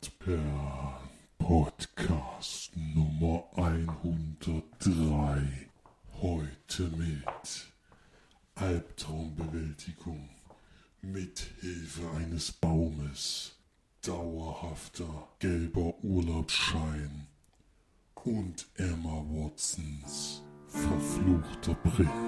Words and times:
Erdbeeren 0.00 0.94
Podcast 1.38 2.70
Nummer 2.76 3.42
103. 3.56 5.68
Heute 6.20 6.84
mit 6.84 7.66
Albtraumbewältigung 8.54 10.28
mit 11.02 11.50
Hilfe 11.60 12.08
eines 12.12 12.52
Baumes, 12.52 13.56
dauerhafter 14.02 15.26
gelber 15.40 15.92
Urlaubsschein 16.04 17.26
und 18.22 18.68
Emma 18.76 19.24
Watsons 19.30 20.44
verfluchter 20.68 21.74
Prinz. 21.74 22.27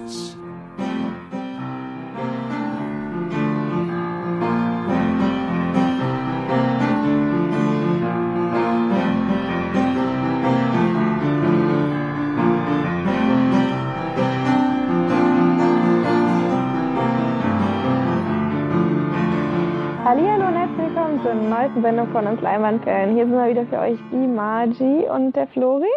Sendung 21.81 22.11
von 22.11 22.27
uns 22.27 22.41
Leinwandperlen. 22.41 23.15
Hier 23.15 23.25
sind 23.25 23.35
wir 23.35 23.49
wieder 23.49 23.65
für 23.67 23.79
euch 23.79 23.99
die 24.11 24.27
Margie 24.27 25.07
und 25.09 25.35
der 25.35 25.47
Flori 25.47 25.89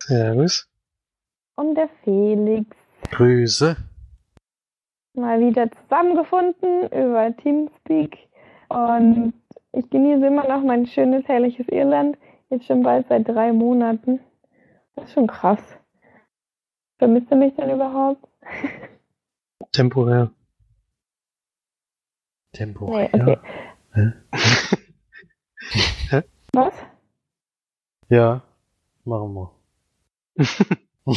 Servus. 0.00 0.68
und 1.56 1.74
der 1.74 1.88
Felix. 2.04 2.66
Grüße. 3.10 3.76
Mal 5.14 5.40
wieder 5.40 5.70
zusammengefunden 5.70 6.86
über 6.88 7.36
Teamspeak 7.36 8.16
und 8.68 9.34
ich 9.72 9.88
genieße 9.90 10.26
immer 10.26 10.48
noch 10.48 10.62
mein 10.62 10.86
schönes, 10.86 11.26
herrliches 11.28 11.68
Irland. 11.68 12.16
Jetzt 12.50 12.66
schon 12.66 12.82
bald 12.82 13.06
seit 13.08 13.28
drei 13.28 13.52
Monaten. 13.52 14.20
Das 14.94 15.06
ist 15.06 15.12
schon 15.14 15.26
krass. 15.26 15.60
Vermisst 16.98 17.30
ihr 17.30 17.36
mich 17.36 17.54
denn 17.56 17.70
überhaupt? 17.70 18.26
Temporär. 19.72 20.30
Temporär. 22.52 23.10
Nee, 23.12 23.20
okay. 23.94 24.12
Hä? 26.10 26.22
Was? 26.52 26.74
Ja, 28.08 28.42
machen 29.04 29.34
wir. 29.34 29.50
Oh, 31.04 31.12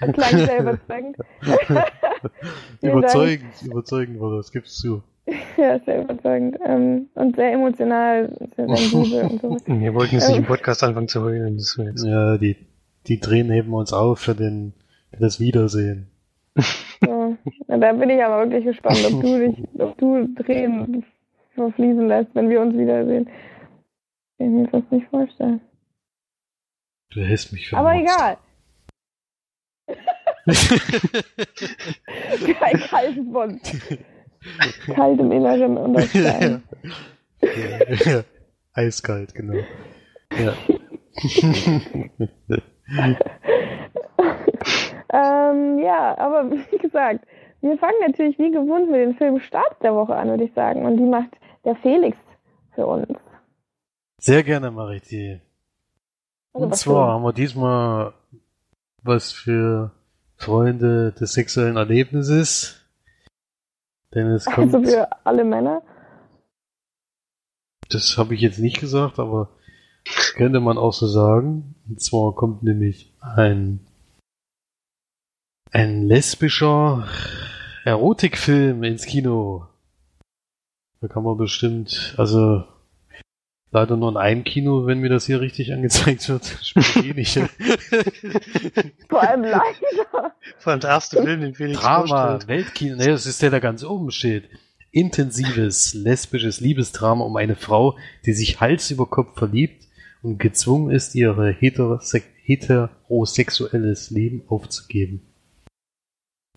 das 0.00 0.12
klang 0.14 0.30
sehr 0.30 0.60
überzeugend. 0.60 1.16
Vielen 1.42 1.66
Dank. 1.68 1.92
überzeugend, 2.80 3.62
überzeugend 3.62 4.20
war 4.20 4.36
das, 4.36 4.50
gibst 4.50 4.82
du. 4.82 5.02
Ja, 5.58 5.78
sehr 5.80 6.04
überzeugend. 6.04 6.56
Ähm, 6.64 7.08
und 7.14 7.36
sehr 7.36 7.52
emotional, 7.52 8.34
sehr 8.56 8.66
und 8.66 8.78
so. 9.42 9.56
Wir 9.66 9.94
wollten 9.94 10.14
jetzt 10.14 10.28
nicht 10.28 10.38
Ähm. 10.38 10.42
im 10.44 10.46
Podcast 10.46 10.82
anfangen 10.82 11.08
zu 11.08 11.22
heulen. 11.22 11.58
Das 11.58 11.76
jetzt. 11.76 12.04
Ja, 12.04 12.38
die, 12.38 12.56
die 13.06 13.20
Tränen 13.20 13.52
heben 13.52 13.70
wir 13.70 13.76
uns 13.78 13.92
auf 13.92 14.20
für, 14.20 14.34
den, 14.34 14.72
für 15.12 15.20
das 15.20 15.38
Wiedersehen. 15.38 16.06
So. 17.04 17.36
Na, 17.68 17.76
da 17.76 17.92
bin 17.92 18.08
ich 18.08 18.24
aber 18.24 18.44
wirklich 18.44 18.64
gespannt, 18.64 19.04
ob 19.04 19.20
du 19.20 19.38
dich, 19.48 19.68
ob 19.78 19.98
du 19.98 20.34
Tränen 20.42 21.04
verfließen 21.54 22.08
lässt, 22.08 22.34
wenn 22.34 22.48
wir 22.48 22.60
uns 22.60 22.76
wiedersehen. 22.76 23.26
Kann 24.38 24.46
ich 24.46 24.52
mir 24.62 24.68
fast 24.68 24.90
nicht 24.92 25.08
vorstellen. 25.08 25.60
Du 27.10 27.20
hältst 27.22 27.52
mich 27.52 27.68
für 27.68 27.76
Aber 27.76 27.94
egal. 27.94 28.38
Kein 32.58 32.80
kaltes 32.88 33.32
Bond. 33.32 33.60
Kalt 34.94 35.20
im 35.20 35.32
Inneren 35.32 35.76
und 35.76 35.94
das 35.94 36.08
Stein. 36.10 36.62
ja, 37.42 37.94
ja. 38.12 38.22
Eiskalt, 38.72 39.34
genau. 39.34 39.58
Ja. 40.38 40.54
ähm, 45.12 45.78
ja, 45.80 46.16
aber 46.18 46.50
wie 46.50 46.78
gesagt, 46.78 47.26
wir 47.60 47.76
fangen 47.78 48.00
natürlich 48.06 48.38
wie 48.38 48.52
gewohnt 48.52 48.90
mit 48.90 49.00
dem 49.00 49.16
Film 49.16 49.40
Start 49.40 49.82
der 49.82 49.94
Woche 49.94 50.14
an, 50.14 50.28
würde 50.28 50.44
ich 50.44 50.54
sagen. 50.54 50.86
Und 50.86 50.96
die 50.96 51.04
macht 51.04 51.36
der 51.64 51.76
Felix 51.76 52.16
für 52.74 52.86
uns. 52.86 53.08
Sehr 54.18 54.42
gerne 54.42 54.70
mache 54.70 54.96
ich 54.96 55.02
die. 55.02 55.40
Also 56.52 56.66
Und 56.66 56.76
zwar 56.76 57.06
für- 57.06 57.12
haben 57.12 57.22
wir 57.24 57.32
diesmal 57.32 58.14
was 59.02 59.32
für 59.32 59.92
Freunde 60.36 61.12
des 61.12 61.32
sexuellen 61.32 61.76
Erlebnisses. 61.76 62.76
Denn 64.14 64.26
es 64.28 64.44
kommt, 64.44 64.74
Also 64.74 64.90
für 64.90 65.08
alle 65.24 65.44
Männer. 65.44 65.82
das 67.88 68.16
habe 68.18 68.34
ich 68.34 68.40
jetzt 68.40 68.58
nicht 68.58 68.80
gesagt, 68.80 69.18
aber 69.18 69.50
könnte 70.34 70.60
man 70.60 70.78
auch 70.78 70.92
so 70.92 71.06
sagen. 71.06 71.74
Und 71.88 72.00
zwar 72.02 72.34
kommt 72.34 72.62
nämlich 72.62 73.14
ein, 73.20 73.86
ein 75.70 76.02
lesbischer 76.06 77.06
Erotikfilm 77.84 78.82
ins 78.82 79.06
Kino. 79.06 79.66
Da 81.00 81.08
kann 81.08 81.22
man 81.22 81.38
bestimmt, 81.38 82.14
also 82.18 82.64
leider 83.70 83.96
nur 83.96 84.10
in 84.10 84.16
einem 84.18 84.44
Kino, 84.44 84.86
wenn 84.86 84.98
mir 84.98 85.08
das 85.08 85.24
hier 85.24 85.40
richtig 85.40 85.72
angezeigt 85.72 86.28
wird. 86.28 86.44
Spielt 86.62 86.96
eh 86.96 87.14
nicht. 87.14 87.34
Vor 89.08 89.22
allem 89.22 89.42
leider. 89.42 90.34
Vor 90.58 90.72
allem 90.72 90.80
der 90.80 90.90
erste 90.90 91.22
Film, 91.22 91.40
den 91.40 91.54
Felix 91.54 91.80
Drama, 91.80 92.06
vorstellt. 92.06 92.48
Weltkino, 92.48 92.96
ne, 92.96 93.06
das 93.06 93.24
ist 93.24 93.40
der, 93.40 93.50
der 93.50 93.60
ganz 93.60 93.82
oben 93.82 94.10
steht. 94.10 94.50
Intensives, 94.90 95.94
lesbisches 95.94 96.60
Liebesdrama 96.60 97.24
um 97.24 97.36
eine 97.36 97.56
Frau, 97.56 97.96
die 98.26 98.32
sich 98.32 98.60
Hals 98.60 98.90
über 98.90 99.06
Kopf 99.06 99.38
verliebt 99.38 99.86
und 100.22 100.38
gezwungen 100.38 100.90
ist, 100.90 101.14
ihre 101.14 101.50
heterose 101.50 102.22
heterosexuelles 102.42 104.10
Leben 104.10 104.42
aufzugeben. 104.48 105.22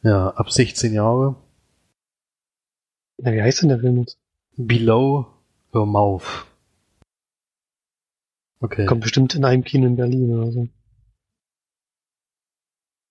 Ja, 0.02 0.30
ab 0.30 0.52
16 0.52 0.92
Jahre. 0.92 1.36
Na, 3.20 3.32
wie 3.32 3.42
heißt 3.42 3.62
denn 3.62 3.70
der 3.70 3.80
Film 3.80 4.00
jetzt? 4.00 4.18
Below 4.58 5.28
her 5.74 5.86
mouth. 5.86 6.46
Okay, 8.60 8.86
Kommt 8.86 9.02
bestimmt 9.02 9.36
in 9.36 9.46
einem 9.46 9.64
Kino 9.64 9.88
in 9.88 9.96
Berlin 9.96 10.36
oder 10.36 10.52
so. 10.52 10.68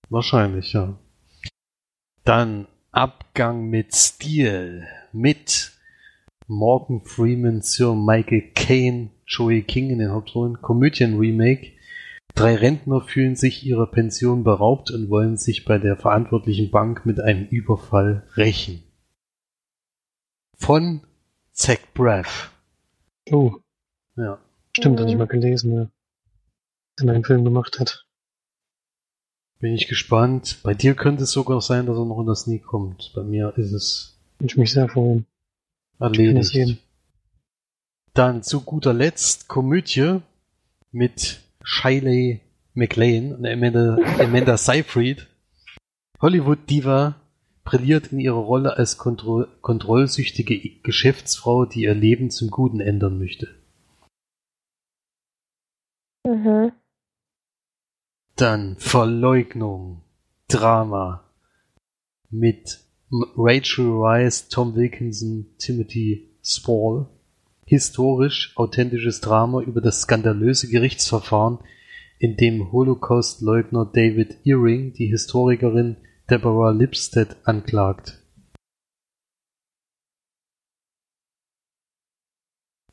wahrscheinlich, 0.09 0.73
ja. 0.73 0.97
Dann 2.23 2.67
Abgang 2.91 3.69
mit 3.69 3.93
Stil 3.93 4.87
mit 5.11 5.73
Morgan 6.47 7.01
Freeman, 7.01 7.61
Sir 7.61 7.95
Michael 7.95 8.51
Caine, 8.53 9.09
Joey 9.25 9.63
King 9.63 9.89
in 9.89 9.99
den 9.99 10.11
Hauptrollen, 10.11 10.61
Komödien-Remake. 10.61 11.71
Drei 12.35 12.55
Rentner 12.55 13.01
fühlen 13.01 13.35
sich 13.35 13.65
ihrer 13.65 13.87
Pension 13.87 14.43
beraubt 14.43 14.91
und 14.91 15.09
wollen 15.09 15.37
sich 15.37 15.65
bei 15.65 15.77
der 15.77 15.97
verantwortlichen 15.97 16.71
Bank 16.71 17.05
mit 17.05 17.19
einem 17.19 17.47
Überfall 17.47 18.27
rächen. 18.35 18.83
Von 20.57 21.01
Zach 21.53 21.79
Braff. 21.93 22.51
Oh, 23.31 23.53
Ja. 24.15 24.39
stimmt, 24.75 24.99
hatte 24.99 25.09
ich 25.09 25.15
Mhm. 25.15 25.19
mal 25.19 25.27
gelesen, 25.27 25.73
ja. 25.75 25.89
Der 26.99 27.13
einen 27.15 27.23
Film 27.23 27.43
gemacht 27.43 27.79
hat. 27.79 28.05
Bin 29.59 29.73
ich 29.73 29.87
gespannt. 29.87 30.59
Bei 30.63 30.73
dir 30.73 30.93
könnte 30.95 31.23
es 31.23 31.31
sogar 31.31 31.61
sein, 31.61 31.85
dass 31.85 31.97
er 31.97 32.05
noch 32.05 32.19
in 32.19 32.27
das 32.27 32.41
Sneak 32.41 32.65
kommt. 32.65 33.11
Bei 33.15 33.23
mir 33.23 33.53
ist 33.57 33.71
es 33.71 34.19
ich 34.39 34.57
mich 34.57 34.71
sehr 34.73 34.89
freuen. 34.89 35.25
Erledigt. 35.99 36.45
sehen. 36.51 36.79
Dann 38.13 38.43
zu 38.43 38.61
guter 38.61 38.93
Letzt 38.93 39.47
Komödie 39.47 40.19
mit 40.91 41.39
Shiley 41.63 42.41
MacLaine 42.73 43.37
und 43.37 43.45
Amanda, 43.47 43.97
Amanda 44.19 44.57
Seyfried. 44.57 45.27
Hollywood-Diva 46.21 47.15
brilliert 47.63 48.11
in 48.11 48.19
ihrer 48.19 48.35
Rolle 48.35 48.77
als 48.77 48.97
kontro 48.97 49.45
kontrollsüchtige 49.61 50.81
Geschäftsfrau, 50.81 51.65
die 51.65 51.83
ihr 51.83 51.93
Leben 51.93 52.29
zum 52.29 52.49
Guten 52.49 52.79
ändern 52.79 53.17
möchte. 53.17 53.47
Mhm. 56.25 56.71
Dann 58.35 58.77
Verleugnung, 58.77 60.01
Drama 60.47 61.23
mit 62.29 62.79
Rachel 63.11 63.91
Rice, 63.91 64.47
Tom 64.49 64.75
Wilkinson, 64.75 65.45
Timothy 65.59 66.29
Spall. 66.43 67.07
Historisch 67.65 68.51
authentisches 68.55 69.21
Drama 69.21 69.61
über 69.61 69.79
das 69.81 70.01
skandalöse 70.01 70.67
Gerichtsverfahren, 70.67 71.59
in 72.19 72.35
dem 72.35 72.71
Holocaust-Leugner 72.71 73.89
David 73.93 74.37
Earing 74.45 74.93
die 74.93 75.07
Historikerin 75.07 75.97
Deborah 76.29 76.71
Lipstadt 76.71 77.35
anklagt. 77.43 78.19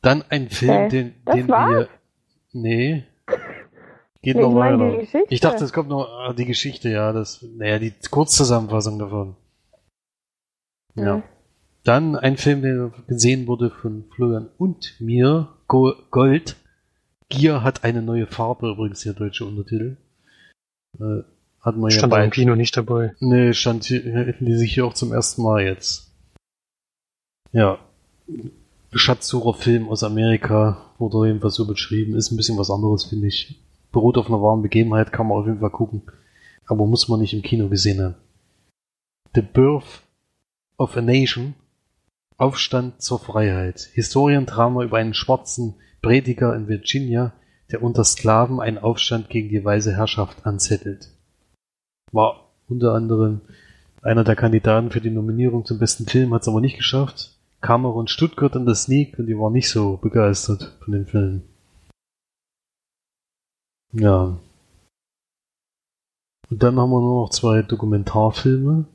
Dann 0.02 0.22
ein 0.22 0.48
Film, 0.48 0.88
den, 0.88 1.14
Das 1.24 1.36
den 1.36 1.48
war's? 1.48 1.70
wir. 1.70 1.88
Nee. 2.52 3.04
Geht 4.22 4.36
noch 4.36 4.48
ich 4.48 4.54
meine 4.54 4.78
weiter. 4.78 5.24
Ich 5.30 5.40
dachte, 5.40 5.64
es 5.64 5.72
kommt 5.72 5.88
noch 5.88 6.06
ah, 6.08 6.32
die 6.32 6.44
Geschichte, 6.44 6.90
ja, 6.90 7.12
das, 7.12 7.42
naja, 7.42 7.78
die 7.78 7.92
Kurzzusammenfassung 8.10 8.98
davon. 8.98 9.36
Ja. 10.94 11.18
Mhm. 11.18 11.22
Dann 11.84 12.16
ein 12.16 12.36
Film, 12.36 12.60
der 12.60 12.92
gesehen 13.06 13.46
wurde 13.46 13.70
von 13.70 14.04
Florian 14.14 14.50
und 14.58 15.00
mir, 15.00 15.48
Go 15.66 15.94
Gold. 16.10 16.56
Gier 17.30 17.62
hat 17.62 17.84
eine 17.84 18.02
neue 18.02 18.26
Farbe, 18.26 18.70
übrigens 18.70 19.02
der 19.02 19.14
deutsche 19.14 19.46
Untertitel. 19.46 19.96
Äh, 21.60 21.66
hat 21.66 21.76
man 21.76 21.90
Stand 21.90 22.12
ja 22.12 22.16
aber 22.16 22.24
im 22.24 22.30
bei. 22.30 22.34
Kino 22.34 22.54
nicht 22.54 22.76
dabei. 22.76 23.14
Nee, 23.20 23.52
stand 23.52 23.84
hier, 23.84 24.34
lese 24.40 24.64
ich 24.64 24.74
hier 24.74 24.86
auch 24.86 24.94
zum 24.94 25.12
ersten 25.12 25.42
Mal 25.42 25.62
jetzt. 25.62 26.12
Ja. 27.52 27.78
Schatzsucherfilm 28.92 29.88
aus 29.88 30.02
Amerika, 30.02 30.92
wurde 30.98 31.28
jedenfalls 31.28 31.54
so 31.54 31.66
beschrieben. 31.66 32.16
Ist 32.16 32.30
ein 32.30 32.36
bisschen 32.36 32.58
was 32.58 32.70
anderes, 32.70 33.04
finde 33.04 33.28
ich. 33.28 33.60
Beruht 33.92 34.18
auf 34.18 34.28
einer 34.28 34.42
wahren 34.42 34.62
Begebenheit, 34.62 35.12
kann 35.12 35.28
man 35.28 35.38
auf 35.38 35.46
jeden 35.46 35.60
Fall 35.60 35.70
gucken. 35.70 36.02
Aber 36.66 36.86
muss 36.86 37.08
man 37.08 37.20
nicht 37.20 37.34
im 37.34 37.42
Kino 37.42 37.68
gesehen 37.68 38.00
haben. 38.00 38.14
The 39.34 39.42
Birth 39.42 40.02
of 40.76 40.96
a 40.96 41.02
Nation. 41.02 41.54
Aufstand 42.36 43.02
zur 43.02 43.18
Freiheit. 43.18 43.90
Historiendrama 43.92 44.82
über 44.82 44.96
einen 44.96 45.14
schwarzen 45.14 45.74
Prediger 46.00 46.56
in 46.56 46.68
Virginia, 46.68 47.34
der 47.70 47.82
unter 47.82 48.02
Sklaven 48.02 48.60
einen 48.60 48.78
Aufstand 48.78 49.28
gegen 49.28 49.50
die 49.50 49.62
weiße 49.62 49.94
Herrschaft 49.94 50.46
anzettelt. 50.46 51.10
War 52.12 52.48
unter 52.68 52.94
anderem 52.94 53.40
einer 54.02 54.24
der 54.24 54.36
Kandidaten 54.36 54.90
für 54.90 55.00
die 55.00 55.10
Nominierung 55.10 55.64
zum 55.64 55.78
besten 55.78 56.06
Film, 56.06 56.32
hat 56.32 56.42
es 56.42 56.48
aber 56.48 56.60
nicht 56.60 56.76
geschafft. 56.76 57.36
Cameron 57.60 58.08
Stuttgart 58.08 58.56
in 58.56 58.64
der 58.64 58.74
Sneak 58.74 59.18
und 59.18 59.26
die 59.26 59.38
war 59.38 59.50
nicht 59.50 59.68
so 59.68 59.98
begeistert 59.98 60.76
von 60.82 60.92
dem 60.92 61.06
Film. 61.06 61.42
Ja. 63.92 64.38
Und 66.48 66.62
dann 66.62 66.78
haben 66.78 66.90
wir 66.90 67.00
nur 67.00 67.22
noch 67.22 67.30
zwei 67.30 67.62
Dokumentarfilme, 67.62 68.86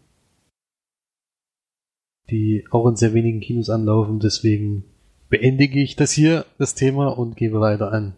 die 2.29 2.65
auch 2.71 2.87
in 2.87 2.95
sehr 2.95 3.13
wenigen 3.13 3.39
Kinos 3.39 3.69
anlaufen, 3.69 4.19
deswegen 4.19 4.83
beendige 5.29 5.81
ich 5.81 5.95
das 5.95 6.11
hier, 6.11 6.45
das 6.57 6.75
Thema, 6.75 7.17
und 7.17 7.37
gebe 7.37 7.59
weiter 7.59 7.91
an 7.91 8.15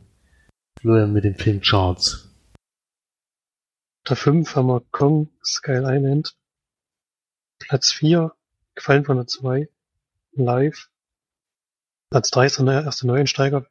Florian 0.80 1.14
mit 1.14 1.24
den 1.24 1.36
Filmcharts. 1.36 2.27
Unter 4.08 4.16
5 4.16 4.56
haben 4.56 4.68
wir 4.68 4.84
Kong 4.92 5.30
Skull 5.44 5.84
Island. 5.86 6.34
Platz 7.60 7.92
4, 7.92 8.34
gefallen 8.74 9.04
von 9.04 9.18
der 9.18 9.28
2, 9.28 9.68
live. 10.32 10.90
Platz 12.10 12.30
3 12.30 12.46
ist 12.46 12.58
der 12.58 12.86
erste 12.86 13.06
Neuensteiger. 13.06 13.68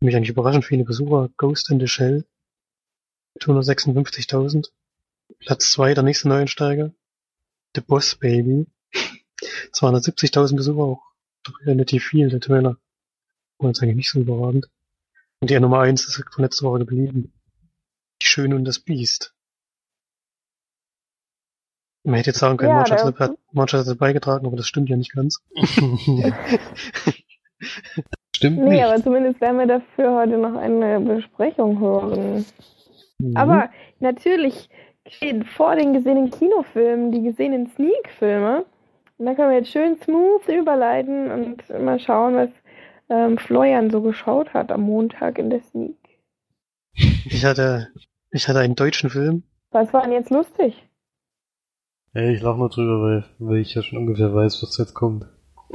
Mich 0.00 0.16
eigentlich 0.16 0.30
überraschend 0.30 0.64
viele 0.64 0.84
Besucher. 0.84 1.28
Ghost 1.36 1.68
in 1.70 1.78
the 1.78 1.86
Shell. 1.86 2.24
Mit 3.34 3.44
156.000. 3.44 4.70
Platz 5.40 5.72
2, 5.72 5.92
der 5.92 6.04
nächste 6.04 6.28
Neuensteiger. 6.28 6.94
The 7.74 7.82
Boss 7.82 8.14
Baby. 8.14 8.66
270.000 9.74 10.56
Besucher, 10.56 10.82
auch 10.82 11.02
relativ 11.66 12.06
viel, 12.06 12.30
der 12.30 12.40
Trailer. 12.40 12.78
War 13.58 13.68
jetzt 13.68 13.82
eigentlich 13.82 13.96
nicht 13.96 14.10
so 14.10 14.20
überragend. 14.20 14.70
Und 15.40 15.50
die 15.50 15.60
Nummer 15.60 15.80
1 15.80 16.08
ist 16.08 16.24
von 16.32 16.44
letzter 16.44 16.64
Woche 16.64 16.78
geblieben. 16.78 17.34
Die 18.22 18.26
Schöne 18.26 18.56
und 18.56 18.64
das 18.64 18.78
Biest. 18.80 19.34
Man 22.04 22.14
hätte 22.16 22.30
jetzt 22.30 22.38
sagen 22.38 22.56
können, 22.56 22.70
Ja, 22.70 22.76
Manchester 22.76 23.14
hat 23.18 23.32
Manchester 23.52 23.84
dazu 23.84 23.98
beigetragen, 23.98 24.46
aber 24.46 24.56
das 24.56 24.66
stimmt 24.66 24.88
ja 24.88 24.96
nicht 24.96 25.12
ganz. 25.12 25.42
Stimmt 28.34 28.58
Nee, 28.58 28.70
nicht. 28.70 28.84
aber 28.84 29.02
zumindest 29.02 29.40
werden 29.40 29.58
wir 29.58 29.66
dafür 29.66 30.14
heute 30.14 30.38
noch 30.38 30.54
eine 30.54 31.00
Besprechung 31.00 31.80
hören. 31.80 32.44
Mhm. 33.18 33.36
Aber 33.36 33.68
natürlich 33.98 34.68
stehen 35.08 35.44
vor 35.44 35.74
den 35.74 35.92
gesehenen 35.92 36.30
Kinofilmen 36.30 37.10
die 37.10 37.22
gesehenen 37.22 37.66
Sneak-Filme. 37.66 38.64
Und 39.18 39.26
da 39.26 39.34
können 39.34 39.50
wir 39.50 39.58
jetzt 39.58 39.72
schön 39.72 40.00
smooth 40.00 40.46
überleiten 40.48 41.30
und 41.30 41.68
mal 41.84 41.98
schauen, 41.98 42.36
was 42.36 42.50
ähm, 43.10 43.36
Florian 43.38 43.90
so 43.90 44.00
geschaut 44.02 44.54
hat 44.54 44.70
am 44.70 44.82
Montag 44.82 45.38
in 45.38 45.50
der 45.50 45.62
Sneak. 45.62 45.97
Ich 47.30 47.44
hatte, 47.44 47.88
ich 48.30 48.48
hatte 48.48 48.58
einen 48.60 48.74
deutschen 48.74 49.10
Film. 49.10 49.42
Was 49.70 49.92
war 49.92 50.02
denn 50.02 50.12
jetzt 50.12 50.30
lustig? 50.30 50.74
Ey, 52.14 52.34
ich 52.34 52.40
lach 52.42 52.56
nur 52.56 52.70
drüber, 52.70 53.02
weil, 53.02 53.24
weil 53.38 53.58
ich 53.58 53.74
ja 53.74 53.82
schon 53.82 53.98
ungefähr 53.98 54.34
weiß, 54.34 54.62
was 54.62 54.78
jetzt 54.78 54.94
kommt. 54.94 55.26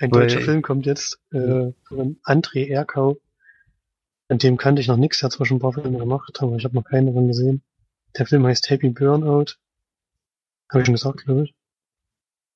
Ein 0.00 0.10
Weil- 0.10 0.20
deutscher 0.22 0.40
Film 0.40 0.62
kommt 0.62 0.86
jetzt 0.86 1.20
äh, 1.32 1.72
von 1.86 2.18
André 2.24 2.68
Erkau. 2.68 3.18
An 4.28 4.38
dem 4.38 4.56
kannte 4.56 4.80
ich 4.80 4.88
noch 4.88 4.96
nichts. 4.96 5.22
Er 5.22 5.26
hat 5.26 5.32
zwar 5.32 5.46
schon 5.46 5.58
ein 5.58 5.60
paar 5.60 5.72
Filme 5.74 5.98
gemacht, 5.98 6.36
aber 6.40 6.56
ich 6.56 6.64
habe 6.64 6.74
noch 6.74 6.84
keinen 6.84 7.06
davon 7.06 7.28
gesehen. 7.28 7.62
Der 8.18 8.26
Film 8.26 8.44
heißt 8.46 8.68
Happy 8.70 8.88
Burnout. 8.90 9.54
Habe 10.70 10.80
ich 10.80 10.86
schon 10.86 10.94
gesagt, 10.94 11.24
glaube 11.24 11.44
ich. 11.44 11.54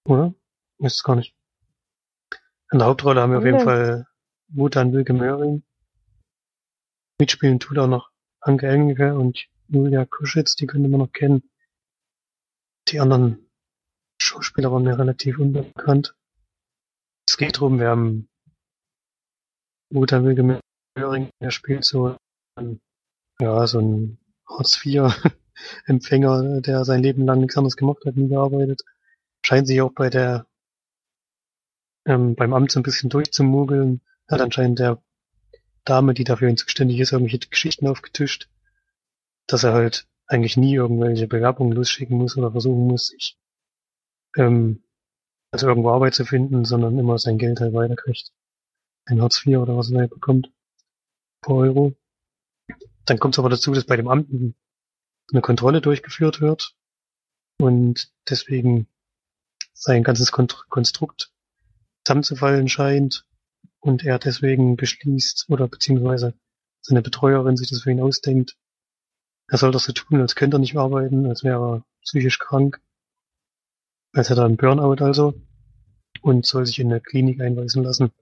Oder? 0.05 0.35
Weiß 0.79 0.95
es 0.95 1.03
gar 1.03 1.17
nicht. 1.17 1.35
In 2.73 2.79
der 2.81 2.89
Hauptrolle 2.89 3.21
haben 3.21 3.31
wir 3.33 3.39
auf 3.39 3.45
jeden 3.45 3.59
Ja. 3.59 3.65
Fall 3.65 4.07
Mutan 4.49 4.93
Wilke 4.93 5.13
Möhring. 5.13 5.63
Mitspielen 7.19 7.61
tut 7.61 7.79
auch 7.79 7.87
noch 7.87 8.11
Anke 8.41 8.69
Engelke 8.69 9.15
und 9.15 9.49
Julia 9.69 10.05
Kuschitz, 10.05 10.55
die 10.55 10.67
könnte 10.67 10.89
man 10.89 11.01
noch 11.01 11.13
kennen. 11.13 11.51
Die 12.89 13.01
anderen 13.01 13.51
Schauspieler 14.21 14.71
waren 14.71 14.85
mir 14.85 14.99
relativ 14.99 15.39
unbekannt. 15.39 16.15
Es 17.29 17.37
geht 17.37 17.59
drum, 17.59 17.81
wir 17.81 17.89
haben 17.89 18.29
Mutter 19.91 20.23
Wilke 20.25 20.61
Möhring, 20.95 21.31
der 21.41 21.51
spielt 21.51 21.85
so 21.85 22.17
ein, 22.55 22.81
ja, 23.41 23.67
so 23.67 23.81
ein 23.81 24.19
Hartz-IV-Empfänger, 24.49 26.61
der 26.61 26.85
sein 26.85 27.03
Leben 27.03 27.27
lang 27.27 27.41
nichts 27.41 27.57
anderes 27.57 27.77
gemacht 27.77 28.05
hat, 28.05 28.17
nie 28.17 28.29
gearbeitet. 28.29 28.83
Scheint 29.45 29.67
sich 29.67 29.81
auch 29.81 29.93
bei 29.93 30.11
der, 30.11 30.47
ähm, 32.05 32.37
beim 32.37 32.53
Amt 32.53 32.71
so 32.73 32.81
ein 32.81 32.85
bisschen 32.85 33.11
durchzumogeln. 33.11 34.01
Hat 34.29 34.41
anscheinend 34.41 34.81
der 34.81 35.01
Dame, 35.87 36.13
die 36.13 36.25
dafür 36.25 36.55
zuständig 36.57 37.01
ist, 37.01 37.13
irgendwelche 37.13 37.49
Geschichten 37.49 37.87
aufgetischt, 37.87 38.49
dass 39.47 39.65
er 39.65 39.73
halt 39.73 40.07
eigentlich 40.27 40.57
nie 40.57 40.75
irgendwelche 40.75 41.29
Bewerbungen 41.29 41.73
losschicken 41.73 42.19
muss 42.19 42.37
oder 42.37 42.51
versuchen 42.51 42.87
muss, 42.87 43.07
sich 43.07 43.39
ähm, 44.37 44.83
also 45.53 45.69
irgendwo 45.69 45.91
Arbeit 45.91 46.15
zu 46.15 46.25
finden, 46.25 46.65
sondern 46.65 46.99
immer 46.99 47.19
sein 47.19 47.39
Geld 47.39 47.61
halt 47.61 47.73
weiterkriegt. 47.73 48.33
Ein 49.07 49.23
Hartz 49.23 49.47
IV 49.47 49.59
oder 49.59 49.77
was 49.77 49.91
er 49.91 50.09
bekommt. 50.09 50.53
Pro 51.41 51.59
Euro. 51.59 51.95
Dann 53.05 53.19
kommt 53.19 53.37
es 53.37 53.39
aber 53.39 53.49
dazu, 53.49 53.73
dass 53.73 53.85
bei 53.85 53.97
dem 53.97 54.09
Amt 54.09 54.29
eine 54.31 55.41
Kontrolle 55.41 55.81
durchgeführt 55.81 56.41
wird 56.41 56.75
und 57.59 58.13
deswegen 58.29 58.89
sein 59.73 60.03
ganzes 60.03 60.33
Konstrukt 60.33 61.33
zusammenzufallen 62.05 62.69
scheint 62.69 63.25
und 63.81 64.05
er 64.05 64.19
deswegen 64.19 64.77
beschließt 64.77 65.47
oder 65.49 65.69
beziehungsweise 65.69 66.35
seine 66.81 67.03
Betreuerin 67.03 67.57
sich 67.57 67.69
das 67.69 67.83
für 67.83 67.91
ihn 67.91 68.01
ausdenkt. 68.01 68.57
Er 69.49 69.59
soll 69.59 69.73
das 69.73 69.85
so 69.85 69.93
tun, 69.93 70.21
als 70.21 70.35
könnte 70.35 70.57
er 70.57 70.61
nicht 70.61 70.77
arbeiten, 70.77 71.27
als 71.27 71.45
wäre 71.45 71.77
er 71.77 71.85
psychisch 72.03 72.39
krank, 72.39 72.81
als 74.13 74.31
hätte 74.31 74.41
er 74.41 74.47
einen 74.47 74.57
Burnout 74.57 75.05
also 75.05 75.35
und 76.23 76.47
soll 76.47 76.67
sich 76.67 76.79
in 76.79 76.91
eine 76.91 77.01
Klinik 77.01 77.41
einweisen 77.41 77.83
lassen, 77.83 78.13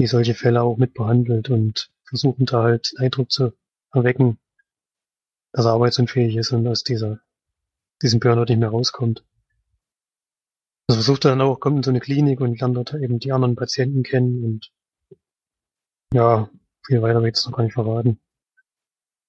die 0.00 0.06
solche 0.06 0.34
Fälle 0.34 0.62
auch 0.62 0.76
mit 0.76 0.94
behandelt 0.94 1.50
und 1.50 1.90
versuchen 2.04 2.46
da 2.46 2.62
halt 2.62 2.92
den 2.92 3.06
Eindruck 3.06 3.30
zu 3.30 3.52
erwecken, 3.92 4.38
dass 5.52 5.66
er 5.66 5.72
arbeitsunfähig 5.72 6.36
ist 6.36 6.52
und 6.52 6.66
aus 6.66 6.82
dieser, 6.82 7.20
diesem 8.00 8.20
Burnout 8.20 8.44
nicht 8.44 8.58
mehr 8.58 8.70
rauskommt. 8.70 9.24
Das 10.92 11.06
versucht 11.06 11.24
er 11.24 11.30
dann 11.30 11.40
auch, 11.40 11.58
kommt 11.58 11.78
in 11.78 11.82
so 11.84 11.90
eine 11.90 12.00
Klinik 12.00 12.42
und 12.42 12.60
lernt 12.60 12.76
dort 12.76 12.92
eben 12.92 13.18
die 13.18 13.32
anderen 13.32 13.56
Patienten 13.56 14.02
kennen 14.02 14.44
und 14.44 14.70
ja, 16.12 16.50
viel 16.84 17.00
weiter 17.00 17.20
ich 17.20 17.28
jetzt 17.28 17.46
noch 17.46 17.56
gar 17.56 17.64
nicht 17.64 17.72
verraten. 17.72 18.20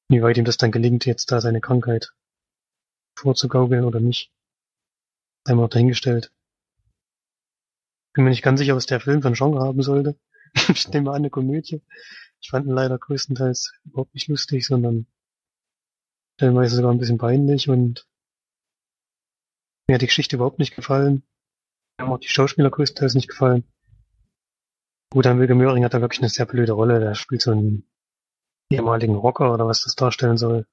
Wie 0.10 0.22
weit 0.22 0.38
ihm 0.38 0.44
das 0.44 0.58
dann 0.58 0.74
gelingt, 0.74 1.06
jetzt 1.06 1.32
da 1.32 1.40
seine 1.40 1.62
Krankheit 1.62 2.12
vorzugaukeln 3.16 3.86
oder 3.86 4.02
nicht. 4.02 4.30
Einmal 5.46 5.70
dahingestellt. 5.70 6.34
Bin 8.12 8.26
mir 8.26 8.32
nicht 8.32 8.44
ganz 8.44 8.60
sicher, 8.60 8.76
was 8.76 8.86
der 8.86 9.00
Film 9.00 9.26
ein 9.26 9.34
Genre 9.34 9.62
haben 9.62 9.84
sollte. 9.84 10.20
ich 10.68 10.90
nehme 10.90 11.12
an, 11.12 11.16
eine 11.16 11.30
Komödie. 11.30 11.82
Ich 12.42 12.50
fand 12.50 12.66
ihn 12.68 12.74
leider 12.74 12.98
größtenteils 13.00 13.72
überhaupt 13.86 14.14
nicht 14.14 14.28
lustig, 14.28 14.66
sondern 14.66 15.08
stellenweise 16.36 16.76
sogar 16.76 16.92
ein 16.92 17.00
bisschen 17.00 17.20
peinlich 17.20 17.70
und 17.70 18.06
mir 19.88 19.94
hat 19.94 20.02
die 20.02 20.08
Geschichte 20.08 20.36
überhaupt 20.36 20.60
nicht 20.60 20.76
gefallen. 20.76 21.24
Haben 22.04 22.14
auch 22.14 22.20
die 22.20 22.28
Schauspieler 22.28 22.70
größtenteils 22.70 23.16
nicht 23.16 23.30
gefallen. 23.30 23.64
Gut, 25.10 25.26
dann 25.26 25.40
Wilke 25.40 25.56
Möhring 25.56 25.86
hat 25.86 25.94
da 25.94 26.02
wirklich 26.02 26.20
eine 26.20 26.30
sehr 26.30 26.46
blöde 26.46 26.74
Rolle. 26.74 27.00
Der 27.00 27.16
spielt 27.16 27.42
so 27.42 27.52
einen 27.52 27.88
ehemaligen 28.70 29.16
Rocker 29.16 29.54
oder 29.54 29.68
was 29.68 29.84
das 29.84 29.96
darstellen 29.96 30.38
soll. 30.38 30.66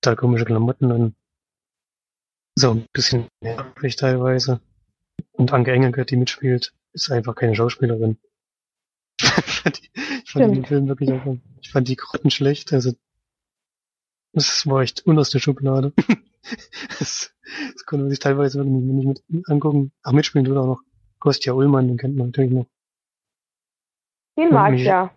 Total 0.00 0.16
komische 0.16 0.44
Klamotten 0.44 0.92
und 0.92 1.16
so 2.54 2.70
ein 2.70 2.86
bisschen 2.92 3.26
nervig 3.40 3.96
teilweise. 3.96 4.60
Und 5.32 5.52
Anke 5.52 5.72
Engelke, 5.72 6.04
die 6.04 6.16
mitspielt, 6.16 6.72
ist 6.92 7.10
einfach 7.10 7.34
keine 7.34 7.56
Schauspielerin. 7.56 8.18
ich 9.20 10.30
fand, 10.30 10.54
den. 10.54 10.64
Film 10.64 10.86
wirklich 10.86 11.10
einfach, 11.10 11.34
ich 11.60 11.70
fand 11.70 11.88
die 11.88 11.96
grottenschlecht, 11.96 12.72
also 12.72 12.92
das 14.32 14.66
war 14.66 14.82
echt 14.82 15.04
unterste 15.04 15.40
Schublade. 15.40 15.92
das, 16.98 17.32
das 17.74 17.84
konnte 17.86 18.04
man 18.04 18.10
sich 18.10 18.18
teilweise 18.18 18.64
nicht 18.64 19.24
mit 19.28 19.48
angucken. 19.48 19.92
Ach, 20.02 20.12
mitspielen 20.12 20.44
tut 20.44 20.56
auch 20.56 20.66
noch 20.66 20.82
Kostja 21.18 21.52
Ullmann, 21.52 21.88
den 21.88 21.96
kennt 21.96 22.16
man 22.16 22.28
natürlich 22.28 22.52
noch. 22.52 22.66
Den 24.38 24.50
mag 24.50 24.74
ich 24.74 24.82
ja. 24.82 25.10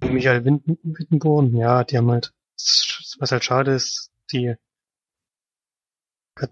Michael 0.00 0.44
Wittenborn, 0.44 1.54
ja, 1.56 1.84
die 1.84 1.96
haben 1.96 2.10
halt, 2.10 2.32
was 2.56 3.30
halt 3.30 3.44
schade 3.44 3.72
ist, 3.72 4.10
die 4.32 4.56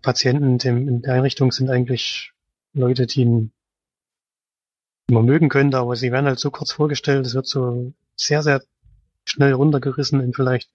Patienten 0.02 0.58
in, 0.60 1.02
der 1.02 1.14
Einrichtung 1.14 1.50
sind 1.50 1.70
eigentlich 1.70 2.32
Leute, 2.72 3.06
die 3.06 3.22
ihn 3.22 3.52
man 5.10 5.25
mögen 5.25 5.49
könnte, 5.49 5.78
aber 5.78 5.96
sie 5.96 6.12
werden 6.12 6.26
halt 6.26 6.38
so 6.38 6.50
kurz 6.50 6.70
vorgestellt, 6.70 7.26
es 7.26 7.34
wird 7.34 7.46
so 7.46 7.92
sehr, 8.14 8.42
sehr 8.42 8.62
schnell 9.25 9.52
runtergerissen 9.52 10.20
in 10.20 10.32
vielleicht 10.32 10.70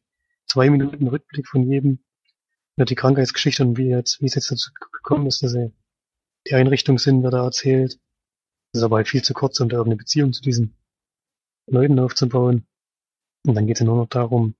zwei 0.45 0.69
Minuten 0.69 1.07
Rückblick 1.07 1.47
von 1.47 1.63
jedem 1.63 1.99
die 2.83 2.95
Krankheitsgeschichte 2.95 3.63
und 3.63 3.77
wie 3.77 3.87
jetzt, 3.87 4.21
wie 4.21 4.25
es 4.25 4.35
jetzt 4.35 4.51
dazu 4.51 4.71
gekommen 4.73 5.27
ist, 5.27 5.41
dass 5.41 5.51
sie 5.51 5.71
die 6.47 6.55
Einrichtung 6.55 6.99
sind, 6.99 7.23
wird 7.23 7.33
da 7.33 7.45
erzählt. 7.45 7.93
Das 8.73 8.81
ist 8.81 8.83
aber 8.83 8.97
halt 8.97 9.07
viel 9.07 9.23
zu 9.23 9.33
kurz, 9.33 9.59
um 9.61 9.69
da 9.69 9.77
irgendeine 9.77 9.97
Beziehung 9.97 10.33
zu 10.33 10.41
diesen 10.41 10.75
Leuten 11.67 11.97
aufzubauen. 11.99 12.67
Und 13.47 13.55
dann 13.55 13.67
geht 13.67 13.77
es 13.77 13.79
ja 13.79 13.85
nur 13.85 13.95
noch 13.95 14.09
darum, 14.09 14.55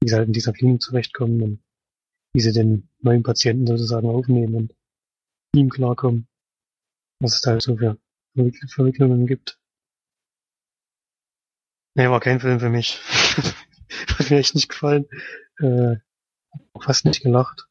wie 0.00 0.08
sie 0.08 0.14
halt 0.14 0.28
in 0.28 0.32
dieser 0.32 0.52
Klinik 0.52 0.82
zurechtkommen 0.82 1.42
und 1.42 1.64
wie 2.34 2.40
sie 2.40 2.52
den 2.52 2.88
neuen 3.00 3.22
Patienten 3.22 3.66
sozusagen 3.66 4.08
aufnehmen 4.08 4.54
und 4.54 4.76
ihm 5.54 5.70
klarkommen. 5.70 6.28
Was 7.20 7.34
es 7.34 7.40
da 7.40 7.52
halt 7.52 7.62
so 7.62 7.76
für 7.76 7.98
Verwickl- 8.36 8.72
Verwicklungen 8.72 9.26
gibt. 9.26 9.58
Nee, 11.94 12.08
war 12.08 12.20
kein 12.20 12.40
Film 12.40 12.60
für 12.60 12.68
mich. 12.68 13.00
Hat 14.18 14.30
mir 14.30 14.38
echt 14.38 14.54
nicht 14.54 14.68
gefallen. 14.68 15.06
Äh, 15.58 15.96
fast 16.84 17.04
nicht 17.04 17.22
gelacht. 17.22 17.68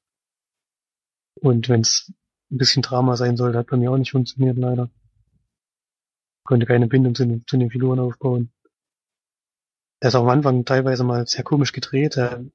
Und 1.36 1.70
wenn 1.70 1.82
es 1.82 2.12
ein 2.52 2.58
bisschen 2.58 2.82
Drama 2.82 3.16
sein 3.18 3.38
sollte, 3.38 3.58
hat 3.58 3.68
bei 3.68 3.78
mir 3.78 3.92
auch 3.92 3.98
nicht 3.98 4.12
funktioniert, 4.12 4.58
leider. 4.58 4.90
Konnte 6.44 6.66
keine 6.66 6.88
Bindung 6.88 7.16
zu 7.16 7.26
den, 7.26 7.46
zu 7.48 7.58
den 7.58 7.72
Figuren 7.72 8.00
aufbauen. 8.00 8.52
Der 10.02 10.10
ist 10.10 10.16
auch 10.16 10.24
am 10.24 10.30
Anfang 10.30 10.66
teilweise 10.66 11.04
mal 11.04 11.26
sehr 11.28 11.44
komisch 11.44 11.72
gedreht. 11.72 12.18
Er 12.18 12.46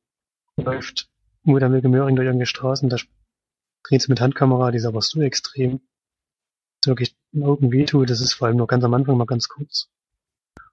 läuft 0.57 1.11
Mutter 1.43 1.69
Milke 1.69 1.89
Möhring 1.89 2.17
durch 2.17 2.27
irgendwelche 2.27 2.51
Straßen, 2.51 2.89
da 2.89 2.97
dreht 3.83 4.03
sie 4.03 4.11
mit 4.11 4.21
Handkamera, 4.21 4.71
die 4.71 4.79
ist 4.79 4.85
aber 4.85 5.01
so 5.01 5.21
extrem. 5.21 5.81
dass 6.81 6.89
wirklich 6.89 7.17
den 7.33 7.45
Augen 7.45 7.73
wehtut. 7.73 8.11
Das 8.11 8.21
ist 8.21 8.35
vor 8.35 8.49
allem 8.49 8.57
nur 8.57 8.67
ganz 8.67 8.85
am 8.85 8.95
Anfang 8.95 9.17
mal 9.17 9.27
ganz 9.27 9.49
kurz. 9.49 9.89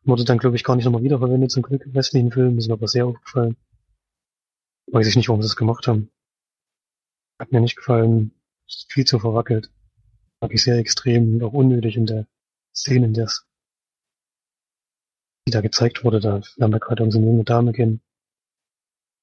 Wurde 0.04 0.24
dann, 0.24 0.38
glaube 0.38 0.56
ich, 0.56 0.64
gar 0.64 0.76
nicht 0.76 0.86
nochmal 0.86 1.04
wiederverwendet, 1.04 1.52
zum 1.52 1.64
Glück 1.64 1.84
im 1.86 1.92
restlichen 1.92 2.32
Film. 2.32 2.56
Das 2.56 2.66
ist 2.66 2.68
mir 2.70 2.76
aber 2.76 2.88
sehr 2.88 3.06
aufgefallen. 3.06 3.58
Weiß 4.92 5.08
ich 5.08 5.16
nicht, 5.16 5.30
warum 5.30 5.42
sie 5.42 5.48
das 5.48 5.56
gemacht 5.56 5.88
haben. 5.88 6.10
Hat 7.40 7.52
mir 7.52 7.62
nicht 7.62 7.76
gefallen. 7.76 8.32
Ist 8.68 8.92
viel 8.92 9.06
zu 9.06 9.20
verwackelt. 9.20 9.72
Mag 10.42 10.54
ich 10.54 10.64
sehr 10.64 10.78
extrem 10.78 11.36
und 11.36 11.44
auch 11.44 11.54
unnötig 11.54 11.98
in 11.98 12.06
der 12.06 12.28
Szene, 12.74 13.08
in 13.08 13.14
der 13.14 13.26
es 13.26 13.48
die 15.48 15.52
da 15.52 15.62
gezeigt 15.62 16.04
wurde, 16.04 16.20
da 16.20 16.42
lernen 16.58 16.74
wir 16.74 16.80
gerade 16.80 17.04
unsere 17.04 17.24
junge 17.24 17.46
Dame 17.46 17.72
kennen. 17.72 18.02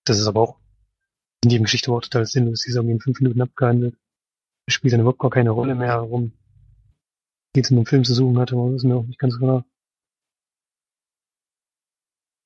Das 0.06 0.18
ist 0.18 0.26
aber 0.26 0.40
auch 0.40 0.58
in 1.44 1.50
die 1.50 1.60
Geschichte 1.60 1.92
auch 1.92 2.00
total 2.00 2.24
sinnlos. 2.24 2.62
Die 2.62 2.70
ist 2.70 2.76
irgendwie 2.76 2.94
in 2.94 3.00
fünf 3.00 3.20
Minuten 3.20 3.42
abgehandelt. 3.42 3.94
Das 4.66 4.74
spielt 4.74 4.94
dann 4.94 5.00
überhaupt 5.00 5.18
gar 5.18 5.30
keine 5.30 5.50
Rolle 5.50 5.74
mehr, 5.74 6.00
warum 6.00 6.32
die 7.54 7.60
jetzt 7.60 7.70
in 7.70 7.76
dem 7.76 7.86
Film 7.86 8.04
zu 8.04 8.14
suchen 8.14 8.38
hatte, 8.38 8.56
das 8.56 8.76
ist 8.76 8.84
mir 8.84 8.96
auch 8.96 9.04
nicht 9.04 9.18
ganz 9.18 9.38
klar. 9.38 9.64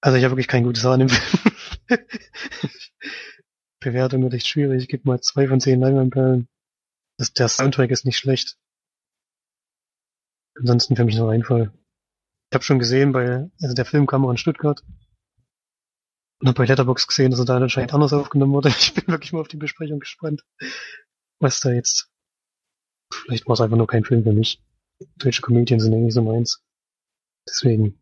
Also 0.01 0.19
ich 0.19 0.25
habe 0.25 0.33
wirklich 0.33 0.49
kein 0.49 0.65
gutes 0.65 0.85
Haar 0.85 0.95
an 0.95 1.01
dem 1.01 1.09
Film. 1.09 1.48
Bewertung 3.81 4.23
wird 4.23 4.35
echt 4.35 4.47
schwierig. 4.47 4.83
Ich 4.83 4.89
gebe 4.89 5.09
mal 5.09 5.21
zwei 5.21 5.49
von 5.49 5.61
zehn 5.61 5.81
Leinwandperlen. 5.81 6.49
Der 7.37 7.49
Soundtrack 7.49 7.91
ist 7.91 8.05
nicht 8.05 8.19
schlecht. 8.19 8.57
Ansonsten 10.57 10.97
für 10.97 11.05
mich 11.05 11.17
nur 11.17 11.29
Reinfall. 11.29 11.73
Ich 12.51 12.55
habe 12.55 12.65
schon 12.65 12.79
gesehen, 12.79 13.13
bei, 13.13 13.51
also 13.61 13.75
der 13.75 13.85
Film 13.85 14.07
kam 14.07 14.25
auch 14.25 14.31
in 14.31 14.39
Stuttgart. 14.39 14.83
Und 16.41 16.49
habe 16.49 16.57
bei 16.57 16.65
Letterbox 16.67 17.07
gesehen, 17.07 17.31
dass 17.31 17.41
er 17.41 17.47
da 17.47 17.57
anscheinend 17.57 17.95
anders 17.95 18.13
aufgenommen 18.13 18.53
wurde. 18.53 18.69
Ich 18.79 18.95
bin 18.95 19.07
wirklich 19.09 19.33
mal 19.33 19.41
auf 19.41 19.49
die 19.49 19.57
Besprechung 19.57 20.01
gespannt. 20.01 20.45
Was 21.41 21.61
da 21.61 21.73
jetzt. 21.73 22.11
Vielleicht 23.13 23.47
war 23.47 23.55
es 23.55 23.61
einfach 23.61 23.77
nur 23.77 23.87
kein 23.87 24.05
Film 24.05 24.23
für 24.23 24.33
mich. 24.33 24.63
Deutsche 25.17 25.43
Komödien 25.43 25.81
sind 25.81 25.95
eigentlich 25.95 26.15
so 26.15 26.23
meins. 26.23 26.63
Deswegen. 27.49 28.01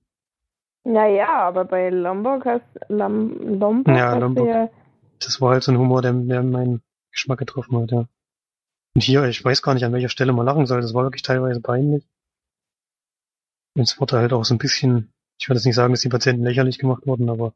Naja, 0.87 1.40
aber 1.40 1.64
bei 1.64 1.90
Lombok 1.90 2.45
hast, 2.45 2.64
Lam, 2.88 3.59
Lombok 3.59 3.88
Ja, 3.88 4.12
hast 4.12 4.21
Lombok. 4.21 4.47
ja 4.47 4.71
Das 5.19 5.40
war 5.40 5.50
halt 5.55 5.64
so 5.64 5.73
ein 5.73 5.78
Humor, 5.78 6.00
der, 6.00 6.12
der 6.12 6.45
meinen 6.45 6.81
Geschmack 7.11 7.40
getroffen 7.40 7.76
hat, 7.83 7.90
ja. 7.90 8.07
Und 8.95 9.02
hier, 9.02 9.25
ich 9.25 9.45
weiß 9.45 9.62
gar 9.62 9.75
nicht, 9.75 9.85
an 9.85 9.93
welcher 9.93 10.09
Stelle 10.09 10.33
man 10.33 10.47
lachen 10.47 10.64
soll. 10.66 10.81
Das 10.81 10.95
war 10.95 11.02
wirklich 11.02 11.23
teilweise 11.23 11.61
peinlich. 11.61 12.07
Und 13.75 13.83
es 13.83 14.00
wurde 14.00 14.19
halt 14.19 14.33
auch 14.33 14.45
so 14.45 14.55
ein 14.55 14.59
bisschen, 14.59 15.12
ich 15.40 15.49
würde 15.49 15.59
jetzt 15.59 15.66
nicht 15.66 15.75
sagen, 15.75 15.93
dass 15.93 16.02
die 16.02 16.09
Patienten 16.09 16.45
lächerlich 16.45 16.78
gemacht 16.78 17.05
wurden, 17.05 17.28
aber 17.28 17.52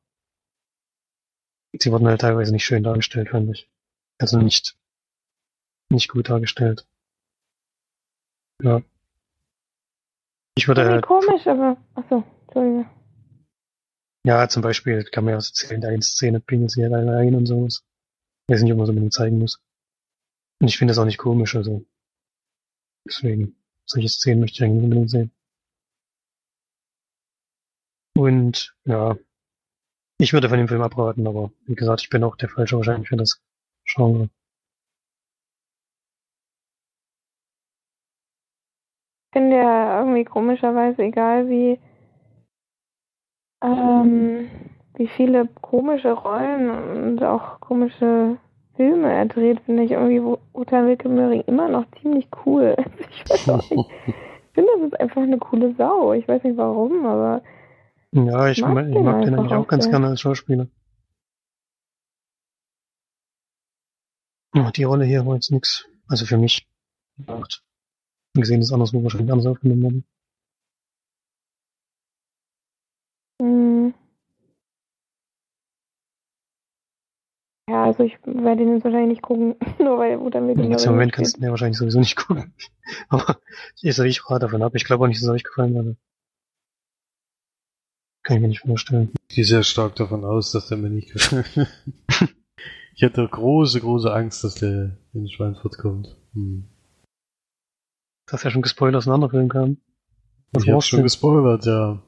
sie 1.73 1.93
wurden 1.93 2.09
halt 2.09 2.21
teilweise 2.21 2.53
nicht 2.53 2.65
schön 2.65 2.83
dargestellt, 2.83 3.29
fand 3.29 3.49
ich. 3.51 3.71
Also 4.19 4.39
nicht, 4.39 4.77
nicht 5.89 6.09
gut 6.09 6.29
dargestellt. 6.29 6.85
Ja. 8.61 8.83
Ich 10.57 10.67
würde 10.67 10.85
halt, 10.85 11.07
komisch, 11.07 11.47
aber. 11.47 11.77
Achso, 11.95 12.25
Entschuldige. 12.49 12.91
Ja, 14.27 14.49
zum 14.49 14.63
Beispiel 14.63 15.05
kann 15.05 15.25
man 15.25 15.33
ja 15.33 15.39
was 15.39 15.49
erzählen, 15.51 15.81
der 15.81 16.01
Szene 16.03 16.41
pingelt 16.41 16.71
sie 16.71 16.83
halt 16.83 16.95
alle 16.95 17.17
ein 17.19 17.35
und 17.35 17.47
sowas. 17.47 17.85
Weiß 18.49 18.63
nicht, 18.63 18.73
ob 18.73 18.79
man 18.79 18.85
es 18.85 18.91
unbedingt 18.91 19.13
zeigen 19.13 19.39
muss. 19.39 19.61
Und 20.61 20.69
ich 20.69 20.77
finde 20.77 20.93
das 20.93 20.99
auch 20.99 21.07
nicht 21.07 21.19
komisch, 21.19 21.57
also. 21.57 21.85
Deswegen, 23.07 23.57
solche 23.87 24.09
Szenen 24.09 24.41
möchte 24.41 24.57
ich 24.57 24.63
eigentlich 24.65 24.85
unbedingt 24.85 25.11
sehen. 25.11 25.33
Und, 28.17 28.77
ja. 28.85 29.17
Ich 30.19 30.35
würde 30.35 30.51
von 30.51 30.59
dem 30.59 30.69
Film 30.69 30.83
abraten, 30.83 31.27
aber 31.27 31.51
wie 31.65 31.75
gesagt, 31.75 32.03
ich 32.03 32.11
bin 32.11 32.23
auch 32.25 32.37
der 32.37 32.51
Falsche 32.51 32.77
wahrscheinlich 32.77 33.09
für 33.09 33.17
das 33.17 33.41
Genre. 33.87 34.29
Ich 39.33 39.39
finde 39.39 39.57
ja 39.57 40.01
irgendwie 40.01 40.25
komischerweise, 40.25 41.03
egal 41.03 41.49
wie, 41.49 41.81
ähm, 43.63 44.49
wie 44.95 45.07
viele 45.09 45.49
komische 45.61 46.13
Rollen 46.13 46.71
und 46.71 47.23
auch 47.23 47.61
komische 47.61 48.37
Filme 48.77 49.13
er 49.13 49.27
dreht, 49.27 49.61
finde 49.61 49.83
ich 49.85 49.91
irgendwie 49.93 50.23
Wo- 50.23 50.39
Uta 50.55 50.85
Wilke 50.87 51.09
Möhring 51.09 51.43
immer 51.47 51.69
noch 51.69 51.85
ziemlich 52.01 52.29
cool. 52.47 52.77
Ich 53.11 53.31
weiß 53.31 53.49
auch 53.51 53.71
nicht. 53.71 53.91
Ich 54.07 54.55
finde, 54.55 54.71
das 54.79 54.87
ist 54.89 55.01
einfach 55.01 55.23
eine 55.23 55.39
coole 55.39 55.75
Sau. 55.77 56.13
Ich 56.13 56.27
weiß 56.27 56.43
nicht 56.45 56.57
warum, 56.57 57.07
aber 57.07 57.43
Ja, 58.13 58.49
ich, 58.49 58.61
Mag 58.63 58.87
ich 58.89 58.95
den 58.95 59.05
mag 59.05 59.23
den 59.25 59.35
eigentlich 59.39 59.53
auch 59.55 59.69
ganz 59.69 59.89
gerne 59.91 60.09
als 60.09 60.21
Schauspieler. 60.21 60.67
Die 64.75 64.83
Rolle 64.85 65.05
hier 65.05 65.25
war 65.27 65.35
jetzt 65.35 65.51
nix. 65.53 65.87
Also 66.09 66.27
für 66.27 66.37
mich. 66.37 66.67
Gesehen 68.35 68.61
ist 68.61 68.73
anderswo 68.73 69.03
wahrscheinlich 69.03 69.31
anders 69.31 69.47
aufgenommen 69.47 69.83
worden. 69.83 70.05
Also 78.01 78.15
ich 78.15 78.19
werde 78.25 78.63
ihn 78.63 78.75
jetzt 78.75 78.85
wahrscheinlich 78.85 79.11
nicht 79.11 79.23
gucken, 79.23 79.57
nur 79.79 79.99
weil 79.99 80.17
Uta 80.17 80.41
Wilke 80.41 80.63
Jetzt 80.63 80.71
Möhring 80.71 80.85
im 80.85 80.93
Moment 80.93 81.07
mitspielt. 81.07 81.15
kannst 81.15 81.37
du 81.37 81.41
den 81.41 81.51
wahrscheinlich 81.51 81.79
sowieso 81.79 81.99
nicht 82.01 82.17
gucken. 82.17 82.55
Aber 83.09 83.39
ich, 83.77 83.87
also 83.87 84.05
ich 84.05 84.29
rate 84.29 84.47
davon 84.47 84.63
ab. 84.63 84.75
Ich 84.75 84.85
glaube 84.85 85.05
auch 85.05 85.09
nicht, 85.09 85.19
dass 85.19 85.29
es 85.29 85.35
euch 85.35 85.45
gefallen 85.45 85.75
würde. 85.75 85.97
Kann 88.23 88.37
ich 88.37 88.43
mir 88.43 88.49
nicht 88.49 88.61
vorstellen. 88.61 89.13
Ich 89.29 89.37
gehe 89.37 89.45
sehr 89.45 89.63
stark 89.63 89.97
davon 89.97 90.25
aus, 90.25 90.53
dass 90.53 90.69
der 90.69 90.79
mir 90.79 90.91
nicht 90.91 91.13
gefällt. 91.13 91.47
ich 92.95 93.03
hatte 93.03 93.27
große, 93.27 93.81
große 93.81 94.13
Angst, 94.13 94.45
dass 94.45 94.57
der 94.57 94.97
in 95.13 95.29
Schweinfurt 95.29 95.79
kommt. 95.79 96.17
Hm. 96.35 96.65
Du 98.27 98.33
hast 98.33 98.45
ja 98.45 98.51
schon 98.51 98.63
gespoilert, 98.63 98.97
dass 98.97 99.07
ein 99.07 99.13
anderer 99.13 99.31
Film 99.31 99.49
kam. 99.49 99.79
Was 100.53 100.65
Ich 100.65 100.71
habe 100.71 100.83
schon 100.83 101.03
gespoilert, 101.03 101.65
ja. 101.67 102.03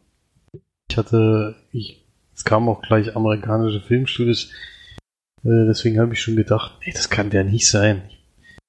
Ich 0.89 0.97
hatte, 0.97 1.57
ich, 1.73 2.05
es 2.35 2.45
kamen 2.45 2.69
auch 2.69 2.83
gleich 2.83 3.17
amerikanische 3.17 3.81
Filmstudios, 3.81 4.53
deswegen 5.43 5.99
habe 5.99 6.13
ich 6.13 6.21
schon 6.21 6.37
gedacht, 6.37 6.79
nee, 6.85 6.93
das 6.93 7.11
kann 7.11 7.31
der 7.31 7.45
nicht 7.45 7.69
sein. 7.69 8.03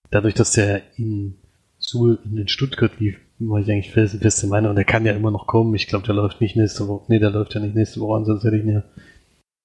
Dadurch, 0.09 0.33
dass 0.33 0.51
der 0.51 0.81
in 0.97 1.37
Suhl, 1.77 2.19
in 2.23 2.47
Stuttgart 2.47 2.99
lief, 2.99 3.17
war 3.39 3.59
ich 3.59 3.69
eigentlich 3.69 3.91
fest, 3.91 4.15
feste 4.21 4.47
Meinung, 4.47 4.71
und 4.71 4.75
der 4.75 4.85
kann 4.85 5.05
ja 5.05 5.13
immer 5.13 5.31
noch 5.31 5.47
kommen. 5.47 5.75
Ich 5.75 5.87
glaube, 5.87 6.05
der 6.05 6.15
läuft 6.15 6.39
nicht 6.41 6.55
nächste 6.55 6.87
Woche. 6.87 7.05
Nee, 7.09 7.19
der 7.19 7.31
läuft 7.31 7.55
ja 7.55 7.61
nicht 7.61 7.75
nächste 7.75 7.99
Woche 7.99 8.17
an, 8.17 8.25
sonst 8.25 8.43
hätte 8.43 8.57
ich 8.57 8.63
ihn 8.63 8.73
ja 8.73 8.83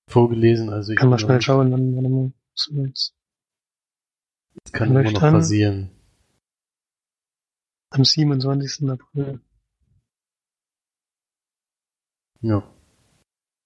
vorgelesen. 0.09 0.71
Also 0.71 0.93
ich 0.93 0.99
Kann 0.99 1.11
man 1.11 1.19
bin 1.19 1.27
schnell 1.27 1.43
schauen, 1.43 1.73
wann, 1.73 1.97
wann. 1.97 2.35
Das 4.65 4.73
kann 4.73 4.91
immer 4.91 5.03
noch 5.03 5.23
an. 5.23 5.35
passieren. 5.35 5.91
Am 7.91 8.05
27. 8.05 8.91
April. 8.91 9.41
Ja. 12.41 12.63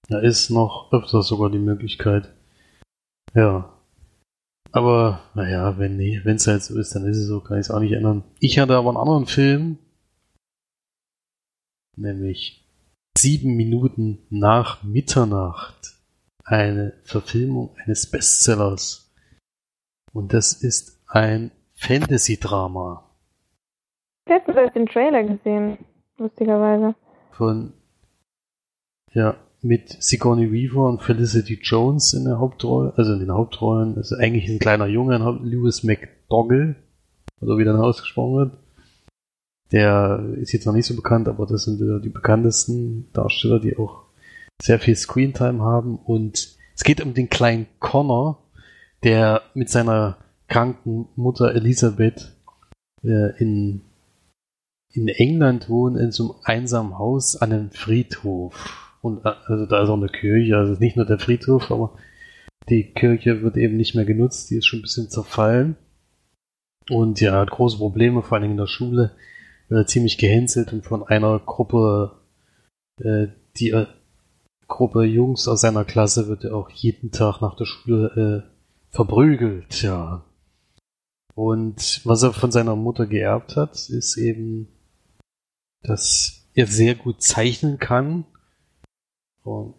Da 0.09 0.19
ist 0.19 0.51
noch 0.51 0.93
öfter 0.93 1.23
sogar 1.23 1.51
die 1.51 1.59
Möglichkeit. 1.59 2.35
Ja. 3.35 3.69
Aber 4.71 5.21
naja, 5.35 5.79
wenn 5.79 5.97
nee, 5.97 6.17
es 6.25 6.47
halt 6.47 6.62
so 6.62 6.79
ist, 6.79 6.95
dann 6.95 7.07
ist 7.07 7.19
es 7.19 7.27
so, 7.27 7.41
kann 7.41 7.59
ich 7.59 7.67
es 7.67 7.71
auch 7.71 7.81
nicht 7.81 7.93
ändern. 7.93 8.25
Ich 8.41 8.59
hatte 8.59 8.77
aber 8.77 8.89
einen 8.89 8.99
anderen 8.99 9.27
Film, 9.27 9.79
nämlich 11.97 12.67
sieben 13.17 13.55
Minuten 13.57 14.27
nach 14.31 14.83
Mitternacht 14.83 15.99
eine 16.45 16.95
Verfilmung 17.05 17.77
eines 17.85 18.11
Bestsellers. 18.11 19.12
Und 20.12 20.33
das 20.33 20.53
ist 20.55 21.03
ein 21.07 21.51
Fantasy-Drama 21.75 23.12
Letztens 24.29 24.57
erst 24.57 24.77
den 24.77 24.87
Trailer 24.87 25.25
gesehen, 25.25 25.79
lustigerweise. 26.17 26.95
von, 27.33 27.73
ja, 29.12 29.37
mit 29.62 30.02
Sigourney 30.02 30.50
Weaver 30.52 30.88
und 30.88 31.02
Felicity 31.02 31.59
Jones 31.62 32.14
in 32.14 32.25
der 32.25 32.38
Hauptrolle, 32.38 32.92
also 32.97 33.12
in 33.12 33.21
den 33.21 33.33
Hauptrollen. 33.33 33.97
Also 33.97 34.16
eigentlich 34.16 34.49
ein 34.50 34.59
kleiner 34.59 34.87
Junge, 34.87 35.16
Lewis 35.42 35.85
McDougall, 35.85 36.75
oder 37.40 37.59
wie 37.59 37.64
dann 37.64 37.76
ausgesprochen 37.76 38.37
wird. 38.37 38.59
Der 39.71 40.25
ist 40.37 40.52
jetzt 40.52 40.66
noch 40.66 40.75
nicht 40.75 40.87
so 40.87 40.95
bekannt, 40.95 41.28
aber 41.28 41.47
das 41.47 41.64
sind 41.64 41.81
wieder 41.81 42.00
die 42.00 42.11
bekanntesten 42.11 43.09
Darsteller, 43.12 43.59
die 43.61 43.78
auch 43.78 44.02
sehr 44.61 44.78
viel 44.78 44.97
Screentime 44.97 45.62
haben. 45.62 45.97
Und 45.97 46.57
es 46.75 46.85
geht 46.85 47.00
um 47.00 47.14
den 47.14 47.31
kleinen 47.31 47.66
Connor, 47.78 48.42
der 49.04 49.42
mit 49.54 49.71
seiner 49.71 50.19
kranken 50.49 51.09
Mutter 51.16 51.54
Elisabeth 51.54 52.37
äh, 53.02 53.37
in, 53.38 53.83
in 54.92 55.09
England 55.09 55.69
wohnt, 55.69 55.97
in 55.97 56.11
so 56.11 56.35
einem 56.35 56.40
einsamen 56.45 56.99
Haus 56.99 57.37
an 57.37 57.52
einem 57.52 57.71
Friedhof. 57.71 58.92
Und 59.03 59.25
äh, 59.25 59.33
also 59.47 59.67
da 59.67 59.83
ist 59.83 59.89
auch 59.89 59.97
eine 59.97 60.09
Kirche, 60.09 60.57
also 60.57 60.75
nicht 60.81 60.97
nur 60.97 61.05
der 61.05 61.19
Friedhof, 61.19 61.71
aber 61.71 61.99
die 62.69 62.93
Kirche 62.93 63.43
wird 63.43 63.57
eben 63.57 63.77
nicht 63.77 63.95
mehr 63.95 64.05
genutzt, 64.05 64.51
die 64.51 64.57
ist 64.57 64.67
schon 64.67 64.79
ein 64.79 64.83
bisschen 64.83 65.11
zerfallen. 65.11 65.77
Und 66.89 67.21
ja, 67.21 67.33
hat 67.41 67.51
große 67.51 67.79
Probleme, 67.79 68.23
vor 68.23 68.39
allem 68.39 68.53
in 68.53 68.57
der 68.57 68.67
Schule. 68.67 69.13
Wird 69.69 69.85
er 69.85 69.87
ziemlich 69.87 70.19
gehänselt 70.19 70.73
und 70.73 70.85
von 70.85 71.03
einer 71.03 71.39
Gruppe, 71.39 72.13
äh, 73.01 73.29
die 73.57 73.71
äh, 73.71 73.87
Gruppe 74.69 75.05
Jungs 75.05 75.49
aus 75.49 75.61
seiner 75.61 75.85
Klasse 75.85 76.29
wird 76.29 76.45
er 76.45 76.55
auch 76.55 76.71
jeden 76.71 77.11
Tag 77.11 77.41
nach 77.41 77.57
der 77.57 77.67
Schule 77.67 78.47
äh, 78.49 78.95
verprügelt, 78.95 79.83
ja. 79.83 80.25
Und 81.35 82.01
was 82.05 82.23
er 82.23 82.33
von 82.33 82.51
seiner 82.51 82.77
Mutter 82.77 83.07
geerbt 83.07 83.57
hat, 83.57 83.89
ist 83.89 84.17
eben, 84.17 84.69
dass 85.83 86.49
er 86.55 86.67
sehr 86.67 86.95
gut 86.95 87.23
zeichnen 87.23 87.79
kann. 87.79 88.25
Und 89.43 89.75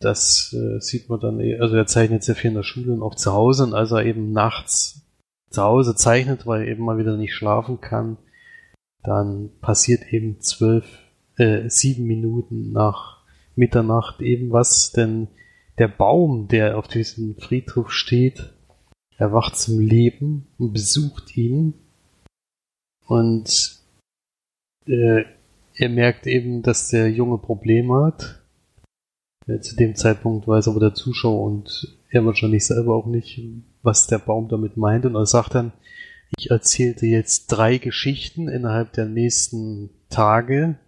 das 0.00 0.54
äh, 0.54 0.80
sieht 0.80 1.08
man 1.08 1.20
dann, 1.20 1.40
eh- 1.40 1.58
also 1.58 1.76
er 1.76 1.86
zeichnet 1.86 2.22
sehr 2.22 2.36
viel 2.36 2.50
in 2.50 2.56
der 2.56 2.62
Schule 2.62 2.92
und 2.92 3.02
auch 3.02 3.14
zu 3.14 3.32
Hause. 3.32 3.64
Und 3.64 3.74
als 3.74 3.90
er 3.90 4.04
eben 4.04 4.32
nachts 4.32 5.02
zu 5.50 5.62
Hause 5.62 5.94
zeichnet, 5.94 6.46
weil 6.46 6.62
er 6.62 6.68
eben 6.68 6.84
mal 6.84 6.98
wieder 6.98 7.16
nicht 7.16 7.34
schlafen 7.34 7.80
kann, 7.80 8.16
dann 9.02 9.50
passiert 9.60 10.12
eben 10.12 10.40
zwölf, 10.40 10.84
äh, 11.36 11.68
sieben 11.68 12.04
Minuten 12.04 12.72
nach 12.72 13.24
Mitternacht 13.56 14.20
eben 14.20 14.52
was, 14.52 14.92
denn 14.92 15.28
der 15.78 15.88
Baum, 15.88 16.48
der 16.48 16.76
auf 16.78 16.88
diesem 16.88 17.36
Friedhof 17.36 17.92
steht, 17.92 18.52
erwacht 19.16 19.56
zum 19.56 19.80
Leben 19.80 20.46
und 20.58 20.72
besucht 20.72 21.36
ihn. 21.36 21.74
Und 23.06 23.80
äh, 24.86 25.24
er 25.74 25.88
merkt 25.88 26.26
eben, 26.26 26.62
dass 26.62 26.88
der 26.88 27.10
Junge 27.10 27.38
Probleme 27.38 28.04
hat. 28.04 28.37
Äh, 29.48 29.60
zu 29.60 29.74
dem 29.74 29.96
Zeitpunkt 29.96 30.46
weiß 30.46 30.68
aber 30.68 30.80
der 30.80 30.94
Zuschauer 30.94 31.42
und 31.42 31.98
er 32.10 32.24
wahrscheinlich 32.24 32.66
selber 32.66 32.94
auch 32.94 33.06
nicht, 33.06 33.40
was 33.82 34.06
der 34.06 34.18
Baum 34.18 34.48
damit 34.48 34.76
meint. 34.76 35.06
Und 35.06 35.14
er 35.14 35.26
sagt 35.26 35.54
dann, 35.54 35.72
ich 36.36 36.50
erzählte 36.50 37.06
jetzt 37.06 37.48
drei 37.48 37.78
Geschichten 37.78 38.48
innerhalb 38.48 38.92
der 38.92 39.06
nächsten 39.06 39.90
Tage. 40.10 40.78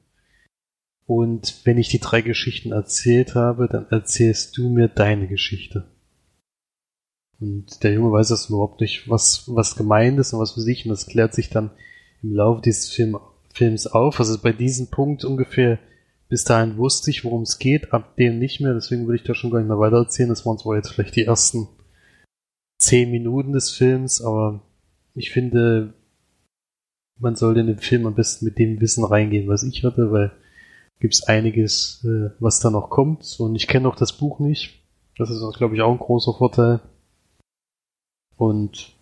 Und 1.07 1.62
wenn 1.64 1.79
ich 1.79 1.88
die 1.88 1.99
drei 1.99 2.21
Geschichten 2.21 2.73
erzählt 2.73 3.35
habe, 3.35 3.69
dann 3.69 3.87
erzählst 3.91 4.56
du 4.56 4.69
mir 4.69 4.89
deine 4.89 5.26
Geschichte. 5.26 5.87
Und 7.41 7.82
der 7.82 7.95
Junge 7.95 8.13
weiß 8.13 8.28
das 8.28 8.50
überhaupt 8.50 8.82
nicht, 8.82 9.08
was, 9.08 9.45
was 9.47 9.76
gemeint 9.76 10.19
ist 10.21 10.35
und 10.35 10.41
was 10.41 10.52
für 10.52 10.61
sich. 10.61 10.85
Und 10.85 10.91
das 10.91 11.06
klärt 11.06 11.35
sich 11.35 11.49
dann 11.49 11.71
im 12.23 12.35
Laufe 12.35 12.61
dieses 12.61 12.91
Film, 12.91 13.19
Films 13.52 13.87
auf. 13.87 14.21
Also 14.21 14.39
bei 14.41 14.52
diesem 14.52 14.89
Punkt 14.89 15.25
ungefähr 15.25 15.78
bis 16.30 16.45
dahin 16.45 16.76
wusste 16.76 17.10
ich, 17.10 17.25
worum 17.25 17.43
es 17.43 17.58
geht, 17.58 17.93
ab 17.93 18.16
dem 18.16 18.38
nicht 18.38 18.60
mehr. 18.60 18.73
Deswegen 18.73 19.06
würde 19.06 19.16
ich 19.16 19.25
da 19.25 19.34
schon 19.34 19.50
gar 19.50 19.58
nicht 19.58 19.69
mehr 19.69 19.80
weiter 19.80 19.97
erzählen. 19.97 20.28
Das 20.28 20.47
waren 20.47 20.58
zwar 20.58 20.76
jetzt 20.76 20.93
vielleicht 20.93 21.16
die 21.16 21.25
ersten 21.25 21.66
zehn 22.78 23.10
Minuten 23.10 23.52
des 23.52 23.71
Films, 23.71 24.23
aber 24.23 24.62
ich 25.14 25.32
finde, 25.32 25.93
man 27.19 27.34
sollte 27.34 27.60
in 27.60 27.66
den 27.66 27.78
Film 27.78 28.06
am 28.06 28.14
besten 28.14 28.45
mit 28.45 28.58
dem 28.58 28.80
Wissen 28.80 29.04
reingehen, 29.04 29.49
was 29.49 29.64
ich 29.64 29.82
hatte, 29.84 30.12
weil 30.12 30.30
gibt's 31.00 31.25
einiges, 31.25 32.04
äh, 32.04 32.30
was 32.38 32.60
da 32.60 32.71
noch 32.71 32.90
kommt. 32.90 33.36
Und 33.40 33.56
ich 33.56 33.66
kenne 33.66 33.88
auch 33.88 33.97
das 33.97 34.16
Buch 34.16 34.38
nicht. 34.38 34.78
Das 35.16 35.30
ist, 35.30 35.43
glaube 35.58 35.75
ich, 35.75 35.82
auch 35.82 35.90
ein 35.90 35.99
großer 35.99 36.34
Vorteil. 36.34 36.80
Und 38.36 38.95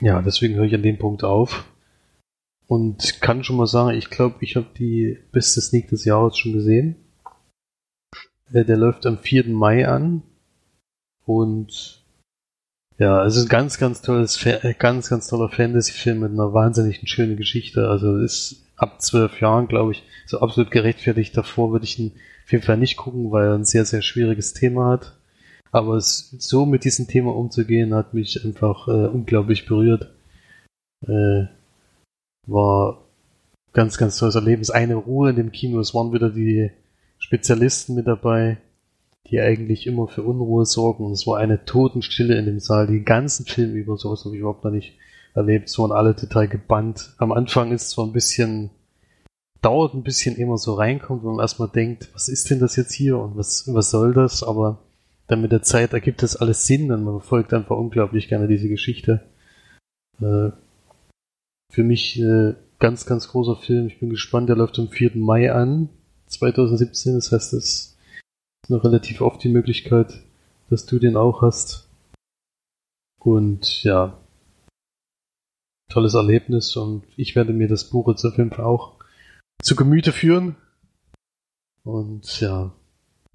ja, 0.00 0.20
deswegen 0.20 0.56
höre 0.56 0.64
ich 0.64 0.74
an 0.74 0.82
dem 0.82 0.98
Punkt 0.98 1.24
auf. 1.24 1.69
Und 2.70 3.20
kann 3.20 3.42
schon 3.42 3.56
mal 3.56 3.66
sagen, 3.66 3.98
ich 3.98 4.10
glaube, 4.10 4.36
ich 4.42 4.54
habe 4.54 4.68
die 4.78 5.18
beste 5.32 5.60
Sneak 5.60 5.88
des 5.88 6.04
Jahres 6.04 6.38
schon 6.38 6.52
gesehen. 6.52 6.94
Der 8.48 8.76
läuft 8.76 9.06
am 9.06 9.18
4. 9.18 9.48
Mai 9.48 9.88
an. 9.88 10.22
Und 11.26 12.04
ja, 12.96 13.24
es 13.24 13.34
ist 13.34 13.46
ein 13.46 13.48
ganz, 13.48 13.78
ganz 13.78 14.02
tolles, 14.02 14.46
äh, 14.46 14.72
ganz, 14.78 15.10
ganz 15.10 15.26
toller 15.26 15.48
Fantasy-Film 15.48 16.20
mit 16.20 16.30
einer 16.30 16.52
wahnsinnig 16.54 17.00
schönen 17.10 17.36
Geschichte. 17.36 17.88
Also 17.88 18.18
ist 18.18 18.64
ab 18.76 19.02
zwölf 19.02 19.40
Jahren, 19.40 19.66
glaube 19.66 19.90
ich, 19.90 20.04
so 20.26 20.38
absolut 20.38 20.70
gerechtfertigt. 20.70 21.36
Davor 21.36 21.72
würde 21.72 21.86
ich 21.86 21.98
ihn 21.98 22.12
auf 22.44 22.52
jeden 22.52 22.62
Fall 22.62 22.76
nicht 22.76 22.96
gucken, 22.96 23.32
weil 23.32 23.48
er 23.48 23.54
ein 23.54 23.64
sehr, 23.64 23.84
sehr 23.84 24.02
schwieriges 24.02 24.52
Thema 24.52 24.90
hat. 24.90 25.18
Aber 25.72 25.96
es, 25.96 26.36
so 26.38 26.66
mit 26.66 26.84
diesem 26.84 27.08
Thema 27.08 27.34
umzugehen, 27.34 27.94
hat 27.94 28.14
mich 28.14 28.44
einfach 28.44 28.86
äh, 28.86 29.08
unglaublich 29.08 29.66
berührt. 29.66 30.14
Äh, 31.04 31.46
war 32.50 33.04
ganz, 33.72 33.98
ganz 33.98 34.18
tolles 34.18 34.34
Erlebnis. 34.34 34.70
Eine 34.70 34.96
Ruhe 34.96 35.30
in 35.30 35.36
dem 35.36 35.52
Kino. 35.52 35.80
Es 35.80 35.94
waren 35.94 36.12
wieder 36.12 36.30
die 36.30 36.70
Spezialisten 37.18 37.94
mit 37.94 38.06
dabei, 38.06 38.58
die 39.26 39.40
eigentlich 39.40 39.86
immer 39.86 40.08
für 40.08 40.22
Unruhe 40.22 40.64
sorgen. 40.66 41.04
Und 41.04 41.12
es 41.12 41.26
war 41.26 41.38
eine 41.38 41.64
Totenstille 41.64 42.38
in 42.38 42.46
dem 42.46 42.60
Saal. 42.60 42.86
Den 42.86 43.04
ganzen 43.04 43.46
Film 43.46 43.74
über 43.74 43.96
sowas 43.96 44.24
habe 44.24 44.34
ich 44.34 44.40
überhaupt 44.40 44.64
noch 44.64 44.70
nicht 44.70 44.94
erlebt. 45.34 45.68
Es 45.68 45.78
waren 45.78 45.92
alle 45.92 46.16
total 46.16 46.48
gebannt. 46.48 47.14
Am 47.18 47.32
Anfang 47.32 47.72
ist 47.72 47.82
es 47.82 47.90
zwar 47.90 48.06
ein 48.06 48.12
bisschen, 48.12 48.70
dauert 49.62 49.94
ein 49.94 50.02
bisschen, 50.02 50.36
man 50.48 50.56
so 50.56 50.74
reinkommt, 50.74 51.22
wo 51.22 51.30
man 51.30 51.40
erstmal 51.40 51.68
denkt, 51.68 52.10
was 52.14 52.28
ist 52.28 52.50
denn 52.50 52.60
das 52.60 52.76
jetzt 52.76 52.92
hier 52.92 53.18
und 53.18 53.36
was, 53.36 53.72
was 53.72 53.90
soll 53.90 54.14
das? 54.14 54.42
Aber 54.42 54.78
dann 55.28 55.42
mit 55.42 55.52
der 55.52 55.62
Zeit 55.62 55.92
ergibt 55.92 56.22
das 56.24 56.36
alles 56.36 56.66
Sinn 56.66 56.90
und 56.90 57.04
man 57.04 57.20
verfolgt 57.20 57.54
einfach 57.54 57.76
unglaublich 57.76 58.28
gerne 58.28 58.48
diese 58.48 58.68
Geschichte. 58.68 59.20
Äh, 60.20 60.50
für 61.70 61.82
mich 61.82 62.20
äh, 62.20 62.54
ganz, 62.78 63.06
ganz 63.06 63.28
großer 63.28 63.56
Film. 63.56 63.86
Ich 63.86 63.98
bin 63.98 64.10
gespannt, 64.10 64.48
der 64.48 64.56
läuft 64.56 64.78
am 64.78 64.88
4. 64.88 65.16
Mai 65.16 65.52
an, 65.52 65.88
2017. 66.26 67.14
Das 67.14 67.32
heißt, 67.32 67.54
es 67.54 67.64
ist 67.64 67.98
noch 68.68 68.84
relativ 68.84 69.20
oft 69.20 69.42
die 69.42 69.48
Möglichkeit, 69.48 70.22
dass 70.68 70.86
du 70.86 70.98
den 70.98 71.16
auch 71.16 71.42
hast. 71.42 71.88
Und 73.18 73.82
ja, 73.82 74.18
tolles 75.90 76.14
Erlebnis 76.14 76.76
und 76.76 77.04
ich 77.16 77.36
werde 77.36 77.52
mir 77.52 77.68
das 77.68 77.84
Buch 77.84 78.08
jetzt 78.08 78.24
auf 78.24 78.38
jeden 78.38 78.50
Fall 78.50 78.64
auch 78.64 78.94
zu 79.62 79.76
Gemüte 79.76 80.12
führen. 80.12 80.56
Und 81.82 82.40
ja, 82.40 82.72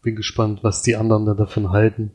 bin 0.02 0.16
gespannt, 0.16 0.64
was 0.64 0.82
die 0.82 0.96
anderen 0.96 1.26
da 1.26 1.34
davon 1.34 1.72
halten. 1.72 2.12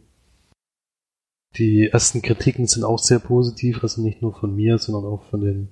Die 1.56 1.88
ersten 1.88 2.22
Kritiken 2.22 2.66
sind 2.66 2.84
auch 2.84 2.98
sehr 2.98 3.18
positiv, 3.18 3.82
also 3.82 4.00
nicht 4.02 4.22
nur 4.22 4.32
von 4.34 4.54
mir, 4.54 4.78
sondern 4.78 5.04
auch 5.04 5.24
von 5.24 5.40
den, 5.40 5.68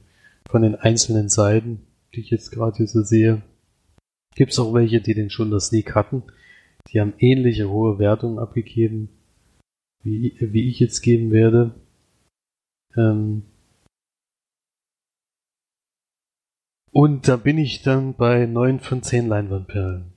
von 0.48 0.62
den 0.62 0.74
einzelnen 0.74 1.28
Seiten, 1.28 1.86
die 2.14 2.20
ich 2.20 2.30
jetzt 2.30 2.50
gerade 2.50 2.76
hier 2.76 2.88
so 2.88 3.02
sehe. 3.02 3.42
Gibt 4.34 4.52
es 4.52 4.58
auch 4.58 4.72
welche, 4.74 5.00
die 5.00 5.14
den 5.14 5.30
schon 5.30 5.50
das 5.50 5.66
Sneak 5.66 5.94
hatten. 5.94 6.22
Die 6.90 7.00
haben 7.00 7.12
ähnliche 7.18 7.68
hohe 7.68 7.98
Wertungen 7.98 8.38
abgegeben, 8.38 9.10
wie, 10.02 10.36
wie 10.40 10.68
ich 10.68 10.80
jetzt 10.80 11.02
geben 11.02 11.30
werde. 11.30 11.74
Ähm 12.96 13.42
und 16.92 17.28
da 17.28 17.36
bin 17.36 17.58
ich 17.58 17.82
dann 17.82 18.14
bei 18.14 18.46
9 18.46 18.80
von 18.80 19.02
10 19.02 19.28
Leinwandperlen. 19.28 20.12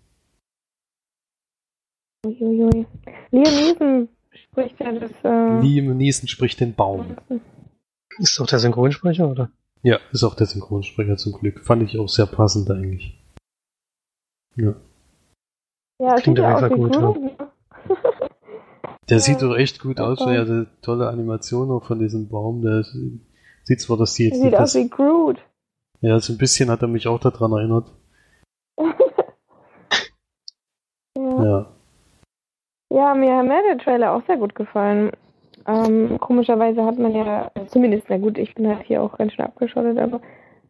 Uiuiui. 2.26 2.86
Liam 3.32 3.56
Neeson 3.56 4.10
spricht 4.32 4.80
ja 4.80 4.92
das. 4.94 5.12
Äh, 5.24 5.60
Liam 5.62 5.98
Neeson 5.98 6.28
spricht 6.28 6.60
den 6.60 6.74
Baum. 6.76 7.18
Ist 8.20 8.40
doch 8.40 8.48
der 8.48 8.60
Synchronsprecher, 8.60 9.28
oder? 9.28 9.52
Ja, 9.84 10.00
ist 10.12 10.24
auch 10.24 10.36
der 10.36 10.48
Synchronsprecher 10.48 11.18
zum 11.18 11.34
Glück. 11.34 11.60
Fand 11.62 11.84
ich 11.84 11.98
auch 12.00 12.08
sehr 12.10 12.28
passend 12.28 12.70
eigentlich. 12.70 13.18
Ja. 14.56 14.76
Ja, 16.00 16.16
es 16.16 16.22
Klingt 16.24 16.38
sieht 16.38 16.44
ja 16.44 16.54
aus 16.54 16.60
Fall 16.60 16.70
Groot. 16.70 16.92
ne? 17.00 17.38
Der 19.10 19.18
Ja. 19.18 19.24
sieht 19.24 19.42
doch 19.42 19.56
echt 19.56 19.80
gut 19.82 19.98
Ja, 20.00 20.06
aus. 20.06 20.20
hat 20.22 20.28
eine 20.28 20.68
tolle 20.82 21.10
Animation 21.10 21.72
auch 21.72 21.84
von 21.86 22.00
diesem 22.00 22.30
Baum. 22.30 22.62
Der 22.62 22.84
sieht 23.64 23.82
zwar, 23.82 23.98
dass 23.98 24.14
die 24.14 24.26
jetzt 24.26 24.36
Sieht 24.36 24.44
nicht 24.46 24.56
aus 24.56 24.74
das, 24.74 24.76
wie 24.76 24.90
Groot. 24.90 25.40
Ja, 26.02 26.20
so 26.20 26.34
ein 26.34 26.38
bisschen 26.38 26.70
hat 26.70 26.82
er 26.82 26.88
mich 26.88 27.08
auch 27.08 27.20
daran 27.20 27.52
erinnert. 27.52 27.92
ja. 31.18 31.44
Ja. 31.44 31.76
Ja, 32.94 33.14
mir 33.14 33.38
hat 33.38 33.46
der 33.70 33.78
Trailer 33.78 34.14
auch 34.14 34.26
sehr 34.28 34.38
gut 34.38 34.54
gefallen. 34.56 35.12
Ähm, 35.68 36.20
komischerweise 36.20 36.84
hat 36.86 36.98
man 36.98 37.14
ja, 37.14 37.52
zumindest, 37.68 38.10
na 38.10 38.18
gut, 38.18 38.38
ich 38.38 38.56
bin 38.56 38.68
halt 38.68 38.86
hier 38.86 39.02
auch 39.02 39.18
ganz 39.18 39.34
schön 39.34 39.46
abgeschottet, 39.46 39.98
aber 39.98 40.22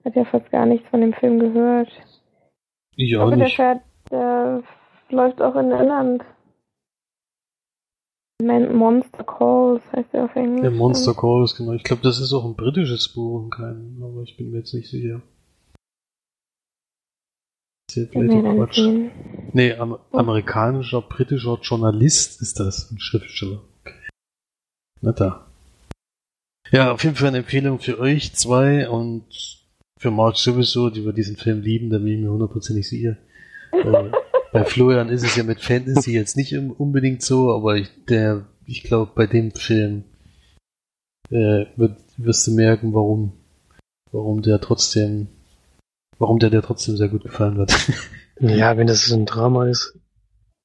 hat 0.04 0.16
ja 0.16 0.26
fast 0.26 0.50
gar 0.52 0.66
nichts 0.66 0.88
von 0.90 1.02
dem 1.02 1.14
Film 1.14 1.40
gehört. 1.40 1.90
Auch 2.98 3.22
aber 3.22 3.36
der 3.36 3.46
nicht. 3.46 3.60
der 4.12 4.64
läuft 5.10 5.42
auch 5.42 5.56
in 5.56 5.72
Irland. 5.72 6.24
Monster 8.42 9.24
Calls 9.24 9.84
heißt 9.96 10.14
er 10.14 10.26
auf 10.26 10.36
Englisch. 10.36 10.62
Der 10.62 10.72
Monster 10.72 11.14
Calls, 11.14 11.56
genau. 11.56 11.74
Ich 11.74 11.84
glaube, 11.84 12.02
das 12.02 12.20
ist 12.20 12.34
auch 12.34 12.44
ein 12.44 12.56
britisches 12.56 13.14
Buch 13.14 13.44
und 13.44 13.52
kein, 13.52 14.02
aber 14.02 14.24
ich 14.24 14.36
bin 14.36 14.50
mir 14.50 14.60
jetzt 14.60 14.74
nicht 14.74 14.90
sicher. 14.90 15.08
Ja 15.08 15.22
Quatsch. 17.96 18.80
Nee, 19.54 19.74
am, 19.74 19.98
amerikanischer, 20.12 21.02
britischer 21.02 21.60
Journalist 21.62 22.42
ist 22.42 22.60
das, 22.60 22.92
ein 22.92 23.00
Schriftsteller. 23.00 23.62
Na 25.02 25.12
da. 25.12 25.48
Ja, 26.72 26.92
auf 26.92 27.04
jeden 27.04 27.16
Fall 27.16 27.30
eine 27.30 27.40
Empfehlung 27.40 27.80
für 27.80 28.00
euch 28.00 28.34
zwei 28.34 28.88
und 28.90 29.26
für 30.00 30.12
Mark 30.12 30.38
sowieso, 30.38 30.90
die 30.90 31.06
wir 31.06 31.14
diesen 31.14 31.36
Film 31.38 31.62
lieben, 31.62 31.90
da 31.90 31.98
bin 31.98 32.08
ich 32.08 32.20
mir 32.20 32.32
hundertprozentig 32.32 32.88
sicher. 32.88 33.18
äh, 33.72 34.12
bei 34.54 34.64
Florian 34.66 35.10
ist 35.10 35.24
es 35.24 35.36
ja 35.36 35.44
mit 35.44 35.60
Fantasy 35.62 36.14
jetzt 36.14 36.38
nicht 36.38 36.56
unbedingt 36.58 37.22
so, 37.22 37.54
aber 37.54 37.76
ich, 37.78 37.90
der, 38.10 38.48
ich 38.66 38.84
glaube, 38.84 39.12
bei 39.16 39.28
dem 39.28 39.52
Film 39.52 40.04
äh, 41.30 41.66
wird, 41.76 41.98
wirst 42.18 42.48
du 42.48 42.52
merken, 42.52 42.94
warum, 42.94 43.34
warum 44.12 44.42
der 44.42 44.60
trotzdem, 44.62 45.28
warum 46.20 46.40
der 46.40 46.50
dir 46.50 46.62
trotzdem 46.62 46.98
sehr 46.98 47.10
gut 47.10 47.24
gefallen 47.24 47.58
wird. 47.58 47.74
Ja, 48.44 48.76
wenn 48.76 48.88
das 48.88 49.12
ein 49.12 49.28
Drama 49.28 49.68
ist, 49.68 50.00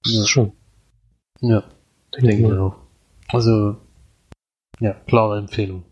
ist 0.07 0.15
Ja. 0.17 0.25
schon. 0.25 0.53
ja. 1.43 1.63
Denke 2.15 2.47
ich 2.47 2.53
auch. 2.55 2.77
Also, 3.29 3.77
ja, 4.81 4.93
klare 5.07 5.39
Empfehlung. 5.39 5.85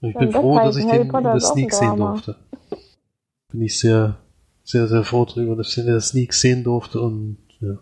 Ich 0.00 0.14
bin 0.14 0.32
froh, 0.32 0.56
das 0.56 0.66
dass 0.66 0.76
ich 0.76 0.90
den 0.90 1.10
in 1.10 1.22
der 1.22 1.40
Sneak 1.40 1.72
sehen 1.72 1.96
durfte. 1.96 2.36
Bin 3.52 3.62
ich 3.62 3.78
sehr, 3.78 4.16
sehr, 4.62 4.88
sehr 4.88 5.04
froh 5.04 5.26
drüber, 5.26 5.56
dass 5.56 5.68
ich 5.68 5.74
den 5.74 5.86
in 5.86 5.92
der 5.92 6.00
Sneak 6.00 6.32
sehen 6.32 6.64
durfte 6.64 7.00
und 7.00 7.38
ja. 7.60 7.78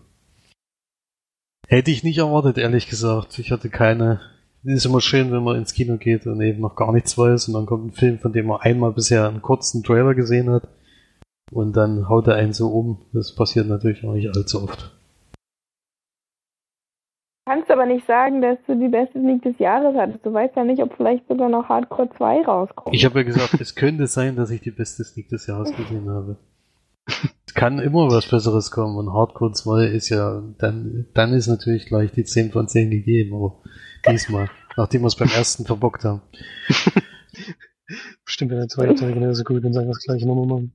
Hätte 1.68 1.90
ich 1.90 2.02
nicht 2.02 2.18
erwartet, 2.18 2.58
ehrlich 2.58 2.88
gesagt. 2.88 3.38
Ich 3.38 3.52
hatte 3.52 3.68
keine. 3.68 4.20
Es 4.64 4.78
ist 4.78 4.86
immer 4.86 5.00
schön, 5.00 5.30
wenn 5.30 5.44
man 5.44 5.56
ins 5.56 5.72
Kino 5.72 5.96
geht 5.96 6.26
und 6.26 6.40
eben 6.40 6.60
noch 6.60 6.74
gar 6.74 6.92
nichts 6.92 7.16
weiß 7.16 7.48
und 7.48 7.54
dann 7.54 7.66
kommt 7.66 7.86
ein 7.86 7.92
Film, 7.92 8.18
von 8.18 8.32
dem 8.32 8.46
man 8.46 8.60
einmal 8.60 8.92
bisher 8.92 9.28
einen 9.28 9.40
kurzen 9.40 9.84
Trailer 9.84 10.14
gesehen 10.14 10.50
hat 10.50 10.66
und 11.52 11.76
dann 11.76 12.08
haut 12.08 12.26
er 12.26 12.34
einen 12.34 12.52
so 12.52 12.68
um. 12.68 13.06
Das 13.12 13.34
passiert 13.34 13.68
natürlich 13.68 14.04
auch 14.04 14.14
nicht 14.14 14.34
allzu 14.34 14.64
oft. 14.64 14.97
Kannst 17.48 17.70
aber 17.70 17.86
nicht 17.86 18.06
sagen, 18.06 18.42
dass 18.42 18.58
du 18.66 18.78
die 18.78 18.90
beste 18.90 19.18
Sneak 19.20 19.40
des 19.40 19.58
Jahres 19.58 19.96
hattest. 19.96 20.26
Du 20.26 20.34
weißt 20.34 20.54
ja 20.54 20.64
nicht, 20.64 20.82
ob 20.82 20.94
vielleicht 20.94 21.26
sogar 21.28 21.48
noch 21.48 21.70
Hardcore 21.70 22.10
2 22.14 22.42
rauskommt. 22.42 22.94
Ich 22.94 23.06
habe 23.06 23.20
ja 23.20 23.24
gesagt, 23.24 23.58
es 23.58 23.74
könnte 23.74 24.06
sein, 24.06 24.36
dass 24.36 24.50
ich 24.50 24.60
die 24.60 24.70
beste 24.70 25.02
Sneak 25.02 25.30
des 25.30 25.46
Jahres 25.46 25.74
gesehen 25.74 26.10
habe. 26.10 26.36
Es 27.46 27.54
kann 27.54 27.78
immer 27.78 28.10
was 28.10 28.26
Besseres 28.26 28.70
kommen 28.70 28.98
und 28.98 29.14
Hardcore 29.14 29.52
2 29.52 29.86
ist 29.86 30.10
ja, 30.10 30.42
dann, 30.58 31.06
dann 31.14 31.32
ist 31.32 31.46
natürlich 31.46 31.86
gleich 31.86 32.12
die 32.12 32.24
10 32.24 32.50
von 32.50 32.68
10 32.68 32.90
gegeben, 32.90 33.34
aber 33.34 33.62
diesmal, 34.06 34.50
nachdem 34.76 35.00
wir 35.00 35.06
es 35.06 35.16
beim 35.16 35.30
ersten 35.30 35.64
verbockt 35.64 36.04
haben. 36.04 36.20
Bestimmt 38.26 38.50
wäre 38.50 38.60
der 38.60 38.68
zweite 38.68 38.94
Teil 38.94 39.14
genauso 39.14 39.42
gut, 39.44 39.62
wenn 39.62 39.72
sie 39.72 39.78
einfach 39.80 39.94
das 39.94 40.04
gleiche 40.04 40.26
nochmal 40.26 40.48
machen. 40.48 40.74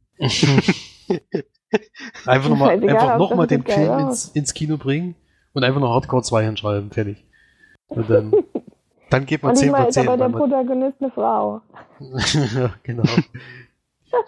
einfach 2.26 2.50
nochmal, 2.50 2.72
einfach 2.72 3.20
nochmal 3.20 3.46
den 3.46 3.64
Film 3.64 4.00
ins, 4.00 4.30
ins 4.30 4.56
Kino 4.56 4.78
bringen 4.78 5.14
und 5.54 5.64
einfach 5.64 5.80
noch 5.80 5.94
Hardcore 5.94 6.24
2 6.24 6.46
hinschreiben, 6.46 6.92
fertig. 6.92 7.26
Und 7.88 8.10
dann, 8.10 8.32
dann 9.10 9.26
geht 9.26 9.44
man 9.44 9.52
Und 9.52 9.58
10 9.58 9.66
diesmal 9.66 9.82
von 9.82 9.90
ist 9.90 9.96
10. 9.96 10.08
aber 10.08 10.18
der 10.18 10.30
Protagonist 10.30 10.98
eine 11.00 11.12
Frau. 11.12 11.62
ja, 12.00 12.74
genau. 12.84 13.04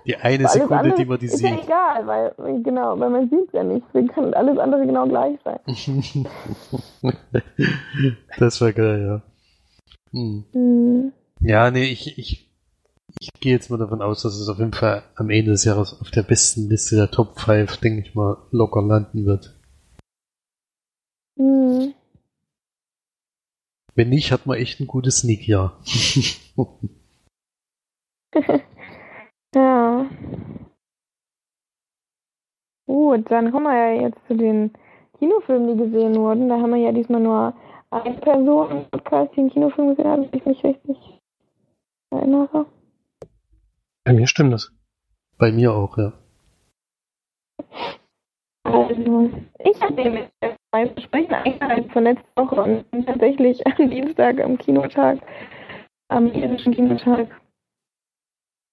Die 0.06 0.16
eine 0.16 0.48
Sekunde, 0.48 0.96
die 0.98 1.06
man 1.06 1.20
die 1.20 1.28
ist 1.28 1.42
ja 1.42 1.50
sieht. 1.50 1.64
egal, 1.64 2.08
weil, 2.08 2.64
genau, 2.64 3.00
weil 3.00 3.10
man 3.10 3.30
sieht 3.30 3.54
ja 3.54 3.64
nicht. 3.64 3.86
Deswegen 3.88 4.08
kann 4.08 4.34
alles 4.34 4.58
andere 4.58 4.86
genau 4.86 5.08
gleich 5.08 5.38
sein. 5.44 5.60
das 8.40 8.62
war 8.62 8.74
geil, 8.74 9.06
ja. 9.06 9.22
Hm. 10.12 10.46
Hm. 10.54 11.14
Ja, 11.42 11.70
nee, 11.70 11.86
ich, 11.86 12.18
ich, 12.18 12.50
ich 13.20 13.30
gehe 13.40 13.54
jetzt 13.54 13.70
mal 13.70 13.78
davon 13.78 14.02
aus, 14.02 14.24
dass 14.24 14.36
es 14.36 14.50
auf 14.50 14.58
jeden 14.58 14.74
Fall 14.74 15.04
am 15.16 15.30
Ende 15.30 15.52
des 15.52 15.66
Jahres 15.66 16.00
auf 16.02 16.10
der 16.10 16.24
besten 16.24 16.70
Liste 16.70 16.96
der 16.96 17.12
Top 17.12 17.40
5, 17.40 17.78
denke 17.78 18.02
ich 18.02 18.16
mal, 18.16 18.38
locker 18.52 18.82
landen 18.82 19.26
wird. 19.26 19.56
Hm. 21.38 21.94
Wenn 23.96 24.10
nicht, 24.10 24.32
hat 24.34 24.46
man 24.46 24.58
echt 24.58 24.80
ein 24.82 24.88
gutes 24.88 25.20
Sneak-Jahr. 25.20 25.80
ja. 29.56 30.10
Gut, 32.88 33.32
dann 33.32 33.52
kommen 33.52 33.66
wir 33.66 33.74
ja 33.74 34.02
jetzt 34.02 34.20
zu 34.28 34.36
den 34.36 34.72
Kinofilmen, 35.18 35.78
die 35.78 35.84
gesehen 35.84 36.16
wurden. 36.16 36.50
Da 36.50 36.60
haben 36.60 36.72
wir 36.72 36.82
ja 36.82 36.92
diesmal 36.92 37.22
nur 37.22 37.54
eine 37.90 38.16
Person 38.16 38.72
im 38.72 38.90
Podcast, 38.90 39.34
die 39.36 39.40
einen 39.40 39.50
Kinofilm 39.50 39.96
gesehen 39.96 40.12
hat, 40.12 40.20
wenn 40.20 40.40
ich 40.40 40.46
mich 40.46 40.64
richtig 40.64 40.98
erinnere. 42.12 42.66
Bei 44.04 44.12
mir 44.14 44.28
stimmt 44.28 44.54
das. 44.54 44.72
Bei 45.38 45.52
mir 45.52 45.74
auch, 45.74 45.98
ja. 45.98 46.14
Also, 48.64 49.30
ich 49.64 49.82
habe 49.82 49.94
mir 49.94 50.12
mit 50.12 50.32
zwei 50.76 50.88
Versprechen 50.88 51.34
eingehalten 51.34 51.90
von 51.90 52.04
letzter 52.04 52.28
Woche 52.36 52.62
und 52.62 52.92
bin 52.92 53.06
tatsächlich 53.06 53.66
am 53.66 53.90
Dienstag 53.90 54.42
am 54.42 54.58
Kinotag, 54.58 55.20
am 56.10 56.28
irischen 56.34 56.74
Kinotag, 56.74 57.28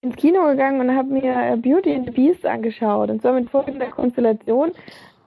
ins 0.01 0.17
Kino 0.17 0.45
gegangen 0.49 0.81
und 0.81 0.97
habe 0.97 1.12
mir 1.12 1.33
äh, 1.33 1.57
Beauty 1.57 1.95
and 1.95 2.07
the 2.07 2.11
Beast 2.11 2.45
angeschaut. 2.45 3.09
Und 3.09 3.23
zwar 3.23 3.35
mit 3.35 3.51
folgender 3.51 3.87
Konstellation. 3.87 4.73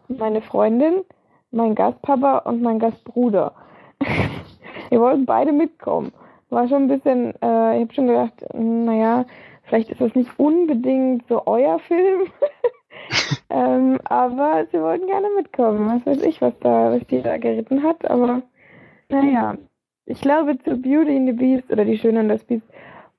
Meine 0.10 0.42
Freundin, 0.42 1.06
mein 1.52 1.76
Gastpapa 1.76 2.40
und 2.40 2.62
mein 2.62 2.80
Gastbruder. 2.80 3.54
Wir 4.90 5.00
wollten 5.00 5.26
beide 5.26 5.54
mitkommen. 5.54 6.12
War 6.50 6.68
schon 6.68 6.84
ein 6.84 6.88
bisschen, 6.90 7.30
äh, 7.42 7.78
ich 7.78 7.84
habe 7.84 7.94
schon 7.94 8.08
gedacht, 8.08 8.34
naja, 8.54 9.26
vielleicht 9.64 9.92
ist 9.92 10.02
das 10.02 10.14
nicht 10.14 10.30
unbedingt 10.38 11.26
so 11.30 11.44
euer 11.46 11.80
Film. 11.80 12.24
ähm, 13.50 14.00
aber 14.06 14.66
sie 14.72 14.80
wollten 14.80 15.08
gerne 15.08 15.28
mitkommen. 15.36 15.88
Was 15.88 16.06
weiß 16.06 16.26
ich, 16.26 16.42
was 16.42 16.54
da, 16.60 16.92
was 16.92 17.06
die 17.08 17.22
da 17.22 17.38
geritten 17.38 17.84
hat, 17.84 18.10
aber 18.10 18.42
naja. 19.10 19.58
Ich 20.08 20.22
glaube, 20.22 20.58
zu 20.60 20.78
Beauty 20.78 21.18
and 21.18 21.28
the 21.28 21.34
Beast 21.34 21.72
oder 21.72 21.84
Die 21.84 21.98
Schöne 21.98 22.20
und 22.20 22.30
das 22.30 22.44
Biest 22.44 22.66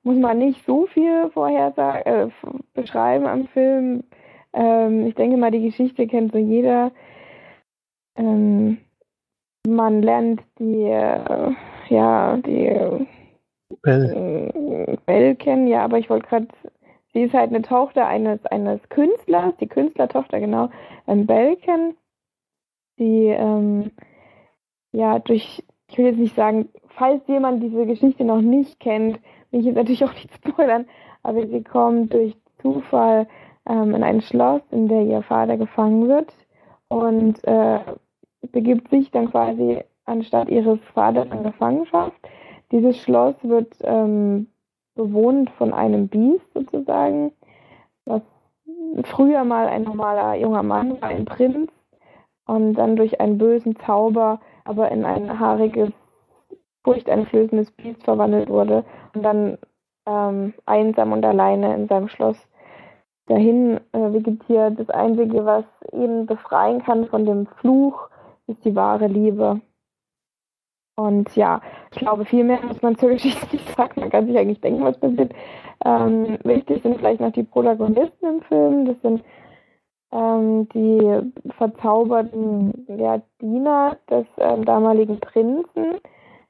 muss 0.03 0.17
man 0.17 0.37
nicht 0.37 0.65
so 0.65 0.85
viel 0.87 1.29
vorhersagen, 1.31 2.01
äh, 2.05 2.29
beschreiben 2.73 3.25
am 3.27 3.47
Film. 3.47 4.03
Ähm, 4.53 5.07
ich 5.07 5.15
denke 5.15 5.35
mal, 5.35 5.51
die 5.51 5.63
Geschichte 5.63 6.07
kennt 6.07 6.31
so 6.31 6.37
jeder. 6.37 6.91
Ähm, 8.15 8.77
man 9.67 10.01
lernt 10.01 10.41
die, 10.59 10.83
äh, 10.83 11.51
ja, 11.89 12.37
die 12.37 12.71
Well, 13.83 14.51
äh, 14.53 14.97
Belle 15.05 15.35
kennen, 15.35 15.67
ja, 15.67 15.83
aber 15.83 15.99
ich 15.99 16.09
wollte 16.09 16.27
gerade, 16.27 16.47
sie 17.17 17.23
ist 17.23 17.33
halt 17.33 17.49
eine 17.49 17.63
Tochter 17.63 18.05
eines, 18.05 18.45
eines 18.45 18.79
Künstlers, 18.89 19.55
die 19.59 19.65
Künstlertochter, 19.65 20.39
genau, 20.39 20.69
ähm, 21.07 21.25
Belle 21.25 21.55
kennen, 21.57 21.97
die, 22.99 23.25
ähm, 23.25 23.89
ja, 24.91 25.17
durch, 25.17 25.63
ich 25.89 25.97
will 25.97 26.05
jetzt 26.05 26.19
nicht 26.19 26.35
sagen, 26.35 26.69
falls 26.89 27.25
jemand 27.27 27.63
diese 27.63 27.87
Geschichte 27.87 28.23
noch 28.23 28.41
nicht 28.41 28.79
kennt, 28.79 29.19
will 29.49 29.61
ich 29.61 29.65
jetzt 29.65 29.77
natürlich 29.77 30.05
auch 30.05 30.13
nicht 30.13 30.31
spoilern, 30.35 30.85
aber 31.23 31.47
sie 31.47 31.63
kommt 31.63 32.13
durch 32.13 32.37
Zufall 32.61 33.27
ähm, 33.67 33.95
in 33.95 34.03
ein 34.03 34.21
Schloss, 34.21 34.61
in 34.69 34.87
der 34.87 35.01
ihr 35.01 35.23
Vater 35.23 35.57
gefangen 35.57 36.07
wird 36.07 36.31
und 36.87 37.43
äh, 37.45 37.79
begibt 38.51 38.91
sich 38.91 39.09
dann 39.09 39.31
quasi 39.31 39.81
anstatt 40.05 40.49
ihres 40.49 40.79
Vaters 40.93 41.27
in 41.31 41.41
Gefangenschaft. 41.41 42.15
Dieses 42.71 42.95
Schloss 43.01 43.35
wird 43.41 43.73
ähm, 43.81 44.47
bewohnt 44.97 45.49
von 45.51 45.73
einem 45.73 46.09
Biest 46.09 46.45
sozusagen, 46.53 47.31
was 48.05 48.21
früher 49.05 49.43
mal 49.45 49.67
ein 49.67 49.83
normaler 49.83 50.35
junger 50.35 50.63
Mann 50.63 51.01
war, 51.01 51.09
ein 51.09 51.25
Prinz, 51.25 51.71
und 52.45 52.75
dann 52.75 52.95
durch 52.95 53.19
einen 53.21 53.37
bösen 53.37 53.77
Zauber 53.85 54.39
aber 54.63 54.91
in 54.91 55.05
ein 55.05 55.39
haariges, 55.39 55.91
furchteinflößendes 56.83 57.71
Biest 57.71 58.03
verwandelt 58.03 58.49
wurde 58.49 58.85
und 59.13 59.23
dann 59.23 59.57
ähm, 60.05 60.53
einsam 60.65 61.11
und 61.11 61.25
alleine 61.25 61.75
in 61.75 61.87
seinem 61.87 62.07
Schloss 62.07 62.37
dahin 63.27 63.79
äh, 63.91 64.13
vegetiert. 64.13 64.79
Das 64.79 64.89
Einzige, 64.89 65.45
was 65.45 65.65
ihn 65.91 66.25
befreien 66.25 66.81
kann 66.83 67.05
von 67.07 67.25
dem 67.25 67.45
Fluch, 67.59 68.09
ist 68.47 68.63
die 68.63 68.75
wahre 68.75 69.07
Liebe. 69.07 69.61
Und 70.97 71.35
ja, 71.35 71.61
ich 71.91 71.99
glaube, 71.99 72.25
viel 72.25 72.43
mehr 72.43 72.59
muss 72.61 72.81
man 72.81 72.97
zur 72.97 73.09
Geschichte 73.13 73.47
nicht 73.51 73.75
sagen. 73.75 74.01
Man 74.01 74.09
kann 74.09 74.25
sich 74.25 74.37
eigentlich 74.37 74.61
denken, 74.61 74.83
was 74.83 74.99
passiert. 74.99 75.31
Ähm, 75.85 76.37
wichtig 76.43 76.81
sind 76.81 76.97
vielleicht 76.97 77.21
noch 77.21 77.31
die 77.31 77.43
Protagonisten 77.43 78.25
im 78.25 78.41
Film. 78.41 78.85
Das 78.87 78.95
sind 79.03 79.23
ähm, 80.11 80.67
die 80.69 81.31
verzauberten 81.57 82.85
ja, 82.97 83.21
Diener 83.41 83.97
des 84.09 84.25
ähm, 84.37 84.65
damaligen 84.65 85.19
Prinzen, 85.19 85.99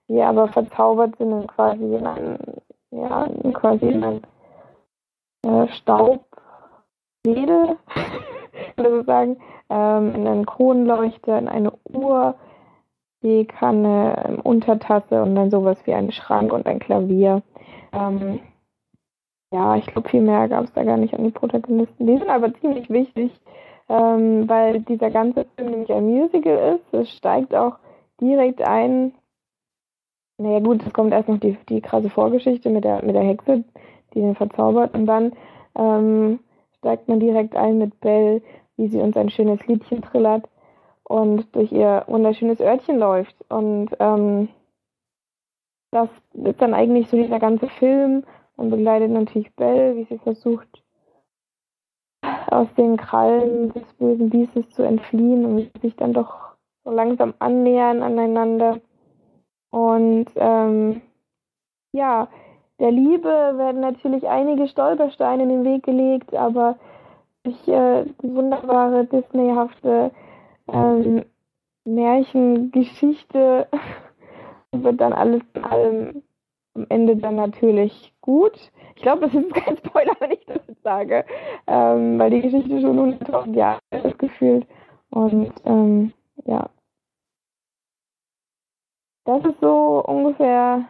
die 0.08 0.22
aber 0.22 0.48
verzaubert 0.48 1.18
sind 1.18 1.32
in 1.32 1.48
quasi 1.48 1.96
in 1.96 2.06
einen, 2.08 2.38
ja, 2.92 3.28
quasi 3.54 3.88
in 3.88 4.04
einen 4.04 4.22
äh, 5.46 5.68
Staubwedel, 5.74 6.28
so 8.78 9.04
sagen, 9.04 9.38
ähm, 9.70 10.16
in 10.16 10.28
einen 10.28 10.46
Kronleuchter, 10.46 11.38
in 11.38 11.50
eine 11.50 11.74
Uhr, 11.92 12.36
die 13.28 13.46
Kanne, 13.46 14.24
ähm, 14.26 14.40
Untertasse 14.40 15.22
und 15.22 15.36
dann 15.36 15.52
sowas 15.52 15.78
wie 15.86 15.94
einen 15.94 16.12
Schrank 16.12 16.54
und 16.54 16.66
ein 16.66 16.80
Klavier. 16.80 17.42
Ähm, 17.94 18.40
ja, 19.52 19.76
ich 19.76 19.86
glaube, 19.88 20.10
viel 20.10 20.22
mehr 20.22 20.48
gab 20.48 20.66
es 20.66 20.74
da 20.74 20.84
gar 20.84 20.98
nicht 20.98 21.13
an 21.13 21.24
die 21.24 21.32
Protagonisten. 21.32 22.08
Die 22.08 22.18
sind 22.18 22.30
aber 22.30 22.54
ziemlich 22.56 22.90
wichtig, 22.90 23.32
ähm, 23.90 24.48
weil 24.48 24.82
dieser 24.82 25.10
ganze 25.10 25.46
Film 25.56 25.72
nämlich 25.72 25.92
ein 25.92 26.06
Musical 26.06 26.76
ist. 26.76 26.94
Es 26.94 27.10
steigt 27.12 27.54
auch 27.54 27.78
direkt 28.20 28.62
ein. 28.62 29.13
Naja 30.38 30.60
gut, 30.60 30.86
es 30.86 30.94
kommt 30.94 31.13
erst 31.13 31.30
noch 31.30 31.40
die, 31.40 31.58
die 31.70 31.82
krasse 31.82 32.10
Vorgeschichte 32.10 32.70
mit 32.70 32.84
der, 32.84 33.04
mit 33.04 33.16
der 33.16 33.24
Hexe, 33.24 33.63
die 34.13 34.22
den 34.22 34.36
verzaubert. 34.36 34.94
Und 34.94 35.06
dann 35.06 35.34
ähm, 35.76 36.40
steigt 36.78 37.08
man 37.08 37.20
direkt 37.20 37.56
ein 37.56 37.78
mit 37.78 38.00
Belle, 38.02 38.42
wie 38.76 38.88
sie 38.88 39.00
uns 39.00 39.18
ein 39.18 39.30
schönes 39.30 39.66
Liedchen 39.68 40.02
trillert 40.02 40.48
und 41.08 41.56
durch 41.56 41.72
ihr 41.72 42.04
wunderschönes 42.08 42.60
Örtchen 42.60 43.00
läuft. 43.00 43.36
Und 43.50 43.89
ähm, 44.00 44.50
das 45.91 46.10
ist 46.34 46.62
dann 46.62 46.74
eigentlich 46.74 47.08
so 47.08 47.15
dieser 47.15 47.39
ganze 47.39 47.70
Film 47.70 48.24
und 48.58 48.70
begleitet 48.70 49.12
natürlich 49.12 49.56
Belle, 49.56 49.96
wie 49.96 50.04
sie 50.04 50.17
versucht, 50.17 50.67
aus 52.48 52.67
den 52.76 52.98
Krallen 52.98 53.72
des 53.74 53.93
bösen 53.93 54.30
Biestes 54.30 54.70
zu 54.72 54.84
entfliehen 54.84 55.46
und 55.46 55.82
sich 55.82 55.96
dann 55.96 56.12
doch 56.12 56.56
so 56.84 56.91
langsam 56.91 57.34
annähern 57.39 58.04
aneinander. 58.04 58.82
Und 59.70 60.26
ähm, 60.36 61.02
ja, 61.93 62.28
der 62.80 62.91
Liebe 62.91 63.30
werden 63.30 63.80
natürlich 63.80 64.28
einige 64.28 64.67
Stolpersteine 64.67 65.43
in 65.43 65.50
den 65.50 65.63
Weg 65.63 65.84
gelegt, 65.84 66.34
aber 66.34 66.78
durch 67.43 67.67
äh, 67.67 68.06
die 68.22 68.36
wunderbare 68.36 69.06
Disneyhafte 69.06 70.12
ähm, 70.71 71.25
Märchengeschichte 71.86 73.67
wird 74.71 75.01
dann 75.01 75.13
alles 75.13 75.41
allem 75.62 76.23
am 76.75 76.86
Ende 76.89 77.15
dann 77.15 77.36
natürlich 77.36 78.13
gut. 78.21 78.58
Ich 78.95 79.01
glaube, 79.01 79.27
das 79.27 79.34
ist 79.34 79.53
kein 79.53 79.77
Spoiler, 79.77 80.15
wenn 80.19 80.32
ich 80.32 80.45
das 80.45 80.62
sage, 80.84 81.25
ähm, 81.65 82.19
weil 82.19 82.30
die 82.30 82.41
Geschichte 82.41 82.82
schon 82.82 83.19
100.000 83.19 83.56
Jahre 83.56 83.80
ist 84.03 84.19
gefühlt. 84.19 84.67
Und 85.10 85.51
ähm, 85.65 86.13
ja, 86.45 86.69
das 89.25 89.43
ist 89.45 89.60
so 89.60 90.03
ungefähr 90.06 90.86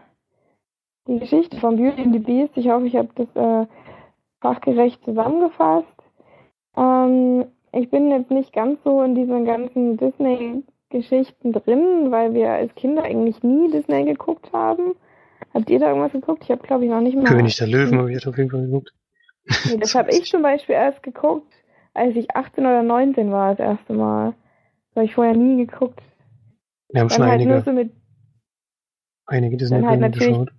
die 1.07 1.19
Geschichte 1.19 1.57
von 1.57 1.77
Beauty 1.77 2.01
and 2.01 2.13
the 2.13 2.19
Beast. 2.19 2.55
Ich 2.55 2.69
hoffe, 2.69 2.85
ich 2.85 2.95
habe 2.95 3.09
das 3.15 3.35
äh, 3.35 3.67
fachgerecht 4.41 5.03
zusammengefasst. 5.05 5.87
Ähm, 6.75 7.45
ich 7.77 7.89
bin 7.89 8.09
jetzt 8.11 8.31
nicht 8.31 8.53
ganz 8.53 8.79
so 8.83 9.01
in 9.03 9.15
diesen 9.15 9.45
ganzen 9.45 9.97
Disney-Geschichten 9.97 11.53
drin, 11.53 12.11
weil 12.11 12.33
wir 12.33 12.51
als 12.51 12.73
Kinder 12.75 13.03
eigentlich 13.03 13.41
nie 13.43 13.71
Disney 13.71 14.05
geguckt 14.05 14.51
haben. 14.53 14.95
Habt 15.53 15.69
ihr 15.69 15.79
da 15.79 15.89
irgendwas 15.89 16.11
geguckt? 16.11 16.43
Ich 16.43 16.51
habe, 16.51 16.61
glaube 16.65 16.85
ich, 16.85 16.89
noch 16.91 17.01
nicht 17.01 17.15
mal. 17.15 17.23
König 17.25 17.55
der 17.57 17.67
Löwen 17.67 17.97
habe 17.99 18.11
ich 18.11 18.27
auf 18.27 18.37
jeden 18.37 18.49
Fall 18.49 18.65
geguckt. 18.65 18.93
Nee, 19.65 19.77
das 19.77 19.95
habe 19.95 20.09
ich 20.11 20.25
zum 20.25 20.41
Beispiel 20.41 20.75
erst 20.75 21.01
geguckt, 21.03 21.53
als 21.93 22.15
ich 22.15 22.35
18 22.35 22.65
oder 22.65 22.83
19 22.83 23.31
war, 23.31 23.55
das 23.55 23.59
erste 23.65 23.93
Mal. 23.93 24.31
Das 24.89 24.95
habe 24.97 25.05
ich 25.05 25.15
vorher 25.15 25.35
nie 25.35 25.65
geguckt. 25.65 26.01
Wir 26.89 27.01
haben 27.01 27.07
Dann 27.09 27.15
schon 27.15 27.25
halt 27.25 27.33
einige, 27.35 27.49
nur 27.51 27.61
so 27.61 27.71
mit, 27.71 27.91
einige 29.25 29.51
halt 29.53 29.61
Disney-Filme 29.61 29.97
natürlich- 29.97 30.27
geschaut. 30.29 30.49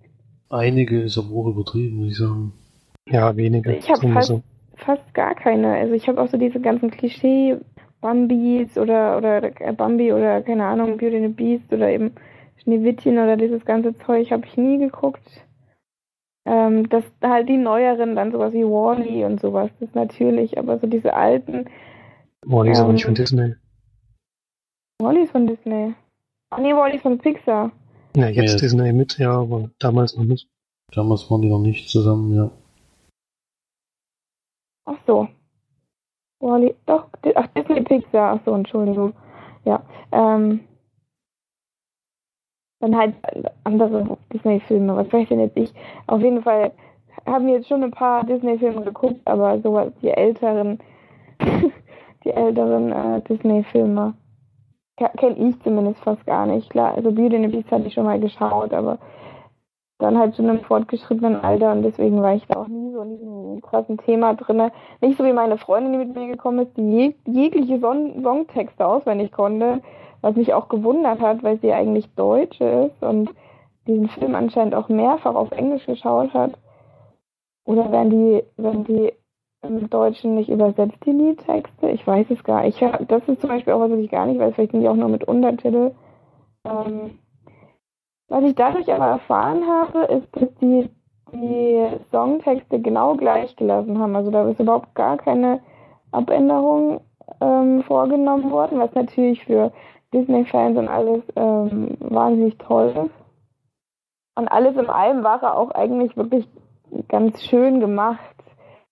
Einige 0.51 1.01
ist 1.03 1.17
aber 1.17 1.29
auch 1.35 1.47
übertrieben, 1.49 1.97
muss 1.97 2.07
ich 2.09 2.17
sagen. 2.17 2.53
Ja, 3.07 3.35
wenige. 3.37 3.75
Ich 3.75 3.87
hab 3.89 3.97
sagen 3.97 4.09
wir 4.09 4.13
fast- 4.15 4.27
so. 4.29 4.41
Fast 4.79 5.13
gar 5.13 5.35
keine. 5.35 5.73
Also 5.73 5.93
ich 5.93 6.07
habe 6.07 6.21
auch 6.21 6.27
so 6.27 6.37
diese 6.37 6.59
ganzen 6.59 6.91
Klischee 6.91 7.57
Bambis 8.01 8.77
oder 8.77 9.17
oder 9.17 9.43
äh, 9.61 9.73
Bambi 9.73 10.13
oder 10.13 10.41
keine 10.41 10.65
Ahnung 10.65 10.97
Beauty 10.97 11.17
and 11.17 11.25
the 11.27 11.33
Beast 11.33 11.71
oder 11.73 11.89
eben 11.89 12.13
Schneewittchen 12.57 13.17
oder 13.17 13.37
dieses 13.37 13.65
ganze 13.65 13.95
Zeug 13.97 14.31
habe 14.31 14.45
ich 14.45 14.57
nie 14.57 14.77
geguckt. 14.77 15.45
Ähm, 16.45 16.87
das 16.89 17.03
halt 17.21 17.49
die 17.49 17.57
neueren 17.57 18.15
dann 18.15 18.31
sowas 18.31 18.53
wie 18.53 18.63
Wall-E 18.63 19.25
und 19.25 19.39
sowas, 19.41 19.69
das 19.79 19.93
natürlich, 19.93 20.57
aber 20.57 20.79
so 20.79 20.87
diese 20.87 21.13
alten 21.13 21.65
Wally 22.45 22.71
ist 22.71 22.79
aber 22.79 22.89
Ähm, 22.89 22.95
nicht 22.95 23.05
von 23.05 23.15
Disney. 23.15 23.55
Wall-E 24.99 25.23
ist 25.23 25.31
von 25.31 25.47
Disney. 25.47 25.93
Ah 26.49 26.59
nee, 26.61 26.73
Wall-E 26.73 26.95
ist 26.95 27.01
von 27.03 27.17
Pixar. 27.17 27.71
Ja, 28.15 28.29
jetzt 28.29 28.53
Ja. 28.53 28.57
Disney 28.59 28.93
mit, 28.93 29.17
ja, 29.19 29.31
aber 29.31 29.69
damals 29.79 30.15
noch 30.15 30.23
nicht. 30.23 30.47
Damals 30.93 31.29
waren 31.29 31.41
die 31.41 31.49
noch 31.49 31.59
nicht 31.59 31.89
zusammen, 31.89 32.33
ja. 32.33 32.49
Ach 34.89 34.97
so. 35.05 35.27
Wall-E, 36.39 36.73
doch, 36.87 37.09
ach 37.35 37.47
Disney 37.47 37.81
Pixar, 37.81 38.33
ach 38.33 38.39
so, 38.43 38.53
Entschuldigung. 38.53 39.13
Ja, 39.65 39.83
ähm, 40.11 40.61
dann 42.79 42.97
halt 42.97 43.13
andere 43.65 44.17
Disney-Filme, 44.33 44.95
was 44.95 45.11
weiß 45.13 45.27
denn 45.29 45.41
jetzt 45.41 45.57
ich? 45.57 45.71
Auf 46.07 46.21
jeden 46.21 46.41
Fall 46.41 46.71
haben 47.27 47.45
wir 47.45 47.55
jetzt 47.55 47.67
schon 47.67 47.83
ein 47.83 47.91
paar 47.91 48.23
Disney-Filme 48.23 48.81
geguckt, 48.81 49.21
aber 49.25 49.59
sowas, 49.61 49.91
die 50.01 50.09
älteren, 50.09 50.79
die 52.23 52.31
älteren 52.31 52.91
äh, 52.91 53.21
Disney-Filme 53.21 54.15
kenne 54.97 55.37
ich 55.37 55.61
zumindest 55.61 56.03
fast 56.03 56.25
gar 56.25 56.47
nicht. 56.47 56.69
Klar, 56.71 56.95
also 56.95 57.11
Beauty 57.11 57.35
and 57.35 57.45
the 57.45 57.51
Beast 57.51 57.71
hatte 57.71 57.85
ich 57.85 57.93
schon 57.93 58.05
mal 58.05 58.19
geschaut, 58.19 58.73
aber 58.73 58.97
dann 59.99 60.17
halt 60.17 60.35
schon 60.35 60.49
im 60.49 60.61
fortgeschrittenen 60.61 61.35
Alter 61.35 61.73
und 61.73 61.83
deswegen 61.83 62.21
war 62.21 62.33
ich 62.33 62.47
da 62.47 62.61
auch 62.61 62.67
nie 62.67 62.91
so 62.93 63.01
in 63.01 63.09
diesem 63.09 63.61
krassen 63.61 63.97
Thema 63.97 64.33
drinne. 64.33 64.71
Nicht 65.01 65.17
so 65.17 65.25
wie 65.25 65.33
meine 65.33 65.57
Freundin, 65.57 65.91
die 65.91 65.99
mit 65.99 66.15
mir 66.15 66.27
gekommen 66.27 66.59
ist, 66.59 66.75
die 66.77 66.97
jeg 66.97 67.15
jegliche 67.25 67.79
Son 67.79 68.23
Songtexte 68.23 68.85
auswendig 68.85 69.31
konnte, 69.33 69.81
was 70.21 70.35
mich 70.35 70.53
auch 70.53 70.69
gewundert 70.69 71.19
hat, 71.19 71.43
weil 71.43 71.59
sie 71.59 71.73
eigentlich 71.73 72.09
Deutsche 72.15 72.63
ist 72.91 73.03
und 73.03 73.29
diesen 73.87 74.07
Film 74.07 74.35
anscheinend 74.35 74.73
auch 74.73 74.87
mehrfach 74.87 75.35
auf 75.35 75.51
Englisch 75.51 75.85
geschaut 75.85 76.33
hat. 76.33 76.57
Oder 77.65 77.91
werden 77.91 78.09
die, 78.09 78.43
werden 78.55 78.85
die 78.85 79.13
im 79.61 79.89
Deutschen 79.89 80.35
nicht 80.35 80.49
übersetzt, 80.49 80.97
die 81.05 81.11
Liedtexte? 81.11 81.89
Ich 81.89 82.07
weiß 82.07 82.27
es 82.29 82.43
gar 82.43 82.63
nicht. 82.63 82.81
Ich, 82.81 83.07
das 83.07 83.27
ist 83.27 83.41
zum 83.41 83.49
Beispiel 83.49 83.73
auch 83.73 83.81
was, 83.81 83.91
was 83.91 83.99
ich 83.99 84.09
gar 84.09 84.25
nicht 84.25 84.39
weiß. 84.39 84.55
Vielleicht 84.55 84.71
sind 84.71 84.81
die 84.81 84.87
auch 84.87 84.95
nur 84.95 85.09
mit 85.09 85.25
Untertitel. 85.25 85.91
Ähm, 86.65 87.19
was 88.29 88.43
ich 88.43 88.55
dadurch 88.55 88.91
aber 88.91 89.07
erfahren 89.07 89.63
habe, 89.67 90.05
ist, 90.05 90.27
dass 90.35 90.53
die 90.61 90.89
die 91.33 91.87
Songtexte 92.11 92.79
genau 92.79 93.15
gleich 93.15 93.55
gelassen 93.55 93.99
haben. 93.99 94.15
Also 94.15 94.31
da 94.31 94.47
ist 94.49 94.59
überhaupt 94.59 94.95
gar 94.95 95.17
keine 95.17 95.59
Abänderung 96.11 97.01
ähm, 97.41 97.83
vorgenommen 97.83 98.51
worden, 98.51 98.79
was 98.79 98.93
natürlich 98.95 99.43
für 99.45 99.71
Disney-Fans 100.13 100.77
und 100.77 100.87
alles 100.87 101.23
ähm, 101.35 101.97
wahnsinnig 101.99 102.57
toll 102.57 102.93
ist. 103.05 103.13
Und 104.35 104.47
alles 104.47 104.75
in 104.77 104.89
allem 104.89 105.23
war 105.23 105.41
er 105.43 105.57
auch 105.57 105.71
eigentlich 105.71 106.15
wirklich 106.17 106.47
ganz 107.07 107.43
schön 107.43 107.79
gemacht. 107.79 108.35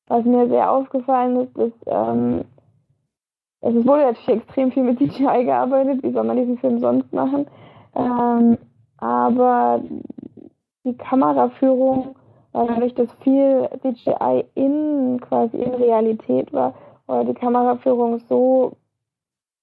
Was 0.07 0.23
mir 0.25 0.47
sehr 0.47 0.71
aufgefallen 0.71 1.41
ist, 1.41 1.57
ist, 1.57 1.83
ähm, 1.87 2.45
es 3.61 3.73
wurde 3.73 4.03
natürlich 4.03 4.41
extrem 4.41 4.71
viel 4.71 4.83
mit 4.83 4.99
CGI 4.99 5.43
gearbeitet, 5.43 6.03
wie 6.03 6.11
soll 6.11 6.23
man 6.23 6.37
diesen 6.37 6.57
Film 6.59 6.79
sonst 6.79 7.11
machen? 7.11 7.47
Ähm, 7.95 8.57
aber 8.97 9.81
die 10.83 10.95
Kameraführung 10.95 12.15
war 12.51 12.67
dadurch, 12.67 12.95
dass 12.95 13.11
viel 13.23 13.69
CGI 13.81 14.45
in 14.55 15.19
quasi 15.21 15.57
in 15.57 15.73
Realität 15.73 16.51
war, 16.53 16.73
oder 17.07 17.25
die 17.25 17.33
Kameraführung 17.33 18.19
so 18.29 18.73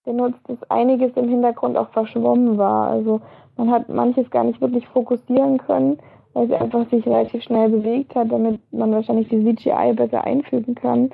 benutzt, 0.04 0.40
dass 0.48 0.62
einiges 0.70 1.12
im 1.16 1.28
Hintergrund 1.28 1.76
auch 1.76 1.88
verschwommen 1.90 2.58
war. 2.58 2.88
Also 2.88 3.20
man 3.56 3.70
hat 3.70 3.88
manches 3.88 4.30
gar 4.30 4.44
nicht 4.44 4.60
wirklich 4.60 4.86
fokussieren 4.88 5.58
können, 5.58 5.98
weil 6.32 6.46
sie 6.48 6.54
einfach 6.54 6.88
sich 6.90 7.06
relativ 7.06 7.42
schnell 7.42 7.68
bewegt 7.68 8.14
hat, 8.14 8.30
damit 8.30 8.60
man 8.72 8.92
wahrscheinlich 8.92 9.28
die 9.28 9.44
CGI 9.44 9.94
besser 9.94 10.24
einfügen 10.24 10.74
kann. 10.74 11.10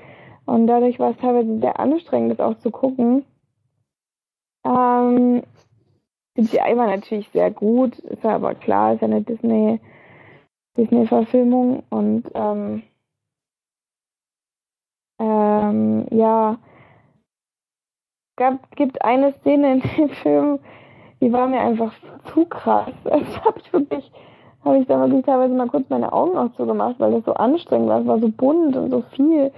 Und 0.46 0.66
dadurch 0.66 0.98
war 0.98 1.10
es 1.10 1.16
teilweise 1.18 1.60
sehr 1.60 1.78
anstrengend, 1.78 2.32
das 2.32 2.40
auch 2.40 2.58
zu 2.58 2.70
gucken. 2.70 3.24
Ähm, 4.64 5.42
CGI 6.46 6.76
war 6.76 6.86
natürlich 6.86 7.28
sehr 7.30 7.50
gut, 7.50 7.98
ist 7.98 8.24
aber 8.24 8.54
klar, 8.54 8.94
ist 8.94 9.02
eine 9.02 9.22
Disney, 9.22 9.80
Disney-Verfilmung 10.76 11.82
und 11.90 12.24
ähm, 12.34 12.82
ähm, 15.18 16.06
ja, 16.10 16.58
gab, 18.36 18.74
gibt 18.74 19.02
eine 19.02 19.32
Szene 19.32 19.74
in 19.74 19.80
dem 19.80 20.08
Film, 20.22 20.58
die 21.20 21.32
war 21.32 21.46
mir 21.46 21.60
einfach 21.60 21.92
zu 22.32 22.46
krass. 22.46 22.92
Das 23.04 23.44
habe 23.44 23.60
ich 23.60 23.72
wirklich, 23.72 24.10
habe 24.64 24.78
ich 24.78 24.86
da 24.86 24.98
wirklich 25.00 25.26
teilweise 25.26 25.54
mal 25.54 25.68
kurz 25.68 25.88
meine 25.90 26.12
Augen 26.12 26.38
auch 26.38 26.52
zugemacht, 26.54 26.96
weil 26.98 27.12
das 27.12 27.24
so 27.24 27.34
anstrengend 27.34 27.88
war. 27.88 28.00
Es 28.00 28.06
war 28.06 28.18
so 28.18 28.28
bunt 28.28 28.76
und 28.76 28.90
so 28.90 29.02
viel. 29.14 29.52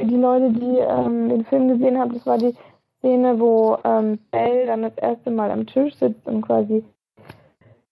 Die 0.00 0.16
Leute, 0.16 0.50
die 0.50 0.78
ähm, 0.78 1.28
den 1.28 1.44
Film 1.44 1.68
gesehen 1.68 1.98
haben, 1.98 2.12
das 2.12 2.26
war 2.26 2.38
die 2.38 2.54
Szene, 3.02 3.40
wo 3.40 3.78
ähm, 3.82 4.20
Belle 4.30 4.66
dann 4.66 4.82
das 4.82 4.96
erste 4.96 5.32
Mal 5.32 5.50
am 5.50 5.66
Tisch 5.66 5.92
sitzt 5.96 6.24
und 6.24 6.42
quasi 6.42 6.84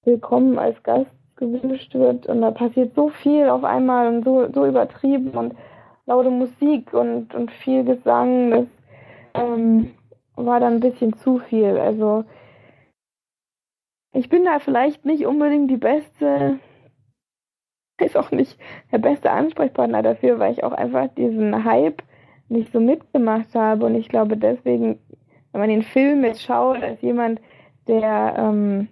willkommen 0.04 0.56
als 0.56 0.80
Gast 0.84 1.10
gewünscht 1.34 1.92
wird. 1.94 2.26
Und 2.26 2.42
da 2.42 2.52
passiert 2.52 2.94
so 2.94 3.08
viel 3.08 3.48
auf 3.48 3.64
einmal 3.64 4.06
und 4.06 4.24
so, 4.24 4.48
so 4.52 4.64
übertrieben 4.66 5.30
und 5.30 5.56
laute 6.06 6.30
Musik 6.30 6.94
und, 6.94 7.34
und 7.34 7.50
viel 7.50 7.82
Gesang. 7.82 8.50
Das 8.52 8.66
ähm, 9.34 9.90
war 10.36 10.60
dann 10.60 10.74
ein 10.74 10.80
bisschen 10.80 11.16
zu 11.16 11.40
viel. 11.40 11.76
Also 11.76 12.24
ich 14.12 14.28
bin 14.28 14.44
da 14.44 14.60
vielleicht 14.60 15.04
nicht 15.04 15.26
unbedingt 15.26 15.72
die 15.72 15.76
beste, 15.76 16.60
ist 18.00 18.16
auch 18.16 18.30
nicht 18.30 18.56
der 18.92 18.98
beste 18.98 19.32
Ansprechpartner 19.32 20.02
dafür, 20.02 20.38
weil 20.38 20.52
ich 20.52 20.62
auch 20.62 20.72
einfach 20.72 21.08
diesen 21.16 21.64
Hype 21.64 22.00
nicht 22.50 22.72
so 22.72 22.80
mitgemacht 22.80 23.54
habe. 23.54 23.86
Und 23.86 23.94
ich 23.94 24.08
glaube 24.08 24.36
deswegen, 24.36 24.98
wenn 25.52 25.60
man 25.60 25.70
den 25.70 25.82
Film 25.82 26.24
jetzt 26.24 26.42
schaut, 26.42 26.82
als 26.82 27.00
jemand, 27.02 27.40
der 27.86 28.34
ähm, 28.36 28.88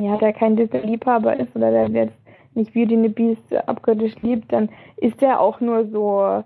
ja, 0.00 0.16
der 0.16 0.32
kein 0.32 0.56
Disney-Liebhaber 0.56 1.38
ist 1.38 1.54
oder 1.56 1.70
der 1.72 1.88
jetzt 1.88 2.18
nicht 2.54 2.72
Beauty 2.72 2.94
and 2.94 3.04
the 3.04 3.08
Beast 3.08 3.54
abgöttisch 3.68 4.14
liebt, 4.22 4.52
dann 4.52 4.68
ist 4.96 5.20
der 5.20 5.40
auch 5.40 5.60
nur 5.60 5.86
so 5.86 6.44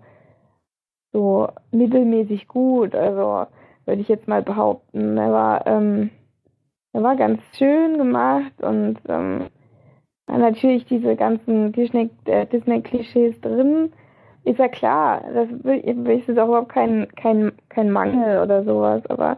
so 1.12 1.48
mittelmäßig 1.70 2.48
gut. 2.48 2.94
Also 2.94 3.46
würde 3.84 4.00
ich 4.00 4.08
jetzt 4.08 4.28
mal 4.28 4.42
behaupten. 4.42 5.18
Er 5.18 5.32
war 5.32 5.66
ähm, 5.66 6.10
er 6.94 7.02
war 7.02 7.16
ganz 7.16 7.40
schön 7.56 7.98
gemacht 7.98 8.52
und 8.62 8.98
ähm, 9.08 9.48
natürlich 10.26 10.84
diese 10.86 11.16
ganzen 11.16 11.72
Disney-Klischees 11.72 13.40
drin. 13.40 13.92
Ist 14.44 14.58
ja 14.58 14.68
klar, 14.68 15.22
das 15.32 15.48
ist 15.50 16.38
auch 16.38 16.48
überhaupt 16.48 16.72
kein, 16.72 17.06
kein, 17.14 17.52
kein 17.68 17.90
Mangel 17.90 18.42
oder 18.42 18.64
sowas, 18.64 19.06
aber 19.06 19.36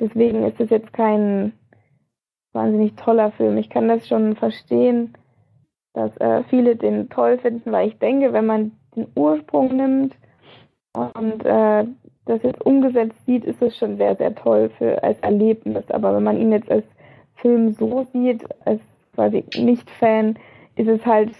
deswegen 0.00 0.44
ist 0.44 0.60
es 0.60 0.68
jetzt 0.70 0.92
kein 0.92 1.52
wahnsinnig 2.52 2.94
toller 2.96 3.32
Film. 3.32 3.56
Ich 3.56 3.70
kann 3.70 3.88
das 3.88 4.06
schon 4.06 4.36
verstehen, 4.36 5.14
dass 5.94 6.16
äh, 6.18 6.42
viele 6.50 6.76
den 6.76 7.08
toll 7.08 7.38
finden, 7.38 7.72
weil 7.72 7.88
ich 7.88 7.98
denke, 7.98 8.32
wenn 8.32 8.46
man 8.46 8.72
den 8.96 9.06
Ursprung 9.16 9.76
nimmt 9.76 10.14
und 10.92 11.44
äh, 11.44 11.84
das 12.26 12.42
jetzt 12.42 12.64
umgesetzt 12.64 13.24
sieht, 13.26 13.44
ist 13.44 13.60
es 13.60 13.76
schon 13.76 13.96
sehr, 13.96 14.16
sehr 14.16 14.34
toll 14.34 14.70
für 14.78 15.02
als 15.02 15.18
Erlebnis. 15.20 15.90
Aber 15.90 16.14
wenn 16.14 16.22
man 16.22 16.40
ihn 16.40 16.52
jetzt 16.52 16.70
als 16.70 16.84
Film 17.36 17.72
so 17.72 18.06
sieht, 18.12 18.44
als 18.64 18.80
quasi 19.14 19.44
Nicht-Fan, 19.56 20.38
ist 20.76 20.88
es 20.88 21.04
halt 21.04 21.32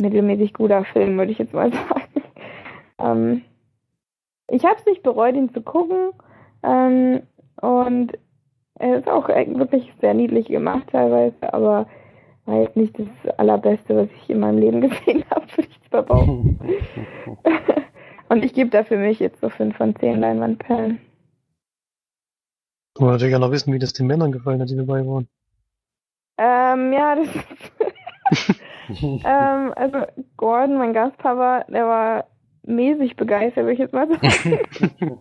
mittelmäßig 0.00 0.54
guter 0.54 0.84
Film, 0.84 1.16
würde 1.18 1.32
ich 1.32 1.38
jetzt 1.38 1.54
mal 1.54 1.72
sagen. 1.72 2.05
Ähm, 2.98 3.42
ich 4.48 4.64
habe 4.64 4.76
es 4.78 4.86
nicht 4.86 5.02
bereut, 5.02 5.34
ihn 5.34 5.52
zu 5.52 5.60
gucken. 5.62 6.10
Ähm, 6.62 7.22
und 7.60 8.18
er 8.78 8.98
ist 8.98 9.08
auch 9.08 9.28
wirklich 9.28 9.92
sehr 10.00 10.14
niedlich 10.14 10.46
gemacht 10.46 10.88
teilweise, 10.92 11.52
aber 11.52 11.86
war 12.44 12.62
jetzt 12.62 12.76
nicht 12.76 12.96
das 12.98 13.38
Allerbeste, 13.38 13.96
was 13.96 14.08
ich 14.22 14.30
in 14.30 14.40
meinem 14.40 14.58
Leben 14.58 14.80
gesehen 14.88 15.24
habe, 15.30 15.46
würde 15.56 15.68
ich 15.68 15.90
zwar 15.90 16.02
behaupten. 16.02 16.60
Und 18.28 18.44
ich 18.44 18.54
gebe 18.54 18.70
da 18.70 18.82
für 18.82 18.96
mich 18.96 19.20
jetzt 19.20 19.40
so 19.40 19.48
5 19.48 19.76
von 19.76 19.94
10 19.94 20.20
Leinwandperlen. 20.20 21.00
Ich 22.94 23.00
wollte 23.00 23.12
natürlich 23.12 23.38
noch 23.38 23.50
wissen, 23.52 23.72
wie 23.72 23.78
das 23.78 23.92
den 23.92 24.06
Männern 24.06 24.32
gefallen 24.32 24.60
hat, 24.60 24.70
die 24.70 24.76
dabei 24.76 25.06
waren. 25.06 25.28
Ähm, 26.38 26.92
ja, 26.92 27.14
das 27.14 27.28
ähm, 29.00 29.72
also 29.76 30.06
Gordon, 30.36 30.78
mein 30.78 30.92
Gastpapa, 30.92 31.64
der 31.68 31.86
war 31.86 32.26
mäßig 32.66 33.16
begeistert, 33.16 33.64
würde 33.64 33.72
ich 33.72 33.78
jetzt 33.78 33.94
mal 33.94 34.08
sagen. 34.08 34.60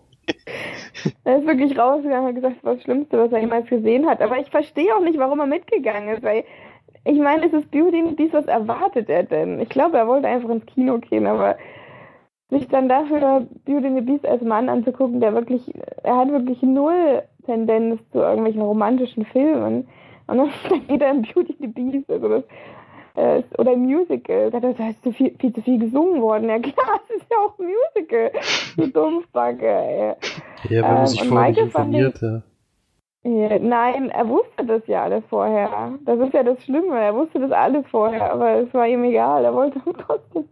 er 1.24 1.38
ist 1.38 1.48
wirklich 1.48 1.78
rausgegangen 1.78 2.22
und 2.22 2.28
hat 2.28 2.36
gesagt, 2.36 2.58
das 2.58 2.64
war 2.64 2.74
das 2.76 2.84
Schlimmste, 2.84 3.18
was 3.18 3.32
er 3.32 3.40
jemals 3.40 3.68
gesehen 3.68 4.08
hat. 4.08 4.22
Aber 4.22 4.40
ich 4.40 4.50
verstehe 4.50 4.96
auch 4.96 5.02
nicht, 5.02 5.18
warum 5.18 5.40
er 5.40 5.48
mitgegangen 5.48 6.10
ist, 6.10 6.24
weil 6.24 6.44
ich 7.04 7.20
meine, 7.20 7.46
es 7.46 7.54
ist 7.54 7.70
Beauty 7.70 8.00
and 8.00 8.18
Beast, 8.18 8.34
was 8.34 8.48
erwartet 8.48 9.10
er 9.10 9.24
denn? 9.24 9.60
Ich 9.60 9.70
glaube, 9.70 9.98
er 9.98 10.08
wollte 10.08 10.28
einfach 10.28 10.50
ins 10.50 10.66
Kino 10.66 10.98
gehen, 10.98 11.28
aber 11.28 11.56
sich 12.50 12.68
dann 12.68 12.90
dafür 12.90 13.48
Beauty 13.66 13.88
and 13.88 13.98
the 13.98 14.02
Beast 14.02 14.26
als 14.26 14.42
Mann 14.42 14.70
anzugucken, 14.70 15.20
der 15.20 15.34
wirklich, 15.34 15.72
er 16.04 16.18
hat 16.18 16.32
wirklich 16.32 16.62
null 16.64 17.24
Tendenz 17.46 18.02
zu 18.12 18.20
irgendwelchen 18.20 18.62
romantischen 18.62 19.26
Filmen. 19.26 19.88
Und 20.28 20.38
dann 20.38 20.50
geht 20.88 21.02
er 21.02 21.12
in 21.12 21.22
Beauty 21.22 21.56
and 21.60 21.60
the 21.60 21.68
Beast, 21.68 22.10
also 22.10 22.28
das, 22.28 22.44
äh, 23.16 23.44
oder 23.58 23.74
im 23.74 23.86
Musical. 23.86 24.52
Da, 24.52 24.60
ist 24.60 25.04
zu 25.04 25.12
viel, 25.12 25.36
viel 25.40 25.54
zu 25.54 25.62
viel 25.62 25.80
gesungen 25.80 26.22
worden. 26.22 26.50
Ja 26.50 26.60
klar, 26.60 27.00
es 27.10 27.22
ist 27.22 27.32
ja 27.32 27.38
auch 27.38 27.58
ein 27.60 27.68
Musical. 27.68 28.32
Du 28.78 28.88
Dumpfbacke, 28.88 29.68
ey. 29.68 30.16
Ja, 30.70 30.70
wenn 30.70 30.82
man 30.82 30.98
ähm, 31.00 31.08
sich 31.08 31.24
vorher 31.24 31.50
nicht 31.50 31.60
informiert. 31.60 32.22
Ja, 32.22 33.58
nein, 33.60 34.12
er 34.12 34.30
wusste 34.30 34.66
das 34.66 34.86
ja 34.86 35.04
alles 35.04 35.24
vorher. 35.30 35.94
Das 36.06 36.20
ist 36.20 36.34
ja 36.34 36.44
das 36.44 36.64
Schlimme. 36.64 37.00
Er 37.00 37.16
wusste 37.16 37.40
das 37.40 37.52
alles 37.52 37.86
vorher, 37.88 38.32
aber 38.32 38.52
es 38.60 38.74
war 38.74 38.88
ihm 38.88 39.04
egal. 39.04 39.44
Er 39.46 39.54
wollte 39.54 39.82
trotzdem. 40.06 40.48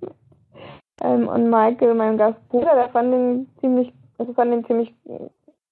Ähm, 1.03 1.27
und 1.27 1.49
Michael, 1.49 1.93
mein 1.93 2.17
Gastbruder, 2.17 2.73
der 2.73 2.89
fand 2.89 3.13
ihn 3.13 3.47
ziemlich, 3.59 3.93
also 4.17 4.33
fand 4.33 4.53
ihn 4.53 4.65
ziemlich 4.65 4.93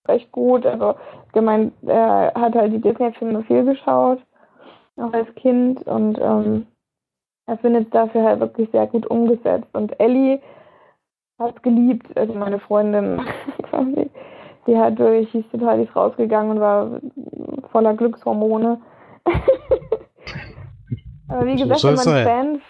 recht 0.07 0.31
gut. 0.31 0.65
Also 0.65 0.95
gemeint, 1.33 1.73
er 1.87 2.33
hat 2.35 2.53
halt 2.53 2.73
die 2.73 2.81
Disney-Filme 2.81 3.43
viel 3.43 3.65
geschaut, 3.65 4.19
auch 4.97 5.13
als 5.13 5.33
Kind 5.35 5.81
und 5.87 6.19
ähm, 6.21 6.67
er 7.47 7.57
findet 7.57 7.85
es 7.85 7.89
dafür 7.91 8.23
halt 8.23 8.39
wirklich 8.39 8.69
sehr 8.71 8.87
gut 8.87 9.05
umgesetzt. 9.07 9.69
Und 9.73 9.99
Ellie 9.99 10.39
hat 11.39 11.55
es 11.55 11.61
geliebt, 11.61 12.15
also 12.17 12.33
meine 12.33 12.59
Freundin 12.59 13.21
quasi. 13.63 14.09
Die 14.67 14.77
hat 14.77 14.99
durch, 14.99 15.31
die 15.31 15.39
ist 15.39 15.51
total 15.51 15.77
die 15.77 15.85
ist 15.85 15.95
rausgegangen 15.95 16.51
und 16.51 16.59
war 16.59 16.99
voller 17.71 17.95
Glückshormone. 17.95 18.79
Aber 21.29 21.45
wie 21.45 21.55
gesagt, 21.55 21.83
wenn 21.83 21.95
man 21.95 22.23
Fan 22.23 22.61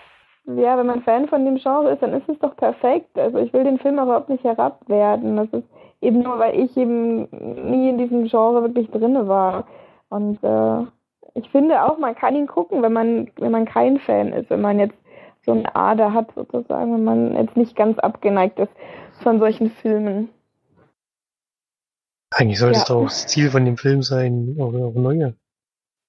ja, 0.45 0.77
wenn 0.77 0.87
man 0.87 1.01
Fan 1.03 1.27
von 1.27 1.45
dem 1.45 1.57
Genre 1.57 1.91
ist, 1.91 2.01
dann 2.01 2.13
ist 2.13 2.27
es 2.27 2.39
doch 2.39 2.55
perfekt. 2.55 3.17
Also 3.17 3.37
ich 3.37 3.53
will 3.53 3.63
den 3.63 3.77
Film 3.77 3.99
überhaupt 3.99 4.29
nicht 4.29 4.43
herabwerten. 4.43 5.37
Das 5.37 5.49
ist 5.51 5.67
eben 6.01 6.21
nur, 6.21 6.39
weil 6.39 6.59
ich 6.59 6.75
eben 6.77 7.27
nie 7.69 7.89
in 7.89 7.97
diesem 7.97 8.25
Genre 8.25 8.63
wirklich 8.63 8.89
drinne 8.89 9.27
war. 9.27 9.65
Und 10.09 10.43
äh, 10.43 10.85
ich 11.33 11.49
finde 11.49 11.83
auch, 11.83 11.97
man 11.97 12.15
kann 12.15 12.35
ihn 12.35 12.47
gucken, 12.47 12.81
wenn 12.81 12.93
man, 12.93 13.31
wenn 13.37 13.51
man 13.51 13.65
kein 13.65 13.99
Fan 13.99 14.33
ist, 14.33 14.49
wenn 14.49 14.61
man 14.61 14.79
jetzt 14.79 14.95
so 15.45 15.51
eine 15.51 15.75
Ader 15.75 16.13
hat 16.13 16.33
sozusagen, 16.35 16.93
wenn 16.93 17.03
man 17.03 17.35
jetzt 17.35 17.57
nicht 17.57 17.75
ganz 17.75 17.97
abgeneigt 17.99 18.59
ist 18.59 18.71
von 19.23 19.39
solchen 19.39 19.71
Filmen. 19.71 20.29
Eigentlich 22.31 22.59
sollte 22.59 22.77
ja. 22.77 22.81
es 22.81 22.87
doch 22.87 23.03
das 23.03 23.27
Ziel 23.27 23.49
von 23.49 23.65
dem 23.65 23.77
Film 23.77 24.03
sein, 24.03 24.55
auch, 24.59 24.73
auch 24.73 24.93
neue 24.93 25.35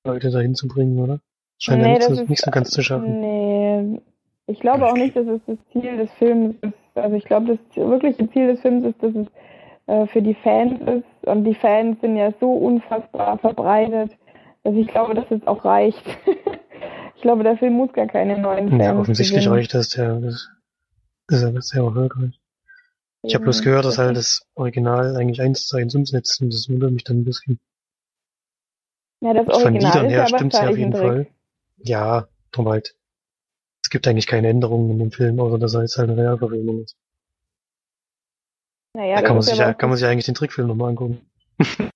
Leute 0.06 0.30
dahin 0.30 0.54
zu 0.54 0.68
bringen, 0.68 0.98
oder? 0.98 1.20
Scheint 1.58 1.82
nee, 1.82 1.92
ja 1.92 2.08
nicht, 2.08 2.18
so, 2.18 2.24
nicht 2.24 2.44
so 2.44 2.50
ganz 2.50 2.70
zu 2.70 2.82
schaffen. 2.82 3.20
Nee, 3.20 4.00
ich 4.46 4.60
glaube 4.60 4.86
auch 4.86 4.94
nicht, 4.94 5.16
dass 5.16 5.26
es 5.26 5.40
das 5.46 5.58
Ziel 5.72 5.96
des 5.96 6.10
Films 6.12 6.56
ist. 6.60 6.74
Also 6.94 7.16
ich 7.16 7.24
glaube, 7.24 7.56
das 7.56 7.76
wirkliche 7.76 8.28
Ziel 8.30 8.48
des 8.48 8.60
Films 8.60 8.84
ist, 8.84 9.02
dass 9.02 9.14
es 9.14 9.26
äh, 9.86 10.06
für 10.06 10.22
die 10.22 10.34
Fans 10.34 10.80
ist. 10.82 11.26
Und 11.26 11.44
die 11.44 11.54
Fans 11.54 12.00
sind 12.00 12.16
ja 12.16 12.32
so 12.40 12.52
unfassbar 12.52 13.38
verbreitet, 13.38 14.16
dass 14.64 14.74
ich 14.74 14.86
glaube, 14.86 15.14
dass 15.14 15.30
es 15.30 15.46
auch 15.46 15.64
reicht. 15.64 16.02
ich 17.16 17.22
glaube, 17.22 17.42
der 17.42 17.56
Film 17.56 17.74
muss 17.74 17.92
gar 17.92 18.06
keine 18.06 18.38
neuen 18.38 18.68
Fans 18.68 18.84
Ja, 18.84 18.98
offensichtlich 18.98 19.40
gewinnen. 19.40 19.54
reicht 19.54 19.74
das. 19.74 19.90
Der, 19.90 20.20
das 20.20 20.48
ist 21.28 21.42
ja 21.42 21.60
sehr 21.60 21.82
erfolgreich. 21.82 22.38
Ich 23.24 23.34
habe 23.34 23.44
bloß 23.44 23.62
gehört, 23.62 23.84
dass 23.84 23.98
halt 23.98 24.16
das 24.16 24.42
Original 24.54 25.16
eigentlich 25.16 25.40
eins 25.40 25.66
zu 25.66 25.76
eins 25.76 25.94
umsetzt 25.94 26.42
und 26.42 26.52
das 26.52 26.68
wundert 26.68 26.90
mich 26.90 27.04
dann 27.04 27.20
ein 27.20 27.24
bisschen. 27.24 27.60
Ja, 29.20 29.32
das 29.32 29.46
Original 29.46 29.92
Von 29.92 30.02
Liedern 30.02 30.10
her 30.10 30.26
stimmt 30.26 30.54
ja 30.54 30.68
auf 30.68 30.76
jeden 30.76 30.92
Fall. 30.92 31.28
Ja, 31.78 32.26
drum 32.50 32.68
halt 32.68 32.96
gibt 33.92 34.08
eigentlich 34.08 34.26
keine 34.26 34.48
Änderungen 34.48 34.90
in 34.90 34.98
dem 34.98 35.12
Film, 35.12 35.38
außer 35.38 35.58
dass 35.58 35.74
er 35.74 35.82
jetzt 35.82 35.98
halt 35.98 36.10
eine 36.10 36.20
Realverfilmung 36.20 36.82
ist. 36.82 36.96
Naja, 38.94 39.16
da 39.16 39.22
kann 39.22 39.36
man, 39.36 39.42
sich, 39.42 39.56
ja, 39.56 39.72
kann 39.74 39.90
man 39.90 39.98
sich 39.98 40.06
eigentlich 40.06 40.24
den 40.24 40.34
Trickfilm 40.34 40.66
nochmal 40.66 40.90
angucken. 40.90 41.20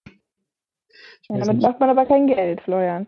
ja, 1.28 1.38
damit 1.38 1.62
macht 1.62 1.80
man 1.80 1.90
aber 1.90 2.06
kein 2.06 2.26
Geld, 2.26 2.60
Florian. 2.60 3.06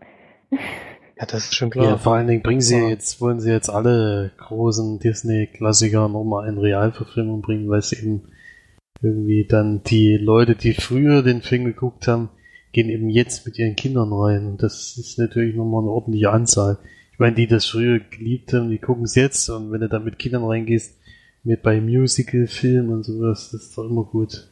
Ja, 0.50 1.26
das 1.26 1.44
ist 1.44 1.54
schon 1.56 1.70
klar. 1.70 1.84
Ja, 1.84 1.98
vor 1.98 2.14
allen 2.14 2.28
Dingen 2.28 2.42
bringen 2.42 2.60
sie 2.60 2.78
jetzt, 2.78 3.20
wollen 3.20 3.40
sie 3.40 3.50
jetzt 3.50 3.68
alle 3.68 4.30
großen 4.38 5.00
Disney-Klassiker 5.00 6.08
nochmal 6.08 6.48
in 6.48 6.58
Realverfilmung 6.58 7.42
bringen, 7.42 7.68
weil 7.68 7.80
es 7.80 7.92
eben 7.92 8.22
irgendwie 9.02 9.44
dann 9.44 9.82
die 9.82 10.16
Leute, 10.16 10.54
die 10.54 10.74
früher 10.74 11.22
den 11.22 11.42
Film 11.42 11.64
geguckt 11.64 12.06
haben, 12.08 12.30
gehen 12.72 12.88
eben 12.88 13.08
jetzt 13.08 13.46
mit 13.46 13.58
ihren 13.58 13.76
Kindern 13.76 14.12
rein. 14.12 14.56
Das 14.58 14.96
ist 14.96 15.18
natürlich 15.18 15.56
nochmal 15.56 15.82
eine 15.82 15.90
ordentliche 15.90 16.30
Anzahl. 16.30 16.78
Ich 17.12 17.18
meine, 17.18 17.34
die 17.34 17.46
das 17.48 17.66
früher 17.66 17.98
geliebt 17.98 18.52
haben, 18.52 18.70
die 18.70 18.78
gucken 18.78 19.04
es 19.04 19.16
jetzt 19.16 19.48
und 19.48 19.72
wenn 19.72 19.80
du 19.80 19.88
dann 19.88 20.04
mit 20.04 20.18
Kindern 20.18 20.44
reingehst, 20.44 20.98
mit 21.42 21.62
bei 21.62 21.80
Musical, 21.80 22.46
Film 22.46 22.90
und 22.90 23.04
sowas, 23.04 23.50
das 23.50 23.62
ist 23.62 23.78
doch 23.78 23.88
immer 23.88 24.04
gut. 24.04 24.48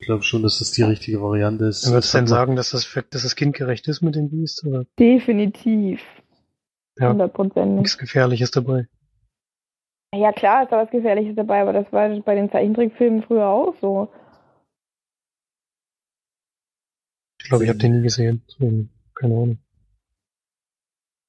Ich 0.00 0.06
glaube 0.06 0.22
schon, 0.22 0.42
dass 0.42 0.60
das 0.60 0.70
die 0.72 0.82
richtige 0.82 1.20
Variante 1.20 1.64
ist. 1.66 1.84
Dann 1.84 1.92
würdest 1.92 2.14
du 2.14 2.18
denn 2.18 2.26
sagen, 2.28 2.54
dass 2.56 2.70
das, 2.70 2.84
für- 2.84 3.02
dass 3.02 3.22
das 3.22 3.34
kindgerecht 3.34 3.88
ist 3.88 4.00
mit 4.00 4.14
dem 4.14 4.30
Biest 4.30 4.64
oder 4.64 4.84
Definitiv. 4.98 6.00
Ja. 6.98 7.10
Hundertprozentig. 7.10 7.78
nichts 7.80 7.98
Gefährliches 7.98 8.50
dabei? 8.50 8.86
Ja 10.14 10.32
klar, 10.32 10.62
ist 10.62 10.72
da 10.72 10.78
was 10.82 10.90
Gefährliches 10.90 11.34
dabei, 11.36 11.60
aber 11.62 11.72
das 11.72 11.92
war 11.92 12.08
bei 12.20 12.34
den 12.34 12.50
Zeichentrickfilmen 12.50 13.22
früher 13.22 13.46
auch 13.48 13.74
so. 13.80 14.08
Ich 17.40 17.48
glaube, 17.48 17.64
ich 17.64 17.70
habe 17.70 17.78
den 17.78 17.96
nie 17.96 18.02
gesehen. 18.02 18.42
Keine 19.14 19.34
Ahnung. 19.34 19.58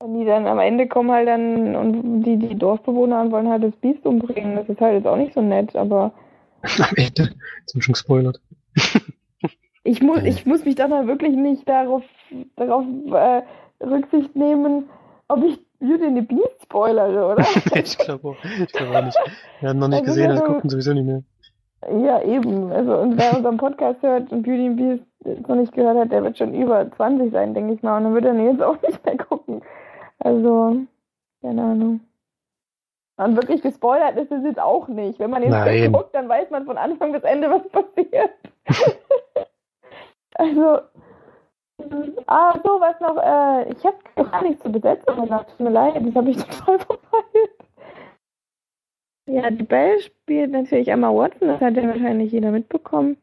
Und 0.01 0.19
die 0.19 0.25
dann 0.25 0.47
am 0.47 0.59
Ende 0.59 0.87
kommen 0.87 1.11
halt 1.11 1.27
dann 1.27 1.75
und 1.75 2.23
die, 2.23 2.37
die 2.37 2.55
Dorfbewohner 2.55 3.21
und 3.21 3.31
wollen 3.31 3.49
halt 3.49 3.63
das 3.63 3.75
Biest 3.81 4.05
umbringen. 4.05 4.55
Das 4.55 4.69
ist 4.69 4.79
halt 4.79 4.95
jetzt 4.95 5.07
auch 5.07 5.17
nicht 5.17 5.33
so 5.33 5.41
nett, 5.41 5.75
aber 5.75 6.13
Am 6.61 6.95
Ende 6.95 7.35
sind 7.65 7.83
schon 7.83 7.93
gespoilert. 7.93 8.41
Ich 9.83 10.01
muss, 10.01 10.19
Ja. 10.19 10.25
ich 10.25 10.45
muss 10.45 10.65
mich 10.65 10.75
dann 10.75 10.89
mal 10.89 11.07
wirklich 11.07 11.35
nicht 11.35 11.67
darauf, 11.67 12.03
darauf 12.55 12.85
äh, 13.11 13.41
Rücksicht 13.83 14.35
nehmen, 14.35 14.89
ob 15.27 15.43
ich 15.43 15.59
Beauty 15.79 16.05
and 16.05 16.15
the 16.17 16.21
Beast 16.21 16.61
spoilere, 16.63 17.25
oder? 17.33 17.45
ich 17.75 17.97
glaube 17.97 18.29
auch, 18.29 18.35
ich 18.43 18.71
glaub 18.73 18.95
auch 18.95 19.05
nicht. 19.05 19.17
Wir 19.61 19.69
haben 19.69 19.79
noch 19.79 19.87
nicht 19.87 19.99
Also, 20.01 20.11
gesehen, 20.11 20.31
also 20.31 20.43
gucken 20.43 20.69
sowieso 20.69 20.93
nicht 20.93 21.05
mehr. 21.05 21.23
Ja, 22.03 22.21
eben. 22.23 22.71
Also, 22.73 22.97
und 22.97 23.17
wer 23.17 23.37
unseren 23.37 23.55
Podcast 23.57 24.01
hört 24.01 24.29
und 24.33 24.43
Beauty 24.43 24.67
and 24.67 24.77
the 24.77 24.83
Beast 25.23 25.47
noch 25.47 25.55
nicht 25.55 25.71
gehört 25.73 25.97
hat, 25.97 26.11
der 26.11 26.23
wird 26.23 26.37
schon 26.37 26.53
über 26.53 26.91
20 26.91 27.31
sein, 27.31 27.53
denke 27.53 27.73
ich 27.75 27.81
mal. 27.81 27.97
Und 27.97 28.03
dann 28.03 28.13
wird 28.15 28.25
er 28.25 28.35
jetzt 28.37 28.61
auch 28.61 28.81
nicht 28.81 29.03
mehr 29.05 29.15
gucken. 29.17 29.61
Also, 30.19 30.75
keine 31.41 31.63
Ahnung. 31.63 32.01
Und 33.19 33.35
wirklich 33.35 33.61
gespoilert 33.61 34.15
ist 34.15 34.31
es 34.31 34.45
jetzt 34.45 34.61
auch 34.61 34.87
nicht. 34.87 35.19
Wenn 35.19 35.29
man 35.29 35.41
den 35.41 35.51
Film 35.51 35.81
Nein. 35.81 35.91
guckt, 35.91 36.15
dann 36.15 36.29
weiß 36.29 36.51
man 36.51 36.65
von 36.65 36.77
Anfang 36.77 37.11
bis 37.11 37.23
Ende, 37.23 37.49
was 37.49 37.67
passiert. 37.67 38.31
also, 40.35 40.79
ah, 42.27 42.57
so, 42.63 42.79
was 42.79 42.97
noch, 43.01 43.17
äh, 43.17 43.73
ich 43.73 43.83
habe 43.83 43.97
gar 44.15 44.41
nichts 44.41 44.63
zur 44.63 44.71
Besetzung 44.71 45.21
gesagt. 45.21 45.49
Tut 45.49 45.59
mir 45.59 45.69
leid, 45.69 45.95
das 46.01 46.15
habe 46.15 46.29
ich 46.29 46.37
total 46.45 46.79
verpeilt. 46.79 47.51
Ja, 49.27 49.51
die 49.51 49.63
Belle 49.63 49.99
spielt 49.99 50.51
natürlich 50.51 50.87
Emma 50.87 51.13
Watson, 51.13 51.49
das 51.49 51.59
hat 51.59 51.75
ja 51.75 51.83
wahrscheinlich 51.83 52.31
jeder 52.31 52.51
mitbekommen. 52.51 53.17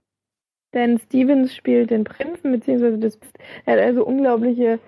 Dan 0.73 0.99
Stevens 0.99 1.55
spielt 1.55 1.91
den 1.91 2.05
Prinzen, 2.05 2.53
beziehungsweise 2.53 2.99
das, 2.99 3.19
er 3.65 3.73
hat 3.73 3.81
also 3.81 4.05
unglaubliche 4.05 4.79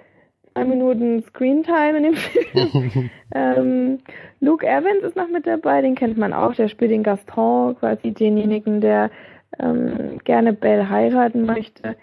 zwei 0.59 0.65
Minuten 0.65 1.23
Screentime 1.23 1.97
in 1.99 2.03
dem 2.03 2.15
Film. 2.15 3.11
ähm, 3.35 3.99
Luke 4.41 4.67
Evans 4.67 5.05
ist 5.05 5.17
noch 5.17 5.29
mit 5.29 5.47
dabei, 5.47 5.83
den 5.83 5.95
kennt 5.95 6.19
man 6.19 6.33
auch, 6.33 6.55
der 6.55 6.69
spielt 6.69 6.91
den 6.91 7.03
Gaston, 7.03 7.77
quasi 7.79 8.13
denjenigen, 8.13 8.81
der 8.81 9.11
ähm, 9.59 10.19
gerne 10.25 10.53
Belle 10.53 10.89
heiraten 10.89 11.47
möchte. 11.47 11.97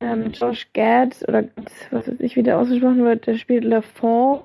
Ähm, 0.00 0.30
Josh 0.32 0.68
Gad, 0.74 1.24
oder 1.26 1.44
was 1.90 2.08
weiß 2.08 2.20
ich, 2.20 2.36
wie 2.36 2.42
der 2.42 2.58
ausgesprochen 2.58 3.04
wird, 3.04 3.26
der 3.26 3.34
spielt 3.34 3.64
Lafont, 3.64 4.44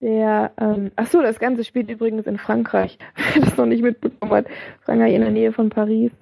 der, 0.00 0.52
ähm, 0.58 0.90
ach 0.96 1.06
so, 1.06 1.20
das 1.20 1.38
Ganze 1.38 1.64
spielt 1.64 1.90
übrigens 1.90 2.26
in 2.26 2.38
Frankreich, 2.38 2.98
wer 3.34 3.42
das 3.42 3.56
noch 3.56 3.66
nicht 3.66 3.82
mitbekommen 3.82 4.32
hat. 4.32 4.46
Frankreich 4.82 5.14
in 5.14 5.20
der 5.20 5.30
Nähe 5.30 5.52
von 5.52 5.70
Paris. 5.70 6.12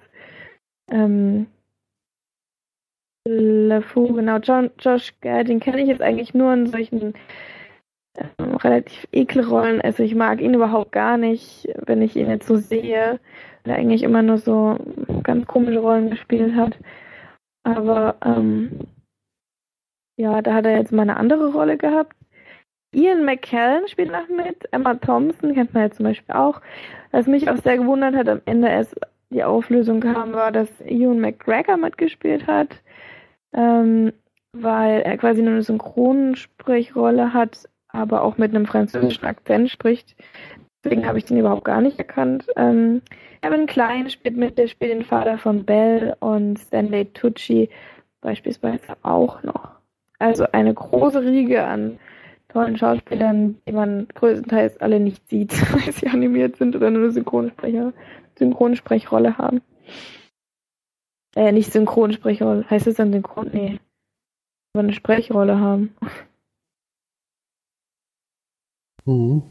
Ähm, 0.91 1.47
LeFou, 3.25 4.15
genau, 4.15 4.39
John, 4.39 4.71
Josh 4.79 5.13
Gad, 5.21 5.49
den 5.49 5.61
kenne 5.61 5.83
ich 5.83 5.89
jetzt 5.89 6.03
eigentlich 6.03 6.35
nur 6.35 6.53
in 6.53 6.67
solchen 6.67 7.15
ähm, 8.17 8.57
relativ 8.57 9.07
Ekelrollen. 9.13 9.81
Also 9.81 10.03
ich 10.03 10.15
mag 10.15 10.41
ihn 10.41 10.55
überhaupt 10.55 10.93
gar 10.93 11.17
nicht, 11.17 11.69
wenn 11.87 12.03
ich 12.03 12.17
ihn 12.17 12.29
jetzt 12.29 12.47
so 12.47 12.57
sehe, 12.57 13.21
weil 13.65 13.75
er 13.75 13.79
eigentlich 13.79 14.03
immer 14.03 14.23
nur 14.23 14.39
so 14.39 14.77
ganz 15.23 15.47
komische 15.47 15.79
Rollen 15.79 16.11
gespielt 16.11 16.55
hat. 16.57 16.77
Aber 17.65 18.17
ähm, 18.25 18.81
ja, 20.17 20.43
da 20.43 20.55
hat 20.55 20.67
er 20.67 20.77
jetzt 20.77 20.93
mal 20.93 21.03
eine 21.03 21.17
andere 21.17 21.53
Rolle 21.53 21.77
gehabt. 21.79 22.17
Ian 22.95 23.25
McKellen 23.25 23.89
spielt 23.89 24.11
noch 24.13 24.29
mit, 24.29 24.69
Emma 24.73 24.95
Thompson 24.95 25.55
kennt 25.55 25.73
man 25.73 25.85
ja 25.85 25.91
zum 25.91 26.05
Beispiel 26.05 26.35
auch. 26.35 26.61
Was 27.11 27.27
mich 27.27 27.49
auch 27.49 27.57
sehr 27.57 27.79
gewundert 27.79 28.15
hat, 28.15 28.29
am 28.29 28.43
Ende 28.45 28.69
erst 28.69 28.95
die 29.31 29.45
Auflösung 29.45 30.01
kam, 30.01 30.35
war, 30.35 30.53
dass 30.53 30.69
Ewan 30.83 31.21
McGregor 31.21 31.79
mitgespielt 31.79 32.47
hat, 32.47 32.83
ähm, 33.53 34.13
weil 34.53 35.01
er 35.01 35.17
quasi 35.17 35.43
nur 35.43 35.53
eine 35.53 35.63
Synchronsprechrolle 35.63 37.33
hat, 37.33 37.69
aber 37.89 38.23
auch 38.23 38.39
mit 38.39 38.55
einem 38.55 38.67
französischen 38.67 39.25
Akzent 39.25 39.71
spricht. 39.71 40.15
Deswegen 40.85 41.07
habe 41.07 41.19
ich 41.19 41.25
den 41.25 41.39
überhaupt 41.39 41.65
gar 41.65 41.81
nicht 41.81 41.99
erkannt. 41.99 42.47
Ähm, 42.57 43.03
Evan 43.41 43.67
Klein 43.67 44.11
spielt 44.11 44.37
mit, 44.37 44.59
der 44.59 44.69
spielt 44.69 44.93
den 44.93 45.05
Vater 45.05 45.39
von 45.39 45.65
Belle 45.65 46.17
und 46.21 46.59
Stanley 46.59 47.07
Tucci 47.07 47.71
beispielsweise 48.21 48.97
auch 49.03 49.43
noch. 49.43 49.71
Also 50.19 50.47
eine 50.53 50.75
große 50.75 51.23
Riege 51.23 51.65
an 51.65 51.99
tollen 52.49 52.77
Schauspielern, 52.77 53.59
die 53.67 53.73
man 53.73 54.07
größtenteils 54.15 54.79
alle 54.81 55.01
nicht 55.01 55.29
sieht, 55.29 55.53
weil 55.73 55.93
sie 55.93 56.09
animiert 56.09 56.57
sind 56.57 56.77
oder 56.77 56.91
nur 56.91 57.05
eine 57.05 57.13
Synchronsprecher, 57.13 57.93
Synchronsprechrolle 58.37 59.39
haben. 59.39 59.63
Äh, 61.35 61.53
nicht 61.53 61.73
Synchronsprechrolle, 61.73 62.69
heißt 62.69 62.87
es 62.87 62.97
dann 62.97 63.13
Synchron? 63.13 63.51
Nee. 63.53 63.81
Aber 64.75 64.85
eine 64.85 64.93
Sprechrolle 64.93 65.59
haben. 65.59 65.95
Mhm. 69.05 69.43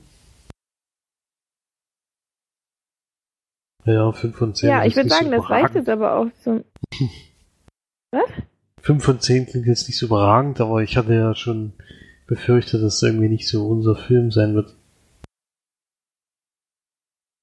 Ja, 3.86 4.12
5 4.12 4.38
von 4.38 4.54
10. 4.54 4.70
Ja, 4.70 4.86
ich 4.86 4.96
würde 4.96 5.10
sagen, 5.10 5.26
so 5.26 5.32
das 5.32 5.50
reicht 5.50 5.76
jetzt 5.76 5.90
aber 5.90 6.16
auch 6.18 6.28
so. 6.44 6.64
5 8.82 9.04
von 9.04 9.20
10 9.20 9.48
klingt 9.48 9.68
jetzt 9.68 9.88
nicht 9.88 9.98
so 9.98 10.06
überragend, 10.08 10.62
aber 10.62 10.82
ich 10.82 10.98
hatte 10.98 11.14
ja 11.14 11.36
schon 11.36 11.74
befürchtet, 12.28 12.82
dass 12.84 12.96
es 12.96 13.04
irgendwie 13.04 13.30
nicht 13.30 13.48
so 13.48 13.68
unser 13.68 13.96
Film 13.96 14.32
sein 14.32 14.56
wird. 14.56 14.76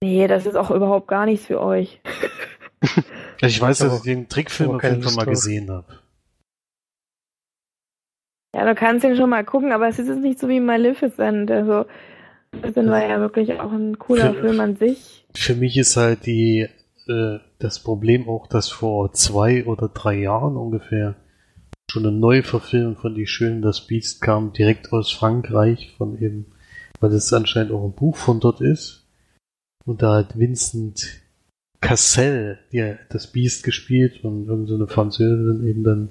Nee, 0.02 0.26
das 0.28 0.46
ist 0.46 0.56
auch 0.56 0.70
überhaupt 0.70 1.08
gar 1.08 1.26
nichts 1.26 1.46
für 1.46 1.60
euch. 1.60 2.00
Also 3.40 3.54
ich 3.54 3.60
weiß, 3.60 3.78
dass 3.78 3.96
ich 3.98 4.02
den 4.02 4.28
Trickfilm 4.28 4.72
auf 4.72 4.82
jeden 4.82 5.02
Fall 5.02 5.14
mal 5.14 5.26
gesehen 5.26 5.70
habe. 5.70 5.86
Ja, 8.54 8.64
du 8.64 8.74
kannst 8.74 9.04
ihn 9.04 9.16
schon 9.16 9.30
mal 9.30 9.44
gucken, 9.44 9.72
aber 9.72 9.88
es 9.88 9.98
ist 9.98 10.08
jetzt 10.08 10.22
nicht 10.22 10.38
so 10.38 10.48
wie 10.48 10.60
Maleficent. 10.60 11.50
Also, 11.50 11.84
Maleficent 12.52 12.90
war 12.90 13.06
ja 13.06 13.20
wirklich 13.20 13.60
auch 13.60 13.72
ein 13.72 13.98
cooler 13.98 14.34
Für- 14.34 14.40
Film 14.40 14.60
an 14.60 14.76
sich. 14.76 15.26
Für 15.34 15.54
mich 15.54 15.76
ist 15.76 15.96
halt 15.96 16.26
die 16.26 16.68
äh, 17.06 17.38
das 17.58 17.80
Problem 17.82 18.28
auch, 18.28 18.46
dass 18.46 18.68
vor 18.68 19.12
zwei 19.12 19.64
oder 19.66 19.88
drei 19.88 20.14
Jahren 20.14 20.56
ungefähr 20.56 21.16
schon 21.90 22.06
eine 22.06 22.16
Neuverfilmung 22.16 22.96
von 22.96 23.14
Die 23.14 23.26
Schönen 23.26 23.62
das 23.62 23.86
Biest 23.86 24.20
kam, 24.20 24.52
direkt 24.52 24.92
aus 24.92 25.12
Frankreich, 25.12 25.94
von 25.96 26.20
eben, 26.20 26.46
weil 27.00 27.10
das 27.10 27.32
anscheinend 27.32 27.72
auch 27.72 27.84
ein 27.84 27.94
Buch 27.94 28.16
von 28.16 28.40
dort 28.40 28.60
ist. 28.60 29.06
Und 29.86 30.02
da 30.02 30.16
hat 30.16 30.38
Vincent 30.38 31.20
Cassel 31.80 32.58
die, 32.72 32.96
das 33.10 33.28
Biest 33.32 33.62
gespielt 33.64 34.24
und 34.24 34.46
irgend 34.48 34.68
so 34.68 34.74
eine 34.74 34.88
Französin 34.88 35.66
eben 35.66 35.84
dann 35.84 36.10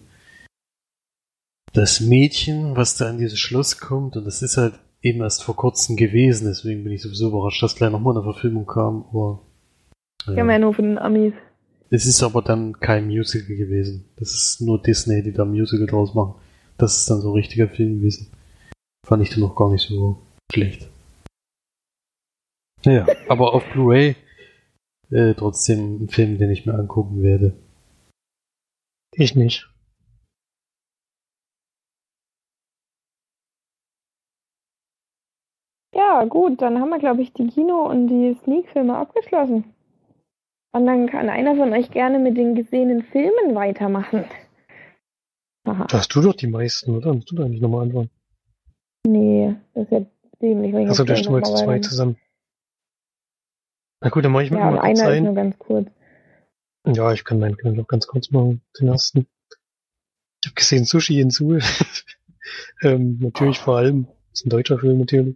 das 1.73 1.99
Mädchen, 1.99 2.75
was 2.75 2.95
da 2.95 3.09
in 3.09 3.17
dieses 3.17 3.39
Schloss 3.39 3.79
kommt. 3.79 4.15
Und 4.15 4.25
das 4.25 4.41
ist 4.41 4.57
halt 4.57 4.79
eben 5.01 5.21
erst 5.21 5.43
vor 5.43 5.55
kurzem 5.55 5.95
gewesen, 5.95 6.47
deswegen 6.47 6.83
bin 6.83 6.93
ich 6.93 7.01
sowieso 7.01 7.29
überrascht, 7.29 7.61
dass 7.61 7.75
gleich 7.75 7.91
nochmal 7.91 8.15
eine 8.15 8.23
Verfilmung 8.23 8.65
kam. 8.65 9.05
Aber 9.09 9.41
Ich 10.27 10.35
kann 10.35 10.49
ja 10.49 10.59
nur 10.59 10.73
von 10.73 10.85
den 10.85 10.97
Amis. 10.97 11.33
es 11.89 12.05
ist 12.05 12.23
aber 12.23 12.41
dann 12.41 12.79
kein 12.79 13.05
Musical 13.07 13.55
gewesen. 13.55 14.05
Das 14.17 14.31
ist 14.33 14.61
nur 14.61 14.81
Disney, 14.81 15.21
die 15.21 15.33
da 15.33 15.43
ein 15.43 15.51
Musical 15.51 15.85
draus 15.87 16.13
machen. 16.13 16.35
Das 16.77 16.97
ist 16.97 17.09
dann 17.09 17.21
so 17.21 17.29
ein 17.29 17.35
richtiger 17.35 17.67
Film 17.67 17.99
gewesen. 17.99 18.31
Fand 19.05 19.23
ich 19.23 19.29
dann 19.29 19.41
noch 19.41 19.55
gar 19.55 19.71
nicht 19.71 19.87
so 19.87 20.21
schlecht. 20.51 20.89
Naja, 22.85 23.05
aber 23.27 23.53
auf 23.53 23.63
Blu-ray 23.73 24.15
äh, 25.11 25.33
trotzdem 25.33 26.03
ein 26.03 26.09
Film, 26.09 26.37
den 26.37 26.51
ich 26.51 26.65
mir 26.65 26.73
angucken 26.73 27.23
werde. 27.23 27.53
Ich 29.13 29.35
nicht. 29.35 29.69
Ja, 35.95 36.25
gut, 36.25 36.61
dann 36.61 36.79
haben 36.79 36.89
wir, 36.89 36.99
glaube 36.99 37.21
ich, 37.21 37.33
die 37.33 37.47
Kino- 37.47 37.89
und 37.89 38.07
die 38.07 38.37
Sneak-Filme 38.43 38.95
abgeschlossen. 38.95 39.73
Und 40.73 40.85
dann 40.85 41.07
kann 41.07 41.29
einer 41.29 41.55
von 41.55 41.73
euch 41.73 41.89
gerne 41.89 42.19
mit 42.19 42.37
den 42.37 42.53
gesehenen 42.53 43.03
Filmen 43.03 43.55
weitermachen. 43.55 44.25
Aha. 45.63 45.85
Da 45.89 45.97
hast 45.97 46.13
du 46.13 46.21
doch 46.21 46.35
die 46.35 46.47
meisten, 46.47 46.95
oder? 46.95 47.13
Musst 47.13 47.31
du 47.31 47.35
da 47.35 47.47
nicht 47.47 47.61
nochmal 47.61 47.83
anfangen? 47.83 48.09
Nee, 49.07 49.55
das 49.73 49.85
ist 49.85 49.91
ja 49.91 50.05
dämlich. 50.41 50.75
Achso, 50.87 51.03
da 51.03 51.15
stehen 51.15 51.33
wir 51.33 51.39
noch 51.39 51.47
jetzt 51.47 51.51
mal 51.51 51.65
zwei 51.65 51.79
zusammen. 51.79 52.17
Na 53.99 54.09
gut, 54.09 54.23
dann 54.23 54.31
mache 54.31 54.43
ich 54.43 54.51
Ja, 54.51 54.57
mal 54.57 54.79
kurz 54.79 54.99
einer 54.99 55.15
ist 55.15 55.23
nur 55.23 55.33
ganz 55.33 55.57
kurz. 55.57 55.89
Ja, 56.85 57.11
ich 57.13 57.23
kann 57.23 57.39
meinen 57.39 57.57
noch 57.75 57.87
ganz 57.87 58.07
kurz 58.07 58.29
machen, 58.31 58.61
den 58.79 58.87
ersten. 58.87 59.27
Ich 60.41 60.49
habe 60.49 60.55
gesehen 60.55 60.85
Sushi 60.85 61.19
in 61.19 61.31
Suhl. 61.31 61.61
ähm, 62.81 63.17
natürlich 63.19 63.59
vor 63.59 63.77
allem, 63.77 64.07
ist 64.31 64.45
ein 64.45 64.49
deutscher 64.49 64.79
Film 64.79 64.99
natürlich, 64.99 65.35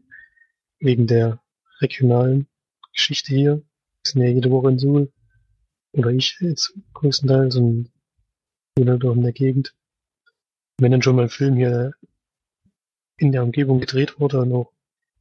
wegen 0.79 1.07
der 1.07 1.41
regionalen 1.81 2.47
Geschichte 2.93 3.33
hier. 3.33 3.55
Wir 3.55 3.63
sind 4.03 4.21
ja 4.21 4.29
jede 4.29 4.51
Woche 4.51 4.69
in 4.69 4.79
Suhl. 4.79 5.11
oder 5.93 6.11
ich 6.11 6.37
jetzt 6.39 6.73
größtenteils 6.93 7.55
und 7.55 7.91
bin 8.75 8.89
halt 8.89 9.03
auch 9.03 9.15
in 9.15 9.23
der 9.23 9.33
Gegend. 9.33 9.75
Wenn 10.77 10.91
dann 10.91 11.01
schon 11.01 11.15
mal 11.15 11.23
ein 11.23 11.29
Film 11.29 11.55
hier 11.55 11.93
in 13.17 13.31
der 13.31 13.43
Umgebung 13.43 13.79
gedreht 13.79 14.19
wurde 14.19 14.39
und 14.41 14.53
auch 14.53 14.71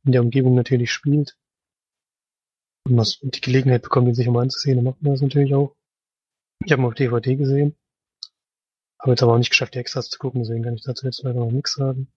in 0.05 0.13
der 0.13 0.23
Umgebung 0.23 0.55
natürlich 0.55 0.93
spielt 0.93 1.37
und 2.85 2.95
man 2.95 3.07
die 3.23 3.41
Gelegenheit 3.41 3.83
bekommt, 3.83 4.09
ihn 4.09 4.15
sich 4.15 4.29
mal 4.29 4.43
anzusehen, 4.43 4.77
dann 4.77 4.85
macht 4.85 5.03
man 5.03 5.13
das 5.13 5.23
natürlich 5.23 5.55
auch. 5.55 5.75
Ich 6.65 6.73
habe 6.73 6.83
ihn 6.83 6.87
auf 6.87 6.95
DVD 6.95 7.37
gesehen, 7.37 7.77
habe 8.99 9.13
jetzt 9.13 9.23
aber 9.23 9.35
auch 9.35 9.39
nicht 9.39 9.51
geschafft, 9.51 9.75
die 9.75 9.79
Extras 9.79 10.11
zu 10.11 10.19
gucken, 10.19 10.43
deswegen 10.43 10.63
kann 10.63 10.75
ich 10.75 10.83
dazu 10.83 11.07
jetzt 11.07 11.23
leider 11.23 11.41
noch 11.41 11.51
nichts 11.51 11.75
sagen. 11.75 12.09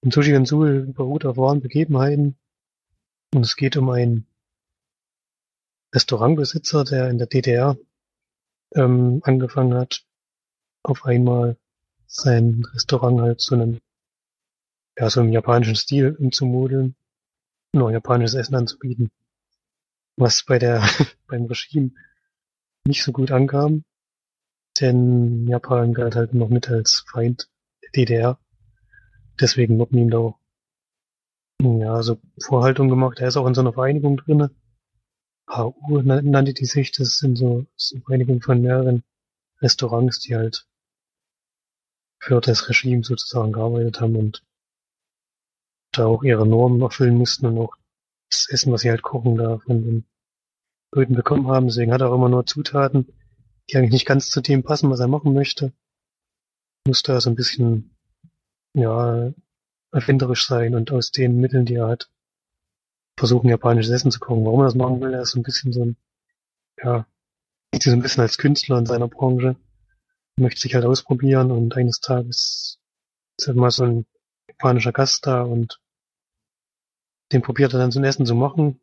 Und 0.00 0.12
Sushi 0.12 0.32
Gansul 0.32 0.86
beruht 0.86 1.24
auf 1.24 1.36
wahren 1.36 1.60
Begebenheiten 1.60 2.38
und 3.34 3.44
es 3.44 3.56
geht 3.56 3.76
um 3.76 3.90
einen 3.90 4.26
Restaurantbesitzer, 5.94 6.84
der 6.84 7.08
in 7.08 7.18
der 7.18 7.26
DDR 7.26 7.78
ähm, 8.74 9.20
angefangen 9.24 9.74
hat, 9.74 10.04
auf 10.82 11.04
einmal 11.04 11.56
sein 12.06 12.64
Restaurant 12.74 13.20
halt 13.20 13.40
zu 13.40 13.54
einem, 13.54 13.80
ja, 14.98 15.08
so 15.08 15.20
im 15.20 15.32
japanischen 15.32 15.76
Stil 15.76 16.14
umzumodeln 16.18 16.94
auch 17.76 17.90
japanisches 17.90 18.34
Essen 18.34 18.54
anzubieten. 18.54 19.10
Was 20.20 20.42
bei 20.42 20.58
der, 20.58 20.82
beim 21.28 21.44
Regime 21.44 21.92
nicht 22.84 23.04
so 23.04 23.12
gut 23.12 23.30
ankam, 23.30 23.84
denn 24.80 25.46
Japan 25.46 25.94
galt 25.94 26.16
halt 26.16 26.34
noch 26.34 26.48
mit 26.48 26.68
als 26.68 27.04
Feind 27.08 27.48
der 27.82 27.90
DDR. 27.92 28.40
Deswegen 29.40 29.78
wurden 29.78 29.98
ihm 29.98 30.10
da 30.10 30.34
ja, 31.62 32.02
so 32.02 32.18
Vorhaltungen 32.40 32.90
gemacht. 32.90 33.20
Er 33.20 33.28
ist 33.28 33.36
auch 33.36 33.46
in 33.46 33.54
so 33.54 33.60
einer 33.60 33.72
Vereinigung 33.72 34.16
drinne. 34.16 34.50
HU 35.48 36.02
nannte 36.02 36.52
die 36.52 36.66
sich, 36.66 36.90
das 36.90 37.18
sind 37.18 37.36
so, 37.36 37.66
eine 37.92 38.02
Vereinigung 38.02 38.42
von 38.42 38.60
mehreren 38.60 39.04
Restaurants, 39.60 40.18
die 40.20 40.34
halt 40.34 40.66
für 42.18 42.40
das 42.40 42.68
Regime 42.68 43.04
sozusagen 43.04 43.52
gearbeitet 43.52 44.00
haben 44.00 44.16
und 44.16 44.44
da 45.92 46.06
auch 46.06 46.24
ihre 46.24 46.46
Normen 46.46 46.82
erfüllen 46.82 47.16
mussten 47.16 47.46
und 47.46 47.58
auch 47.58 47.77
das 48.30 48.48
Essen, 48.50 48.72
was 48.72 48.82
sie 48.82 48.90
halt 48.90 49.02
kochen, 49.02 49.36
da 49.36 49.58
von 49.58 49.82
den 49.82 50.04
Leuten 50.92 51.14
bekommen 51.14 51.48
haben. 51.48 51.66
Deswegen 51.66 51.92
hat 51.92 52.00
er 52.00 52.10
auch 52.10 52.14
immer 52.14 52.28
nur 52.28 52.46
Zutaten, 52.46 53.12
die 53.68 53.76
eigentlich 53.76 53.92
nicht 53.92 54.06
ganz 54.06 54.30
zu 54.30 54.40
dem 54.40 54.62
passen, 54.62 54.90
was 54.90 55.00
er 55.00 55.08
machen 55.08 55.34
möchte. 55.34 55.72
Musste 56.86 57.12
er 57.12 57.20
so 57.20 57.30
ein 57.30 57.36
bisschen, 57.36 57.96
ja, 58.74 59.32
erfinderisch 59.92 60.46
sein 60.46 60.74
und 60.74 60.90
aus 60.92 61.10
den 61.10 61.40
Mitteln, 61.40 61.66
die 61.66 61.74
er 61.74 61.88
hat, 61.88 62.10
versuchen, 63.16 63.48
japanisches 63.48 63.92
Essen 63.92 64.10
zu 64.10 64.20
kochen. 64.20 64.44
Warum 64.44 64.60
er 64.60 64.66
das 64.66 64.74
machen 64.74 65.00
will, 65.00 65.12
er 65.12 65.22
ist 65.22 65.32
so 65.32 65.40
ein 65.40 65.42
bisschen 65.42 65.72
so 65.72 65.84
ein, 65.84 65.96
ja, 66.82 67.06
sieht 67.72 67.82
sich 67.82 67.90
so 67.90 67.96
ein 67.96 68.02
bisschen 68.02 68.22
als 68.22 68.38
Künstler 68.38 68.78
in 68.78 68.86
seiner 68.86 69.08
Branche, 69.08 69.56
möchte 70.36 70.60
sich 70.60 70.74
halt 70.74 70.84
ausprobieren 70.84 71.50
und 71.50 71.76
eines 71.76 72.00
Tages 72.00 72.78
ist 73.38 73.46
halt 73.46 73.56
mal 73.56 73.70
so 73.70 73.84
ein 73.84 74.06
japanischer 74.48 74.92
Gast 74.92 75.26
da 75.26 75.42
und 75.42 75.80
den 77.32 77.42
probiert 77.42 77.72
er 77.72 77.78
dann 77.78 77.92
ein 77.92 78.04
Essen 78.04 78.26
zu 78.26 78.34
machen. 78.34 78.80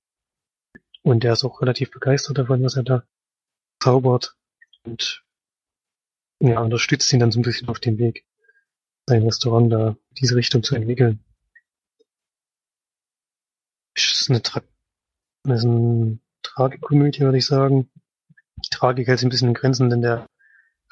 Und 1.02 1.24
der 1.24 1.34
ist 1.34 1.43
auch 1.43 1.62
relativ 1.62 1.91
begeistert 1.91 2.38
davon, 2.38 2.64
was 2.64 2.76
er 2.76 2.84
da 2.84 3.04
zaubert. 3.80 4.36
Und 4.84 5.24
ja, 6.39 6.60
unterstützt 6.60 7.12
ihn 7.14 7.20
dann 7.20 7.32
so 7.32 7.39
ein 7.39 7.43
bisschen 7.43 7.70
auf 7.70 7.80
dem 7.80 7.98
Weg, 7.98 8.26
sein 9.08 9.24
Restaurant 9.24 9.72
da 9.72 9.89
in 9.89 9.98
diese 10.20 10.36
Richtung 10.36 10.64
zu 10.64 10.76
entwickeln. 10.76 11.24
Ist 13.96 14.30
eine, 14.30 14.41
Tra 14.41 14.62
ist 15.48 15.64
eine 15.64 16.20
Tragikomödie, 16.41 17.22
würde 17.22 17.38
ich 17.38 17.46
sagen. 17.46 17.89
Die 18.58 18.70
Tragik 18.70 19.08
hält 19.08 19.20
sich 19.20 19.28
ein 19.28 19.30
bisschen 19.30 19.50
in 19.50 19.54
Grenzen, 19.54 19.89
denn 19.89 20.02
der 20.02 20.28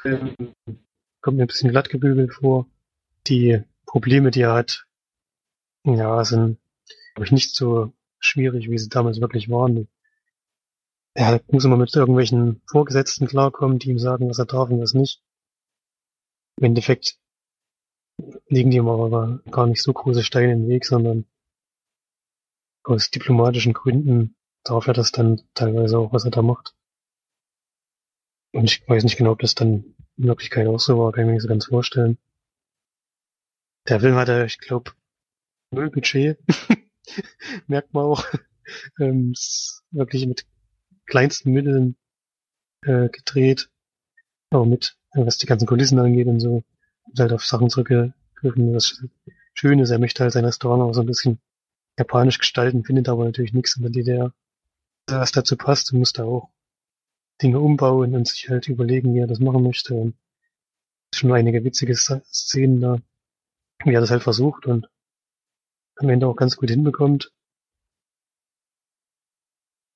Film 0.01 0.35
kommt 1.21 1.37
mir 1.37 1.43
ein 1.43 1.47
bisschen 1.47 1.71
glatt 1.71 1.89
gebügelt 1.89 2.33
vor. 2.33 2.67
Die 3.27 3.63
Probleme, 3.85 4.31
die 4.31 4.41
er 4.41 4.53
hat, 4.53 4.85
ja, 5.85 6.23
sind, 6.23 6.59
glaube 7.13 7.25
ich, 7.25 7.31
nicht 7.31 7.55
so 7.55 7.93
schwierig, 8.19 8.69
wie 8.69 8.77
sie 8.77 8.89
damals 8.89 9.21
wirklich 9.21 9.49
waren. 9.49 9.87
Er 11.15 11.41
muss 11.51 11.65
immer 11.65 11.77
mit 11.77 11.95
irgendwelchen 11.95 12.61
Vorgesetzten 12.65 13.27
klarkommen, 13.27 13.79
die 13.79 13.89
ihm 13.89 13.99
sagen, 13.99 14.29
was 14.29 14.39
er 14.39 14.45
darf 14.45 14.69
und 14.69 14.81
was 14.81 14.93
nicht. 14.93 15.21
Im 16.57 16.65
Endeffekt 16.65 17.19
legen 18.47 18.71
die 18.71 18.77
ihm 18.77 18.87
aber 18.87 19.39
gar 19.51 19.67
nicht 19.67 19.81
so 19.81 19.93
große 19.93 20.23
Steine 20.23 20.53
in 20.53 20.61
den 20.61 20.69
Weg, 20.69 20.85
sondern 20.85 21.25
aus 22.83 23.09
diplomatischen 23.09 23.73
Gründen 23.73 24.35
darf 24.63 24.87
er 24.87 24.93
das 24.93 25.11
dann 25.11 25.41
teilweise 25.53 25.97
auch, 25.97 26.13
was 26.13 26.25
er 26.25 26.31
da 26.31 26.41
macht. 26.41 26.75
Und 28.53 28.65
ich 28.65 28.87
weiß 28.87 29.03
nicht 29.03 29.17
genau, 29.17 29.31
ob 29.31 29.39
das 29.39 29.55
dann 29.55 29.95
in 30.17 30.25
Wirklichkeit 30.25 30.67
auch 30.67 30.79
so 30.79 30.97
war, 30.99 31.11
kann 31.11 31.23
ich 31.23 31.27
mir 31.27 31.33
nicht 31.33 31.41
so 31.41 31.47
ganz 31.47 31.65
vorstellen. 31.65 32.17
Der 33.87 33.99
Film 33.99 34.15
hatte, 34.15 34.45
ich 34.45 34.59
glaube, 34.59 34.91
null 35.71 35.89
Budget. 35.89 36.39
Merkt 37.67 37.93
man 37.93 38.05
auch. 38.05 38.25
ähm, 38.99 39.33
wirklich 39.91 40.25
mit 40.25 40.45
kleinsten 41.05 41.51
Mitteln 41.51 41.95
äh, 42.81 43.09
gedreht. 43.09 43.69
Aber 44.49 44.65
mit, 44.65 44.97
was 45.13 45.37
die 45.37 45.47
ganzen 45.47 45.67
Kulissen 45.67 45.99
angeht 45.99 46.27
und 46.27 46.39
so, 46.39 46.63
und 47.05 47.19
halt 47.19 47.33
auf 47.33 47.45
Sachen 47.45 47.69
zurückgegriffen. 47.69 48.73
Was 48.73 49.03
schön 49.53 49.79
ist, 49.79 49.89
er 49.89 49.99
möchte 49.99 50.23
halt 50.23 50.33
sein 50.33 50.45
Restaurant 50.45 50.83
auch 50.83 50.93
so 50.93 51.01
ein 51.01 51.07
bisschen 51.07 51.39
japanisch 51.97 52.39
gestalten, 52.39 52.83
findet 52.83 53.09
aber 53.09 53.25
natürlich 53.25 53.53
nichts 53.53 53.75
in 53.75 53.83
der 53.83 53.91
DDR. 53.91 54.33
Was 55.07 55.31
dazu 55.31 55.57
passt, 55.57 55.91
und 55.91 55.99
muss 55.99 56.13
da 56.13 56.23
auch 56.23 56.49
Dinge 57.41 57.59
umbauen 57.59 58.15
und 58.15 58.27
sich 58.27 58.49
halt 58.49 58.67
überlegen, 58.69 59.13
wie 59.13 59.19
er 59.19 59.27
das 59.27 59.39
machen 59.39 59.63
möchte. 59.63 59.93
Und 59.93 60.15
schon 61.13 61.31
einige 61.31 61.63
witzige 61.63 61.95
Szenen 61.95 62.79
da, 62.79 62.97
wie 63.83 63.93
er 63.93 64.01
das 64.01 64.11
halt 64.11 64.23
versucht 64.23 64.65
und 64.65 64.87
am 65.97 66.09
Ende 66.09 66.27
auch 66.27 66.35
ganz 66.35 66.57
gut 66.57 66.69
hinbekommt. 66.69 67.31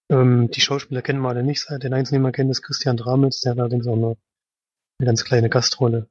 Ähm, 0.09 0.49
die 0.51 0.61
Schauspieler 0.61 1.01
kennen 1.01 1.21
wir 1.21 1.29
alle 1.29 1.43
nicht. 1.43 1.67
Den 1.69 1.93
einzigen, 1.93 2.17
den 2.17 2.23
man 2.23 2.31
kennt, 2.31 2.51
ist 2.51 2.61
Christian 2.61 2.97
Dramitz, 2.97 3.41
der 3.41 3.51
hat 3.51 3.59
allerdings 3.59 3.87
auch 3.87 3.95
nur 3.95 4.17
eine 4.99 5.05
ganz 5.05 5.23
kleine 5.23 5.49
Gastrolle. 5.49 6.09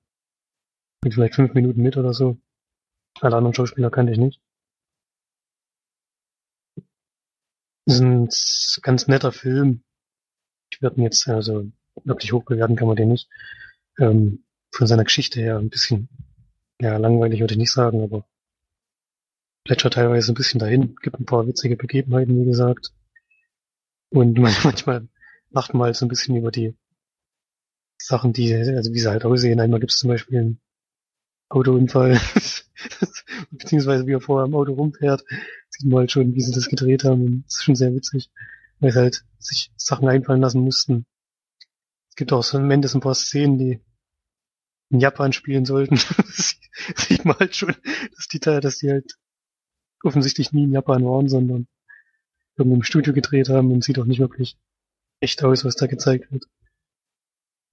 Mit 1.02 1.14
vielleicht 1.14 1.34
fünf 1.34 1.54
Minuten 1.54 1.82
mit 1.82 1.96
oder 1.96 2.12
so. 2.12 2.38
Alle 3.20 3.36
anderen 3.36 3.54
Schauspieler 3.54 3.90
kannte 3.90 4.12
ich 4.12 4.18
nicht. 4.18 4.40
Das 7.86 7.96
ist 7.96 8.02
ein 8.02 8.28
ganz 8.82 9.06
netter 9.06 9.32
Film. 9.32 9.82
Ich 10.70 10.82
werde 10.82 10.96
ihn 10.96 11.04
jetzt, 11.04 11.28
also 11.28 11.70
wirklich 12.04 12.32
hoch 12.32 12.44
bewerten 12.44 12.76
kann 12.76 12.88
man 12.88 12.96
den 12.96 13.08
nicht. 13.08 13.28
Ähm, 13.98 14.44
von 14.74 14.86
seiner 14.86 15.04
Geschichte 15.04 15.40
her 15.40 15.58
ein 15.58 15.70
bisschen, 15.70 16.08
ja, 16.80 16.96
langweilig 16.96 17.40
würde 17.40 17.54
ich 17.54 17.58
nicht 17.58 17.72
sagen, 17.72 18.02
aber 18.02 18.26
plätschert 19.66 19.94
teilweise 19.94 20.32
ein 20.32 20.36
bisschen 20.36 20.60
dahin. 20.60 20.96
Gibt 21.02 21.18
ein 21.18 21.26
paar 21.26 21.46
witzige 21.46 21.76
Begebenheiten, 21.76 22.40
wie 22.40 22.46
gesagt. 22.46 22.92
Und 24.10 24.38
manchmal 24.64 25.08
macht 25.50 25.74
man 25.74 25.86
halt 25.86 25.96
so 25.96 26.06
ein 26.06 26.08
bisschen 26.08 26.36
über 26.36 26.50
die 26.50 26.76
Sachen, 27.98 28.32
die, 28.32 28.54
also 28.54 28.92
wie 28.92 28.98
sie 28.98 29.10
halt 29.10 29.24
aussehen. 29.24 29.60
Einmal 29.60 29.80
gibt 29.80 29.92
es 29.92 29.98
zum 29.98 30.08
Beispiel 30.08 30.38
einen 30.38 30.60
Autounfall, 31.48 32.20
beziehungsweise 33.50 34.06
wie 34.06 34.12
er 34.12 34.20
vorher 34.20 34.46
im 34.46 34.54
Auto 34.54 34.72
rumfährt, 34.72 35.24
sieht 35.70 35.88
man 35.88 36.00
halt 36.00 36.12
schon, 36.12 36.34
wie 36.34 36.40
sie 36.40 36.52
das 36.52 36.68
gedreht 36.68 37.04
haben. 37.04 37.22
Und 37.22 37.44
das 37.46 37.56
ist 37.56 37.64
schon 37.64 37.76
sehr 37.76 37.94
witzig, 37.94 38.30
weil 38.80 38.92
sie 38.92 38.98
halt 38.98 39.24
sich 39.38 39.72
Sachen 39.76 40.08
einfallen 40.08 40.40
lassen 40.40 40.60
mussten. 40.60 41.06
Es 42.10 42.16
gibt 42.16 42.32
auch 42.32 42.42
so 42.42 42.58
am 42.58 42.70
Ende 42.70 42.88
ein 42.92 43.00
paar 43.00 43.14
Szenen, 43.14 43.58
die 43.58 43.80
in 44.90 45.00
Japan 45.00 45.32
spielen 45.32 45.64
sollten. 45.64 45.96
sieht 46.26 47.24
man 47.24 47.38
halt 47.38 47.56
schon, 47.56 47.74
dass 48.16 48.28
die, 48.28 48.38
dass 48.38 48.78
die 48.78 48.90
halt 48.90 49.16
offensichtlich 50.06 50.52
nie 50.52 50.64
in 50.64 50.72
Japan 50.72 51.04
waren, 51.04 51.28
sondern 51.28 51.66
irgendwo 52.56 52.76
im 52.76 52.82
Studio 52.82 53.12
gedreht 53.12 53.48
haben 53.48 53.72
und 53.72 53.84
sieht 53.84 53.98
auch 53.98 54.04
nicht 54.04 54.20
wirklich 54.20 54.56
echt 55.20 55.42
aus, 55.44 55.64
was 55.64 55.76
da 55.76 55.86
gezeigt 55.86 56.30
wird. 56.32 56.44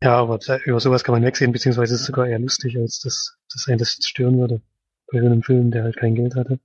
Ja, 0.04 0.18
aber 0.18 0.38
da, 0.38 0.58
über 0.58 0.80
sowas 0.80 1.04
kann 1.04 1.14
man 1.14 1.24
wegsehen, 1.24 1.54
beziehungsweise 1.54 1.96
ist 1.96 2.02
es 2.02 2.08
sogar 2.08 2.28
eher 2.28 2.40
lustig, 2.40 2.78
als 2.78 3.00
dass, 3.00 3.38
dass 3.52 3.68
einen 3.68 3.78
das 3.78 3.94
stören 3.94 4.38
würde. 4.38 4.62
Bei 5.10 5.20
so 5.20 5.26
einem 5.26 5.44
Film, 5.44 5.72
der 5.72 5.84
halt 5.84 5.96
kein 5.96 6.16
Geld 6.16 6.36
hatte. 6.36 6.60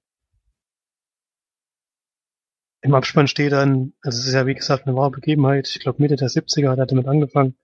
Im 2.81 2.95
Abspann 2.95 3.29
steht 3.29 3.53
dann, 3.53 3.93
also 4.03 4.19
es 4.19 4.27
ist 4.27 4.35
ja 4.35 4.47
wie 4.47 4.55
gesagt 4.55 4.87
eine 4.87 4.97
wahre 4.97 5.11
Begebenheit, 5.11 5.69
ich 5.69 5.81
glaube 5.81 6.01
Mitte 6.01 6.17
der 6.17 6.29
70er 6.29 6.71
hat 6.71 6.79
er 6.79 6.87
damit 6.87 7.07
angefangen, 7.07 7.57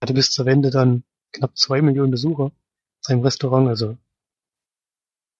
hatte 0.00 0.14
bis 0.14 0.30
zur 0.30 0.44
Wende 0.46 0.70
dann 0.70 1.04
knapp 1.32 1.56
zwei 1.56 1.82
Millionen 1.82 2.10
Besucher 2.10 2.46
in 2.46 3.02
seinem 3.02 3.22
Restaurant, 3.22 3.68
also 3.68 3.96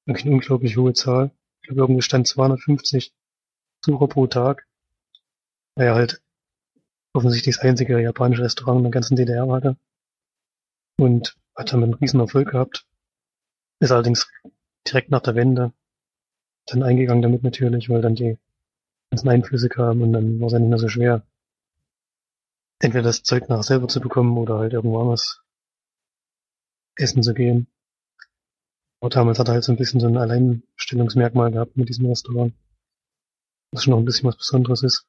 wirklich 0.06 0.26
eine 0.26 0.34
unglaublich 0.34 0.76
hohe 0.76 0.94
Zahl. 0.94 1.32
Glaube 1.70 1.82
irgendwo 1.82 2.00
stand 2.00 2.26
250 2.26 3.12
Besucher 3.80 4.08
pro 4.08 4.26
Tag. 4.26 4.66
Weil 5.76 5.86
er 5.86 5.94
halt 5.94 6.20
offensichtlich 7.12 7.56
das 7.56 7.64
einzige 7.64 8.00
japanische 8.00 8.42
Restaurant 8.42 8.78
in 8.78 8.84
der 8.84 8.92
ganzen 8.92 9.16
DDR 9.16 9.48
hatte. 9.50 9.76
Und 10.96 11.36
hat 11.54 11.72
damit 11.72 11.84
einen 11.84 11.94
riesen 11.94 12.20
Erfolg 12.20 12.50
gehabt. 12.50 12.86
Ist 13.78 13.92
allerdings 13.92 14.28
direkt 14.86 15.10
nach 15.10 15.20
der 15.20 15.36
Wende 15.36 15.72
dann 16.66 16.82
eingegangen 16.82 17.22
damit 17.22 17.42
natürlich, 17.42 17.88
weil 17.88 18.02
dann 18.02 18.14
die 18.14 18.36
ganzen 19.10 19.28
Einflüsse 19.28 19.68
kamen 19.68 20.02
und 20.02 20.12
dann 20.12 20.40
war 20.40 20.46
es 20.46 20.52
ja 20.52 20.58
nicht 20.58 20.68
mehr 20.68 20.78
so 20.78 20.88
schwer, 20.88 21.22
entweder 22.80 23.04
das 23.04 23.22
Zeug 23.22 23.48
nach 23.48 23.62
selber 23.62 23.88
zu 23.88 24.00
bekommen 24.00 24.36
oder 24.38 24.58
halt 24.58 24.72
irgendwo 24.72 25.00
anders 25.00 25.42
essen 26.96 27.22
zu 27.22 27.34
gehen. 27.34 27.66
Aber 29.00 29.10
damals 29.10 29.38
hat 29.38 29.48
er 29.48 29.54
halt 29.54 29.64
so 29.64 29.72
ein 29.72 29.78
bisschen 29.78 30.00
so 30.00 30.06
ein 30.06 30.18
Alleinstellungsmerkmal 30.18 31.50
gehabt 31.50 31.76
mit 31.76 31.88
diesem 31.88 32.06
Restaurant. 32.06 32.54
Was 33.72 33.84
schon 33.84 33.92
noch 33.92 33.98
ein 33.98 34.04
bisschen 34.04 34.28
was 34.28 34.36
Besonderes 34.36 34.82
ist. 34.82 35.06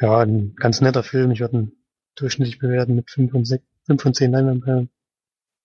Ja, 0.00 0.20
ein 0.20 0.54
ganz 0.56 0.80
netter 0.80 1.02
Film. 1.02 1.30
Ich 1.30 1.40
werde 1.40 1.56
ihn 1.56 1.72
durchschnittlich 2.14 2.58
bewerten 2.58 2.94
mit 2.94 3.10
5 3.10 3.32
von, 3.32 3.44
6, 3.44 3.64
5 3.86 4.02
von 4.02 4.14
10 4.14 4.32
Leinwandperlen. 4.32 4.90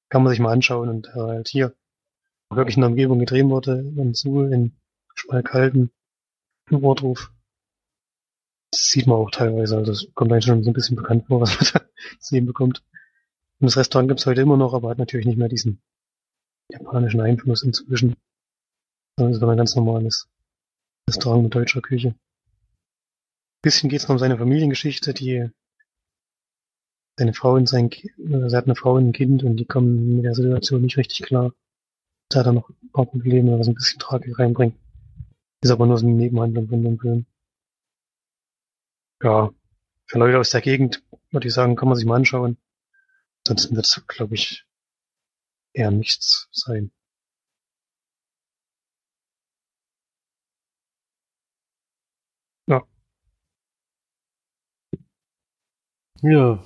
Kann 0.10 0.24
man 0.24 0.32
sich 0.32 0.40
mal 0.40 0.52
anschauen 0.52 0.90
und 0.90 1.08
äh, 1.08 1.20
halt 1.20 1.48
hier 1.48 1.74
wirklich 2.50 2.76
in 2.76 2.82
der 2.82 2.90
Umgebung 2.90 3.20
gedreht 3.20 3.46
wurde, 3.46 3.80
in 3.80 4.14
Suhl, 4.14 4.52
in 4.52 4.76
Schmalkalden, 5.16 5.92
in 6.70 6.82
Wortruf. 6.82 7.32
Das 8.72 8.88
sieht 8.88 9.08
man 9.08 9.18
auch 9.18 9.32
teilweise, 9.32 9.78
also 9.78 9.92
es 9.94 10.14
kommt 10.14 10.32
eigentlich 10.32 10.46
schon 10.46 10.64
so 10.64 10.70
ein 10.70 10.74
bisschen 10.74 10.98
bekannt 10.98 11.28
vor, 11.28 11.40
was 11.40 11.56
man 11.56 11.70
da 11.74 11.82
sehen 12.20 12.46
bekommt. 12.46 12.84
Und 13.60 13.68
das 13.68 13.78
Restaurant 13.78 14.10
gibt's 14.10 14.26
heute 14.26 14.42
immer 14.42 14.58
noch, 14.58 14.74
aber 14.74 14.90
hat 14.90 14.98
natürlich 14.98 15.26
nicht 15.26 15.38
mehr 15.38 15.50
diesen 15.50 15.82
japanischen 16.72 17.22
Einfluss 17.22 17.64
inzwischen. 17.64 18.16
Sondern 19.18 19.36
ist 19.36 19.44
aber 19.44 19.52
ein 19.52 19.58
ganz 19.58 19.76
normales 19.76 20.30
Restaurant 21.08 21.44
mit 21.44 21.56
deutscher 21.56 21.82
Küche. 21.82 22.10
Ein 22.10 23.62
bisschen 23.62 23.90
geht's 23.90 24.06
noch 24.06 24.12
um 24.12 24.20
seine 24.20 24.38
Familiengeschichte, 24.38 25.14
die 25.14 25.50
seine 27.18 27.34
Frau 27.34 27.54
und 27.54 27.68
sein 27.68 27.90
Kind, 27.90 28.14
also 28.34 28.56
er 28.56 28.58
hat 28.58 28.66
eine 28.66 28.76
Frau 28.76 28.96
und 28.96 29.10
ein 29.10 29.14
Kind 29.14 29.44
und 29.44 29.58
die 29.58 29.66
kommen 29.66 30.16
mit 30.16 30.26
der 30.26 30.34
Situation 30.34 30.82
nicht 30.82 30.98
richtig 30.98 31.24
klar. 31.24 31.54
Da 32.30 32.40
hat 32.40 32.46
er 32.48 32.54
noch 32.54 32.70
ein 32.70 32.92
paar 32.92 33.06
Probleme, 33.06 33.60
was 33.60 33.68
ein 33.68 33.76
bisschen 33.76 34.00
Tragik 34.00 34.40
reinbringt. 34.40 34.76
Ist 35.62 35.72
aber 35.72 35.86
nur 35.86 35.98
so 35.98 36.08
eine 36.08 36.16
Nebenhandlung 36.16 36.70
von 36.70 36.84
dem 36.84 37.00
Film. 37.00 37.26
Ja, 39.22 39.52
für 40.08 40.18
Leute 40.18 40.40
aus 40.40 40.50
der 40.50 40.62
Gegend 40.62 41.04
würde 41.30 41.48
ich 41.48 41.54
sagen, 41.54 41.76
kann 41.76 41.88
man 41.88 41.98
sich 41.98 42.06
mal 42.06 42.16
anschauen. 42.16 42.58
Ansonsten 43.44 43.76
wird 43.76 43.86
es, 43.86 44.02
glaube 44.08 44.34
ich, 44.34 44.66
eher 45.74 45.92
nichts 45.92 46.48
sein. 46.52 46.92
Ja. 52.68 52.82
Ja. 56.22 56.64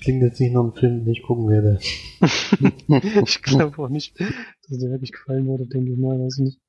Klingt 0.00 0.22
jetzt 0.22 0.40
nicht 0.40 0.52
nach 0.52 0.62
einem 0.62 0.74
Film, 0.74 1.04
den 1.04 1.12
ich 1.12 1.22
gucken 1.22 1.48
werde. 1.48 1.78
ich 3.26 3.42
glaube 3.42 3.82
auch 3.82 3.88
nicht, 3.88 4.18
dass 4.20 4.78
der 4.78 4.90
wirklich 4.90 5.12
gefallen 5.12 5.46
würde, 5.46 5.66
denke 5.66 5.92
ich 5.92 5.98
mal, 5.98 6.18
weiß 6.18 6.38
ich 6.38 6.44
nicht. 6.44 6.60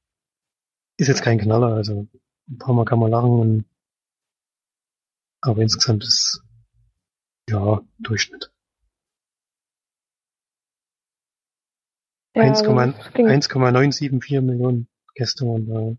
Ist 0.97 1.07
jetzt 1.07 1.23
kein 1.23 1.39
Knaller, 1.39 1.73
also 1.73 2.07
ein 2.49 2.57
paar 2.59 2.73
Mal 2.75 2.85
kann 2.85 2.99
man 2.99 3.11
lachen 3.11 3.31
und 3.31 3.65
aber 5.41 5.61
insgesamt 5.61 6.03
ist 6.03 6.41
ja 7.49 7.81
Durchschnitt. 7.99 8.52
Ja, 12.35 12.43
1,9 12.43 12.93
also 12.93 12.97
das 12.97 13.13
klingt- 13.13 13.29
1,974 13.29 14.41
Millionen 14.41 14.87
Gäste 15.15 15.45
waren 15.45 15.67
da. 15.67 15.95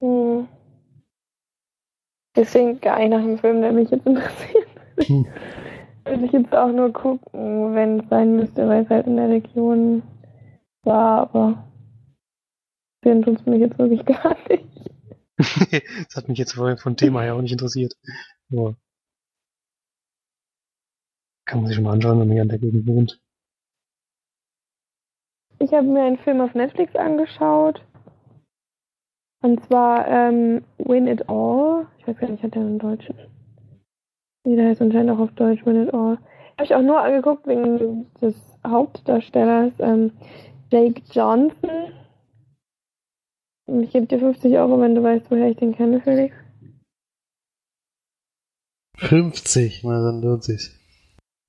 Hm. 0.00 0.48
Deswegen 2.36 2.80
gar 2.80 2.98
nicht 2.98 3.10
nach 3.10 3.20
dem 3.22 3.38
Film, 3.38 3.60
der 3.62 3.72
mich 3.72 3.90
jetzt 3.90 4.06
interessiert. 4.06 4.68
Hm. 5.06 5.26
Würde 6.04 6.24
ich 6.26 6.32
jetzt 6.32 6.52
auch 6.52 6.72
nur 6.72 6.92
gucken, 6.92 7.74
wenn 7.74 8.00
es 8.00 8.08
sein 8.08 8.36
müsste, 8.36 8.68
weil 8.68 8.82
es 8.82 8.90
halt 8.90 9.06
in 9.06 9.16
der 9.16 9.28
Region 9.28 10.02
war, 10.82 11.20
aber 11.20 11.70
den 13.04 13.22
tut 13.22 13.38
es 13.38 13.46
mich 13.46 13.60
jetzt 13.60 13.78
wirklich 13.78 14.04
gar 14.06 14.36
nicht. 14.48 14.64
das 15.38 16.16
hat 16.16 16.28
mich 16.28 16.38
jetzt 16.38 16.54
vorher 16.54 16.76
von 16.76 16.96
Thema 16.96 17.22
her 17.22 17.34
auch 17.34 17.40
nicht 17.40 17.52
interessiert. 17.52 17.94
Nur 18.48 18.76
kann 21.44 21.60
man 21.60 21.68
sich 21.68 21.80
mal 21.80 21.92
anschauen, 21.92 22.18
wenn 22.18 22.26
man 22.28 22.32
hier 22.34 22.42
an 22.42 22.48
der 22.48 22.58
Gegend 22.58 22.86
wohnt. 22.86 23.21
Ich 25.62 25.72
habe 25.72 25.86
mir 25.86 26.02
einen 26.02 26.18
Film 26.18 26.40
auf 26.40 26.54
Netflix 26.54 26.96
angeschaut. 26.96 27.84
Und 29.44 29.64
zwar 29.66 30.08
ähm, 30.08 30.64
Win 30.78 31.06
It 31.06 31.28
All. 31.28 31.86
Ich 31.98 32.08
weiß 32.08 32.18
gar 32.18 32.28
nicht, 32.28 32.42
hat 32.42 32.56
der 32.56 32.62
einen 32.62 32.80
Deutschen? 32.80 33.16
Nee, 34.44 34.56
der 34.56 34.68
heißt 34.68 34.82
anscheinend 34.82 35.12
auch 35.12 35.20
auf 35.20 35.30
Deutsch 35.32 35.64
Win 35.64 35.84
It 35.84 35.94
All. 35.94 36.18
Habe 36.58 36.64
ich 36.64 36.74
auch 36.74 36.82
nur 36.82 37.00
angeguckt 37.00 37.46
wegen 37.46 38.10
des 38.20 38.34
Hauptdarstellers 38.66 39.72
ähm, 39.78 40.10
Jake 40.72 41.00
Johnson. 41.12 41.70
Ich 43.68 43.92
gebe 43.92 44.06
dir 44.06 44.18
50 44.18 44.52
Euro, 44.56 44.80
wenn 44.80 44.96
du 44.96 45.02
weißt, 45.04 45.30
woher 45.30 45.48
ich 45.48 45.56
den 45.58 45.76
kenne, 45.76 46.00
Felix. 46.00 46.34
50, 48.96 49.84
na 49.84 50.02
dann 50.02 50.22
lohnt 50.22 50.42
sich's. 50.42 50.76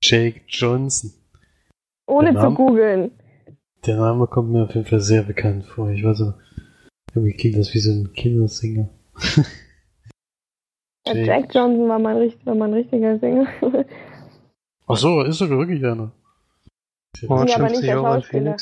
Jake 0.00 0.42
Johnson. 0.46 1.12
Ohne 2.06 2.38
zu 2.38 2.54
googeln. 2.54 3.10
Der 3.86 3.96
Name 3.96 4.26
kommt 4.26 4.50
mir 4.50 4.64
auf 4.64 4.74
jeden 4.74 4.86
Fall 4.86 5.00
sehr 5.00 5.22
bekannt 5.22 5.64
vor. 5.66 5.90
Ich 5.90 6.02
weiß 6.04 6.20
aber, 6.22 6.38
irgendwie 7.14 7.36
klingt 7.36 7.58
das 7.58 7.74
wie 7.74 7.80
so 7.80 7.90
ein 7.92 8.12
Kindersinger. 8.12 8.88
Ja, 11.06 11.12
Jake. 11.12 11.26
Jack 11.26 11.54
Johnson 11.54 11.86
war 11.86 11.98
mein, 11.98 12.32
war 12.44 12.54
mein 12.54 12.72
richtiger 12.72 13.18
Sänger. 13.18 13.46
Ach 14.86 14.96
so, 14.96 15.20
ist 15.20 15.36
sogar 15.36 15.58
wirklich 15.58 15.84
einer. 15.84 16.12
Ja, 17.20 17.28
aber 17.28 17.46
50 17.46 17.70
nicht 17.72 17.82
der 17.82 17.92
Schauspieler. 17.98 18.56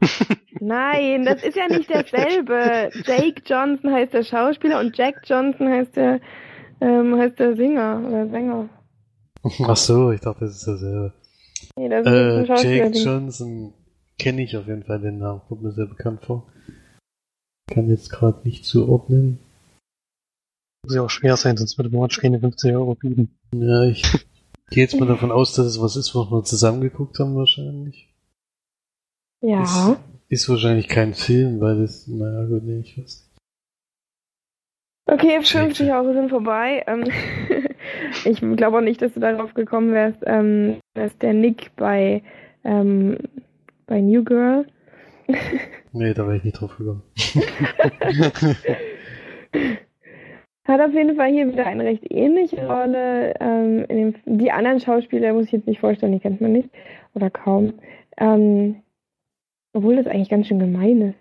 Nein, 0.60 1.24
das 1.24 1.42
ist 1.42 1.56
ja 1.56 1.66
nicht 1.66 1.88
derselbe. 1.88 2.90
Jake 3.06 3.40
Johnson 3.46 3.90
heißt 3.90 4.12
der 4.12 4.22
Schauspieler 4.22 4.80
und 4.80 4.98
Jack 4.98 5.22
Johnson 5.24 5.66
heißt 5.66 5.96
der, 5.96 6.20
ähm, 6.82 7.16
heißt 7.18 7.38
der 7.38 7.56
Singer 7.56 8.02
oder 8.06 8.28
Sänger. 8.28 8.68
Ach 9.66 9.76
so, 9.76 10.10
ich 10.12 10.20
dachte, 10.20 10.40
das 10.40 10.56
ist 10.56 10.68
dasselbe. 10.68 11.14
Nee, 11.76 11.88
das 11.88 12.06
ist 12.06 12.12
Äh, 12.12 12.38
ein 12.40 12.46
Schauspieler. 12.48 12.84
Jake 12.84 12.98
Johnson 12.98 13.72
kenne 14.18 14.42
ich 14.42 14.56
auf 14.56 14.66
jeden 14.66 14.84
Fall 14.84 15.00
den 15.00 15.18
Namen, 15.18 15.42
kommt 15.48 15.62
mir 15.62 15.72
sehr 15.72 15.86
bekannt 15.86 16.24
vor. 16.24 16.46
Kann 17.70 17.88
jetzt 17.88 18.10
gerade 18.10 18.40
nicht 18.44 18.64
zuordnen. 18.64 19.38
Muss 20.84 20.94
ja 20.94 21.02
auch 21.02 21.10
schwer 21.10 21.36
sein, 21.36 21.56
sonst 21.56 21.76
würde 21.76 21.90
Mortsch 21.90 22.20
keine 22.20 22.40
50 22.40 22.72
Euro 22.72 22.94
bieten. 22.94 23.36
Ja, 23.54 23.84
ich 23.84 24.02
gehe 24.70 24.84
jetzt 24.84 24.98
mal 24.98 25.06
davon 25.06 25.32
aus, 25.32 25.54
dass 25.54 25.66
es 25.66 25.80
was 25.80 25.96
ist, 25.96 26.14
was 26.14 26.30
wir 26.30 26.44
zusammengeguckt 26.44 27.18
haben 27.18 27.36
wahrscheinlich. 27.36 28.08
ja. 29.42 29.98
Ist 30.30 30.48
wahrscheinlich 30.50 30.88
kein 30.88 31.14
Film, 31.14 31.58
weil 31.60 31.80
das, 31.80 32.06
naja 32.06 32.44
gut, 32.44 32.62
nee, 32.62 32.80
ich 32.80 32.98
weiß 32.98 33.04
nicht. 33.06 33.28
Okay, 35.10 35.40
50 35.42 35.90
Euro 35.90 36.12
sind 36.12 36.28
vorbei. 36.28 36.84
Ähm, 36.86 37.04
ich 38.26 38.40
glaube 38.40 38.76
auch 38.76 38.82
nicht, 38.82 39.00
dass 39.00 39.14
du 39.14 39.20
darauf 39.20 39.54
gekommen 39.54 39.92
wärst, 39.92 40.18
ähm, 40.26 40.80
dass 40.92 41.16
der 41.16 41.32
Nick 41.32 41.74
bei, 41.76 42.22
ähm, 42.62 43.16
bei 43.88 44.00
New 44.00 44.22
Girl 44.22 44.64
Nee, 45.92 46.14
da 46.14 46.26
wäre 46.26 46.36
ich 46.36 46.44
nicht 46.44 46.60
drauf 46.60 46.76
gekommen. 46.76 47.02
Hat 50.64 50.80
auf 50.80 50.92
jeden 50.92 51.16
Fall 51.16 51.30
hier 51.30 51.50
wieder 51.50 51.66
eine 51.66 51.84
recht 51.84 52.04
ähnliche 52.10 52.66
Rolle. 52.66 53.34
Ähm, 53.40 53.84
in 53.88 53.96
dem, 53.96 54.14
die 54.38 54.52
anderen 54.52 54.80
Schauspieler 54.80 55.32
muss 55.32 55.46
ich 55.46 55.52
jetzt 55.52 55.66
nicht 55.66 55.80
vorstellen, 55.80 56.12
die 56.12 56.20
kennt 56.20 56.42
man 56.42 56.52
nicht 56.52 56.68
oder 57.14 57.30
kaum. 57.30 57.74
Ähm, 58.18 58.82
obwohl 59.72 59.96
das 59.96 60.06
eigentlich 60.06 60.28
ganz 60.28 60.46
schön 60.46 60.58
gemein 60.58 61.00
ist. 61.00 61.18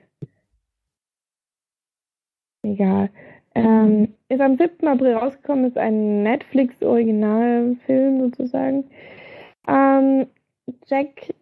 Egal. 2.64 3.10
Ähm, 3.56 4.14
ist 4.28 4.42
am 4.42 4.58
7. 4.58 4.86
April 4.88 5.14
rausgekommen, 5.14 5.66
ist 5.66 5.78
ein 5.78 6.24
Netflix-Originalfilm 6.24 8.20
sozusagen. 8.20 8.84
Ähm, 9.68 10.28
Jack 10.88 11.34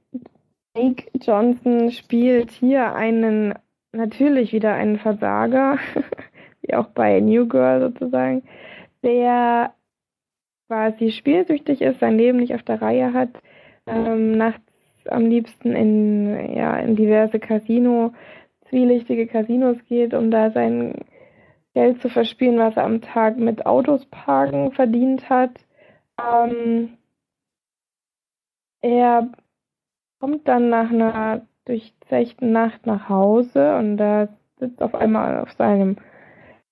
Jake 0.75 1.09
Johnson 1.21 1.91
spielt 1.91 2.51
hier 2.51 2.93
einen, 2.93 3.53
natürlich 3.93 4.51
wieder 4.51 4.73
einen 4.73 4.99
Versager, 4.99 5.79
wie 6.61 6.73
auch 6.75 6.87
bei 6.87 7.19
New 7.21 7.47
Girl 7.47 7.79
sozusagen, 7.79 8.43
der 9.01 9.73
quasi 10.67 11.11
spielsüchtig 11.11 11.81
ist, 11.81 11.99
sein 11.99 12.17
Leben 12.17 12.39
nicht 12.39 12.53
auf 12.53 12.63
der 12.63 12.81
Reihe 12.81 13.13
hat, 13.13 13.29
ähm, 13.87 14.33
nachts 14.33 14.61
am 15.07 15.27
liebsten 15.27 15.73
in, 15.73 16.55
ja, 16.55 16.77
in 16.77 16.95
diverse 16.95 17.39
Casino, 17.39 18.13
zwielichtige 18.69 19.27
Casinos 19.27 19.77
geht, 19.87 20.13
um 20.13 20.31
da 20.31 20.51
sein 20.51 21.05
Geld 21.73 22.01
zu 22.01 22.09
verspielen, 22.09 22.57
was 22.57 22.75
er 22.75 22.83
am 22.83 23.01
Tag 23.01 23.37
mit 23.37 23.65
Autos 23.65 24.05
parken 24.07 24.71
verdient 24.71 25.29
hat. 25.29 25.51
Ähm, 26.19 26.97
er 28.81 29.29
kommt 30.19 30.47
dann 30.47 30.69
nach 30.69 30.89
einer 30.89 31.41
durchzechten 31.65 32.51
Nacht 32.51 32.85
nach 32.85 33.09
Hause 33.09 33.77
und 33.77 33.97
da 33.97 34.29
sitzt 34.59 34.81
auf 34.81 34.95
einmal 34.95 35.39
auf 35.39 35.51
seinem 35.53 35.97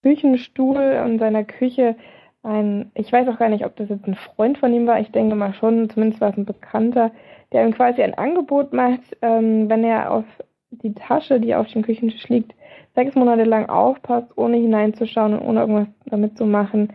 Küchenstuhl 0.04 0.78
in 0.78 1.20
seiner 1.20 1.44
Küche 1.44 1.96
ein, 2.44 2.92
ich 2.94 3.12
weiß 3.12 3.28
auch 3.30 3.40
gar 3.40 3.50
nicht, 3.50 3.66
ob 3.66 3.76
das 3.78 3.90
jetzt 3.90 4.06
ein 4.06 4.16
Freund 4.16 4.58
von 4.58 4.74
ihm 4.74 4.86
war, 4.86 5.00
ich 5.00 5.12
denke 5.12 5.36
mal 5.36 5.54
schon, 5.54 5.90
zumindest 5.90 6.22
war 6.22 6.30
es 6.30 6.38
ein 6.38 6.46
Bekannter, 6.46 7.12
der 7.52 7.66
ihm 7.66 7.74
quasi 7.74 8.04
ein 8.04 8.14
Angebot 8.14 8.74
macht, 8.74 9.02
ähm, 9.22 9.70
wenn 9.70 9.84
er 9.84 10.12
auf 10.12 10.26
die 10.70 10.94
Tasche, 10.94 11.40
die 11.40 11.56
auf 11.56 11.68
dem 11.68 11.84
Küchentisch 11.84 12.28
liegt, 12.28 12.54
sechs 12.96 13.16
Monate 13.16 13.44
lang 13.44 13.70
aufpasst, 13.70 14.38
ohne 14.38 14.58
hineinzuschauen 14.58 15.34
und 15.34 15.48
ohne 15.48 15.60
irgendwas 15.62 15.88
damit 16.06 16.38
zu 16.38 16.46
machen, 16.46 16.92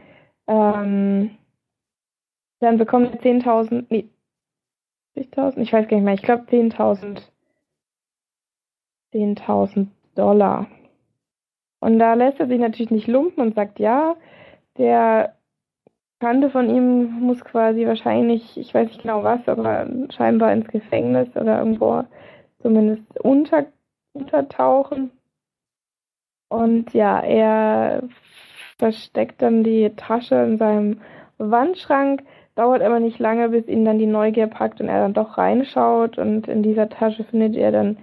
ähm, 0.46 1.30
dann 2.60 2.76
bekommt 2.76 3.12
er 3.12 3.20
10.000, 3.20 3.86
nee, 3.88 4.08
10.000, 5.18 5.58
ich 5.58 5.72
weiß 5.72 5.88
gar 5.88 5.96
nicht 5.96 6.04
mehr, 6.04 6.14
ich 6.14 6.22
glaube 6.22 6.44
10.000, 6.44 7.22
10.000 9.12 9.88
Dollar. 10.14 10.66
Und 11.80 11.98
da 11.98 12.14
lässt 12.14 12.40
er 12.40 12.48
sich 12.48 12.58
natürlich 12.58 12.90
nicht 12.90 13.06
lumpen 13.06 13.40
und 13.40 13.54
sagt, 13.54 13.78
ja, 13.78 14.16
der 14.76 15.34
Bekannte 16.18 16.50
von 16.50 16.68
ihm 16.68 17.20
muss 17.20 17.44
quasi 17.44 17.86
wahrscheinlich, 17.86 18.58
ich 18.58 18.74
weiß 18.74 18.88
nicht 18.88 19.02
genau 19.02 19.22
was, 19.22 19.46
aber 19.48 19.86
scheinbar 20.10 20.52
ins 20.52 20.66
Gefängnis 20.66 21.28
oder 21.36 21.60
irgendwo 21.60 22.02
zumindest 22.60 23.20
unter, 23.20 23.66
untertauchen. 24.14 25.12
Und 26.48 26.92
ja, 26.92 27.20
er 27.20 28.02
versteckt 28.78 29.42
dann 29.42 29.62
die 29.62 29.90
Tasche 29.90 30.34
in 30.36 30.58
seinem 30.58 31.00
Wandschrank, 31.38 32.24
dauert 32.58 32.82
aber 32.82 32.98
nicht 32.98 33.20
lange, 33.20 33.50
bis 33.50 33.68
ihn 33.68 33.84
dann 33.84 34.00
die 34.00 34.06
Neugier 34.06 34.48
packt 34.48 34.80
und 34.80 34.88
er 34.88 35.00
dann 35.00 35.14
doch 35.14 35.38
reinschaut. 35.38 36.18
Und 36.18 36.48
in 36.48 36.64
dieser 36.64 36.88
Tasche 36.88 37.22
findet 37.22 37.54
er 37.56 37.70
dann 37.70 37.98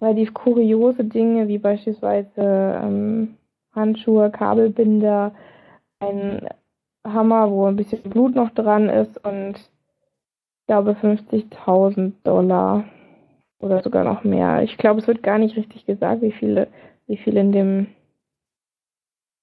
relativ 0.00 0.34
kuriose 0.34 1.04
Dinge, 1.04 1.46
wie 1.46 1.58
beispielsweise 1.58 2.30
ähm, 2.36 3.36
Handschuhe, 3.72 4.30
Kabelbinder, 4.30 5.32
ein 6.00 6.48
Hammer, 7.06 7.50
wo 7.50 7.66
ein 7.66 7.76
bisschen 7.76 8.02
Blut 8.02 8.34
noch 8.34 8.50
dran 8.50 8.88
ist 8.88 9.24
und 9.24 9.54
ich 9.56 10.66
glaube 10.66 10.92
50.000 10.92 12.12
Dollar 12.24 12.84
oder 13.60 13.82
sogar 13.82 14.04
noch 14.04 14.24
mehr. 14.24 14.62
Ich 14.62 14.76
glaube, 14.78 15.00
es 15.00 15.06
wird 15.06 15.22
gar 15.22 15.38
nicht 15.38 15.56
richtig 15.56 15.86
gesagt, 15.86 16.22
wie 16.22 16.32
viele, 16.32 16.68
wie 17.06 17.16
viel 17.16 17.36
in 17.36 17.52
dem, 17.52 17.86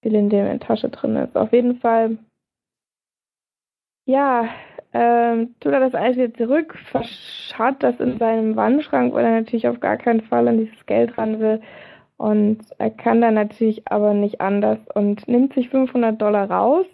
viel 0.01 0.15
in 0.15 0.30
der 0.30 0.59
Tasche 0.59 0.89
drin 0.89 1.15
ist. 1.15 1.38
Auf 1.38 1.53
jeden 1.53 1.78
Fall, 1.78 2.17
ja, 4.08 4.49
ähm, 4.93 5.55
tut 5.60 5.74
er 5.74 5.80
das 5.80 5.93
alles 5.93 6.18
wieder 6.18 6.34
zurück, 6.34 6.76
verscharrt 6.76 7.84
das 7.84 7.99
in 7.99 8.18
seinem 8.18 8.55
Wandschrank, 8.55 9.14
weil 9.14 9.26
er 9.26 9.32
natürlich 9.32 9.68
auf 9.68 9.80
gar 9.80 9.97
keinen 9.97 10.22
Fall 10.22 10.47
an 10.47 10.58
dieses 10.58 10.86
Geld 10.88 11.18
ran 11.18 11.39
will. 11.39 11.62
Und 12.18 12.60
er 12.80 12.89
kann 12.89 13.22
dann 13.22 13.36
natürlich 13.36 13.91
aber 13.91 14.16
nicht 14.16 14.41
anders 14.41 14.80
und 14.95 15.28
nimmt 15.28 15.53
sich 15.53 15.70
500 15.70 16.20
Dollar 16.20 16.49
raus 16.49 16.88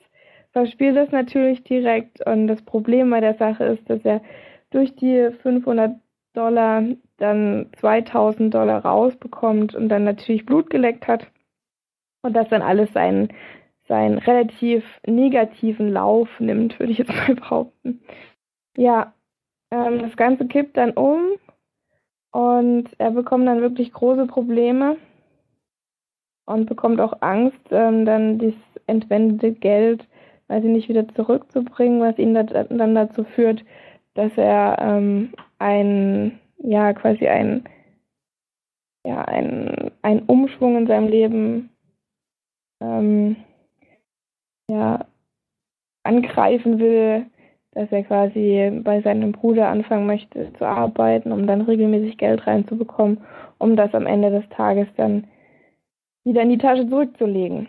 verspielt 0.53 0.95
das 0.95 1.11
natürlich 1.11 1.63
direkt. 1.63 2.25
Und 2.25 2.47
das 2.47 2.61
Problem 2.61 3.09
bei 3.09 3.19
der 3.19 3.33
Sache 3.33 3.65
ist, 3.65 3.89
dass 3.89 4.05
er 4.05 4.21
durch 4.69 4.95
die 4.95 5.29
500 5.41 5.95
Dollar 6.33 6.83
dann 7.17 7.69
2000 7.79 8.53
Dollar 8.53 8.85
rausbekommt 8.85 9.75
und 9.75 9.89
dann 9.89 10.03
natürlich 10.03 10.45
Blut 10.45 10.69
geleckt 10.69 11.07
hat. 11.07 11.27
Und 12.21 12.33
das 12.33 12.47
dann 12.47 12.61
alles 12.61 12.93
seinen, 12.93 13.29
seinen 13.93 14.17
relativ 14.17 14.83
negativen 15.05 15.91
Lauf 15.91 16.27
nimmt, 16.39 16.79
würde 16.79 16.91
ich 16.91 16.97
jetzt 16.97 17.13
mal 17.27 17.35
behaupten. 17.35 18.01
Ja, 18.75 19.13
ähm, 19.69 19.99
das 19.99 20.17
Ganze 20.17 20.47
kippt 20.47 20.77
dann 20.77 20.91
um 20.91 21.19
und 22.31 22.89
er 22.97 23.11
bekommt 23.11 23.47
dann 23.47 23.61
wirklich 23.61 23.93
große 23.93 24.25
Probleme 24.25 24.97
und 26.45 26.65
bekommt 26.65 26.99
auch 26.99 27.17
Angst, 27.21 27.61
ähm, 27.69 28.05
dann 28.05 28.39
dieses 28.39 28.59
entwendete 28.87 29.51
Geld 29.51 30.07
weiß 30.47 30.63
ich 30.63 30.69
nicht, 30.69 30.89
wieder 30.89 31.07
zurückzubringen, 31.07 32.01
was 32.01 32.17
ihn 32.17 32.33
dann 32.33 32.95
dazu 32.95 33.23
führt, 33.23 33.63
dass 34.13 34.31
er 34.37 34.77
ähm, 34.79 35.33
ein, 35.59 36.39
ja, 36.57 36.93
quasi 36.93 37.27
ein, 37.27 37.63
ja, 39.05 39.21
ein, 39.21 39.91
ein 40.01 40.23
Umschwung 40.23 40.77
in 40.77 40.87
seinem 40.87 41.07
Leben 41.07 41.69
ähm, 42.81 43.37
ja, 44.69 45.05
angreifen 46.03 46.79
will, 46.79 47.25
dass 47.71 47.91
er 47.91 48.03
quasi 48.03 48.81
bei 48.83 49.01
seinem 49.01 49.31
Bruder 49.31 49.69
anfangen 49.69 50.05
möchte 50.05 50.53
zu 50.53 50.65
arbeiten, 50.65 51.31
um 51.31 51.47
dann 51.47 51.61
regelmäßig 51.61 52.17
Geld 52.17 52.45
reinzubekommen, 52.45 53.21
um 53.57 53.75
das 53.75 53.93
am 53.95 54.05
Ende 54.05 54.29
des 54.29 54.47
Tages 54.49 54.87
dann 54.95 55.27
wieder 56.23 56.41
in 56.41 56.49
die 56.49 56.57
Tasche 56.57 56.87
zurückzulegen. 56.87 57.67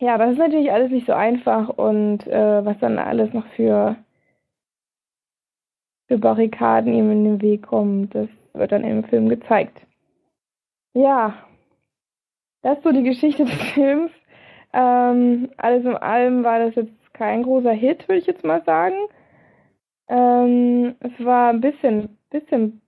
Ja, 0.00 0.16
das 0.16 0.32
ist 0.32 0.38
natürlich 0.38 0.70
alles 0.70 0.90
nicht 0.90 1.06
so 1.06 1.12
einfach 1.12 1.68
und 1.70 2.26
äh, 2.26 2.64
was 2.64 2.78
dann 2.78 2.98
alles 2.98 3.32
noch 3.32 3.46
für, 3.48 3.96
für 6.06 6.18
Barrikaden 6.18 6.92
ihm 6.92 7.10
in 7.10 7.24
den 7.24 7.42
Weg 7.42 7.66
kommt, 7.66 8.14
das 8.14 8.28
wird 8.52 8.72
dann 8.72 8.84
im 8.84 9.04
Film 9.04 9.28
gezeigt. 9.28 9.76
Ja, 10.94 11.34
das 12.62 12.78
ist 12.78 12.84
so 12.84 12.92
die 12.92 13.02
Geschichte 13.02 13.44
des 13.44 13.54
Films. 13.74 14.10
Ähm, 14.72 15.50
alles 15.56 15.84
in 15.84 15.96
allem 15.96 16.44
war 16.44 16.58
das 16.58 16.74
jetzt 16.74 17.14
kein 17.14 17.42
großer 17.42 17.72
Hit, 17.72 18.08
würde 18.08 18.20
ich 18.20 18.26
jetzt 18.26 18.44
mal 18.44 18.62
sagen. 18.64 18.96
Ähm, 20.08 20.94
es 21.00 21.24
war 21.24 21.50
ein 21.50 21.60
bisschen, 21.60 22.18
bisschen 22.30 22.80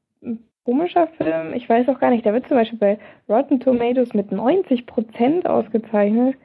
komischer 0.64 1.08
Film. 1.08 1.52
Ich 1.54 1.68
weiß 1.68 1.88
auch 1.88 1.98
gar 1.98 2.10
nicht, 2.10 2.24
der 2.24 2.32
wird 2.32 2.46
zum 2.48 2.56
Beispiel 2.56 2.78
bei 2.78 2.98
Rotten 3.28 3.60
Tomatoes 3.60 4.14
mit 4.14 4.30
90% 4.30 5.46
ausgezeichnet. 5.46 6.36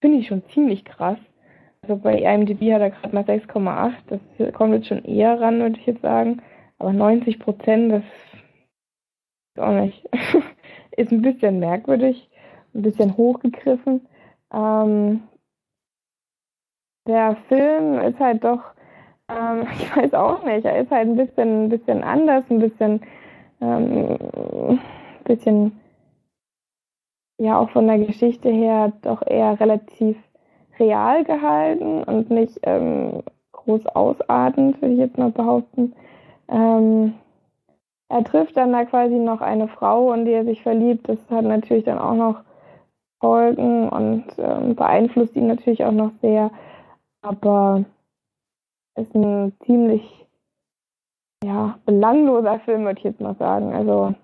Finde 0.00 0.18
ich 0.18 0.28
schon 0.28 0.44
ziemlich 0.48 0.84
krass. 0.84 1.18
Also 1.82 1.96
bei 1.96 2.18
IMDb 2.18 2.72
hat 2.72 2.80
er 2.82 2.90
gerade 2.90 3.14
mal 3.14 3.24
6,8. 3.24 3.92
Das 4.38 4.52
kommt 4.52 4.74
jetzt 4.74 4.88
schon 4.88 5.04
eher 5.04 5.40
ran, 5.40 5.60
würde 5.60 5.78
ich 5.78 5.86
jetzt 5.86 6.02
sagen. 6.02 6.42
Aber 6.78 6.92
90 6.92 7.38
Prozent, 7.38 7.92
das 7.92 8.04
ist 9.54 9.62
auch 9.62 9.72
nicht. 9.72 10.08
ist 10.96 11.12
ein 11.12 11.22
bisschen 11.22 11.58
merkwürdig, 11.58 12.28
ein 12.74 12.82
bisschen 12.82 13.16
hochgegriffen. 13.16 14.06
Ähm, 14.52 15.22
der 17.06 17.36
Film 17.48 17.98
ist 18.00 18.20
halt 18.20 18.44
doch, 18.44 18.62
ähm, 19.28 19.66
ich 19.74 19.96
weiß 19.96 20.14
auch 20.14 20.44
nicht, 20.44 20.64
er 20.64 20.80
ist 20.80 20.90
halt 20.90 21.08
ein 21.08 21.16
bisschen, 21.16 21.64
ein 21.64 21.68
bisschen 21.68 22.02
anders, 22.02 22.44
ein 22.50 22.58
bisschen, 22.58 23.02
ähm, 23.60 24.78
bisschen 25.24 25.80
ja 27.38 27.58
auch 27.58 27.70
von 27.70 27.86
der 27.86 27.98
Geschichte 27.98 28.50
her 28.50 28.92
doch 29.02 29.22
eher 29.26 29.58
relativ 29.58 30.16
real 30.78 31.24
gehalten 31.24 32.02
und 32.04 32.30
nicht 32.30 32.60
ähm, 32.62 33.22
groß 33.52 33.86
ausartend, 33.86 34.80
würde 34.80 34.94
ich 34.94 35.00
jetzt 35.00 35.18
mal 35.18 35.30
behaupten. 35.30 35.94
Ähm, 36.48 37.14
er 38.08 38.24
trifft 38.24 38.56
dann 38.56 38.72
da 38.72 38.84
quasi 38.84 39.14
noch 39.14 39.40
eine 39.40 39.68
Frau, 39.68 40.12
in 40.12 40.24
die 40.24 40.32
er 40.32 40.44
sich 40.44 40.62
verliebt. 40.62 41.08
Das 41.08 41.18
hat 41.30 41.44
natürlich 41.44 41.84
dann 41.84 41.98
auch 41.98 42.14
noch 42.14 42.42
Folgen 43.20 43.88
und 43.88 44.24
ähm, 44.38 44.74
beeinflusst 44.74 45.36
ihn 45.36 45.46
natürlich 45.46 45.84
auch 45.84 45.92
noch 45.92 46.12
sehr. 46.22 46.50
Aber 47.22 47.84
ist 48.96 49.14
ein 49.14 49.52
ziemlich 49.66 50.02
ja, 51.44 51.78
belangloser 51.86 52.60
Film, 52.60 52.84
würde 52.84 52.98
ich 52.98 53.04
jetzt 53.04 53.20
mal 53.20 53.36
sagen. 53.36 53.74
Also 53.74 54.14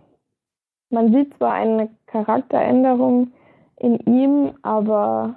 man 0.91 1.13
sieht 1.13 1.35
zwar 1.35 1.53
eine 1.53 1.91
Charakteränderung 2.07 3.33
in 3.77 3.99
ihm, 4.01 4.53
aber 4.63 5.35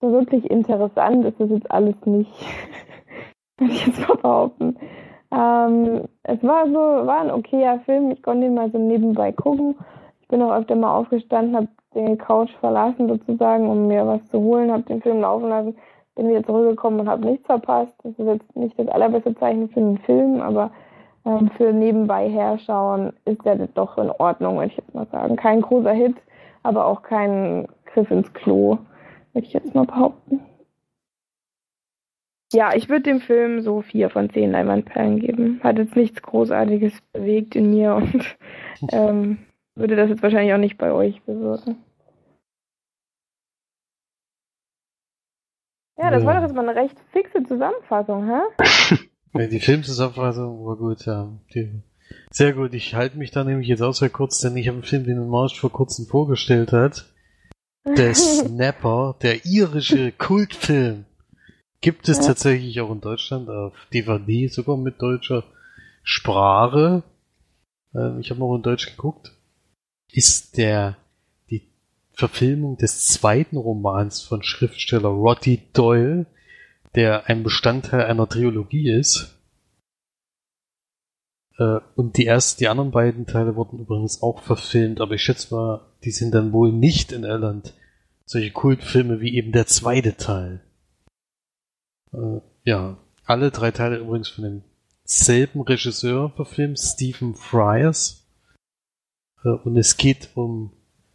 so 0.00 0.12
wirklich 0.12 0.50
interessant 0.50 1.24
ist 1.24 1.40
das 1.40 1.50
jetzt 1.50 1.70
alles 1.70 1.94
nicht. 2.04 2.30
Würde 3.58 3.72
ich 3.72 3.86
jetzt 3.86 4.06
mal 4.06 4.16
behaupten. 4.16 4.76
Ähm, 5.32 6.08
es 6.22 6.42
war 6.42 6.66
so, 6.66 7.06
war 7.06 7.20
ein 7.20 7.30
okayer 7.30 7.80
Film. 7.80 8.10
Ich 8.10 8.22
konnte 8.22 8.46
ihn 8.46 8.54
mal 8.54 8.70
so 8.70 8.78
nebenbei 8.78 9.32
gucken. 9.32 9.76
Ich 10.26 10.30
bin 10.30 10.42
auch 10.42 10.56
öfter 10.56 10.74
mal 10.74 10.92
aufgestanden, 10.92 11.54
habe 11.54 11.68
den 11.94 12.18
Couch 12.18 12.50
verlassen 12.58 13.06
sozusagen, 13.06 13.68
um 13.68 13.86
mir 13.86 14.04
was 14.08 14.26
zu 14.26 14.40
holen, 14.40 14.72
habe 14.72 14.82
den 14.82 15.00
Film 15.00 15.20
laufen 15.20 15.48
lassen, 15.48 15.76
bin 16.16 16.28
wieder 16.28 16.42
zurückgekommen 16.42 16.98
und 16.98 17.08
habe 17.08 17.24
nichts 17.24 17.46
verpasst. 17.46 17.94
Das 18.02 18.10
ist 18.18 18.26
jetzt 18.26 18.56
nicht 18.56 18.76
das 18.76 18.88
allerbeste 18.88 19.36
Zeichen 19.36 19.68
für 19.68 19.78
einen 19.78 19.98
Film, 19.98 20.40
aber 20.40 20.72
ähm, 21.24 21.48
für 21.56 21.72
nebenbei 21.72 22.28
herschauen 22.28 23.12
ist 23.24 23.44
der 23.44 23.54
doch 23.68 23.98
in 23.98 24.10
Ordnung, 24.10 24.56
würde 24.56 24.66
ich 24.66 24.76
jetzt 24.76 24.92
mal 24.96 25.06
sagen. 25.12 25.36
Kein 25.36 25.62
großer 25.62 25.92
Hit, 25.92 26.16
aber 26.64 26.86
auch 26.86 27.02
kein 27.02 27.68
Griff 27.84 28.10
ins 28.10 28.32
Klo, 28.34 28.78
würde 29.32 29.46
ich 29.46 29.52
jetzt 29.52 29.76
mal 29.76 29.86
behaupten. 29.86 30.40
Ja, 32.52 32.74
ich 32.74 32.88
würde 32.88 33.02
dem 33.02 33.20
Film 33.20 33.60
so 33.60 33.80
vier 33.80 34.10
von 34.10 34.28
zehn 34.30 34.50
Leinwandperlen 34.50 35.20
geben. 35.20 35.60
Hat 35.62 35.78
jetzt 35.78 35.94
nichts 35.94 36.20
Großartiges 36.20 37.00
bewegt 37.12 37.54
in 37.54 37.70
mir 37.70 37.94
und 37.94 38.36
ähm, 38.92 39.45
würde 39.76 39.94
das 39.94 40.08
jetzt 40.08 40.22
wahrscheinlich 40.22 40.52
auch 40.52 40.58
nicht 40.58 40.78
bei 40.78 40.90
euch 40.90 41.22
bewirken. 41.22 41.76
Ja, 45.98 46.10
das 46.10 46.22
ja. 46.22 46.26
war 46.26 46.34
doch 46.34 46.42
jetzt 46.42 46.54
mal 46.54 46.68
eine 46.68 46.78
recht 46.78 46.96
fixe 47.12 47.42
Zusammenfassung, 47.44 48.26
hä? 48.26 48.98
Die 49.50 49.60
Filmzusammenfassung 49.60 50.64
war 50.66 50.76
gut, 50.76 51.04
ja. 51.06 51.28
Die, 51.54 51.82
sehr 52.30 52.52
gut. 52.52 52.74
Ich 52.74 52.94
halte 52.94 53.18
mich 53.18 53.30
da 53.30 53.44
nämlich 53.44 53.68
jetzt 53.68 53.82
auch 53.82 53.92
sehr 53.92 54.10
kurz, 54.10 54.40
denn 54.40 54.56
ich 54.56 54.68
habe 54.68 54.76
einen 54.76 54.84
Film, 54.84 55.04
den 55.04 55.28
Marsch 55.28 55.58
vor 55.58 55.70
kurzem 55.70 56.06
vorgestellt 56.06 56.72
hat. 56.72 57.06
Der 57.84 58.14
Snapper, 58.14 59.16
der 59.22 59.44
irische 59.44 60.12
Kultfilm. 60.12 61.04
Gibt 61.80 62.08
es 62.08 62.18
ja. 62.18 62.28
tatsächlich 62.28 62.80
auch 62.80 62.90
in 62.90 63.00
Deutschland 63.00 63.48
auf 63.48 63.74
DVD, 63.92 64.48
sogar 64.48 64.76
mit 64.76 65.00
deutscher 65.00 65.44
Sprache. 66.02 67.02
ähm, 67.94 68.18
ich 68.20 68.30
habe 68.30 68.40
noch 68.40 68.56
in 68.56 68.62
Deutsch 68.62 68.86
geguckt, 68.86 69.35
ist 70.16 70.56
der 70.56 70.96
die 71.50 71.68
Verfilmung 72.12 72.78
des 72.78 73.06
zweiten 73.06 73.56
Romans 73.56 74.22
von 74.22 74.42
Schriftsteller 74.42 75.10
Roddy 75.10 75.62
Doyle, 75.74 76.26
der 76.94 77.28
ein 77.28 77.42
Bestandteil 77.42 78.04
einer 78.04 78.28
Trilogie 78.28 78.90
ist. 78.90 79.38
Äh, 81.58 81.80
und 81.94 82.16
die 82.16 82.26
ersten, 82.26 82.60
die 82.60 82.68
anderen 82.68 82.90
beiden 82.90 83.26
Teile 83.26 83.56
wurden 83.56 83.78
übrigens 83.78 84.22
auch 84.22 84.42
verfilmt, 84.42 85.02
aber 85.02 85.14
ich 85.14 85.22
schätze 85.22 85.54
mal, 85.54 85.86
die 86.04 86.10
sind 86.10 86.34
dann 86.34 86.52
wohl 86.52 86.72
nicht 86.72 87.12
in 87.12 87.24
Irland 87.24 87.74
solche 88.24 88.50
Kultfilme 88.50 89.20
wie 89.20 89.34
eben 89.34 89.52
der 89.52 89.66
zweite 89.66 90.16
Teil. 90.16 90.60
Äh, 92.12 92.40
ja, 92.64 92.98
alle 93.24 93.50
drei 93.50 93.70
Teile 93.70 93.98
übrigens 93.98 94.28
von 94.28 94.64
demselben 95.04 95.60
Regisseur 95.60 96.30
verfilmt, 96.30 96.78
Stephen 96.78 97.34
Fryers. 97.34 98.25
Äh, 99.46 99.50
und 99.50 99.76
es 99.76 99.96
geht 99.96 100.30
um 100.34 100.70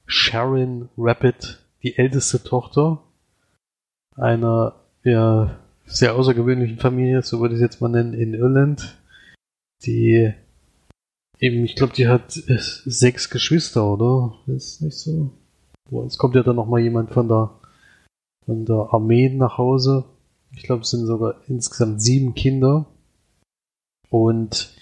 Sharon 0.06 0.90
Rapid, 0.98 1.60
die 1.84 1.98
älteste 1.98 2.44
Tochter 2.44 3.04
einer 4.16 4.76
ja, 5.04 5.60
sehr 5.86 6.16
außergewöhnlichen 6.16 6.78
Familie, 6.78 7.22
so 7.22 7.40
würde 7.40 7.56
ich 7.56 7.62
es 7.62 7.64
jetzt 7.64 7.82
mal 7.82 7.90
nennen, 7.90 8.14
in 8.14 8.34
Irland, 8.34 8.98
die 9.84 10.34
eben, 11.40 11.64
ich 11.66 11.76
glaube, 11.76 11.94
die 11.94 12.08
hat 12.08 12.32
sechs 12.32 13.30
Geschwister, 13.30 13.86
oder? 13.86 14.38
Ist 14.48 14.82
nicht 14.82 14.98
so? 14.98 15.32
Jetzt 15.90 16.18
kommt 16.18 16.36
ja 16.36 16.44
dann 16.44 16.56
nochmal 16.56 16.82
jemand 16.82 17.12
von 17.12 17.28
der, 17.28 17.52
von 18.46 18.66
der 18.66 18.90
Armee 18.92 19.30
nach 19.30 19.58
Hause. 19.58 20.06
Ich 20.56 20.64
glaube, 20.64 20.84
es 20.84 20.92
sind 20.92 21.06
sogar 21.06 21.36
insgesamt 21.48 22.02
sieben 22.02 22.36
Kinder. 22.36 22.86
Und 24.10 24.74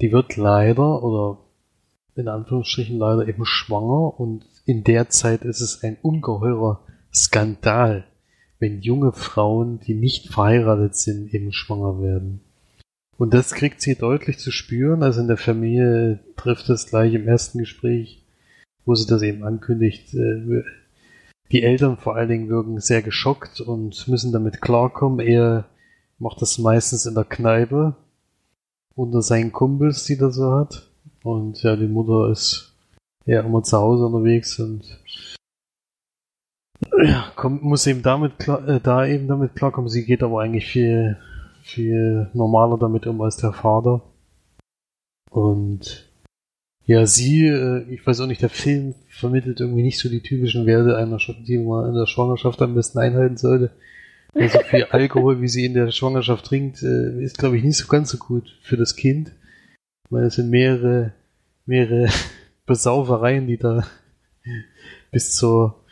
die 0.00 0.10
wird 0.10 0.36
leider, 0.36 1.02
oder 1.02 1.38
in 2.18 2.28
Anführungsstrichen 2.28 2.98
leider 2.98 3.26
eben 3.26 3.44
schwanger. 3.44 4.18
Und 4.18 4.44
in 4.66 4.84
der 4.84 5.08
Zeit 5.08 5.42
ist 5.42 5.60
es 5.60 5.82
ein 5.82 5.96
ungeheurer 6.02 6.80
Skandal, 7.14 8.04
wenn 8.58 8.80
junge 8.80 9.12
Frauen, 9.12 9.80
die 9.80 9.94
nicht 9.94 10.28
verheiratet 10.28 10.96
sind, 10.96 11.32
eben 11.32 11.52
schwanger 11.52 12.02
werden. 12.02 12.40
Und 13.16 13.34
das 13.34 13.52
kriegt 13.52 13.80
sie 13.80 13.96
deutlich 13.96 14.38
zu 14.38 14.50
spüren. 14.50 15.02
Also 15.02 15.20
in 15.20 15.28
der 15.28 15.36
Familie 15.36 16.20
trifft 16.36 16.68
es 16.68 16.86
gleich 16.86 17.14
im 17.14 17.26
ersten 17.26 17.58
Gespräch 17.58 18.24
wo 18.88 18.94
sie 18.94 19.06
das 19.06 19.22
eben 19.22 19.44
ankündigt. 19.44 20.14
Äh, 20.14 20.64
die 21.52 21.62
Eltern 21.62 21.98
vor 21.98 22.16
allen 22.16 22.30
Dingen 22.30 22.48
wirken 22.48 22.80
sehr 22.80 23.02
geschockt 23.02 23.60
und 23.60 24.08
müssen 24.08 24.32
damit 24.32 24.62
klarkommen. 24.62 25.20
Er 25.20 25.66
macht 26.18 26.40
das 26.40 26.58
meistens 26.58 27.04
in 27.06 27.14
der 27.14 27.24
Kneipe 27.24 27.94
unter 28.94 29.22
seinen 29.22 29.52
Kumpels, 29.52 30.04
die 30.04 30.18
er 30.18 30.32
so 30.32 30.52
hat. 30.52 30.87
Und 31.28 31.62
ja, 31.62 31.76
die 31.76 31.86
Mutter 31.86 32.30
ist 32.30 32.74
ja 33.26 33.42
immer 33.42 33.62
zu 33.62 33.76
Hause 33.76 34.06
unterwegs 34.06 34.58
und 34.58 34.98
ja, 37.04 37.30
kommt, 37.36 37.62
muss 37.62 37.86
eben 37.86 38.00
damit 38.00 38.38
klar, 38.38 38.66
äh, 38.66 38.80
da 38.80 39.04
eben 39.04 39.28
damit 39.28 39.54
klarkommen. 39.54 39.90
Sie 39.90 40.06
geht 40.06 40.22
aber 40.22 40.40
eigentlich 40.40 40.66
viel, 40.66 41.18
viel 41.60 42.30
normaler 42.32 42.78
damit 42.78 43.06
um 43.06 43.20
als 43.20 43.36
der 43.36 43.52
Vater. 43.52 44.00
Und 45.30 46.10
ja, 46.86 47.04
sie, 47.04 47.44
äh, 47.44 47.82
ich 47.92 48.06
weiß 48.06 48.20
auch 48.22 48.26
nicht, 48.26 48.40
der 48.40 48.48
Film 48.48 48.94
vermittelt 49.10 49.60
irgendwie 49.60 49.82
nicht 49.82 49.98
so 49.98 50.08
die 50.08 50.22
typischen 50.22 50.64
Werte 50.64 50.96
einer, 50.96 51.18
die 51.46 51.58
man 51.58 51.90
in 51.90 51.94
der 51.94 52.06
Schwangerschaft 52.06 52.62
am 52.62 52.74
besten 52.74 53.00
einhalten 53.00 53.36
sollte. 53.36 53.70
Also 54.32 54.60
viel 54.60 54.84
Alkohol, 54.90 55.42
wie 55.42 55.48
sie 55.48 55.66
in 55.66 55.74
der 55.74 55.90
Schwangerschaft 55.90 56.46
trinkt, 56.46 56.82
äh, 56.82 57.22
ist, 57.22 57.36
glaube 57.36 57.58
ich, 57.58 57.64
nicht 57.64 57.76
so 57.76 57.86
ganz 57.86 58.08
so 58.08 58.16
gut 58.16 58.56
für 58.62 58.78
das 58.78 58.96
Kind. 58.96 59.32
Meine, 60.10 60.28
es 60.28 60.36
sind 60.36 60.50
mehrere, 60.50 61.12
mehrere 61.68 62.08
Besaufereien, 62.66 63.46
die 63.46 63.58
da 63.58 63.84
bis 65.12 65.34
zur, 65.34 65.84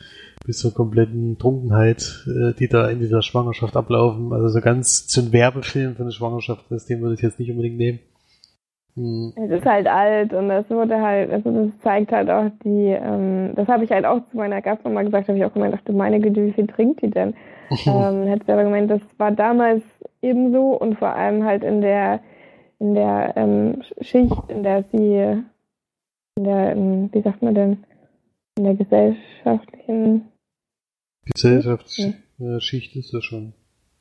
bis 0.45 0.59
zur 0.59 0.75
kompletten 0.75 1.39
Trunkenheit, 1.39 2.27
äh, 2.27 2.53
die 2.55 2.69
da 2.69 2.89
in 2.89 2.99
dieser 2.99 3.23
Schwangerschaft 3.23 3.77
ablaufen. 3.77 4.33
Also 4.33 4.49
so 4.49 4.61
ganz 4.61 5.07
zu 5.07 5.21
einem 5.21 5.33
Werbefilm 5.33 5.95
für 5.95 6.03
eine 6.03 6.13
Schwangerschaft, 6.13 6.65
das 6.71 6.87
den 6.87 7.01
würde 7.01 7.15
ich 7.15 7.23
jetzt 7.23 7.39
nicht 7.39 7.51
unbedingt 7.51 7.77
nehmen. 7.77 8.01
Mhm. 8.97 9.33
Es 9.37 9.51
ist 9.51 9.67
halt 9.67 9.87
alt 9.87 10.33
und 10.33 10.49
das 10.49 10.69
wurde 10.71 11.01
halt, 11.01 11.31
also 11.31 11.51
das 11.51 11.79
zeigt 11.81 12.13
halt 12.13 12.31
auch 12.31 12.51
die, 12.65 12.97
ähm, 12.99 13.53
das 13.55 13.69
habe 13.69 13.85
ich 13.85 13.91
halt 13.91 14.07
auch 14.07 14.25
zu 14.31 14.37
meiner 14.37 14.63
Gastmama 14.63 15.03
gesagt, 15.03 15.29
habe 15.29 15.39
ich 15.39 15.45
auch 15.45 15.53
gemeint, 15.53 15.75
dachte, 15.75 15.93
meine 15.93 16.19
Güte, 16.19 16.47
wie 16.47 16.53
viel 16.53 16.67
trinkt 16.67 17.03
die 17.03 17.11
denn? 17.11 17.35
ähm, 17.87 18.27
hätte 18.27 18.47
sie 18.47 18.53
aber 18.53 18.65
gemeint, 18.65 18.91
das 18.91 19.03
war 19.19 19.33
damals 19.33 19.83
ebenso 20.23 20.73
und 20.73 20.99
vor 20.99 21.09
allem 21.09 21.45
halt 21.45 21.63
in 21.63 21.83
der, 21.83 22.21
in 22.79 22.95
der 22.95 23.35
ähm, 23.37 23.83
Schicht, 24.01 24.49
in 24.49 24.63
der 24.63 24.85
sie, 24.93 25.43
in 26.37 26.45
der, 26.45 26.77
wie 26.77 27.23
sagt 27.23 27.43
man 27.43 27.55
denn, 27.55 27.85
in 28.59 28.65
der 28.65 28.75
gesellschaftlichen 28.75 30.33
Gesellschaftsschicht 31.27 32.97
ist 32.97 33.13
das 33.13 33.25
schon. 33.25 33.53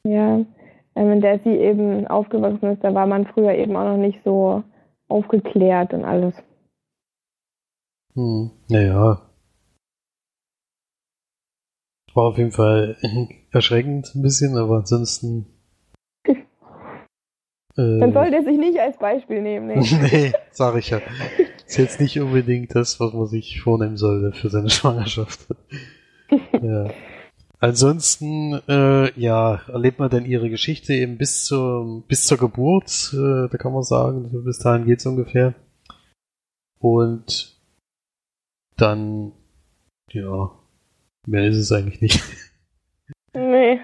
Ja, 0.03 0.45
ähm, 0.95 1.11
in 1.11 1.21
der 1.21 1.39
sie 1.39 1.49
eben 1.49 2.07
aufgewachsen 2.07 2.73
ist, 2.73 2.83
da 2.83 2.93
war 2.93 3.07
man 3.07 3.25
früher 3.25 3.53
eben 3.53 3.75
auch 3.75 3.86
noch 3.86 3.97
nicht 3.97 4.19
so 4.23 4.63
aufgeklärt 5.07 5.93
und 5.93 6.05
alles. 6.05 6.36
Hm, 8.13 8.51
naja. 8.69 9.21
War 12.13 12.23
auf 12.29 12.38
jeden 12.38 12.51
Fall 12.51 12.95
erschreckend 13.51 14.13
ein 14.15 14.21
bisschen, 14.21 14.57
aber 14.57 14.77
ansonsten. 14.77 15.47
äh, 16.27 16.36
Dann 17.75 18.13
sollte 18.13 18.38
er 18.38 18.43
sich 18.43 18.57
nicht 18.57 18.79
als 18.79 18.97
Beispiel 18.97 19.41
nehmen. 19.41 19.67
Nee, 19.67 19.81
nee 20.11 20.33
sag 20.51 20.77
ich 20.77 20.91
ja. 20.91 21.01
Ist 21.68 21.78
jetzt 21.78 21.99
nicht 21.99 22.20
unbedingt 22.20 22.76
das, 22.76 22.99
was 22.99 23.13
man 23.13 23.28
sich 23.28 23.61
vornehmen 23.61 23.97
sollte 23.97 24.38
für 24.38 24.49
seine 24.49 24.70
Schwangerschaft. 24.72 25.47
ja. 26.61 26.91
Ansonsten, 27.59 28.61
äh, 28.68 29.20
ja, 29.20 29.61
erlebt 29.68 29.97
man 29.97 30.09
dann 30.09 30.26
ihre 30.26 30.49
Geschichte 30.49 30.93
eben 30.93 31.18
bis 31.18 31.45
zur, 31.45 32.03
bis 32.07 32.26
zur 32.26 32.38
Geburt, 32.38 33.11
äh, 33.13 33.49
da 33.49 33.57
kann 33.57 33.74
man 33.74 33.84
sagen, 33.84 34.43
bis 34.43 34.59
dahin 34.59 34.86
geht's 34.86 35.05
ungefähr. 35.05 35.55
Und 36.80 37.57
dann, 38.78 39.32
ja, 40.11 40.51
mehr 41.26 41.47
ist 41.47 41.57
es 41.57 41.72
eigentlich 41.72 42.01
nicht. 42.01 42.24
Nee. 43.34 43.80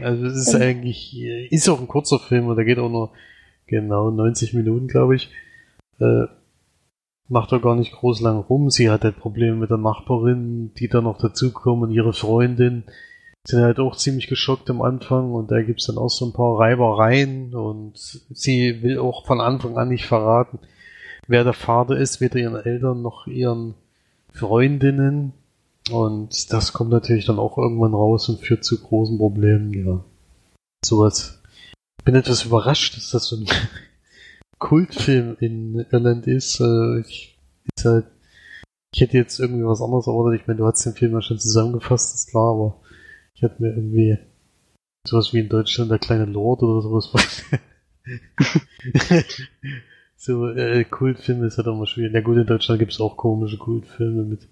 Also 0.00 0.26
es 0.26 0.36
ist 0.36 0.54
eigentlich, 0.54 1.14
ist 1.50 1.68
auch 1.68 1.80
ein 1.80 1.88
kurzer 1.88 2.18
Film 2.18 2.46
und 2.46 2.56
der 2.56 2.64
geht 2.64 2.78
auch 2.78 2.88
nur 2.88 3.12
genau 3.66 4.10
90 4.10 4.54
Minuten, 4.54 4.88
glaube 4.88 5.16
ich. 5.16 5.30
Äh, 6.00 6.24
macht 7.28 7.52
er 7.52 7.60
gar 7.60 7.76
nicht 7.76 7.92
groß 7.92 8.20
lang 8.20 8.38
rum. 8.38 8.70
Sie 8.70 8.90
hat 8.90 9.04
halt 9.04 9.18
Probleme 9.18 9.56
mit 9.56 9.70
der 9.70 9.78
Nachbarin, 9.78 10.72
die 10.74 10.88
dann 10.88 11.04
noch 11.04 11.18
dazukommen, 11.18 11.90
ihre 11.90 12.12
Freundin 12.12 12.84
sind 13.46 13.62
halt 13.62 13.78
auch 13.78 13.96
ziemlich 13.96 14.26
geschockt 14.26 14.68
am 14.68 14.82
Anfang 14.82 15.32
und 15.32 15.50
da 15.50 15.62
gibt's 15.62 15.86
dann 15.86 15.96
auch 15.96 16.10
so 16.10 16.26
ein 16.26 16.34
paar 16.34 16.58
Reibereien 16.58 17.54
und 17.54 17.96
sie 17.96 18.82
will 18.82 18.98
auch 18.98 19.24
von 19.26 19.40
Anfang 19.40 19.78
an 19.78 19.88
nicht 19.88 20.06
verraten, 20.06 20.58
wer 21.26 21.44
der 21.44 21.54
Vater 21.54 21.96
ist, 21.96 22.20
weder 22.20 22.36
ihren 22.36 22.56
Eltern 22.56 23.00
noch 23.00 23.26
ihren 23.26 23.74
Freundinnen. 24.32 25.32
Und 25.90 26.52
das 26.52 26.74
kommt 26.74 26.90
natürlich 26.90 27.24
dann 27.24 27.38
auch 27.38 27.56
irgendwann 27.56 27.94
raus 27.94 28.28
und 28.28 28.40
führt 28.40 28.64
zu 28.64 28.78
großen 28.78 29.16
Problemen, 29.16 29.72
ja. 29.72 30.04
Sowas. 30.84 31.40
Bin 32.04 32.14
etwas 32.14 32.44
überrascht, 32.44 32.96
dass 32.98 33.10
das 33.10 33.24
so 33.24 33.36
ein 33.36 33.46
Kultfilm 34.58 35.36
in 35.40 35.86
Irland 35.90 36.26
ist. 36.26 36.60
Äh, 36.60 37.00
ich, 37.00 37.38
ist 37.76 37.84
halt, 37.84 38.06
ich 38.92 39.00
hätte 39.00 39.16
jetzt 39.16 39.38
irgendwie 39.38 39.64
was 39.64 39.82
anderes 39.82 40.06
erwartet. 40.06 40.40
Ich 40.40 40.46
meine, 40.46 40.58
du 40.58 40.66
hast 40.66 40.84
den 40.84 40.94
Film 40.94 41.12
ja 41.12 41.22
schon 41.22 41.38
zusammengefasst, 41.38 42.14
ist 42.14 42.30
klar, 42.30 42.52
aber 42.52 42.80
ich 43.34 43.42
hatte 43.42 43.62
mir 43.62 43.74
irgendwie 43.74 44.18
sowas 45.06 45.32
wie 45.32 45.40
in 45.40 45.48
Deutschland 45.48 45.90
der 45.90 45.98
kleine 45.98 46.24
Lord 46.24 46.62
oder 46.62 46.82
sowas 46.82 47.12
so 50.16 50.48
äh, 50.48 50.84
Kultfilme 50.84 51.46
ist 51.46 51.58
halt 51.58 51.68
auch 51.68 51.76
mal 51.76 51.86
schwierig. 51.86 52.12
Ja 52.12 52.20
gut, 52.20 52.36
in 52.36 52.46
Deutschland 52.46 52.78
gibt 52.78 52.92
es 52.92 53.00
auch 53.00 53.16
komische 53.16 53.58
Kultfilme 53.58 54.24
mit 54.24 54.48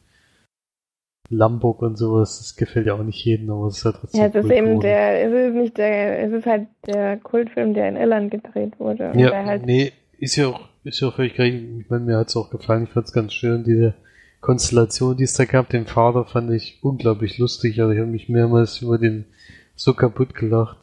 Lamborg 1.28 1.82
und 1.82 1.96
sowas. 1.96 2.38
Das 2.38 2.56
gefällt 2.56 2.86
ja 2.86 2.94
auch 2.94 3.02
nicht 3.02 3.24
jedem, 3.24 3.50
aber 3.50 3.66
es 3.66 3.78
ist 3.78 3.84
halt 3.84 3.96
trotzdem. 4.00 4.20
Ja, 4.20 4.26
es 4.28 4.34
ist 4.34 4.50
eben 4.50 4.80
der, 4.80 5.24
es 5.24 5.48
ist 5.48 5.54
nicht 5.54 5.78
der, 5.78 6.22
es 6.24 6.32
ist 6.32 6.46
halt 6.46 6.68
der 6.86 7.16
Kultfilm, 7.18 7.74
der 7.74 7.88
in 7.88 7.96
Irland 7.96 8.30
gedreht 8.30 8.78
wurde. 8.78 9.12
Ja, 9.16 9.32
halt 9.44 9.66
nee, 9.66 9.92
ist 10.18 10.36
ja 10.36 10.48
auch, 10.48 10.68
ist 10.84 11.00
ja 11.00 11.08
auch 11.08 11.14
völlig 11.14 11.38
recht. 11.38 11.56
Ich 11.80 11.90
meine, 11.90 12.04
mir 12.04 12.18
hat 12.18 12.28
es 12.28 12.36
auch 12.36 12.50
gefallen. 12.50 12.84
Ich 12.84 12.90
fand 12.90 13.06
es 13.06 13.12
ganz 13.12 13.32
schön, 13.32 13.64
diese 13.64 13.94
Konstellation, 14.40 15.16
die 15.16 15.24
es 15.24 15.34
da 15.34 15.44
gab. 15.44 15.68
Den 15.70 15.86
Vater 15.86 16.24
fand 16.24 16.50
ich 16.52 16.78
unglaublich 16.82 17.38
lustig. 17.38 17.80
Also 17.80 17.92
ich 17.92 17.98
habe 17.98 18.10
mich 18.10 18.28
mehrmals 18.28 18.82
über 18.82 18.98
den 18.98 19.26
so 19.74 19.94
kaputt 19.94 20.34
gelacht. 20.34 20.78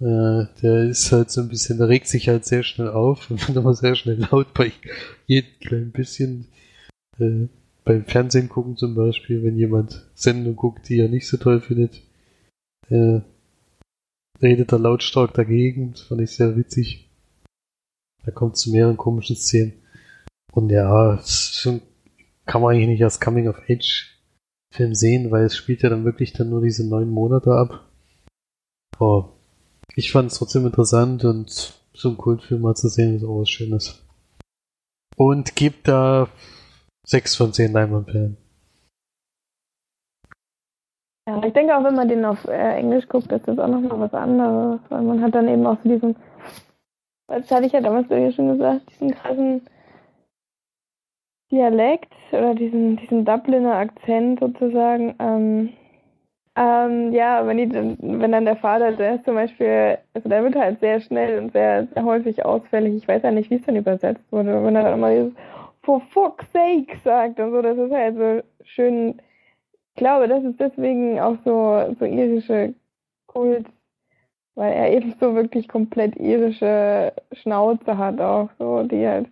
Äh, 0.00 0.46
der 0.62 0.84
ist 0.88 1.12
halt 1.12 1.30
so 1.30 1.42
ein 1.42 1.48
bisschen, 1.48 1.76
der 1.76 1.88
regt 1.88 2.08
sich 2.08 2.28
halt 2.28 2.46
sehr 2.46 2.62
schnell 2.62 2.88
auf 2.88 3.30
und 3.30 3.46
wird 3.46 3.56
immer 3.56 3.74
sehr 3.74 3.94
schnell 3.94 4.26
laut 4.30 4.54
bei 4.54 4.72
jedem 5.26 5.50
kleinen 5.60 5.92
bisschen. 5.92 6.46
Äh, 7.18 7.48
beim 7.90 8.04
Fernsehen 8.04 8.48
gucken 8.48 8.76
zum 8.76 8.94
Beispiel, 8.94 9.42
wenn 9.42 9.56
jemand 9.56 10.08
Sendung 10.14 10.54
guckt, 10.54 10.88
die 10.88 11.00
er 11.00 11.08
nicht 11.08 11.26
so 11.26 11.38
toll 11.38 11.60
findet, 11.60 12.00
äh, 12.88 13.20
redet 14.40 14.70
er 14.70 14.78
lautstark 14.78 15.34
dagegen. 15.34 15.90
Das 15.90 16.02
fand 16.02 16.20
ich 16.20 16.30
sehr 16.30 16.56
witzig. 16.56 17.10
Da 18.24 18.30
kommt 18.30 18.56
zu 18.56 18.70
mehreren 18.70 18.96
komischen 18.96 19.34
Szenen. 19.34 19.72
Und 20.52 20.70
ja, 20.70 21.18
schon, 21.24 21.82
kann 22.46 22.62
man 22.62 22.76
eigentlich 22.76 22.90
nicht 22.90 23.02
als 23.02 23.18
Coming-of-Age-Film 23.18 24.94
sehen, 24.94 25.32
weil 25.32 25.46
es 25.46 25.56
spielt 25.56 25.82
ja 25.82 25.88
dann 25.88 26.04
wirklich 26.04 26.32
dann 26.32 26.48
nur 26.48 26.62
diese 26.62 26.88
neun 26.88 27.10
Monate 27.10 27.50
ab. 27.50 27.88
Aber 28.98 29.32
ich 29.96 30.12
fand 30.12 30.30
es 30.30 30.38
trotzdem 30.38 30.64
interessant 30.64 31.24
und 31.24 31.74
so 31.92 32.10
ein 32.10 32.16
Kultfilm 32.16 32.60
mal 32.62 32.76
zu 32.76 32.88
sehen 32.88 33.16
ist 33.16 33.24
auch 33.24 33.40
was 33.40 33.50
Schönes. 33.50 34.00
Und 35.16 35.56
gibt 35.56 35.88
da 35.88 36.28
sechs 37.10 37.34
von 37.34 37.52
zehn 37.52 37.72
Leinwandperlen. 37.72 38.36
Ja, 41.28 41.42
ich 41.44 41.52
denke 41.52 41.76
auch, 41.76 41.84
wenn 41.84 41.96
man 41.96 42.08
den 42.08 42.24
auf 42.24 42.44
äh, 42.46 42.76
Englisch 42.76 43.08
guckt, 43.08 43.30
ist 43.32 43.46
das 43.46 43.58
auch 43.58 43.68
nochmal 43.68 44.00
was 44.00 44.14
anderes, 44.14 44.80
weil 44.88 45.02
man 45.02 45.20
hat 45.20 45.34
dann 45.34 45.48
eben 45.48 45.66
auch 45.66 45.76
so 45.82 45.88
diesen, 45.88 46.16
das 47.28 47.50
hatte 47.50 47.66
ich 47.66 47.72
ja 47.72 47.80
damals 47.80 48.08
ja 48.08 48.32
schon 48.32 48.56
gesagt, 48.56 48.90
diesen 48.90 49.14
krassen 49.14 49.62
Dialekt 51.50 52.12
oder 52.30 52.54
diesen, 52.54 52.96
diesen 52.96 53.24
Dubliner 53.24 53.74
Akzent 53.74 54.38
sozusagen. 54.38 55.16
Ähm, 55.18 55.70
ähm, 56.56 57.12
ja, 57.12 57.44
wenn, 57.46 57.56
die, 57.58 57.72
wenn 57.72 58.32
dann 58.32 58.44
der 58.44 58.56
Vater, 58.56 58.92
der 58.92 59.16
ist 59.16 59.24
zum 59.24 59.34
Beispiel, 59.34 59.98
also 60.14 60.28
der 60.28 60.44
wird 60.44 60.54
halt 60.54 60.78
sehr 60.80 61.00
schnell 61.00 61.38
und 61.40 61.52
sehr, 61.52 61.86
sehr 61.88 62.04
häufig 62.04 62.44
ausfällig. 62.44 62.94
Ich 62.94 63.08
weiß 63.08 63.22
ja 63.22 63.32
nicht, 63.32 63.50
wie 63.50 63.56
es 63.56 63.66
dann 63.66 63.76
übersetzt 63.76 64.24
wurde, 64.30 64.62
wenn 64.62 64.76
er 64.76 64.84
dann 64.84 64.94
immer 64.94 65.10
dieses 65.10 65.32
For 65.82 66.00
fuck's 66.00 66.52
sake 66.52 66.96
sagt 67.02 67.40
und 67.40 67.52
so, 67.52 67.62
das 67.62 67.78
ist 67.78 67.92
halt 67.92 68.16
so 68.16 68.42
schön 68.64 69.20
ich 69.94 70.02
glaube, 70.02 70.28
das 70.28 70.44
ist 70.44 70.58
deswegen 70.60 71.20
auch 71.20 71.36
so, 71.44 71.94
so 71.98 72.04
irische 72.04 72.74
Kult, 73.26 73.66
weil 74.54 74.72
er 74.72 74.92
eben 74.92 75.14
so 75.20 75.34
wirklich 75.34 75.68
komplett 75.68 76.16
irische 76.16 77.12
Schnauze 77.32 77.98
hat 77.98 78.20
auch 78.20 78.48
so, 78.58 78.82
die 78.84 79.06
halt. 79.06 79.28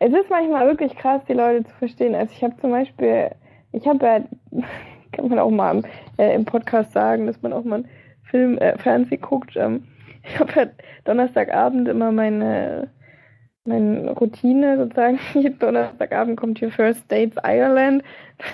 Es 0.00 0.12
ist 0.12 0.30
manchmal 0.30 0.66
wirklich 0.66 0.96
krass, 0.96 1.22
die 1.28 1.34
Leute 1.34 1.64
zu 1.64 1.74
verstehen. 1.76 2.14
Also 2.14 2.32
ich 2.34 2.42
habe 2.42 2.56
zum 2.56 2.70
Beispiel, 2.70 3.30
ich 3.72 3.86
habe 3.86 4.04
ja, 4.04 4.20
kann 5.12 5.28
man 5.28 5.38
auch 5.38 5.50
mal 5.50 5.82
äh, 6.16 6.34
im 6.34 6.44
Podcast 6.44 6.92
sagen, 6.92 7.26
dass 7.26 7.40
man 7.42 7.52
auch 7.52 7.64
mal 7.64 7.84
Film, 8.24 8.58
äh, 8.58 8.76
Fernsehen 8.78 9.20
guckt. 9.20 9.56
Ähm, 9.56 9.84
ich 10.24 10.38
habe 10.40 10.52
ja 10.56 10.66
Donnerstagabend 11.04 11.86
immer 11.88 12.10
meine 12.12 12.90
meine 13.64 14.10
Routine 14.12 14.78
sozusagen. 14.78 15.18
Jeden 15.34 15.58
Donnerstagabend 15.58 16.38
kommt 16.38 16.58
hier 16.58 16.70
First 16.70 17.10
Dates 17.10 17.36
Ireland. 17.44 18.02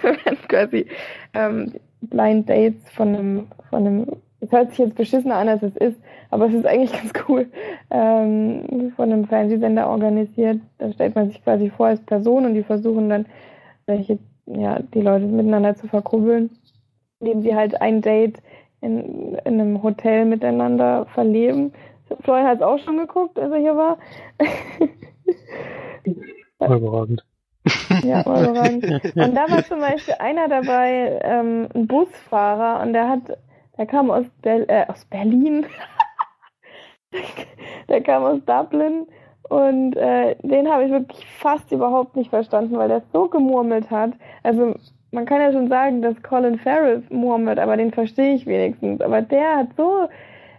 quasi 0.49 0.87
ähm, 1.35 1.73
Blind 2.01 2.49
Dates 2.49 2.91
von 2.91 3.09
einem, 3.09 3.47
von 3.71 3.87
einem, 3.87 4.07
es 4.41 4.53
hört 4.53 4.71
sich 4.71 4.79
jetzt 4.79 4.97
beschissener 4.97 5.37
an, 5.37 5.49
als 5.49 5.63
es 5.63 5.77
ist, 5.77 5.99
aber 6.31 6.47
es 6.47 6.55
ist 6.55 6.67
eigentlich 6.67 6.93
ganz 7.01 7.13
cool, 7.29 7.47
ähm, 7.91 8.93
von 8.97 9.13
einem 9.13 9.27
Fernsehsender 9.27 9.89
organisiert. 9.89 10.61
Da 10.79 10.93
stellt 10.93 11.15
man 11.15 11.29
sich 11.29 11.43
quasi 11.43 11.71
vor 11.71 11.87
als 11.87 12.01
Person 12.01 12.45
und 12.47 12.55
die 12.55 12.63
versuchen 12.63 13.09
dann, 13.09 13.27
welche, 13.87 14.19
ja, 14.47 14.81
die 14.95 15.01
Leute 15.01 15.27
miteinander 15.27 15.75
zu 15.77 15.89
verkuppeln, 15.89 16.51
indem 17.21 17.43
sie 17.43 17.55
halt 17.55 17.81
ein 17.81 18.03
Date 18.03 18.43
in, 18.81 19.35
in 19.45 19.61
einem 19.61 19.83
Hotel 19.83 20.25
miteinander 20.27 21.07
verleben. 21.07 21.73
Florian 22.23 22.47
hat 22.47 22.59
es 22.59 22.63
auch 22.63 22.79
schon 22.79 22.99
geguckt, 22.99 23.39
als 23.39 23.53
er 23.53 23.59
hier 23.59 23.77
war. 23.77 23.99
Überragend. 26.61 27.25
Ja, 28.03 28.21
überragend. 28.23 28.85
Und 29.17 29.35
da 29.35 29.51
war 29.51 29.65
zum 29.65 29.81
Beispiel 29.81 30.15
einer 30.19 30.49
dabei, 30.49 31.21
ähm, 31.23 31.69
ein 31.75 31.87
Busfahrer, 31.87 32.83
und 32.83 32.93
der 32.93 33.09
hat, 33.09 33.39
der 33.79 33.87
kam 33.87 34.11
aus, 34.11 34.27
Ber 34.43 34.69
äh, 34.69 34.87
aus 34.87 35.05
Berlin. 35.07 35.67
der 37.89 38.03
kam 38.03 38.25
aus 38.25 38.41
Dublin 38.45 39.07
und 39.49 39.97
äh, 39.97 40.37
den 40.43 40.71
habe 40.71 40.85
ich 40.85 40.91
wirklich 40.91 41.27
fast 41.39 41.71
überhaupt 41.71 42.17
nicht 42.17 42.31
verstanden, 42.31 42.77
weil 42.77 42.89
der 42.89 43.03
so 43.13 43.29
gemurmelt 43.29 43.91
hat. 43.91 44.13
Also 44.43 44.75
man 45.11 45.27
kann 45.27 45.41
ja 45.41 45.53
schon 45.53 45.69
sagen, 45.69 46.03
dass 46.03 46.21
Colin 46.23 46.59
Farrell 46.59 47.03
murmelt, 47.11 47.59
aber 47.59 47.77
den 47.77 47.93
verstehe 47.93 48.35
ich 48.35 48.47
wenigstens. 48.47 49.01
Aber 49.01 49.23
der 49.23 49.57
hat 49.59 49.69
so 49.77 50.09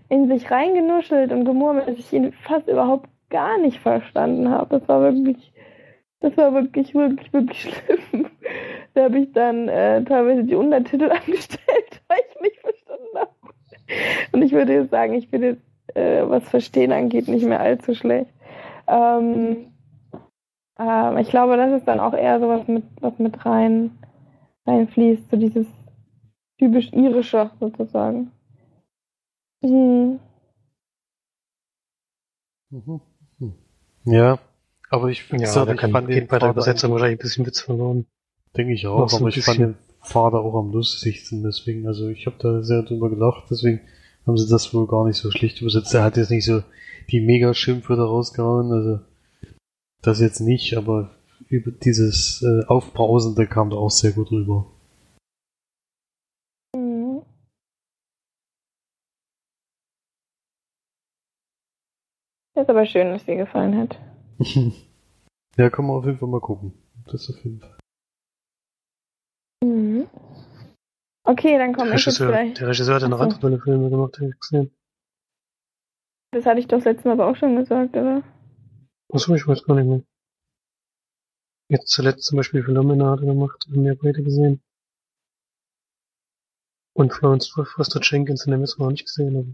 in 0.09 0.27
sich 0.27 0.51
reingenuschelt 0.51 1.31
und 1.31 1.45
gemurmelt, 1.45 1.87
dass 1.87 1.97
ich 1.97 2.13
ihn 2.13 2.31
fast 2.31 2.67
überhaupt 2.67 3.09
gar 3.29 3.57
nicht 3.57 3.79
verstanden 3.79 4.49
habe. 4.49 4.79
Das 4.79 4.87
war 4.87 5.01
wirklich, 5.01 5.53
das 6.19 6.35
war 6.37 6.53
wirklich, 6.53 6.93
wirklich, 6.93 7.33
wirklich 7.33 7.61
schlimm. 7.85 8.27
Da 8.93 9.03
habe 9.05 9.19
ich 9.19 9.31
dann 9.33 9.67
äh, 9.67 10.03
teilweise 10.03 10.43
die 10.43 10.55
Untertitel 10.55 11.11
angestellt, 11.11 12.01
weil 12.07 12.19
ich 12.29 12.41
nicht 12.41 12.59
verstanden 12.59 13.17
habe. 13.17 13.31
Und 14.31 14.41
ich 14.41 14.51
würde 14.51 14.73
jetzt 14.73 14.91
sagen, 14.91 15.13
ich 15.13 15.29
bin 15.29 15.43
jetzt, 15.43 15.61
äh, 15.95 16.23
was 16.27 16.47
Verstehen 16.47 16.91
angeht, 16.91 17.27
nicht 17.27 17.45
mehr 17.45 17.59
allzu 17.59 17.93
schlecht. 17.93 18.31
Ähm, 18.87 19.71
äh, 20.79 21.21
ich 21.21 21.29
glaube, 21.29 21.57
das 21.57 21.71
ist 21.73 21.87
dann 21.87 21.99
auch 21.99 22.13
eher 22.13 22.39
so 22.39 22.47
was 22.47 22.67
mit, 22.67 22.83
was 23.01 23.17
mit 23.19 23.45
rein, 23.45 23.91
reinfließt, 24.65 25.29
so 25.29 25.37
dieses 25.37 25.67
typisch 26.57 26.91
irische 26.93 27.49
sozusagen. 27.59 28.31
Mhm. 29.65 30.19
Ja, 34.05 34.39
aber 34.89 35.09
ich, 35.09 35.29
Ja, 35.31 35.37
gesagt, 35.37 35.67
da 35.67 35.73
ich 35.73 35.79
kann, 35.79 35.91
fand 35.91 36.09
den 36.09 36.27
bei 36.27 36.39
der 36.39 36.49
Übersetzung 36.49 36.91
wahrscheinlich 36.91 37.19
ein 37.19 37.23
bisschen 37.23 37.45
Witz 37.45 37.61
verloren. 37.61 38.05
Denke 38.55 38.73
ich 38.73 38.87
auch, 38.87 39.09
so 39.09 39.17
aber 39.17 39.29
ich 39.29 39.43
fand 39.43 39.59
den 39.59 39.75
Vater 40.01 40.39
auch 40.39 40.55
am 40.55 40.71
lustigsten, 40.71 41.43
deswegen, 41.43 41.87
also 41.87 42.07
ich 42.07 42.25
habe 42.27 42.37
da 42.39 42.61
sehr 42.61 42.83
drüber 42.83 43.09
gelacht, 43.09 43.45
deswegen 43.49 43.81
haben 44.25 44.37
sie 44.37 44.49
das 44.49 44.73
wohl 44.73 44.87
gar 44.87 45.05
nicht 45.05 45.17
so 45.17 45.31
schlecht 45.31 45.61
übersetzt. 45.61 45.93
Er 45.93 46.03
hat 46.03 46.17
jetzt 46.17 46.29
nicht 46.29 46.45
so 46.45 46.63
die 47.09 47.21
Mega-Schimpfwörter 47.21 48.03
rausgehauen, 48.03 48.71
also 48.71 48.99
das 50.01 50.19
jetzt 50.21 50.39
nicht, 50.39 50.77
aber 50.77 51.11
über 51.47 51.71
dieses 51.71 52.43
äh, 52.43 52.65
Aufbrausende 52.67 53.47
kam 53.47 53.69
da 53.71 53.77
auch 53.77 53.91
sehr 53.91 54.11
gut 54.11 54.31
rüber. 54.31 54.67
Ist 62.63 62.69
aber 62.69 62.85
schön, 62.85 63.11
dass 63.11 63.25
dir 63.25 63.35
gefallen 63.35 63.77
hat. 63.77 63.99
ja, 65.57 65.69
kann 65.69 65.85
man 65.85 65.97
auf 65.97 66.05
jeden 66.05 66.17
Fall 66.17 66.29
mal 66.29 66.41
gucken. 66.41 66.73
Das 67.07 67.29
auf 67.29 67.37
jeden 67.43 67.59
Fall. 67.59 67.77
Mhm. 69.63 70.07
Okay, 71.27 71.57
dann 71.57 71.73
Der 71.73 71.77
komme 71.83 71.95
ich 71.95 72.05
jetzt 72.05 72.17
gleich. 72.17 72.53
der 72.53 72.67
Regisseur 72.67 72.95
hat 72.95 73.01
ja 73.01 73.07
noch 73.07 73.17
Ach 73.17 73.19
so. 73.19 73.23
andere 73.25 73.39
tolle 73.41 73.59
Filme 73.59 73.89
gemacht, 73.89 74.17
habe 74.17 74.29
ich 74.29 74.39
gesehen. 74.39 74.71
Das 76.31 76.45
hatte 76.45 76.59
ich 76.59 76.67
doch 76.67 76.83
letztes 76.83 77.05
Mal 77.05 77.13
aber 77.13 77.27
auch 77.27 77.35
schon 77.35 77.55
gesagt, 77.55 77.95
oder? 77.95 78.21
Achso, 79.11 79.33
ich 79.33 79.47
weiß 79.47 79.63
gar 79.63 79.75
nicht 79.75 79.87
mehr. 79.87 80.01
Jetzt 81.69 81.87
zuletzt 81.89 82.25
zum 82.25 82.37
Beispiel 82.37 82.63
Philomena 82.63 83.11
hat 83.11 83.21
er 83.21 83.25
gemacht, 83.27 83.65
haben 83.71 83.83
wir 83.83 83.95
beide 83.97 84.21
gesehen. 84.21 84.61
Und 86.93 87.11
Florence 87.13 87.49
Foster 87.49 87.99
Jenkins, 88.03 88.43
den 88.43 88.53
haben 88.53 88.59
wir 88.61 88.65
jetzt 88.67 88.77
noch 88.79 88.89
nicht 88.91 89.05
gesehen. 89.05 89.35
Aber 89.35 89.45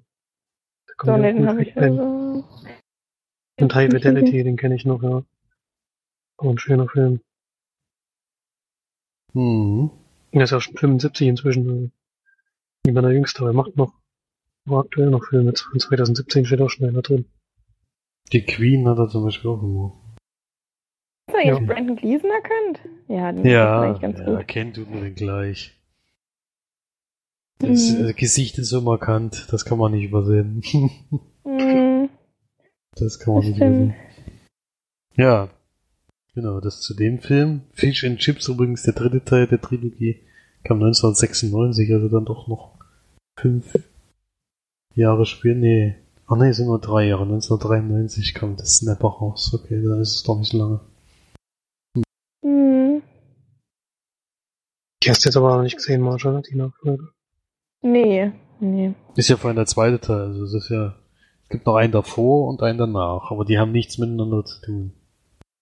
da 0.87 0.93
So, 0.93 0.95
kommt 0.97 1.23
ja 1.23 1.31
nee, 1.31 1.33
den 1.33 1.47
habe 1.47 1.63
ich 1.63 1.77
also. 1.77 2.43
Und 3.61 3.75
High 3.75 3.91
Fidelity, 3.91 4.43
den 4.43 4.57
kenne 4.57 4.75
ich 4.75 4.85
noch, 4.85 5.01
ja. 5.03 5.23
Auch 6.37 6.49
ein 6.49 6.57
schöner 6.57 6.87
Film. 6.87 7.21
Mhm. 9.33 9.91
Er 10.31 10.43
ist 10.43 10.51
ja 10.51 10.61
schon 10.61 10.77
75 10.77 11.27
inzwischen. 11.27 11.69
Also 11.69 11.91
wie 12.85 12.91
meiner 12.91 13.11
Jüngste, 13.11 13.39
aber 13.41 13.49
er 13.49 13.53
macht 13.53 13.75
noch, 13.75 13.93
war 14.65 14.83
aktuell 14.85 15.09
noch 15.09 15.23
Filme. 15.25 15.53
Von 15.55 15.79
2017 15.79 16.45
steht 16.45 16.61
auch 16.61 16.69
schon 16.69 16.87
einer 16.87 17.01
drin. 17.01 17.25
Die 18.33 18.43
Queen 18.43 18.87
hat 18.87 18.97
er 18.97 19.07
zum 19.09 19.23
Beispiel 19.25 19.51
auch 19.51 19.59
gemacht. 19.59 19.97
Hast 21.29 21.35
du 21.35 21.47
jetzt 21.47 21.59
Ja. 21.59 21.65
Brandon 21.65 21.95
Gleason 21.95 22.29
erkannt? 22.31 22.79
Ja, 23.07 23.31
den 23.31 23.45
Ja, 23.45 23.81
eigentlich 23.81 24.01
ganz 24.01 24.19
ja 24.19 24.25
gut. 24.25 24.35
erkennt 24.37 24.75
tut 24.77 24.89
man 24.89 25.01
den 25.03 25.15
gleich. 25.15 25.77
Das 27.59 27.91
Mhm. 27.91 28.15
Gesicht 28.15 28.57
ist 28.57 28.69
so 28.69 28.81
markant, 28.81 29.47
das 29.51 29.65
kann 29.65 29.77
man 29.77 29.91
nicht 29.91 30.05
übersehen. 30.05 30.63
Das 33.01 33.19
kann 33.19 33.33
man 33.33 33.41
Das 33.41 33.49
nicht 33.49 33.57
übersehen. 33.57 33.95
Ja, 35.15 35.49
genau, 36.35 36.59
das 36.59 36.81
zu 36.81 36.93
dem 36.93 37.19
Film. 37.19 37.61
Fish 37.73 38.03
and 38.03 38.19
Chips 38.19 38.47
übrigens, 38.47 38.83
der 38.83 38.93
dritte 38.93 39.23
Teil 39.23 39.47
der 39.47 39.59
Trilogie, 39.59 40.21
kam 40.63 40.77
1996, 40.77 41.91
also 41.93 42.09
dann 42.09 42.25
doch 42.25 42.47
noch 42.47 42.77
fünf 43.39 43.73
Jahre 44.93 45.25
später. 45.25 45.55
Nee, 45.55 45.95
ach 46.27 46.37
nee, 46.37 46.49
es 46.49 46.57
sind 46.57 46.67
nur 46.67 46.79
drei 46.79 47.07
Jahre. 47.07 47.23
1993 47.23 48.33
kam 48.33 48.55
das 48.55 48.77
Snapper 48.77 49.07
raus. 49.07 49.51
Okay, 49.53 49.81
dann 49.83 49.99
ist 49.99 50.15
es 50.15 50.23
doch 50.23 50.37
nicht 50.37 50.51
so 50.51 50.57
lange. 50.59 50.79
Mhm. 52.43 53.01
Die 55.03 55.09
hast 55.09 55.25
du 55.25 55.29
jetzt 55.29 55.37
aber 55.37 55.55
noch 55.55 55.63
nicht 55.63 55.77
gesehen, 55.77 56.01
Marshall, 56.01 56.43
die 56.43 56.55
Nachfolge. 56.55 57.09
Nee, 57.81 58.31
nee. 58.59 58.93
Ist 59.15 59.29
ja 59.29 59.37
vor 59.37 59.47
allem 59.47 59.57
der 59.57 59.65
zweite 59.65 59.99
Teil, 59.99 60.21
also 60.21 60.43
es 60.43 60.53
ist 60.53 60.69
ja, 60.69 60.95
gibt 61.51 61.65
noch 61.65 61.75
einen 61.75 61.91
davor 61.91 62.47
und 62.47 62.63
einen 62.63 62.79
danach, 62.79 63.29
aber 63.29 63.45
die 63.45 63.59
haben 63.59 63.71
nichts 63.71 63.97
miteinander 63.97 64.43
zu 64.45 64.61
tun. 64.61 64.93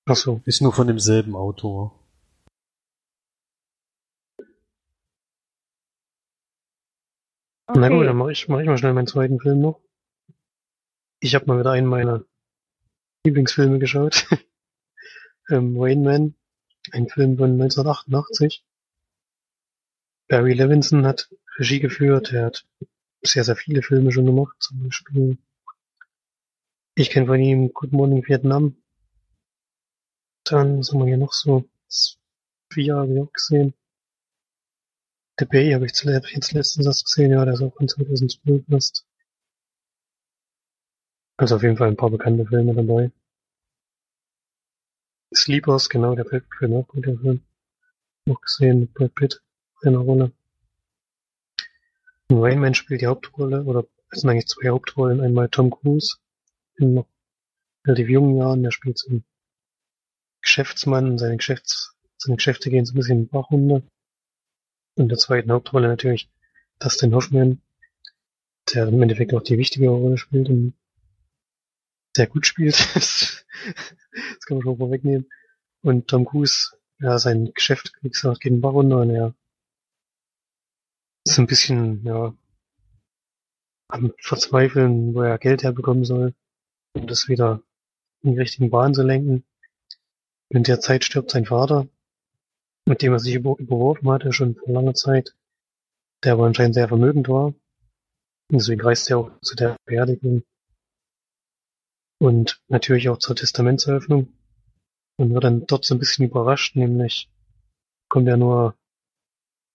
Ach 0.06 0.16
so. 0.16 0.42
Ist 0.46 0.62
nur 0.62 0.74
von 0.74 0.88
demselben 0.88 1.36
Autor. 1.36 2.00
Na 7.68 7.88
gut, 7.90 8.02
dann 8.08 8.10
Okay. 8.10 8.14
mache 8.14 8.32
ich, 8.32 8.48
mach 8.48 8.60
ich 8.60 8.68
mal 8.68 8.78
schnell 8.78 8.94
meinen 8.94 9.08
zweiten 9.08 9.40
Film 9.40 9.60
noch. 9.60 9.80
Ich 11.20 11.36
habe 11.36 11.46
mal 11.46 11.60
wieder 11.60 11.72
einen 11.72 11.88
meiner 11.88 12.24
Lieblingsfilme 13.26 13.78
geschaut. 13.78 14.28
ähm, 15.50 15.80
Rain 15.80 16.02
Man, 16.02 16.36
ein 16.92 17.08
Film 17.10 17.38
von 17.38 17.52
1988. 17.52 18.66
Barry 20.28 20.54
Levinson 20.54 21.06
hat 21.06 21.30
Regie 21.58 21.80
geführt, 21.80 22.32
er 22.32 22.46
hat 22.46 22.66
sehr, 23.22 23.44
sehr 23.44 23.56
viele 23.56 23.82
Filme 23.82 24.12
schon 24.12 24.26
gemacht, 24.26 24.56
zum 24.60 24.84
Beispiel. 24.84 25.38
Ich 26.96 27.10
kenne 27.10 27.28
von 27.28 27.40
ihm 27.40 27.72
Good 27.74 27.92
Morning 27.94 28.26
Vietnam. 28.28 28.76
Dann, 30.44 30.80
was 30.80 30.92
haben 30.92 31.00
wir 31.00 31.06
hier 31.08 31.18
noch 31.18 31.34
so? 31.34 31.64
Vier 32.72 32.96
habe 32.96 33.14
ich 33.14 33.22
auch 33.22 33.32
gesehen. 33.32 33.74
The 35.40 35.46
Bay 35.46 35.72
habe 35.72 35.86
ich 35.86 35.92
jetzt 35.92 36.52
letztens 36.52 36.86
erst 36.86 37.06
gesehen, 37.06 37.32
ja, 37.32 37.46
der 37.46 37.54
ist 37.54 37.62
auch 37.62 37.74
von 37.74 37.88
2012 37.88 38.66
fast. 38.70 39.06
Also 41.38 41.56
auf 41.56 41.64
jeden 41.64 41.78
Fall 41.78 41.88
ein 41.88 41.96
paar 41.96 42.10
bekannte 42.10 42.46
Filme 42.46 42.76
dabei. 42.76 43.12
Sleepers, 45.34 45.88
genau, 45.90 46.16
der 46.16 46.26
Pitt, 46.26 46.44
auch 46.62 46.88
guter 46.88 47.18
Film. 47.18 47.42
Noch 48.26 48.42
gesehen 48.42 48.82
mit 48.82 48.94
Brad 48.94 49.16
Pitt 49.16 49.42
in 49.84 49.94
der 49.94 50.02
Rolle. 50.02 50.32
Und 52.28 52.44
Rain 52.44 52.60
Man 52.60 52.74
spielt 52.74 53.02
die 53.02 53.08
Hauptrolle, 53.08 53.64
oder 53.64 53.86
es 54.12 54.22
sind 54.22 54.30
eigentlich 54.30 54.48
zwei 54.48 54.70
Hauptrollen. 54.70 55.22
Einmal 55.22 55.48
Tom 55.48 55.70
Cruise 55.70 56.18
in 56.80 56.94
noch 56.94 57.08
relativ 57.86 58.10
jungen 58.10 58.38
Jahren, 58.38 58.64
der 58.64 58.72
spielt 58.72 59.04
einen 59.08 59.24
Geschäftsmann, 60.42 61.18
seine 61.18 61.38
Geschäfts, 61.38 61.96
seine 62.18 62.38
Geschäfte 62.38 62.70
gehen 62.70 62.86
so 62.86 62.94
ein 62.94 62.98
bisschen 62.98 63.20
in 63.20 63.28
Bachrunde. 63.28 63.84
Und 64.96 65.10
der 65.10 65.18
zweiten 65.18 65.52
Hauptrolle 65.52 65.88
natürlich 65.88 66.30
Dustin 66.80 67.14
Hoffman, 67.14 67.62
der 68.74 68.88
im 68.88 69.02
Endeffekt 69.02 69.34
auch 69.34 69.42
die 69.42 69.58
wichtige 69.58 69.90
Rolle 69.90 70.18
spielt 70.18 70.50
und 70.50 70.74
sehr 72.16 72.28
gut 72.28 72.46
spielt. 72.46 72.76
das 72.96 73.46
kann 74.46 74.58
man 74.58 74.64
schon 74.64 74.78
vorwegnehmen. 74.78 75.30
Und 75.82 76.08
Tom 76.08 76.26
Cruise, 76.26 76.76
ja, 77.00 77.18
sein 77.18 77.54
Geschäft, 77.54 77.94
wie 78.02 78.10
gesagt, 78.10 78.42
geht 78.42 78.52
in 78.52 78.62
Bach 78.62 78.74
runter 78.74 79.00
und 79.00 79.10
er 79.12 79.34
ist 81.26 81.40
ein 81.40 81.48
bisschen, 81.48 82.04
ja, 82.06 82.34
am 83.88 84.14
Verzweifeln, 84.20 85.14
wo 85.14 85.22
er 85.22 85.38
Geld 85.38 85.64
herbekommen 85.64 86.06
soll, 86.06 86.34
um 86.94 87.08
das 87.08 87.28
wieder 87.28 87.62
in 88.22 88.32
die 88.32 88.40
richtigen 88.40 88.70
Bahn 88.70 88.94
zu 88.94 89.04
lenken. 89.04 89.46
In 90.50 90.64
der 90.64 90.80
Zeit 90.80 91.04
stirbt 91.04 91.32
sein 91.32 91.46
Vater, 91.46 91.88
mit 92.86 93.02
dem 93.02 93.14
er 93.14 93.20
sich 93.20 93.36
überworfen 93.36 94.10
hatte, 94.10 94.34
schon 94.34 94.56
vor 94.56 94.74
langer 94.74 94.96
Zeit, 94.96 95.36
der 96.24 96.34
aber 96.34 96.46
anscheinend 96.46 96.76
sehr 96.76 96.88
vermögend 96.88 97.30
war. 97.30 97.54
Deswegen 98.52 98.82
reist 98.82 99.10
er 99.10 99.20
auch 99.20 99.32
zu 99.42 99.56
der 99.56 99.78
Beerdigung 99.86 100.44
und 102.20 102.62
natürlich 102.68 103.10
auch 103.10 103.20
zur 103.20 103.36
Testamentseröffnung 103.36 104.34
und 105.18 105.34
wird 105.34 105.44
dann 105.44 105.66
dort 105.68 105.86
so 105.86 105.96
ein 105.96 106.00
bisschen 106.00 106.26
überrascht, 106.26 106.76
nämlich 106.76 107.30
kommt 108.10 108.28
ja 108.28 108.38
nur 108.38 108.76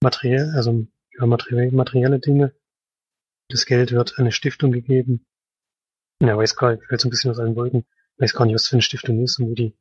materiell, 0.02 0.52
also 0.56 0.86
ja, 1.18 1.26
materielle, 1.26 1.70
materielle 1.70 2.18
Dinge. 2.18 2.52
Das 3.48 3.66
Geld 3.66 3.92
wird 3.92 4.14
an 4.14 4.24
eine 4.24 4.32
Stiftung 4.32 4.72
gegeben. 4.72 5.24
Er 6.20 6.38
weiß 6.38 6.56
gar 6.56 6.72
nicht, 6.72 6.84
fällt 6.84 7.00
so 7.00 7.08
ein 7.08 7.10
bisschen 7.10 7.30
aus 7.30 7.38
allen 7.38 7.56
Wolken, 7.56 7.84
weiß 8.18 8.32
gar 8.34 8.46
nicht, 8.46 8.54
was 8.54 8.68
für 8.68 8.76
eine 8.76 8.82
Stiftung 8.82 9.22
ist 9.22 9.38
und 9.38 9.50
wo 9.50 9.54
die, 9.54 9.76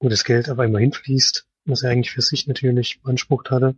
wo 0.00 0.08
das 0.08 0.24
Geld 0.24 0.50
auf 0.50 0.58
einmal 0.58 0.82
hinfließt, 0.82 1.48
was 1.64 1.82
er 1.82 1.90
eigentlich 1.90 2.12
für 2.12 2.22
sich 2.22 2.46
natürlich 2.46 3.02
beansprucht 3.02 3.50
hatte. 3.50 3.76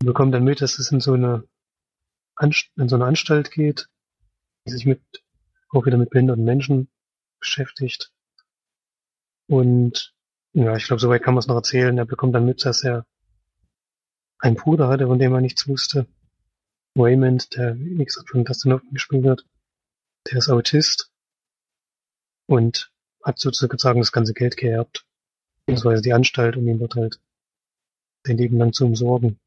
Und 0.00 0.06
bekommt 0.06 0.34
dann 0.34 0.44
mit, 0.44 0.60
dass 0.60 0.78
es 0.78 0.90
in 0.92 1.00
so 1.00 1.14
eine, 1.14 1.44
Anst 2.36 2.70
in 2.76 2.88
so 2.88 2.94
eine 2.94 3.06
Anstalt 3.06 3.50
geht, 3.50 3.88
die 4.66 4.72
sich 4.72 4.86
mit 4.86 5.02
auch 5.70 5.84
wieder 5.86 5.98
mit 5.98 6.10
behinderten 6.10 6.44
Menschen 6.44 6.88
beschäftigt. 7.40 8.12
Und 9.48 10.14
ja, 10.52 10.76
ich 10.76 10.86
glaube, 10.86 11.00
soweit 11.00 11.22
kann 11.22 11.34
man 11.34 11.40
es 11.40 11.46
noch 11.46 11.56
erzählen. 11.56 11.98
Er 11.98 12.04
bekommt 12.04 12.34
dann 12.34 12.46
mit, 12.46 12.64
dass 12.64 12.84
er 12.84 13.06
einen 14.38 14.56
Bruder 14.56 14.88
hatte, 14.88 15.06
von 15.06 15.18
dem 15.18 15.32
er 15.32 15.40
nichts 15.40 15.66
wusste. 15.68 16.06
Raymond, 16.96 17.54
der, 17.56 17.78
wie 17.78 18.04
gesagt, 18.04 18.30
von 18.30 18.44
Dustin 18.44 18.72
Hoffman 18.72 18.94
gespielt 18.94 19.24
wird, 19.24 19.46
der 20.30 20.38
ist 20.38 20.48
Autist 20.48 21.10
und 22.46 22.92
hat 23.22 23.38
sozusagen 23.38 24.00
das 24.00 24.12
ganze 24.12 24.34
Geld 24.34 24.56
geerbt. 24.56 25.06
Beziehungsweise 25.66 26.02
die 26.02 26.12
Anstalt, 26.12 26.56
um 26.56 26.66
ihn 26.66 26.78
dort 26.78 26.94
halt 26.94 27.20
sein 28.26 28.38
Leben 28.38 28.58
lang 28.58 28.72
zu 28.72 28.84
umsorgen. 28.86 29.38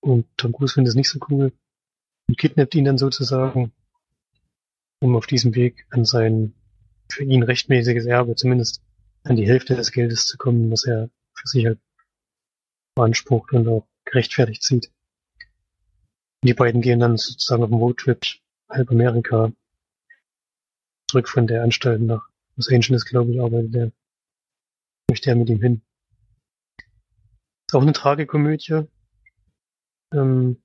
Und 0.00 0.26
Tom 0.36 0.52
Cruise 0.52 0.74
findet 0.74 0.90
es 0.90 0.96
nicht 0.96 1.08
so 1.08 1.18
cool 1.30 1.52
und 2.28 2.38
kidnappt 2.38 2.74
ihn 2.74 2.84
dann 2.84 2.98
sozusagen 2.98 3.72
um 5.00 5.16
auf 5.16 5.26
diesem 5.26 5.54
Weg 5.54 5.86
an 5.90 6.04
sein 6.04 6.54
für 7.08 7.24
ihn 7.24 7.42
rechtmäßiges 7.42 8.06
Erbe, 8.06 8.36
zumindest 8.36 8.82
an 9.24 9.36
die 9.36 9.46
Hälfte 9.46 9.74
des 9.74 9.92
Geldes 9.92 10.26
zu 10.26 10.38
kommen, 10.38 10.70
was 10.70 10.84
er 10.84 11.10
für 11.34 11.48
sich 11.48 11.66
halt 11.66 11.80
beansprucht 12.94 13.52
und 13.52 13.68
auch 13.68 13.86
gerechtfertigt 14.04 14.62
sieht. 14.62 14.90
Die 16.44 16.54
beiden 16.54 16.80
gehen 16.80 17.00
dann 17.00 17.16
sozusagen 17.16 17.62
auf 17.62 17.70
den 17.70 17.78
Roadtrip 17.78 18.24
halb 18.72 18.90
Amerika 18.90 19.52
zurück 21.08 21.28
von 21.28 21.46
der 21.46 21.62
Anstalt 21.62 22.00
nach 22.00 22.26
Los 22.56 22.70
Angeles, 22.70 23.04
glaube 23.04 23.32
ich, 23.32 23.40
arbeitet 23.40 23.74
er. 23.74 23.92
Möchte 25.08 25.30
er 25.30 25.36
mit 25.36 25.48
ihm 25.48 25.60
hin. 25.60 25.82
Ist 27.68 27.74
auch 27.74 27.82
eine 27.82 27.92
Tragikomödie. 27.92 28.86
Ähm, 30.12 30.62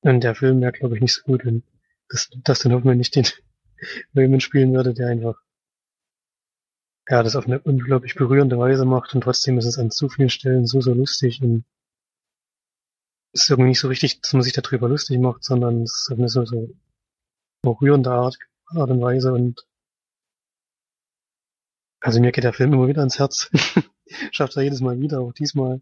und 0.00 0.20
der 0.20 0.34
Film 0.34 0.60
wäre, 0.60 0.72
glaube 0.72 0.94
ich, 0.96 1.00
nicht 1.00 1.14
so 1.14 1.22
gut, 1.22 1.44
wenn 1.44 1.64
dass, 2.08 2.30
dass 2.44 2.60
dann 2.60 2.72
Hoffmann 2.72 2.98
nicht 2.98 3.14
den 3.16 3.26
Raymond 4.14 4.42
spielen 4.42 4.72
würde, 4.72 4.94
der 4.94 5.08
einfach 5.08 5.40
ja, 7.08 7.22
das 7.22 7.36
auf 7.36 7.46
eine 7.46 7.60
unglaublich 7.60 8.16
berührende 8.16 8.58
Weise 8.58 8.84
macht 8.84 9.14
und 9.14 9.20
trotzdem 9.20 9.58
ist 9.58 9.66
es 9.66 9.78
an 9.78 9.92
zu 9.92 10.08
vielen 10.08 10.30
Stellen 10.30 10.66
so, 10.66 10.80
so 10.80 10.92
lustig 10.92 11.40
und 11.40 11.64
ist 13.42 13.50
irgendwie 13.50 13.70
nicht 13.70 13.80
so 13.80 13.88
richtig, 13.88 14.20
dass 14.20 14.32
man 14.32 14.42
sich 14.42 14.52
darüber 14.52 14.88
lustig 14.88 15.18
macht, 15.18 15.44
sondern 15.44 15.82
es 15.82 16.08
ist 16.08 16.18
eine 16.18 16.28
so, 16.28 16.44
so 16.44 16.70
berührende 17.62 18.10
Art, 18.10 18.38
Art 18.66 18.90
und 18.90 19.00
Weise 19.00 19.32
und 19.32 19.66
also 22.00 22.20
mir 22.20 22.32
geht 22.32 22.44
der 22.44 22.52
Film 22.52 22.72
immer 22.72 22.88
wieder 22.88 23.00
ans 23.00 23.18
Herz. 23.18 23.50
Schafft 24.30 24.56
er 24.56 24.62
jedes 24.62 24.80
Mal 24.80 25.00
wieder, 25.00 25.20
auch 25.20 25.32
diesmal. 25.32 25.80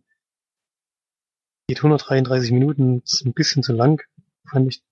Geht 1.68 1.78
133 1.78 2.52
Minuten, 2.52 3.02
ist 3.05 3.26
ein 3.26 3.34
bisschen 3.34 3.62
zu 3.62 3.72
lang, 3.72 4.02
fand 4.48 4.68
ich 4.68 4.82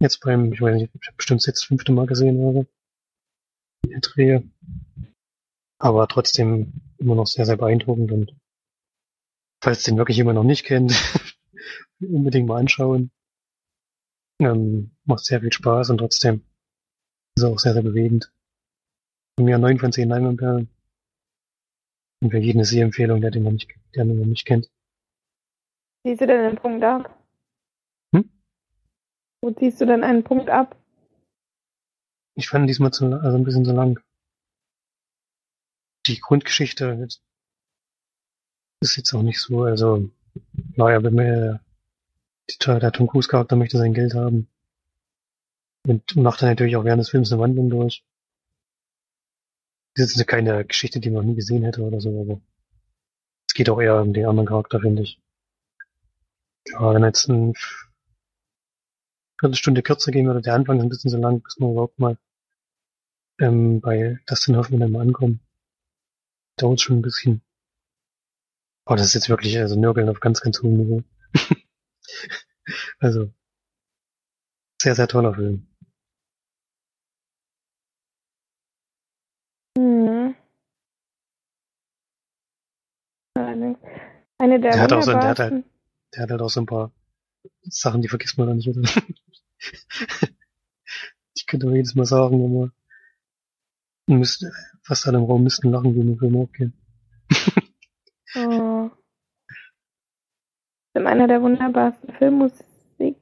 Jetzt 0.00 0.20
beim, 0.20 0.52
ich 0.52 0.60
weiß 0.60 0.74
nicht, 0.74 0.90
ich 0.94 1.06
habe 1.06 1.16
bestimmt 1.16 1.46
jetzt 1.46 1.64
fünfte 1.64 1.92
Mal 1.92 2.06
gesehen 2.06 2.38
oder 2.38 2.66
Die 3.86 4.00
Drehe. 4.00 4.44
Aber 5.78 6.06
trotzdem 6.08 6.72
immer 6.98 7.14
noch 7.14 7.26
sehr, 7.26 7.46
sehr 7.46 7.56
beeindruckend 7.56 8.12
und 8.12 8.36
falls 9.62 9.82
den 9.82 9.96
wirklich 9.96 10.16
jemand 10.16 10.36
noch 10.36 10.44
nicht 10.44 10.64
kennt, 10.64 10.92
unbedingt 12.00 12.48
mal 12.48 12.60
anschauen. 12.60 13.10
Ähm, 14.40 14.90
macht 15.04 15.24
sehr 15.24 15.40
viel 15.40 15.52
Spaß 15.52 15.90
und 15.90 15.98
trotzdem 15.98 16.44
ist 17.36 17.44
auch 17.44 17.58
sehr, 17.58 17.72
sehr 17.72 17.82
bewegend. 17.82 18.32
Von 19.36 19.46
mir 19.46 19.58
neun 19.58 19.78
von 19.78 19.92
zehn 19.92 20.08
Leinwandperlen. 20.08 20.68
Und 22.22 22.30
für 22.30 22.38
jeden 22.38 22.58
eine 22.58 22.64
Sehempfehlung, 22.64 23.20
der 23.20 23.30
den 23.30 23.42
noch 23.44 23.52
nicht, 23.52 23.70
der 23.94 24.04
den 24.04 24.18
noch 24.18 24.26
nicht 24.26 24.46
kennt. 24.46 24.70
Siehst 26.04 26.20
du 26.20 26.26
denn 26.26 26.50
den 26.50 26.56
Punkt 26.56 26.84
ab? 26.84 27.18
Wo 29.44 29.50
ziehst 29.50 29.78
du 29.78 29.84
denn 29.84 30.02
einen 30.02 30.24
Punkt 30.24 30.48
ab? 30.48 30.74
Ich 32.34 32.48
fand 32.48 32.66
diesmal 32.66 32.94
zu, 32.94 33.12
also 33.12 33.36
ein 33.36 33.44
bisschen 33.44 33.66
zu 33.66 33.72
lang. 33.72 34.00
Die 36.06 36.18
Grundgeschichte 36.18 37.06
ist 38.80 38.96
jetzt 38.96 39.12
auch 39.12 39.20
nicht 39.20 39.38
so, 39.38 39.64
also, 39.64 40.10
naja, 40.76 41.02
wenn 41.02 41.14
mir 42.48 42.58
der, 42.66 42.80
der 42.80 42.92
Tom 42.92 43.06
Cruise 43.06 43.28
Charakter 43.28 43.56
möchte 43.56 43.78
sein 43.78 43.94
Geld 43.94 44.14
haben. 44.14 44.48
Und 45.86 46.16
macht 46.16 46.40
dann 46.40 46.48
natürlich 46.48 46.76
auch 46.76 46.84
während 46.84 47.00
des 47.00 47.10
Films 47.10 47.30
eine 47.30 47.40
Wandlung 47.40 47.68
durch. 47.68 48.04
Das 49.96 50.16
ist 50.16 50.26
keine 50.26 50.64
Geschichte, 50.64 50.98
die 50.98 51.10
man 51.10 51.26
nie 51.26 51.34
gesehen 51.34 51.62
hätte 51.62 51.82
oder 51.82 52.00
so, 52.00 52.20
aber 52.20 52.40
es 53.48 53.54
geht 53.54 53.68
auch 53.70 53.80
eher 53.80 54.00
um 54.00 54.12
den 54.12 54.26
anderen 54.26 54.48
Charakter, 54.48 54.80
finde 54.80 55.02
ich. 55.02 55.20
Ja, 56.66 56.94
wenn 56.94 57.04
jetzt 57.04 57.28
ein 57.28 57.54
Viertelstunde 59.38 59.82
kürzer 59.82 60.10
gehen 60.10 60.26
würde. 60.26 60.40
Der 60.40 60.54
Anfang 60.54 60.78
ist 60.78 60.84
ein 60.84 60.88
bisschen 60.88 61.10
so 61.10 61.18
lang, 61.18 61.42
bis 61.42 61.58
wir 61.58 61.70
überhaupt 61.70 61.98
mal 61.98 62.16
ähm, 63.38 63.80
bei 63.80 64.18
Dustin 64.26 64.56
Hoffman 64.56 64.80
dann 64.80 64.92
mal 64.92 65.02
ankommen. 65.02 65.40
Dauert 66.56 66.80
schon 66.80 66.98
ein 66.98 67.02
bisschen. 67.02 67.42
Oh, 68.86 68.94
das 68.94 69.06
ist 69.06 69.14
jetzt 69.14 69.28
wirklich 69.28 69.58
also 69.58 69.78
Nörgeln 69.78 70.08
auf 70.08 70.20
ganz, 70.20 70.40
ganz 70.40 70.62
hohem 70.62 70.76
Niveau. 70.76 71.02
also 72.98 73.32
sehr, 74.80 74.94
sehr 74.94 75.08
toller 75.08 75.34
Film. 75.34 75.66
Mhm. 79.78 80.34
Eine 84.38 84.60
der, 84.60 84.72
der 84.72 84.80
hat 84.80 84.92
auch 84.92 85.02
so, 85.02 85.12
der 85.12 85.28
hat 85.28 85.38
halt, 85.38 85.64
der 86.14 86.22
hat 86.22 86.30
halt 86.30 86.42
auch 86.42 86.50
so 86.50 86.60
ein 86.60 86.66
paar 86.66 86.92
Sachen, 87.62 88.02
die 88.02 88.08
vergisst 88.08 88.36
man 88.38 88.48
dann 88.48 88.56
nicht, 88.56 88.68
oder? 88.68 88.82
ich 91.34 91.46
könnte 91.46 91.66
aber 91.66 91.76
jedes 91.76 91.94
Mal 91.94 92.04
sagen, 92.04 92.42
wenn 92.42 92.52
man 92.52 92.72
Müsste, 94.06 94.52
fast 94.82 95.06
alle 95.06 95.18
im 95.18 95.24
Raum 95.24 95.44
müssten 95.44 95.70
lachen, 95.70 95.96
wenn 95.96 96.08
der 96.08 96.18
Film 96.18 96.36
aufgeht. 96.36 96.72
Oh. 98.36 98.90
Film 100.94 101.08
einer 101.08 101.26
der 101.26 101.42
wunderbarsten 101.42 102.14
Filmmusik, 102.14 103.16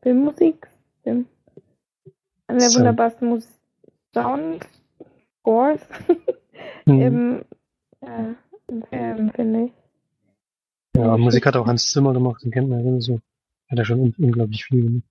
Filmmusik, 0.00 0.68
Film. 1.02 1.26
Einer 2.46 2.60
der 2.60 2.68
So. 2.68 2.78
wunderbarsten 2.78 3.28
Mus 3.28 3.48
Sound, 4.14 4.64
Scores 5.40 5.80
Hm. 6.86 7.00
im, 7.00 7.44
äh, 8.00 8.34
im 8.68 8.82
Film, 8.84 9.32
finde 9.32 9.64
ich. 9.64 9.72
Ja, 10.96 11.16
Musik 11.16 11.44
hat 11.46 11.56
auch 11.56 11.66
Hans 11.66 11.90
Zimmer 11.90 12.12
gemacht, 12.12 12.44
den 12.44 12.52
kennt 12.52 12.68
man 12.68 12.84
ja 12.84 13.00
so. 13.00 13.20
Hat 13.68 13.78
er 13.78 13.84
schon 13.84 14.00
un 14.00 14.14
unglaublich 14.18 14.64
viel 14.64 14.82
gemacht. 14.84 15.04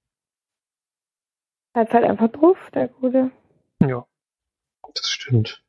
Hat's 1.75 1.93
halt 1.93 2.05
einfach 2.05 2.29
drauf, 2.29 2.57
der 2.73 2.87
Gute. 2.87 3.29
Ja, 3.81 4.07
das 4.93 5.09
stimmt. 5.09 5.64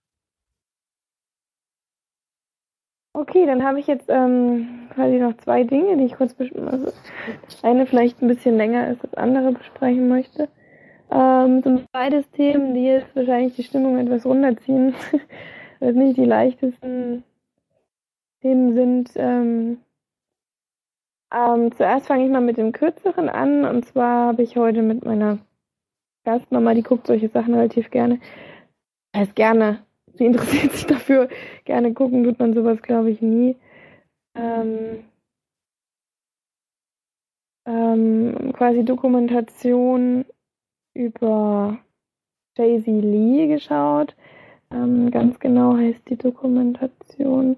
Okay, 3.17 3.47
dann 3.47 3.65
habe 3.65 3.81
ich 3.81 3.87
jetzt 3.87 4.11
ähm, 4.11 4.91
quasi 4.93 5.17
noch 5.17 5.35
zwei 5.39 5.65
Dinge, 5.65 5.97
die 5.97 6.05
ich 6.05 6.17
kurz 6.17 6.35
besprechen 6.35 6.69
also 6.69 6.93
das 7.47 7.65
eine 7.65 7.87
vielleicht 7.87 8.21
ein 8.21 8.29
bisschen 8.29 8.59
länger 8.59 8.85
als 8.85 8.99
das 8.99 9.15
andere 9.15 9.53
besprechen 9.53 10.07
möchte. 10.07 10.51
Ähm, 11.11 11.63
sind 11.63 11.91
beides 11.93 12.31
Themen, 12.33 12.75
die 12.75 12.85
jetzt 12.85 13.17
wahrscheinlich 13.17 13.57
die 13.57 13.63
Stimmung 13.63 13.97
etwas 13.97 14.27
runterziehen, 14.27 14.95
weil 15.81 15.89
es 15.89 15.97
nicht 15.97 16.19
die 16.19 16.27
leichtesten 16.27 17.25
Themen 18.43 18.75
sind. 18.75 19.11
Ähm, 19.15 19.79
ähm, 21.33 21.73
zuerst 21.75 22.09
fange 22.09 22.27
ich 22.27 22.31
mal 22.31 22.43
mit 22.43 22.59
dem 22.59 22.73
kürzeren 22.73 23.31
an 23.31 23.65
und 23.65 23.87
zwar 23.87 24.27
habe 24.27 24.43
ich 24.43 24.59
heute 24.59 24.83
mit 24.83 25.07
meiner 25.07 25.39
Gastmama, 26.25 26.75
die 26.75 26.83
guckt 26.83 27.07
solche 27.07 27.31
Sachen 27.31 27.55
relativ 27.55 27.91
gerne, 27.91 28.21
heißt 29.17 29.35
gerne, 29.35 29.86
sie 30.17 30.27
interessiert 30.27 30.73
sich 30.73 30.87
dafür, 30.87 31.29
gerne 31.65 31.93
gucken 31.95 32.25
tut 32.25 32.39
man 32.39 32.55
sowas, 32.55 32.81
glaube 32.83 33.11
ich, 33.11 33.21
nie. 33.21 33.57
Ähm, 34.35 35.05
ähm, 37.67 38.53
quasi 38.53 38.85
Dokumentation 38.85 40.25
über 40.95 41.79
Jay-Z 42.57 42.87
Lee 42.87 43.49
geschaut. 43.49 44.15
Ähm, 44.71 45.11
ganz 45.11 45.39
genau 45.39 45.77
heißt 45.77 46.09
die 46.09 46.17
Dokumentation. 46.17 47.57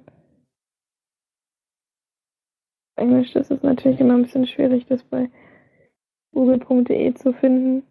Englisch, 2.96 3.32
das 3.32 3.50
ist 3.50 3.62
natürlich 3.62 4.00
immer 4.00 4.14
ein 4.14 4.22
bisschen 4.22 4.46
schwierig, 4.46 4.86
das 4.86 5.02
bei 5.04 5.30
google.de 6.34 7.14
zu 7.14 7.32
finden. 7.32 7.86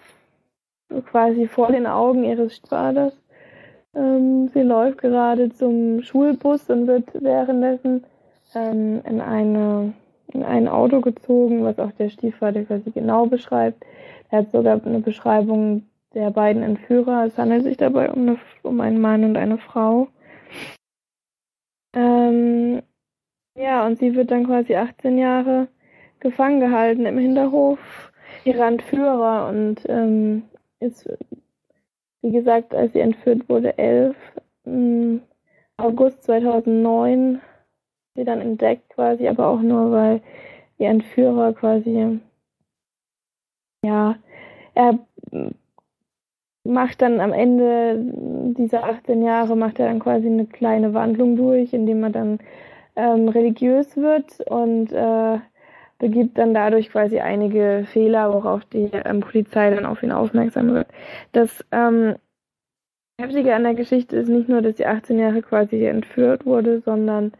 quasi 1.09 1.47
vor 1.47 1.73
den 1.73 1.85
Augen 1.85 2.23
ihres 2.23 2.57
Vaters. 2.59 3.13
Ähm, 3.93 4.47
sie 4.47 4.61
läuft 4.61 4.99
gerade 4.99 5.49
zum 5.49 6.01
Schulbus 6.01 6.69
und 6.69 6.87
wird 6.87 7.09
währenddessen 7.21 8.05
ähm, 8.55 9.01
in, 9.05 9.19
eine, 9.19 9.93
in 10.31 10.43
ein 10.43 10.69
Auto 10.69 11.01
gezogen, 11.01 11.65
was 11.65 11.77
auch 11.79 11.91
der 11.91 12.07
Stiefvater 12.07 12.63
quasi 12.63 12.91
genau 12.91 13.25
beschreibt. 13.25 13.83
Er 14.29 14.39
hat 14.39 14.51
sogar 14.51 14.79
eine 14.85 14.99
Beschreibung 14.99 15.83
der 16.13 16.31
beiden 16.31 16.63
Entführer. 16.63 17.25
Es 17.25 17.37
handelt 17.37 17.63
sich 17.63 17.75
dabei 17.75 18.09
um, 18.09 18.21
eine, 18.21 18.37
um 18.63 18.79
einen 18.79 19.01
Mann 19.01 19.25
und 19.25 19.35
eine 19.35 19.57
Frau. 19.57 20.07
Ähm, 21.93 22.81
ja, 23.57 23.85
und 23.85 23.99
sie 23.99 24.15
wird 24.15 24.31
dann 24.31 24.45
quasi 24.45 24.77
18 24.77 25.17
Jahre 25.17 25.67
gefangen 26.21 26.59
gehalten 26.59 27.05
im 27.05 27.17
Hinterhof 27.17 27.79
ihrer 28.45 28.67
Entführer 28.67 29.49
und 29.49 29.81
ähm, 29.87 30.43
ist, 30.79 31.09
wie 32.21 32.31
gesagt, 32.31 32.73
als 32.73 32.93
sie 32.93 33.01
entführt 33.01 33.49
wurde, 33.49 33.77
11. 33.77 34.15
Im 34.65 35.21
August 35.77 36.23
2009 36.23 37.41
sie 38.15 38.23
dann 38.23 38.41
entdeckt 38.41 38.89
quasi, 38.89 39.27
aber 39.27 39.47
auch 39.47 39.61
nur, 39.61 39.91
weil 39.91 40.21
ihr 40.77 40.89
Entführer 40.89 41.53
quasi, 41.53 42.19
ja, 43.83 44.15
er 44.73 44.99
macht 46.63 47.01
dann 47.01 47.19
am 47.19 47.33
Ende 47.33 47.97
dieser 48.57 48.83
18 48.83 49.23
Jahre, 49.23 49.55
macht 49.55 49.79
er 49.79 49.87
dann 49.87 49.99
quasi 49.99 50.27
eine 50.27 50.45
kleine 50.45 50.93
Wandlung 50.93 51.35
durch, 51.35 51.73
indem 51.73 52.03
er 52.03 52.09
dann 52.11 52.39
ähm, 52.95 53.29
religiös 53.29 53.97
wird 53.97 54.39
und 54.41 54.91
äh, 54.91 55.39
begibt 56.01 56.39
dann 56.39 56.55
dadurch 56.55 56.89
quasi 56.89 57.19
einige 57.19 57.85
Fehler, 57.93 58.33
worauf 58.33 58.65
die 58.65 58.89
ähm, 58.91 59.19
Polizei 59.19 59.69
dann 59.69 59.85
auf 59.85 60.01
ihn 60.01 60.11
aufmerksam 60.11 60.73
wird. 60.73 60.87
Das 61.31 61.63
ähm, 61.71 62.15
Heftige 63.19 63.53
an 63.53 63.63
der 63.63 63.75
Geschichte 63.75 64.17
ist 64.17 64.27
nicht 64.27 64.49
nur, 64.49 64.63
dass 64.63 64.77
sie 64.77 64.87
18 64.87 65.19
Jahre 65.19 65.43
quasi 65.43 65.85
entführt 65.85 66.43
wurde, 66.47 66.81
sondern 66.81 67.33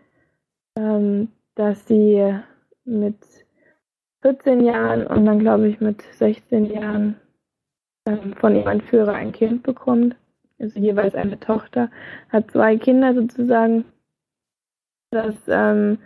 ähm, 0.78 1.30
dass 1.56 1.88
sie 1.88 2.36
mit 2.86 3.16
14 4.22 4.64
Jahren 4.64 5.08
und 5.08 5.26
dann 5.26 5.40
glaube 5.40 5.68
ich 5.68 5.82
mit 5.82 6.04
16 6.14 6.66
Jahren 6.66 7.16
ähm, 8.08 8.36
von 8.36 8.56
ihrem 8.56 8.68
Entführer 8.68 9.14
ein 9.14 9.32
Kind 9.32 9.64
bekommt. 9.64 10.16
Also 10.60 10.80
jeweils 10.80 11.16
eine 11.16 11.40
Tochter, 11.40 11.90
hat 12.30 12.52
zwei 12.52 12.78
Kinder 12.78 13.16
sozusagen. 13.16 13.86
Das 15.10 15.36
ähm, 15.48 15.98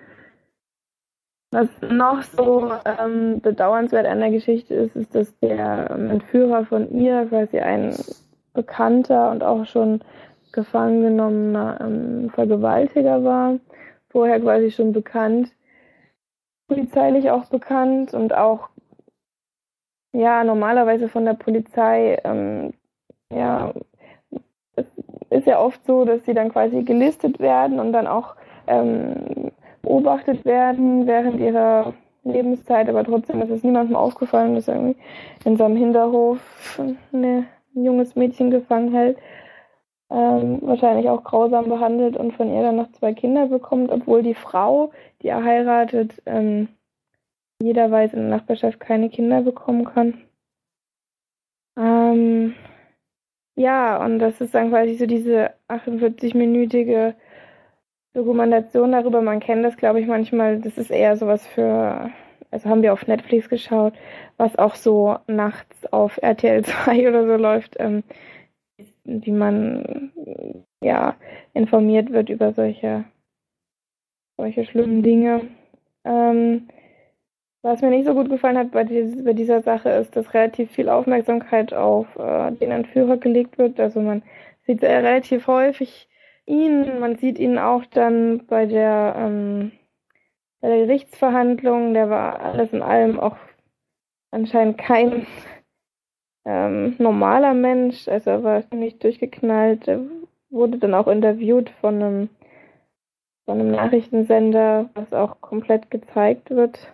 was 1.56 1.70
noch 1.90 2.22
so 2.22 2.72
ähm, 2.86 3.40
bedauernswert 3.40 4.06
an 4.06 4.20
der 4.20 4.32
Geschichte 4.32 4.74
ist, 4.74 4.96
ist, 4.96 5.16
dass 5.16 5.40
der 5.40 5.90
Entführer 5.90 6.66
von 6.66 6.92
ihr 6.92 7.26
quasi 7.28 7.60
ein 7.60 7.96
bekannter 8.54 9.32
und 9.32 9.44
auch 9.44 9.66
schon 9.66 10.02
gefangen 10.52 11.02
genommener 11.02 11.80
ähm, 11.82 12.30
Vergewaltiger 12.30 13.24
war. 13.24 13.60
Vorher 14.10 14.40
quasi 14.40 14.72
schon 14.72 14.92
bekannt, 14.94 15.52
polizeilich 16.68 17.32
auch 17.32 17.46
bekannt 17.46 18.14
und 18.14 18.34
auch 18.34 18.70
ja 20.14 20.44
normalerweise 20.44 21.10
von 21.10 21.26
der 21.26 21.34
Polizei 21.34 22.20
ähm, 22.24 22.74
ja 23.32 23.74
es 24.76 24.86
ist 25.30 25.48
ja 25.48 25.60
oft 25.60 25.86
so, 25.86 26.06
dass 26.06 26.26
sie 26.26 26.34
dann 26.34 26.52
quasi 26.52 26.84
gelistet 26.84 27.40
werden 27.40 27.80
und 27.80 27.94
dann 27.94 28.08
auch 28.08 28.36
ähm, 28.68 29.45
beobachtet 29.86 30.44
werden 30.46 31.08
während 31.08 31.40
ihrer 31.40 31.94
Lebenszeit, 32.24 32.90
aber 32.90 33.04
trotzdem 33.04 33.42
ist 33.42 33.52
es 33.52 33.64
niemandem 33.64 33.96
aufgefallen, 33.96 34.56
dass 34.56 34.68
irgendwie 34.68 34.96
in 35.46 35.58
seinem 35.58 35.78
Hinterhof 35.78 36.40
eine, 37.14 37.46
ein 37.76 37.84
junges 37.84 38.16
Mädchen 38.16 38.50
gefangen 38.50 38.92
hält, 38.92 39.18
ähm, 40.10 40.60
wahrscheinlich 40.64 41.08
auch 41.10 41.24
grausam 41.24 41.70
behandelt 41.70 42.18
und 42.18 42.34
von 42.34 42.52
ihr 42.52 42.62
dann 42.62 42.76
noch 42.76 42.92
zwei 42.94 43.14
Kinder 43.14 43.48
bekommt, 43.48 43.92
obwohl 43.92 44.24
die 44.24 44.34
Frau, 44.34 44.92
die 45.22 45.28
er 45.28 45.44
heiratet, 45.44 46.22
ähm, 46.26 46.68
jeder 47.62 47.90
weiß 47.90 48.14
in 48.14 48.22
der 48.22 48.38
Nachbarschaft 48.38 48.80
keine 48.80 49.10
Kinder 49.10 49.42
bekommen 49.42 49.86
kann. 49.86 50.22
Ähm, 51.78 52.56
ja, 53.56 54.04
und 54.04 54.20
das 54.20 54.42
ist 54.42 54.54
dann 54.54 54.70
quasi 54.70 54.96
so 54.96 55.06
diese 55.06 55.52
48-minütige 55.70 57.14
Dokumentation 58.16 58.94
darüber. 58.94 59.22
Man 59.22 59.42
kennt 59.42 59.64
das, 59.64 59.78
glaube 59.78 60.00
ich, 60.00 60.08
manchmal. 60.08 60.60
Das 60.62 60.78
ist 60.78 60.90
eher 60.90 61.18
sowas 61.18 61.46
für, 61.46 62.10
also 62.50 62.70
haben 62.70 62.82
wir 62.82 62.94
auf 62.94 63.08
Netflix 63.08 63.50
geschaut, 63.50 63.94
was 64.38 64.58
auch 64.58 64.76
so 64.76 65.18
nachts 65.28 65.86
auf 65.92 66.18
RTL 66.22 66.64
2 66.64 67.08
oder 67.10 67.28
so 67.28 67.36
läuft, 67.36 67.76
ähm, 67.78 68.04
wie 69.04 69.32
man 69.32 70.12
ja 70.82 71.16
informiert 71.54 72.12
wird 72.12 72.30
über 72.30 72.54
solche, 72.54 73.04
solche 74.38 74.66
schlimmen 74.66 75.04
Dinge. 75.04 75.42
Ähm, 76.06 76.70
was 77.64 77.82
mir 77.82 77.90
nicht 77.90 78.06
so 78.06 78.14
gut 78.14 78.30
gefallen 78.30 78.58
hat 78.58 78.72
bei, 78.72 78.84
dies, 78.84 79.24
bei 79.24 79.34
dieser 79.34 79.62
Sache 79.62 79.90
ist, 79.90 80.16
dass 80.16 80.34
relativ 80.34 80.72
viel 80.72 80.88
Aufmerksamkeit 80.88 81.74
auf 81.74 82.08
äh, 82.16 82.52
den 82.52 82.72
Entführer 82.72 83.18
gelegt 83.18 83.58
wird. 83.58 83.80
Also 83.80 84.00
man 84.02 84.22
sieht 84.68 84.84
äh, 84.84 84.96
relativ 84.98 85.48
häufig 85.48 86.08
ihn, 86.46 87.00
man 87.00 87.18
sieht 87.18 87.40
ihn 87.40 87.58
auch 87.58 87.86
dann 87.86 88.46
bei 88.48 88.66
der 88.66 89.16
ähm, 89.18 89.72
bei 90.62 90.70
der 90.70 90.86
Gerichtsverhandlung, 90.88 91.94
der 91.94 92.10
war 92.10 92.40
alles 92.40 92.74
in 92.74 92.82
allem 92.82 93.20
auch 93.20 93.38
anscheinend 94.32 94.78
kein 94.78 95.28
ähm, 96.46 96.96
normaler 96.98 97.54
Mensch, 97.54 98.08
also 98.08 98.30
er 98.32 98.44
war 98.44 98.64
nicht 98.74 99.04
durchgeknallt, 99.04 99.88
er 99.88 100.02
wurde 100.50 100.78
dann 100.78 100.94
auch 100.94 101.08
interviewt 101.08 101.70
von 101.82 102.02
einem, 102.02 102.30
von 103.46 103.60
einem 103.60 103.72
Nachrichtensender, 103.72 104.90
was 104.94 105.14
auch 105.14 105.42
komplett 105.42 105.92
gezeigt 105.92 106.50
wird. 106.50 106.92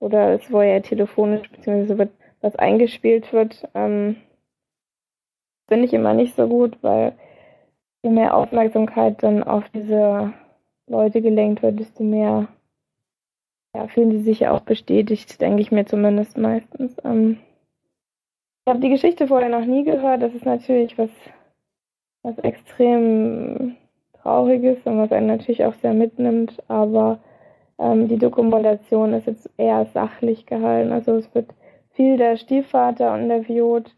Oder 0.00 0.34
es 0.34 0.52
wo 0.52 0.62
ja 0.62 0.80
telefonisch 0.80 1.50
beziehungsweise 1.50 2.10
was 2.40 2.56
eingespielt 2.56 3.32
wird. 3.32 3.68
Ähm, 3.74 4.16
Finde 5.66 5.86
ich 5.86 5.92
immer 5.92 6.14
nicht 6.14 6.36
so 6.36 6.48
gut, 6.48 6.78
weil 6.82 7.12
je 8.02 8.10
mehr 8.10 8.36
Aufmerksamkeit 8.36 9.22
dann 9.22 9.42
auf 9.42 9.68
diese 9.70 10.32
Leute 10.86 11.20
gelenkt 11.20 11.62
wird, 11.62 11.80
desto 11.80 12.02
mehr 12.02 12.48
ja, 13.74 13.86
fühlen 13.88 14.12
sie 14.12 14.22
sich 14.22 14.40
ja 14.40 14.52
auch 14.52 14.60
bestätigt, 14.60 15.40
denke 15.40 15.60
ich 15.60 15.70
mir 15.70 15.84
zumindest 15.84 16.38
meistens. 16.38 16.96
Ähm, 17.04 17.38
ich 18.64 18.70
habe 18.70 18.80
die 18.80 18.90
Geschichte 18.90 19.28
vorher 19.28 19.48
noch 19.48 19.64
nie 19.64 19.84
gehört. 19.84 20.22
Das 20.22 20.34
ist 20.34 20.44
natürlich 20.44 20.98
was 20.98 21.10
was 22.22 22.38
extrem 22.38 23.76
Trauriges 24.20 24.78
und 24.84 24.98
was 24.98 25.12
einen 25.12 25.28
natürlich 25.28 25.64
auch 25.64 25.74
sehr 25.74 25.94
mitnimmt, 25.94 26.62
aber 26.68 27.20
ähm, 27.78 28.08
die 28.08 28.18
Dokumentation 28.18 29.14
ist 29.14 29.26
jetzt 29.26 29.48
eher 29.56 29.86
sachlich 29.86 30.46
gehalten. 30.46 30.92
Also 30.92 31.12
es 31.16 31.34
wird 31.34 31.50
viel 31.92 32.16
der 32.16 32.36
Stiefvater 32.36 33.16
interviewt, 33.18 33.94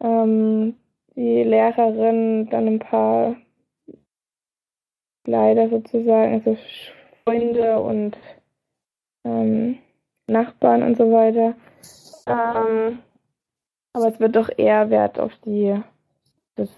ähm, 0.00 0.76
die 1.16 1.42
Lehrerin, 1.42 2.48
dann 2.50 2.66
ein 2.66 2.78
paar 2.78 3.36
leider 5.26 5.68
sozusagen, 5.68 6.34
also 6.34 6.56
Freunde 7.24 7.78
und 7.80 8.16
ähm, 9.24 9.78
Nachbarn 10.26 10.82
und 10.82 10.96
so 10.96 11.10
weiter. 11.10 11.54
Ähm, 12.26 12.98
aber 13.92 14.08
es 14.08 14.20
wird 14.20 14.36
doch 14.36 14.50
eher 14.56 14.90
Wert 14.90 15.18
auf 15.18 15.32
die 15.44 15.80
das 16.56 16.70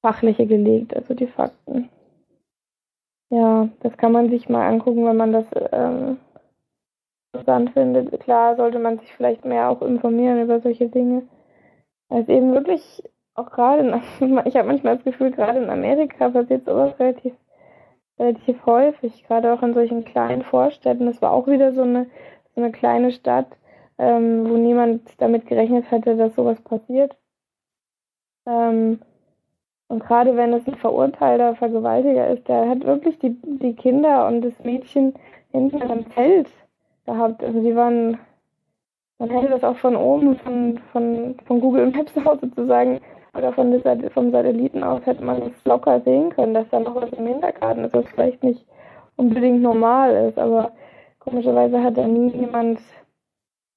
Fachliche 0.00 0.46
gelegt, 0.46 0.94
also 0.94 1.14
die 1.14 1.26
Fakten. 1.26 1.88
Ja, 3.30 3.68
das 3.80 3.96
kann 3.96 4.12
man 4.12 4.28
sich 4.28 4.48
mal 4.48 4.68
angucken, 4.68 5.06
wenn 5.06 5.16
man 5.16 5.32
das 5.32 5.46
ähm, 5.72 6.18
interessant 7.32 7.70
findet. 7.70 8.20
Klar 8.20 8.56
sollte 8.56 8.78
man 8.78 8.98
sich 8.98 9.12
vielleicht 9.14 9.44
mehr 9.44 9.70
auch 9.70 9.80
informieren 9.80 10.42
über 10.42 10.60
solche 10.60 10.88
Dinge. 10.88 11.26
Weil 12.08 12.22
es 12.22 12.28
eben 12.28 12.52
wirklich 12.52 13.02
auch 13.34 13.50
gerade, 13.50 14.00
ich 14.44 14.56
habe 14.56 14.68
manchmal 14.68 14.96
das 14.96 15.04
Gefühl, 15.04 15.30
gerade 15.30 15.58
in 15.58 15.70
Amerika 15.70 16.28
passiert 16.28 16.64
sowas 16.64 16.98
relativ, 16.98 17.34
relativ 18.18 18.66
häufig, 18.66 19.24
gerade 19.24 19.52
auch 19.52 19.62
in 19.62 19.74
solchen 19.74 20.04
kleinen 20.04 20.42
Vorstädten. 20.42 21.06
Das 21.06 21.22
war 21.22 21.32
auch 21.32 21.46
wieder 21.46 21.72
so 21.72 21.82
eine, 21.82 22.06
so 22.54 22.60
eine 22.60 22.72
kleine 22.72 23.12
Stadt, 23.12 23.48
ähm, 23.98 24.48
wo 24.48 24.56
niemand 24.56 25.02
damit 25.18 25.46
gerechnet 25.46 25.90
hätte, 25.90 26.16
dass 26.16 26.34
sowas 26.34 26.60
passiert. 26.62 27.16
Ähm, 28.46 29.00
und 29.88 30.04
gerade 30.04 30.36
wenn 30.36 30.52
es 30.54 30.66
ein 30.66 30.76
verurteilter 30.76 31.54
Vergewaltiger 31.54 32.28
ist, 32.28 32.48
der 32.48 32.68
hat 32.68 32.84
wirklich 32.84 33.18
die, 33.18 33.36
die 33.42 33.74
Kinder 33.74 34.26
und 34.26 34.40
das 34.42 34.58
Mädchen 34.64 35.14
hinten 35.50 35.82
am 35.82 36.10
Zelt 36.12 36.48
gehabt. 37.04 37.44
Also 37.44 37.62
die 37.62 37.76
waren, 37.76 38.18
man 39.18 39.30
hätte 39.30 39.50
das 39.50 39.64
auch 39.64 39.76
von 39.76 39.96
oben, 39.96 40.36
von, 40.38 40.80
von, 40.92 41.36
von 41.46 41.60
Google 41.60 41.90
Maps 41.90 42.12
aus 42.24 42.40
sozusagen, 42.40 43.00
oder 43.36 43.52
von 43.52 43.70
der, 43.70 44.10
vom 44.10 44.30
Satelliten 44.30 44.82
aus 44.82 45.04
hätte 45.06 45.24
man 45.24 45.42
es 45.42 45.64
locker 45.64 46.00
sehen 46.00 46.30
können, 46.30 46.54
dass 46.54 46.68
da 46.70 46.80
noch 46.80 46.94
was 46.94 47.10
im 47.12 47.26
Hintergarten 47.26 47.84
ist, 47.84 47.94
was 47.94 48.04
vielleicht 48.14 48.42
nicht 48.42 48.64
unbedingt 49.16 49.62
normal 49.62 50.28
ist. 50.28 50.38
Aber 50.38 50.72
komischerweise 51.18 51.82
hat 51.82 51.96
da 51.96 52.06
nie 52.06 52.30
jemand 52.30 52.80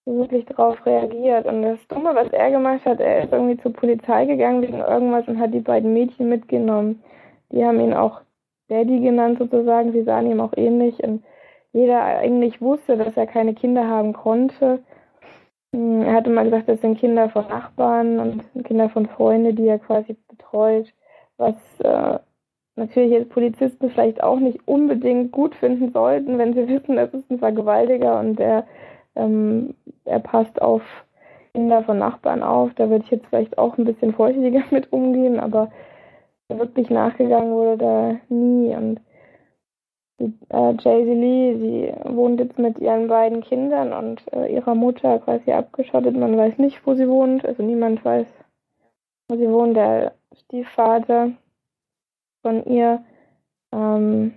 wirklich 0.06 0.45
drauf 0.45 0.86
reagiert. 0.86 1.45
Und 1.45 1.61
das 1.64 1.88
Dumme, 1.88 2.14
was 2.14 2.32
er 2.32 2.52
gemacht 2.52 2.86
hat, 2.86 2.99
er 2.99 3.23
ist 3.23 3.34
irgendwie 3.34 3.57
zur 3.57 3.73
Polizei 3.73 4.26
gegangen 4.26 4.61
wegen 4.61 4.80
irgendwas 4.80 5.27
und 5.27 5.40
hat 5.40 5.53
die 5.53 5.61
beiden 5.61 5.94
Mädchen 5.94 6.30
mitgenommen. 6.30 7.02
Die 7.52 7.64
haben 7.65 7.80
ihn 7.80 7.94
auch 7.94 8.22
Daddy 8.69 8.99
genannt 8.99 9.40
sozusagen, 9.40 9.91
sie 9.91 10.03
sahen 10.03 10.30
ihm 10.30 10.41
auch 10.41 10.53
ähnlich 10.56 11.03
und 11.03 11.23
jeder 11.72 12.02
eigentlich 12.03 12.61
wusste, 12.61 12.98
dass 12.98 13.18
er 13.18 13.27
keine 13.27 13.53
Kinder 13.53 13.88
haben 13.88 14.14
konnte. 14.14 14.80
Hm, 15.76 16.03
er 16.03 16.14
hatte 16.14 16.30
mal 16.30 16.45
gesagt, 16.45 16.69
das 16.69 16.80
sind 16.80 16.97
Kinder 16.97 17.30
von 17.30 17.47
Nachbarn 17.49 18.19
und 18.19 18.65
Kinder 18.65 18.89
von 18.89 19.07
Freunden, 19.07 19.56
die 19.57 19.68
er 19.68 19.80
quasi 19.80 20.15
betreut, 20.30 20.93
was 21.38 21.56
äh, 21.80 22.18
natürlich 22.77 23.11
jetzt 23.11 23.30
Polizisten 23.30 23.89
vielleicht 23.89 24.23
auch 24.23 24.39
nicht 24.39 24.65
unbedingt 24.68 25.34
gut 25.34 25.53
finden 25.56 25.91
sollten, 25.91 26.38
wenn 26.38 26.53
sie 26.53 26.68
wissen, 26.69 26.97
es 26.97 27.14
ist 27.14 27.30
ein 27.30 27.39
Vergewaltiger 27.39 28.19
und 28.19 28.39
der 28.39 28.65
ähm, 29.15 29.76
er 30.06 30.19
passt 30.19 30.61
auf 30.61 30.81
Kinder 31.53 31.84
von 31.84 31.99
Nachbarn 31.99 32.41
auf. 32.43 32.72
Da 32.76 32.89
würde 32.89 33.03
ich 33.03 33.11
jetzt 33.11 33.27
vielleicht 33.27 33.57
auch 33.57 33.77
ein 33.77 33.85
bisschen 33.85 34.14
vorsichtiger 34.14 34.64
mit 34.72 34.93
umgehen, 34.93 35.39
aber 35.41 35.72
wirklich 36.47 36.89
nachgegangen 36.89 37.52
wurde 37.52 37.77
da 37.77 38.15
nie. 38.30 38.73
Und 38.76 39.02
äh, 40.20 40.74
Jay-Z 40.80 41.08
Lee, 41.08 41.58
sie 41.58 41.94
wohnt 42.14 42.40
jetzt 42.40 42.58
mit 42.60 42.80
ihren 42.80 43.08
beiden 43.08 43.42
Kindern 43.42 43.94
und 43.94 44.22
äh, 44.34 44.54
ihrer 44.54 44.76
Mutter 44.76 45.20
quasi 45.20 45.52
abgeschottet. 45.52 46.16
Man 46.16 46.38
weiß 46.38 46.58
nicht, 46.58 46.86
wo 46.86 46.96
sie 46.96 47.08
wohnt. 47.08 47.46
Also 47.46 47.64
niemand 47.64 48.04
weiß, 48.04 48.28
wo 49.30 49.36
sie 49.36 49.50
wohnt. 49.50 49.76
Der 49.76 50.14
Stiefvater 50.34 51.32
von 52.42 52.66
ihr 52.66 53.04
ähm, 53.72 54.34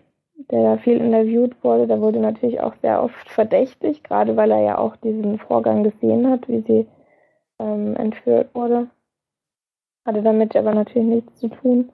der 0.50 0.62
da 0.62 0.76
viel 0.78 0.98
interviewt 0.98 1.62
wurde, 1.62 1.86
da 1.86 2.00
wurde 2.00 2.20
natürlich 2.20 2.60
auch 2.60 2.74
sehr 2.80 3.02
oft 3.02 3.28
verdächtig, 3.28 4.02
gerade 4.04 4.36
weil 4.36 4.50
er 4.50 4.60
ja 4.60 4.78
auch 4.78 4.96
diesen 4.96 5.38
Vorgang 5.38 5.82
gesehen 5.82 6.30
hat, 6.30 6.48
wie 6.48 6.60
sie 6.60 6.86
ähm, 7.58 7.96
entführt 7.96 8.54
wurde. 8.54 8.88
Hatte 10.06 10.22
damit 10.22 10.54
aber 10.56 10.74
natürlich 10.74 11.08
nichts 11.08 11.40
zu 11.40 11.48
tun. 11.48 11.90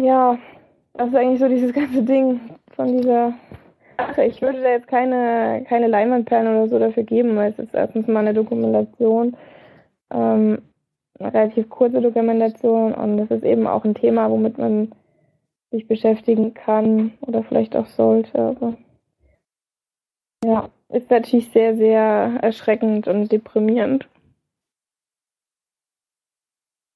Ja, 0.00 0.38
das 0.94 1.08
ist 1.08 1.14
eigentlich 1.14 1.40
so 1.40 1.48
dieses 1.48 1.72
ganze 1.72 2.02
Ding 2.02 2.40
von 2.74 2.96
dieser 2.96 3.34
Sache. 3.96 4.24
Ich 4.24 4.42
würde 4.42 4.62
da 4.62 4.70
jetzt 4.70 4.88
keine, 4.88 5.64
keine 5.68 5.86
Leinwandperlen 5.86 6.54
oder 6.54 6.68
so 6.68 6.78
dafür 6.78 7.04
geben, 7.04 7.36
weil 7.36 7.52
es 7.52 7.58
ist 7.58 7.74
erstens 7.74 8.06
mal 8.06 8.20
eine 8.20 8.34
Dokumentation, 8.34 9.36
ähm, 10.12 10.62
eine 11.18 11.34
relativ 11.34 11.68
kurze 11.68 12.00
Dokumentation 12.00 12.94
und 12.94 13.16
das 13.16 13.30
ist 13.30 13.44
eben 13.44 13.66
auch 13.66 13.84
ein 13.84 13.94
Thema, 13.94 14.30
womit 14.30 14.58
man 14.58 14.92
sich 15.70 15.86
beschäftigen 15.88 16.52
kann 16.52 17.12
oder 17.22 17.42
vielleicht 17.42 17.74
auch 17.76 17.86
sollte. 17.86 18.38
Aber 18.38 18.74
ja, 20.44 20.68
ist 20.90 21.10
natürlich 21.10 21.50
sehr, 21.50 21.76
sehr 21.76 22.38
erschreckend 22.42 23.08
und 23.08 23.32
deprimierend. 23.32 24.08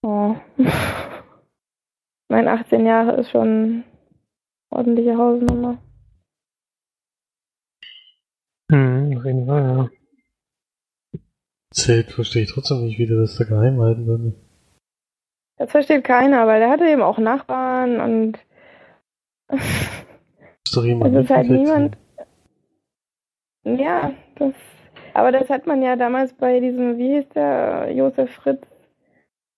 Oh. 0.03 0.35
mein 2.29 2.49
18 2.49 2.87
Jahre 2.87 3.17
ist 3.21 3.31
schon 3.31 3.85
ordentliche 4.71 5.17
Hausnummer. 5.17 5.79
Hm, 8.71 9.17
auf 9.17 9.25
jeden 9.25 9.47
Fall, 9.47 9.63
ja. 9.63 9.89
Zelt 11.73 12.11
verstehe 12.11 12.43
ich 12.43 12.53
trotzdem 12.53 12.85
nicht, 12.85 12.99
wie 12.99 13.07
der 13.07 13.19
das 13.19 13.37
da 13.37 13.45
geheim 13.45 13.81
halten 13.81 14.07
würde. 14.07 14.35
Das 15.59 15.71
versteht 15.71 16.05
keiner, 16.05 16.47
weil 16.47 16.61
der 16.61 16.71
hatte 16.71 16.85
eben 16.85 17.03
auch 17.03 17.19
Nachbarn 17.19 18.01
und 18.01 18.39
ist 19.49 20.77
doch 20.77 20.85
jemand 20.85 21.15
es 21.17 21.25
ist 21.25 21.31
halt 21.31 21.49
niemand. 21.49 21.99
Ja, 23.65 24.13
das. 24.37 24.55
Aber 25.15 25.33
das 25.33 25.49
hat 25.49 25.67
man 25.67 25.83
ja 25.83 25.97
damals 25.97 26.35
bei 26.35 26.61
diesem, 26.61 26.99
wie 26.99 27.15
hieß 27.15 27.29
der, 27.31 27.91
Josef 27.93 28.31
Fritz, 28.33 28.67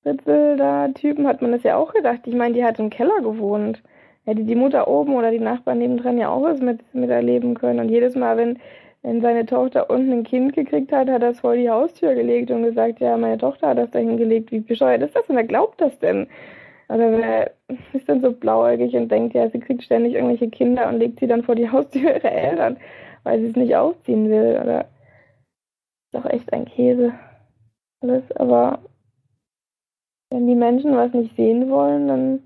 Fritzel 0.09 0.57
da 0.57 0.89
Typen, 0.89 1.27
hat 1.27 1.43
man 1.43 1.53
das 1.53 1.63
ja 1.63 1.77
auch 1.77 1.93
gedacht. 1.93 2.21
Ich 2.27 2.35
meine, 2.35 2.55
die 2.55 2.65
hat 2.65 2.79
im 2.79 2.91
Keller 2.91 3.21
gewohnt. 3.21 3.83
Hätte 4.25 4.45
die 4.45 4.55
Mutter 4.55 4.89
oben 4.89 5.15
oder 5.15 5.31
die 5.31 5.39
Nachbarn 5.39 5.79
nebendran 5.79 6.19
ja 6.19 6.29
auch 6.31 6.43
was 6.43 6.61
mit, 6.61 6.81
mit 6.95 7.11
erleben 7.11 7.55
können. 7.55 7.81
Und 7.81 7.89
jedes 7.89 8.15
Mal, 8.15 8.37
wenn, 8.37 8.59
wenn 9.03 9.21
seine 9.21 9.47
Tochter 9.47 9.91
unten 9.91 10.13
ein 10.13 10.25
Kind 10.25 10.55
gekriegt 10.55 10.93
hat, 10.93 11.09
hat 11.09 11.23
er 11.23 11.31
es 11.31 11.41
vor 11.41 11.55
die 11.55 11.71
Haustür 11.71 12.15
gelegt 12.15 12.51
und 12.51 12.63
gesagt, 12.63 13.01
ja, 13.01 13.17
meine 13.17 13.39
Tochter 13.39 13.69
hat 13.69 13.79
das 13.79 13.91
da 13.91 13.99
hingelegt. 13.99 14.53
Wie 14.53 14.61
bescheuert 14.61 15.03
ist 15.03 15.17
das? 15.17 15.29
Und 15.29 15.37
wer 15.37 15.45
glaubt 15.45 15.81
das 15.81 15.99
denn? 15.99 16.27
Oder 16.89 17.13
wer 17.13 17.53
ist 17.93 18.09
dann 18.09 18.21
so 18.21 18.33
blauäugig 18.33 18.95
und 18.97 19.11
denkt, 19.11 19.35
ja, 19.35 19.49
sie 19.51 19.61
kriegt 19.61 19.83
ständig 19.83 20.15
irgendwelche 20.15 20.49
Kinder 20.49 20.89
und 20.89 20.99
legt 20.99 21.21
sie 21.21 21.27
dann 21.27 21.43
vor 21.43 21.55
die 21.55 21.69
Haustür 21.73 22.17
ihrer 22.17 22.33
Eltern, 22.33 22.77
weil 23.25 23.41
sie 23.41 23.47
es 23.47 23.57
nicht 23.57 23.77
aufziehen 23.77 24.31
will. 24.31 24.59
Oder 24.63 24.87
ist 26.07 26.15
doch 26.15 26.31
echt 26.31 26.53
ein 26.53 26.65
Käse. 26.65 27.13
Alles, 28.01 28.31
aber 28.37 28.79
wenn 30.31 30.47
die 30.47 30.55
Menschen 30.55 30.97
was 30.97 31.13
nicht 31.13 31.35
sehen 31.37 31.71
wollen, 31.71 32.09
dann 32.09 32.43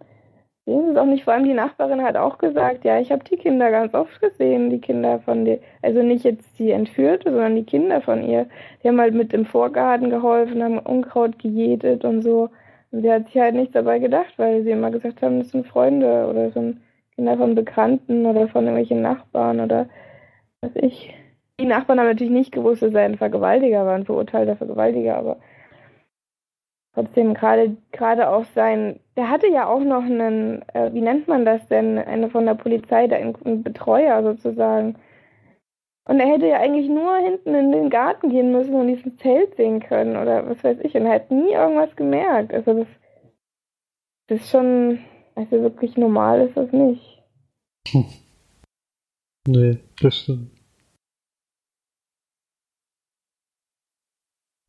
sehen 0.67 0.85
sie 0.85 0.91
es 0.93 0.97
auch 0.97 1.07
nicht. 1.07 1.25
Vor 1.25 1.33
allem 1.35 1.45
die 1.45 1.55
Nachbarin 1.55 2.03
hat 2.03 2.17
auch 2.17 2.39
gesagt, 2.39 2.85
ja, 2.85 3.01
ich 3.01 3.11
habe 3.11 3.25
die 3.25 3.37
Kinder 3.37 3.71
ganz 3.71 3.95
oft 3.95 4.21
gesehen, 4.21 4.71
die 4.71 4.81
Kinder 4.81 5.21
von 5.21 5.45
dir. 5.45 5.59
Also 5.83 6.03
nicht 6.03 6.25
jetzt 6.25 6.59
die 6.59 6.71
Entführte, 6.71 7.31
sondern 7.31 7.57
die 7.57 7.65
Kinder 7.65 8.01
von 8.01 8.23
ihr. 8.23 8.47
Die 8.83 8.89
haben 8.89 9.01
halt 9.01 9.15
mit 9.15 9.33
im 9.33 9.47
Vorgarten 9.47 10.11
geholfen, 10.11 10.63
haben 10.63 10.79
Unkraut 10.79 11.39
gejätet 11.39 12.05
und 12.05 12.23
so. 12.23 12.51
Und 12.93 13.03
sie 13.03 13.11
hat 13.11 13.27
sich 13.27 13.41
halt 13.41 13.55
nichts 13.55 13.73
dabei 13.73 13.99
gedacht, 13.99 14.35
weil 14.37 14.63
sie 14.63 14.71
immer 14.71 14.91
gesagt 14.91 15.23
haben, 15.23 15.39
das 15.39 15.51
sind 15.51 15.67
Freunde 15.67 16.27
oder 16.29 16.53
ein 16.55 16.83
Kinder 17.17 17.37
von 17.37 17.55
Bekannten 17.55 18.27
oder 18.27 18.49
von 18.49 18.65
irgendwelchen 18.65 19.03
Nachbarn 19.03 19.61
oder 19.61 19.89
was 20.61 20.73
ich. 20.77 21.15
Die 21.59 21.67
Nachbarn 21.67 21.99
haben 21.99 22.07
natürlich 22.07 22.33
nicht 22.33 22.53
gewusst, 22.53 22.83
dass 22.83 22.95
er 22.95 23.03
ein 23.03 23.17
Vergewaltiger 23.17 23.85
war, 23.87 23.95
ein 23.95 24.05
verurteilter 24.05 24.57
Vergewaltiger, 24.57 25.17
aber 25.17 25.39
trotzdem 26.95 27.35
gerade 27.35 27.77
gerade 27.93 28.29
auch 28.29 28.45
sein, 28.55 29.01
der 29.17 29.29
hatte 29.29 29.49
ja 29.49 29.67
auch 29.67 29.81
noch 29.81 30.05
einen, 30.05 30.63
äh, 30.75 30.93
wie 30.93 31.01
nennt 31.01 31.29
man 31.29 31.45
das 31.45 31.67
denn, 31.69 31.99
eine 31.99 32.31
von 32.31 32.47
der 32.47 32.55
Polizei, 32.55 33.07
da 33.07 33.17
ein 33.17 33.63
Betreuer 33.63 34.23
sozusagen. 34.23 34.97
Und 36.05 36.19
er 36.19 36.27
hätte 36.27 36.49
ja 36.49 36.59
eigentlich 36.59 36.89
nur 36.89 37.17
hinten 37.19 37.55
in 37.55 37.71
den 37.73 37.89
Garten 37.89 38.29
gehen 38.31 38.51
müssen 38.51 38.75
und 38.75 38.89
dieses 38.89 39.17
Zelt 39.19 39.55
sehen 39.57 39.81
können 39.81 40.17
oder 40.17 40.49
was 40.49 40.63
weiß 40.65 40.79
ich. 40.83 40.95
Und 40.97 41.07
er 41.07 41.15
hat 41.15 41.31
nie 41.31 41.53
irgendwas 41.53 41.95
gemerkt. 41.95 42.53
Also 42.53 42.75
das, 42.75 42.89
das 44.27 44.41
ist 44.41 44.51
schon, 44.51 44.99
also 45.37 45.63
wirklich 45.63 45.97
normal 45.97 46.49
ist 46.49 46.57
das 46.57 46.73
nicht. 46.73 47.23
Hm. 47.89 48.05
Nee, 49.47 49.79
das 50.01 50.17
stimmt. 50.19 50.52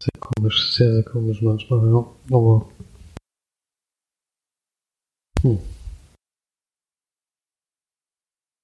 Sehr 0.03 0.19
komisch, 0.19 0.73
sehr, 0.73 0.91
sehr 0.91 1.03
komisch 1.03 1.41
manchmal, 1.41 1.79
ja. 1.89 2.05
Aber. 2.35 2.65
Hm. 5.41 5.59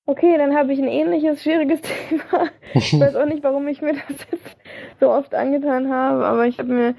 Okay, 0.06 0.38
dann 0.38 0.54
habe 0.54 0.74
ich 0.74 0.80
ein 0.80 0.90
ähnliches 0.90 1.42
schwieriges 1.44 1.80
Thema. 2.10 2.50
Ich 2.74 3.00
weiß 3.00 3.16
auch 3.16 3.26
nicht, 3.26 3.42
warum 3.42 3.70
ich 3.70 3.82
mir 3.82 3.94
das 3.94 4.28
jetzt 4.32 4.58
so 5.00 5.12
oft 5.12 5.34
angetan 5.34 5.90
habe, 5.90 6.26
aber 6.26 6.46
ich 6.46 6.60
habe 6.60 6.74
mir 6.74 6.96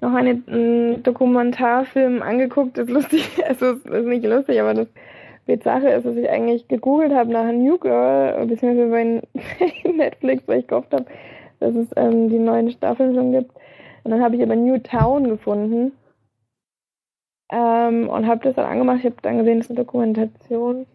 noch 0.00 0.14
einen 0.14 1.04
Dokumentarfilm 1.04 2.22
angeguckt. 2.22 2.78
Das 2.78 2.88
ist 2.88 2.92
lustig, 2.92 3.28
also 3.48 3.66
es 3.66 3.84
ist 3.84 4.06
nicht 4.06 4.24
lustig, 4.24 4.60
aber 4.60 4.74
das 4.74 4.88
die 5.46 5.62
Sache 5.62 5.90
ist, 5.90 6.04
dass 6.04 6.16
ich 6.16 6.28
eigentlich 6.28 6.66
gegoogelt 6.66 7.14
habe 7.14 7.30
nach 7.30 7.52
New 7.52 7.78
Girl, 7.78 8.46
beziehungsweise 8.46 8.90
bei 8.90 9.22
Netflix, 9.88 10.42
weil 10.48 10.58
ich 10.58 10.66
gehofft 10.66 10.92
habe, 10.92 11.06
dass 11.60 11.76
es 11.76 11.86
ähm, 11.94 12.28
die 12.28 12.40
neuen 12.40 12.72
Staffeln 12.72 13.14
schon 13.14 13.30
gibt. 13.30 13.52
Und 14.06 14.12
dann 14.12 14.22
habe 14.22 14.36
ich 14.36 14.42
aber 14.42 14.54
New 14.54 14.78
Town 14.78 15.28
gefunden 15.28 15.92
ähm, 17.50 18.08
und 18.08 18.26
habe 18.26 18.44
das 18.44 18.54
dann 18.54 18.66
angemacht. 18.66 19.00
Ich 19.00 19.06
habe 19.06 19.16
dann 19.22 19.38
gesehen, 19.38 19.58
das 19.58 19.66
ist 19.66 19.70
eine 19.70 19.84
Dokumentation 19.84 20.86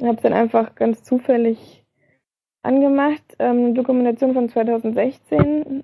ich 0.00 0.06
habe 0.06 0.16
es 0.16 0.22
dann 0.22 0.32
einfach 0.32 0.76
ganz 0.76 1.02
zufällig 1.02 1.84
angemacht. 2.62 3.22
Ähm, 3.40 3.58
eine 3.58 3.74
Dokumentation 3.74 4.32
von 4.32 4.48
2016. 4.48 5.82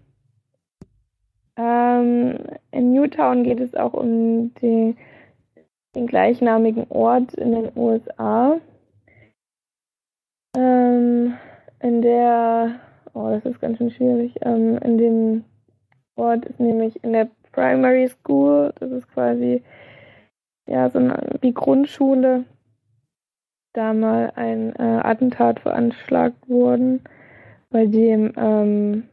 Ähm, 1.57 2.39
in 2.71 2.93
Newtown 2.93 3.43
geht 3.43 3.61
es 3.61 3.75
auch 3.75 3.93
um 3.93 4.55
die, 4.55 4.97
den 5.97 6.07
gleichnamigen 6.07 6.87
Ort 6.91 7.35
in 7.35 7.53
den 7.53 7.73
USA. 7.77 8.61
Ähm, 10.57 11.35
in 11.81 12.03
der, 12.03 12.81
oh, 13.15 13.31
das 13.31 13.45
ist 13.45 13.61
ganz 13.61 13.79
schön 13.79 13.91
schwierig, 13.91 14.37
ähm, 14.43 14.79
in 14.79 14.99
dem 14.99 15.45
Ort 16.17 16.45
ist 16.47 16.61
nämlich 16.61 17.03
in 17.03 17.13
der 17.13 17.29
Primary 17.53 18.09
School, 18.09 18.73
das 18.79 18.91
ist 18.91 19.13
quasi 19.13 19.63
ja 20.67 20.89
so 20.91 20.99
eine, 20.99 21.37
wie 21.41 21.53
Grundschule, 21.53 22.45
da 23.73 23.93
mal 23.93 24.33
ein 24.37 24.75
äh, 24.77 25.01
Attentat 25.03 25.61
veranschlagt 25.61 26.49
worden, 26.49 27.01
bei 27.71 27.87
dem 27.87 28.33
ähm, 28.37 29.09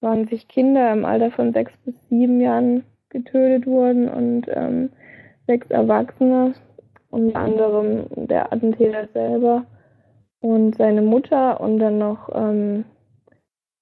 20 0.00 0.48
Kinder 0.48 0.92
im 0.92 1.04
Alter 1.04 1.30
von 1.30 1.52
sechs 1.52 1.76
bis 1.78 1.94
sieben 2.08 2.40
Jahren 2.40 2.84
getötet 3.08 3.66
wurden 3.66 4.08
und 4.08 4.46
ähm, 4.48 4.90
sechs 5.46 5.70
Erwachsene, 5.70 6.54
unter 7.10 7.40
anderem 7.40 8.06
der 8.14 8.52
Attentäter 8.52 9.08
selber 9.12 9.64
und 10.40 10.76
seine 10.76 11.02
Mutter 11.02 11.60
und 11.60 11.78
dann 11.78 11.98
noch 11.98 12.30
ähm, 12.34 12.84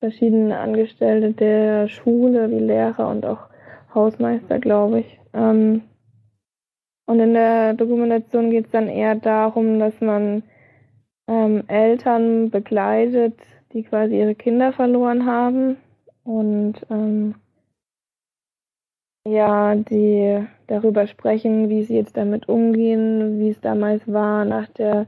verschiedene 0.00 0.58
Angestellte 0.58 1.32
der 1.32 1.88
Schule 1.88 2.50
wie 2.50 2.60
Lehrer 2.60 3.08
und 3.08 3.26
auch 3.26 3.48
Hausmeister, 3.94 4.58
glaube 4.58 5.00
ich. 5.00 5.20
Ähm, 5.32 5.82
und 7.06 7.20
in 7.20 7.34
der 7.34 7.74
Dokumentation 7.74 8.50
geht 8.50 8.66
es 8.66 8.70
dann 8.70 8.88
eher 8.88 9.14
darum, 9.14 9.78
dass 9.78 10.00
man 10.00 10.42
ähm, 11.26 11.64
Eltern 11.68 12.50
begleitet, 12.50 13.34
die 13.72 13.82
quasi 13.82 14.18
ihre 14.18 14.34
Kinder 14.34 14.72
verloren 14.72 15.26
haben 15.26 15.76
und 16.24 16.74
ähm, 16.90 17.34
ja, 19.26 19.74
die 19.74 20.46
darüber 20.66 21.06
sprechen, 21.06 21.68
wie 21.68 21.82
sie 21.82 21.96
jetzt 21.96 22.16
damit 22.16 22.48
umgehen, 22.48 23.40
wie 23.40 23.50
es 23.50 23.60
damals 23.60 24.06
war 24.10 24.44
nach 24.44 24.68
der 24.68 25.06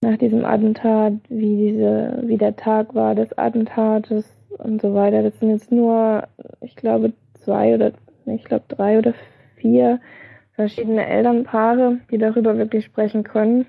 nach 0.00 0.16
diesem 0.16 0.44
Attentat, 0.44 1.14
wie 1.28 1.56
diese, 1.56 2.22
wie 2.24 2.36
der 2.36 2.56
Tag 2.56 2.94
war 2.94 3.14
des 3.14 3.36
Attentates 3.36 4.24
und 4.50 4.80
so 4.80 4.94
weiter. 4.94 5.22
Das 5.22 5.38
sind 5.38 5.50
jetzt 5.50 5.72
nur, 5.72 6.28
ich 6.60 6.76
glaube, 6.76 7.12
zwei 7.34 7.74
oder 7.74 7.92
ich 8.26 8.44
glaube 8.44 8.64
drei 8.68 8.98
oder 8.98 9.14
vier 9.56 10.00
verschiedene 10.52 11.06
Elternpaare, 11.06 11.98
die 12.10 12.18
darüber 12.18 12.56
wirklich 12.58 12.84
sprechen 12.84 13.22
können. 13.22 13.66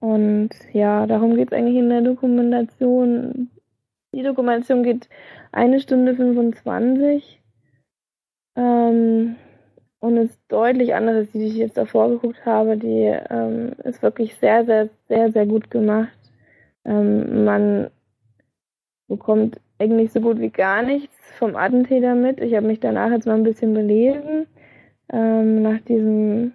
Und 0.00 0.50
ja, 0.72 1.06
darum 1.06 1.36
geht 1.36 1.52
es 1.52 1.58
eigentlich 1.58 1.76
in 1.76 1.88
der 1.88 2.02
Dokumentation. 2.02 3.50
Die 4.14 4.22
Dokumentation 4.22 4.82
geht 4.82 5.08
eine 5.52 5.80
Stunde 5.80 6.14
25 6.14 7.42
ähm, 8.56 9.36
und 10.00 10.16
ist 10.16 10.38
deutlich 10.48 10.94
anders, 10.94 11.16
als 11.16 11.32
die, 11.32 11.38
die 11.38 11.46
ich 11.46 11.56
jetzt 11.56 11.76
davor 11.76 12.08
geguckt 12.10 12.44
habe. 12.44 12.76
Die 12.76 13.14
ähm, 13.30 13.72
ist 13.84 14.02
wirklich 14.02 14.36
sehr, 14.36 14.64
sehr, 14.64 14.88
sehr, 15.08 15.32
sehr 15.32 15.46
gut 15.46 15.70
gemacht. 15.70 16.16
Ähm, 16.84 17.44
man 17.44 17.90
bekommt 19.08 19.60
eigentlich 19.78 20.12
so 20.12 20.20
gut 20.20 20.38
wie 20.38 20.50
gar 20.50 20.82
nichts 20.82 21.14
vom 21.38 21.56
Attentäter 21.56 22.14
mit. 22.14 22.40
Ich 22.40 22.54
habe 22.54 22.66
mich 22.66 22.80
danach 22.80 23.10
jetzt 23.10 23.26
mal 23.26 23.34
ein 23.34 23.42
bisschen 23.42 23.74
belesen 23.74 24.46
ähm, 25.12 25.62
nach 25.62 25.80
diesem, 25.80 26.52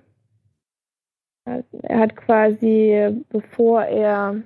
er 1.45 1.99
hat 1.99 2.15
quasi, 2.15 3.23
bevor 3.30 3.84
er 3.84 4.41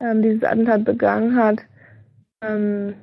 ähm, 0.00 0.22
dieses 0.22 0.44
Attentat 0.44 0.84
begangen 0.84 1.36
hat, 1.36 1.60
ähm, 2.42 2.94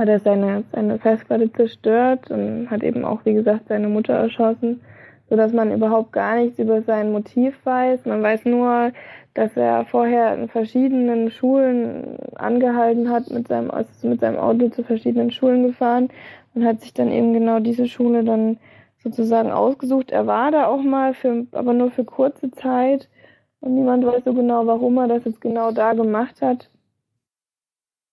hat 0.00 0.08
er 0.08 0.18
seine, 0.18 0.64
seine 0.72 0.98
Festplatte 0.98 1.52
zerstört 1.52 2.30
und 2.30 2.70
hat 2.70 2.82
eben 2.82 3.04
auch, 3.04 3.22
wie 3.26 3.34
gesagt, 3.34 3.68
seine 3.68 3.86
Mutter 3.86 4.14
erschossen, 4.14 4.80
sodass 5.28 5.52
man 5.52 5.70
überhaupt 5.70 6.12
gar 6.12 6.36
nichts 6.36 6.58
über 6.58 6.80
sein 6.80 7.12
Motiv 7.12 7.54
weiß. 7.64 8.06
Man 8.06 8.22
weiß 8.22 8.46
nur, 8.46 8.92
dass 9.34 9.54
er 9.58 9.84
vorher 9.84 10.34
in 10.34 10.48
verschiedenen 10.48 11.30
Schulen 11.30 12.16
angehalten 12.34 13.10
hat, 13.10 13.28
mit 13.28 13.48
seinem, 13.48 13.70
also 13.70 14.08
mit 14.08 14.20
seinem 14.20 14.38
Auto 14.38 14.70
zu 14.70 14.84
verschiedenen 14.84 15.30
Schulen 15.30 15.64
gefahren 15.64 16.08
und 16.54 16.64
hat 16.64 16.80
sich 16.80 16.94
dann 16.94 17.12
eben 17.12 17.34
genau 17.34 17.60
diese 17.60 17.86
Schule 17.86 18.24
dann 18.24 18.56
sozusagen 19.02 19.50
ausgesucht. 19.50 20.12
Er 20.12 20.26
war 20.26 20.50
da 20.50 20.66
auch 20.66 20.82
mal, 20.82 21.12
für, 21.12 21.46
aber 21.52 21.74
nur 21.74 21.90
für 21.90 22.04
kurze 22.04 22.50
Zeit. 22.52 23.10
Und 23.60 23.74
niemand 23.74 24.06
weiß 24.06 24.24
so 24.24 24.32
genau, 24.32 24.66
warum 24.66 24.96
er 24.96 25.08
das 25.08 25.26
jetzt 25.26 25.42
genau 25.42 25.72
da 25.72 25.92
gemacht 25.92 26.40
hat. 26.40 26.70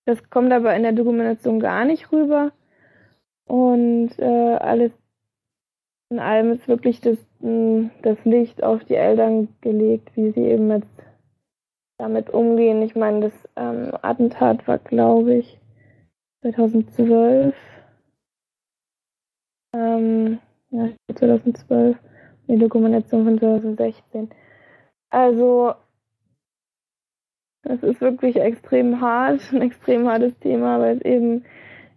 Das 0.07 0.29
kommt 0.29 0.53
aber 0.53 0.73
in 0.73 0.83
der 0.83 0.93
Dokumentation 0.93 1.59
gar 1.59 1.83
nicht 1.83 2.13
rüber. 2.13 2.53
Und 3.45 4.17
äh, 4.17 4.55
alles 4.55 4.93
in 6.09 6.19
allem 6.19 6.53
ist 6.53 6.69
wirklich 6.69 7.01
das, 7.01 7.17
das 7.41 8.17
Licht 8.23 8.63
auf 8.63 8.85
die 8.85 8.95
Eltern 8.95 9.49
gelegt, 9.59 10.15
wie 10.15 10.31
sie 10.31 10.45
eben 10.45 10.71
jetzt 10.71 10.87
damit 11.97 12.29
umgehen. 12.29 12.81
Ich 12.83 12.95
meine, 12.95 13.19
das 13.19 13.33
ähm, 13.57 13.91
Attentat 14.01 14.65
war, 14.65 14.77
glaube 14.77 15.35
ich, 15.35 15.59
2012. 16.41 17.53
Ähm, 19.75 20.39
ja, 20.69 20.89
2012. 21.13 21.97
Die 22.47 22.57
Dokumentation 22.57 23.25
von 23.25 23.39
2016. 23.39 24.29
Also, 25.09 25.73
es 27.69 27.83
ist 27.83 28.01
wirklich 28.01 28.37
extrem 28.37 29.01
hart, 29.01 29.41
ein 29.53 29.61
extrem 29.61 30.07
hartes 30.07 30.37
Thema, 30.39 30.79
weil 30.79 30.97
es 30.97 31.01
eben, 31.03 31.45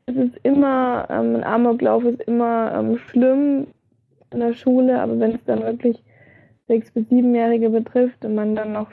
es 0.07 0.17
ist 0.17 0.37
immer, 0.43 1.07
ähm, 1.11 1.37
ein 1.37 1.45
Amoklauf 1.45 2.05
ist 2.05 2.23
immer 2.23 2.73
ähm, 2.75 2.99
schlimm 2.99 3.69
in 4.33 4.41
der 4.41 4.55
Schule, 4.55 5.01
aber 5.01 5.19
wenn 5.19 5.35
es 5.35 5.45
dann 5.45 5.63
wirklich 5.63 6.03
sechs- 6.67 6.91
bis 6.91 7.09
siebenjährige 7.09 7.71
betrifft 7.71 8.25
und 8.25 8.35
man 8.35 8.55
dann 8.55 8.73
noch 8.73 8.91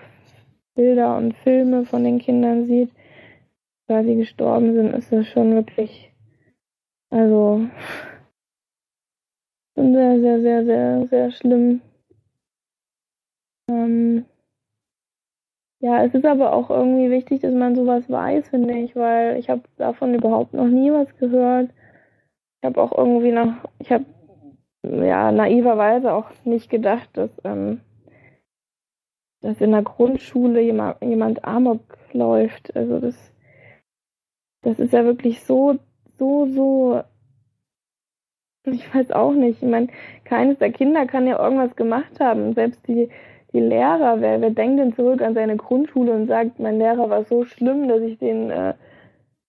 Bilder 0.75 1.17
und 1.17 1.35
Filme 1.37 1.85
von 1.85 2.03
den 2.03 2.19
Kindern 2.19 2.65
sieht, 2.65 2.91
quasi 3.87 4.15
gestorben 4.15 4.73
sind, 4.73 4.93
ist 4.93 5.11
das 5.11 5.27
schon 5.27 5.53
wirklich, 5.53 6.11
also 7.09 7.67
sehr, 9.75 10.19
sehr, 10.19 10.41
sehr, 10.41 10.65
sehr, 10.65 11.07
sehr 11.07 11.31
schlimm. 11.31 11.81
Ähm, 13.69 14.25
ja, 15.79 16.03
es 16.03 16.13
ist 16.13 16.25
aber 16.25 16.53
auch 16.53 16.69
irgendwie 16.69 17.11
wichtig, 17.11 17.41
dass 17.41 17.53
man 17.53 17.75
sowas 17.75 18.09
weiß, 18.09 18.49
finde 18.49 18.77
ich, 18.79 18.95
weil 18.95 19.37
ich 19.37 19.49
habe 19.49 19.61
davon 19.77 20.15
überhaupt 20.15 20.53
noch 20.53 20.67
nie 20.67 20.91
was 20.91 21.15
gehört. 21.17 21.69
Ich 22.61 22.65
habe 22.65 22.81
auch 22.81 22.97
irgendwie 22.97 23.31
noch, 23.31 23.53
ich 23.79 23.91
habe 23.91 24.05
ja 24.83 25.31
naiverweise 25.31 26.13
auch 26.13 26.31
nicht 26.45 26.69
gedacht, 26.69 27.09
dass, 27.13 27.29
ähm, 27.43 27.81
dass 29.41 29.61
in 29.61 29.71
der 29.71 29.83
Grundschule 29.83 30.61
jemand, 30.61 31.01
jemand 31.01 31.45
Amok 31.45 31.97
läuft. 32.11 32.75
Also 32.75 32.99
das, 32.99 33.15
das 34.63 34.79
ist 34.79 34.93
ja 34.93 35.05
wirklich 35.05 35.43
so, 35.43 35.77
so, 36.17 36.47
so. 36.47 37.03
Ich 38.65 38.93
weiß 38.93 39.11
auch 39.11 39.33
nicht. 39.33 39.61
Ich 39.61 39.69
meine, 39.69 39.87
keines 40.25 40.57
der 40.57 40.71
Kinder 40.71 41.05
kann 41.05 41.27
ja 41.27 41.41
irgendwas 41.41 41.75
gemacht 41.75 42.19
haben. 42.19 42.53
Selbst 42.53 42.85
die, 42.87 43.09
die 43.53 43.59
Lehrer, 43.59 44.19
wer, 44.19 44.41
wer 44.41 44.49
denkt 44.49 44.79
denn 44.79 44.93
zurück 44.93 45.21
an 45.21 45.33
seine 45.33 45.55
Grundschule 45.55 46.11
und 46.11 46.27
sagt, 46.27 46.59
mein 46.59 46.79
Lehrer 46.79 47.09
war 47.09 47.23
so 47.23 47.45
schlimm, 47.45 47.87
dass 47.87 48.01
ich 48.01 48.17
den 48.17 48.49
äh, 48.49 48.73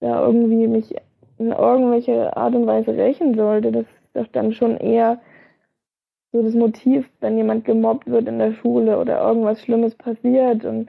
da 0.01 0.25
irgendwie 0.25 0.69
mich 0.69 0.95
in 1.39 1.51
irgendwelche 1.51 2.37
Art 2.37 2.55
und 2.55 2.66
Weise 2.66 2.97
rächen 2.97 3.35
sollte. 3.35 3.73
Das 3.73 3.87
ist 3.87 4.11
doch 4.15 4.27
dann 4.29 4.53
schon 4.53 4.77
eher 4.77 5.20
so 6.33 6.43
das 6.43 6.55
Motiv, 6.55 7.11
wenn 7.20 7.37
jemand 7.37 7.65
gemobbt 7.65 8.07
wird 8.07 8.29
in 8.29 8.39
der 8.39 8.53
Schule 8.53 8.99
oder 8.99 9.20
irgendwas 9.20 9.62
Schlimmes 9.62 9.95
passiert 9.95 10.65
und 10.65 10.89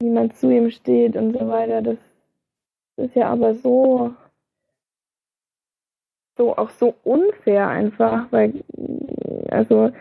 niemand 0.00 0.36
zu 0.36 0.50
ihm 0.50 0.70
steht 0.70 1.16
und 1.16 1.32
so 1.32 1.46
weiter. 1.48 1.82
Das 1.82 1.98
ist 2.96 3.14
ja 3.14 3.28
aber 3.28 3.54
so, 3.54 4.12
so 6.36 6.56
auch 6.56 6.70
so 6.70 6.94
unfair 7.04 7.68
einfach, 7.68 8.26
weil 8.30 8.64
also 9.50 9.92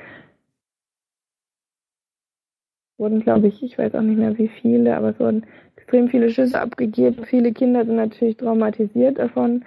wurden, 3.01 3.19
glaube 3.19 3.47
ich, 3.47 3.61
ich 3.61 3.77
weiß 3.77 3.95
auch 3.95 4.01
nicht 4.01 4.17
mehr 4.17 4.37
wie 4.37 4.47
viele, 4.47 4.95
aber 4.95 5.09
es 5.09 5.19
wurden 5.19 5.45
extrem 5.75 6.07
viele 6.07 6.29
Schüsse 6.29 6.61
abgegeben. 6.61 7.25
Viele 7.25 7.51
Kinder 7.51 7.83
sind 7.83 7.97
natürlich 7.97 8.37
traumatisiert 8.37 9.19
davon. 9.19 9.65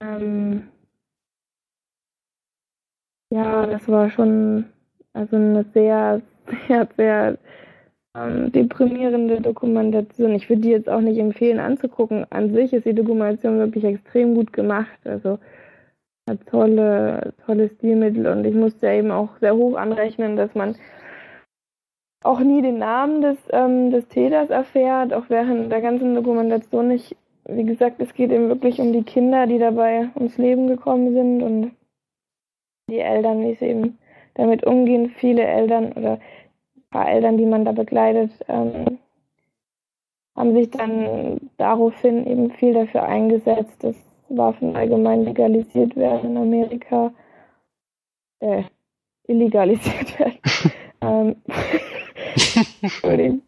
Ähm, 0.00 0.64
ja, 3.32 3.66
das 3.66 3.88
war 3.88 4.10
schon 4.10 4.66
also 5.14 5.36
eine 5.36 5.64
sehr, 5.72 6.20
sehr, 6.68 6.88
sehr 6.96 7.38
ähm, 8.16 8.52
deprimierende 8.52 9.40
Dokumentation. 9.40 10.34
Ich 10.34 10.48
würde 10.48 10.62
die 10.62 10.70
jetzt 10.70 10.88
auch 10.88 11.00
nicht 11.00 11.18
empfehlen 11.18 11.60
anzugucken. 11.60 12.26
An 12.30 12.52
sich 12.52 12.72
ist 12.72 12.86
die 12.86 12.94
Dokumentation 12.94 13.58
wirklich 13.58 13.84
extrem 13.84 14.34
gut 14.34 14.52
gemacht. 14.52 14.98
Also 15.04 15.38
hat 16.28 16.46
tolle, 16.46 17.34
tolle 17.46 17.68
Stilmittel 17.68 18.26
und 18.26 18.44
ich 18.44 18.54
musste 18.54 18.86
ja 18.86 18.94
eben 18.94 19.10
auch 19.10 19.36
sehr 19.40 19.54
hoch 19.54 19.76
anrechnen, 19.76 20.36
dass 20.36 20.54
man 20.54 20.74
auch 22.24 22.40
nie 22.40 22.62
den 22.62 22.78
Namen 22.78 23.20
des, 23.20 23.36
ähm, 23.50 23.90
des 23.90 24.08
Täters 24.08 24.50
erfährt, 24.50 25.12
auch 25.12 25.24
während 25.28 25.70
der 25.70 25.80
ganzen 25.80 26.14
Dokumentation 26.14 26.88
nicht. 26.88 27.16
Wie 27.46 27.64
gesagt, 27.64 28.00
es 28.00 28.14
geht 28.14 28.32
eben 28.32 28.48
wirklich 28.48 28.80
um 28.80 28.92
die 28.92 29.02
Kinder, 29.02 29.46
die 29.46 29.58
dabei 29.58 30.08
ums 30.16 30.38
Leben 30.38 30.66
gekommen 30.66 31.12
sind 31.12 31.42
und 31.42 31.72
die 32.88 33.00
Eltern, 33.00 33.42
wie 33.42 33.54
sie 33.54 33.66
eben 33.66 33.98
damit 34.34 34.64
umgehen. 34.64 35.10
Viele 35.10 35.42
Eltern 35.42 35.92
oder 35.92 36.12
ein 36.12 36.82
paar 36.90 37.08
Eltern, 37.08 37.36
die 37.36 37.44
man 37.44 37.66
da 37.66 37.72
begleitet, 37.72 38.30
ähm, 38.48 38.98
haben 40.34 40.54
sich 40.54 40.70
dann 40.70 41.50
daraufhin 41.58 42.26
eben 42.26 42.50
viel 42.52 42.72
dafür 42.72 43.02
eingesetzt, 43.02 43.84
dass 43.84 43.96
Waffen 44.30 44.74
allgemein 44.74 45.24
legalisiert 45.24 45.94
werden 45.94 46.30
in 46.30 46.36
Amerika. 46.38 47.12
Äh, 48.40 48.64
illegalisiert 49.26 50.18
werden. 50.18 50.38
ähm, 51.02 51.36
Entschuldigung. 52.82 53.42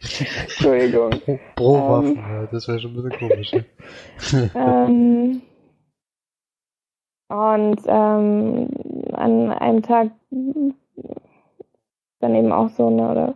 Entschuldigung. 0.00 1.10
Pro 1.56 1.74
Waffen, 1.74 2.18
ähm, 2.18 2.48
das 2.52 2.68
wäre 2.68 2.80
schon 2.80 2.96
ein 2.96 3.02
bisschen 3.02 3.28
komisch. 3.28 3.52
ähm, 4.54 5.42
und 7.28 7.80
ähm, 7.86 8.68
an 9.12 9.52
einem 9.52 9.82
Tag 9.82 10.10
dann 12.20 12.34
eben 12.34 12.52
auch 12.52 12.68
so 12.70 12.86
eine, 12.86 13.10
oder 13.10 13.34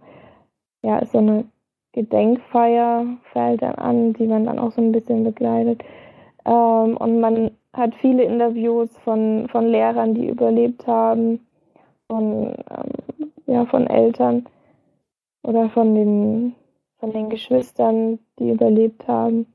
ja, 0.82 0.98
ist 0.98 1.12
so 1.12 1.18
eine 1.18 1.44
Gedenkfeier 1.93 3.05
fällt 3.32 3.62
dann 3.62 3.74
an, 3.74 4.12
die 4.12 4.27
man 4.27 4.44
dann 4.44 4.59
auch 4.59 4.72
so 4.72 4.81
ein 4.81 4.93
bisschen 4.93 5.24
begleitet. 5.24 5.82
Ähm, 6.44 6.97
und 6.97 7.20
man 7.20 7.51
hat 7.72 7.94
viele 7.97 8.22
Interviews 8.24 8.97
von, 8.98 9.48
von 9.51 9.66
Lehrern, 9.66 10.14
die 10.14 10.28
überlebt 10.28 10.86
haben, 10.86 11.40
von, 12.06 12.55
ähm, 12.70 13.09
ja, 13.51 13.66
von 13.66 13.86
Eltern 13.89 14.47
oder 15.43 15.68
von 15.70 15.94
den, 15.94 16.55
von 16.98 17.12
den 17.12 17.31
Geschwistern, 17.31 18.20
die 18.39 18.51
überlebt 18.51 19.09
haben. 19.09 19.47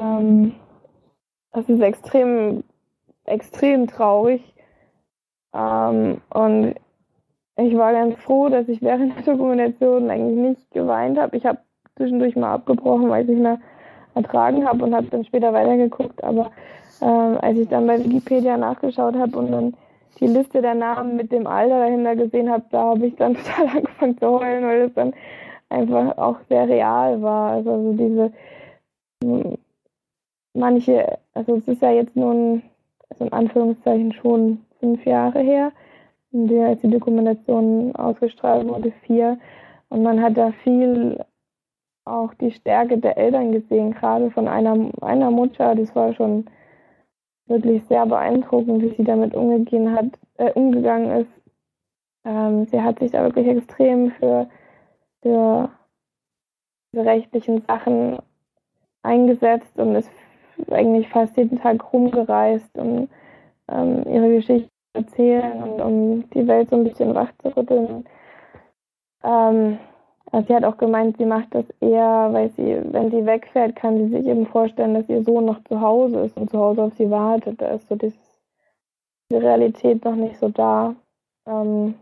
Ähm, 0.00 0.54
das 1.52 1.68
ist 1.68 1.80
extrem, 1.80 2.64
extrem 3.24 3.86
traurig. 3.86 4.42
Ähm, 5.52 6.22
und 6.30 6.74
ich 7.56 7.76
war 7.76 7.92
ganz 7.92 8.18
froh, 8.20 8.48
dass 8.48 8.68
ich 8.68 8.80
während 8.80 9.14
der 9.16 9.34
Dokumentation 9.34 10.10
eigentlich 10.10 10.38
nicht 10.38 10.70
geweint 10.70 11.18
habe. 11.18 11.36
Ich 11.36 11.44
habe 11.44 11.58
zwischendurch 11.96 12.34
mal 12.34 12.54
abgebrochen, 12.54 13.10
weil 13.10 13.24
ich 13.24 13.30
nicht 13.30 13.42
mehr 13.42 13.60
ertragen 14.14 14.66
habe 14.66 14.84
und 14.84 14.94
habe 14.94 15.08
dann 15.08 15.24
später 15.24 15.52
weitergeguckt. 15.52 16.24
Aber 16.24 16.50
ähm, 17.02 17.36
als 17.42 17.58
ich 17.58 17.68
dann 17.68 17.86
bei 17.86 18.02
Wikipedia 18.02 18.56
nachgeschaut 18.56 19.16
habe 19.16 19.38
und 19.38 19.52
dann 19.52 19.74
die 20.20 20.26
Liste 20.26 20.62
der 20.62 20.74
Namen 20.74 21.16
mit 21.16 21.32
dem 21.32 21.46
Alter 21.46 21.78
dahinter 21.80 22.16
gesehen 22.16 22.50
habe, 22.50 22.64
da 22.70 22.82
habe 22.84 23.06
ich 23.06 23.16
dann 23.16 23.34
total 23.36 23.68
angefangen 23.68 24.18
zu 24.18 24.40
heulen, 24.40 24.64
weil 24.64 24.80
es 24.82 24.94
dann 24.94 25.14
einfach 25.68 26.16
auch 26.18 26.38
sehr 26.48 26.68
real 26.68 27.20
war. 27.22 27.52
Also, 27.52 27.70
also 27.72 27.92
diese 27.92 28.32
manche, 30.54 31.18
also 31.34 31.56
es 31.56 31.68
ist 31.68 31.82
ja 31.82 31.90
jetzt 31.90 32.16
nun, 32.16 32.62
also 33.10 33.24
in 33.24 33.32
Anführungszeichen 33.32 34.12
schon 34.12 34.60
fünf 34.80 35.04
Jahre 35.06 35.40
her, 35.40 35.72
in 36.32 36.48
der 36.48 36.68
als 36.68 36.80
die 36.82 36.90
Dokumentation 36.90 37.94
ausgestrahlt 37.96 38.68
wurde, 38.68 38.92
vier. 39.06 39.38
Und 39.88 40.02
man 40.02 40.22
hat 40.22 40.36
da 40.36 40.52
viel 40.64 41.24
auch 42.04 42.34
die 42.34 42.50
Stärke 42.50 42.98
der 42.98 43.16
Eltern 43.16 43.52
gesehen, 43.52 43.92
gerade 43.92 44.30
von 44.30 44.48
einer, 44.48 44.90
einer 45.00 45.30
Mutter, 45.30 45.74
das 45.74 45.94
war 45.94 46.14
schon 46.14 46.46
wirklich 47.48 47.84
sehr 47.84 48.06
beeindruckend, 48.06 48.82
wie 48.82 48.94
sie 48.94 49.04
damit 49.04 49.34
umgegangen, 49.34 49.94
hat, 49.94 50.06
äh, 50.36 50.52
umgegangen 50.52 51.22
ist. 51.22 51.30
Ähm, 52.24 52.66
sie 52.66 52.80
hat 52.80 52.98
sich 52.98 53.12
da 53.12 53.22
wirklich 53.22 53.46
extrem 53.46 54.10
für, 54.12 54.48
für 55.22 55.70
diese 56.92 57.04
rechtlichen 57.04 57.62
Sachen 57.62 58.18
eingesetzt 59.02 59.78
und 59.78 59.94
ist 59.94 60.10
eigentlich 60.70 61.08
fast 61.08 61.36
jeden 61.36 61.58
Tag 61.58 61.92
rumgereist, 61.92 62.76
um 62.76 63.08
ähm, 63.70 64.04
ihre 64.06 64.28
Geschichte 64.34 64.68
zu 64.68 65.02
erzählen 65.02 65.62
und 65.62 65.80
um 65.80 66.30
die 66.30 66.46
Welt 66.46 66.70
so 66.70 66.76
ein 66.76 66.84
bisschen 66.84 67.14
wach 67.14 67.30
zu 67.42 67.56
rütteln. 67.56 68.04
Ähm, 69.22 69.78
sie 70.32 70.54
hat 70.54 70.64
auch 70.64 70.76
gemeint, 70.76 71.16
sie 71.16 71.24
macht 71.24 71.54
das 71.54 71.64
eher, 71.80 72.28
weil 72.32 72.50
sie, 72.50 72.80
wenn 72.92 73.10
sie 73.10 73.24
wegfährt, 73.24 73.76
kann 73.76 73.96
sie 73.98 74.08
sich 74.08 74.26
eben 74.26 74.46
vorstellen, 74.46 74.94
dass 74.94 75.08
ihr 75.08 75.22
Sohn 75.22 75.46
noch 75.46 75.62
zu 75.64 75.80
Hause 75.80 76.20
ist 76.20 76.36
und 76.36 76.50
zu 76.50 76.58
Hause 76.58 76.82
auf 76.82 76.94
sie 76.96 77.10
wartet. 77.10 77.60
Da 77.60 77.68
ist 77.70 77.88
so 77.88 77.96
dieses, 77.96 78.18
die 79.30 79.36
Realität 79.36 80.04
noch 80.04 80.14
nicht 80.14 80.38
so 80.38 80.48
da. 80.48 80.94
Ähm, 81.46 81.94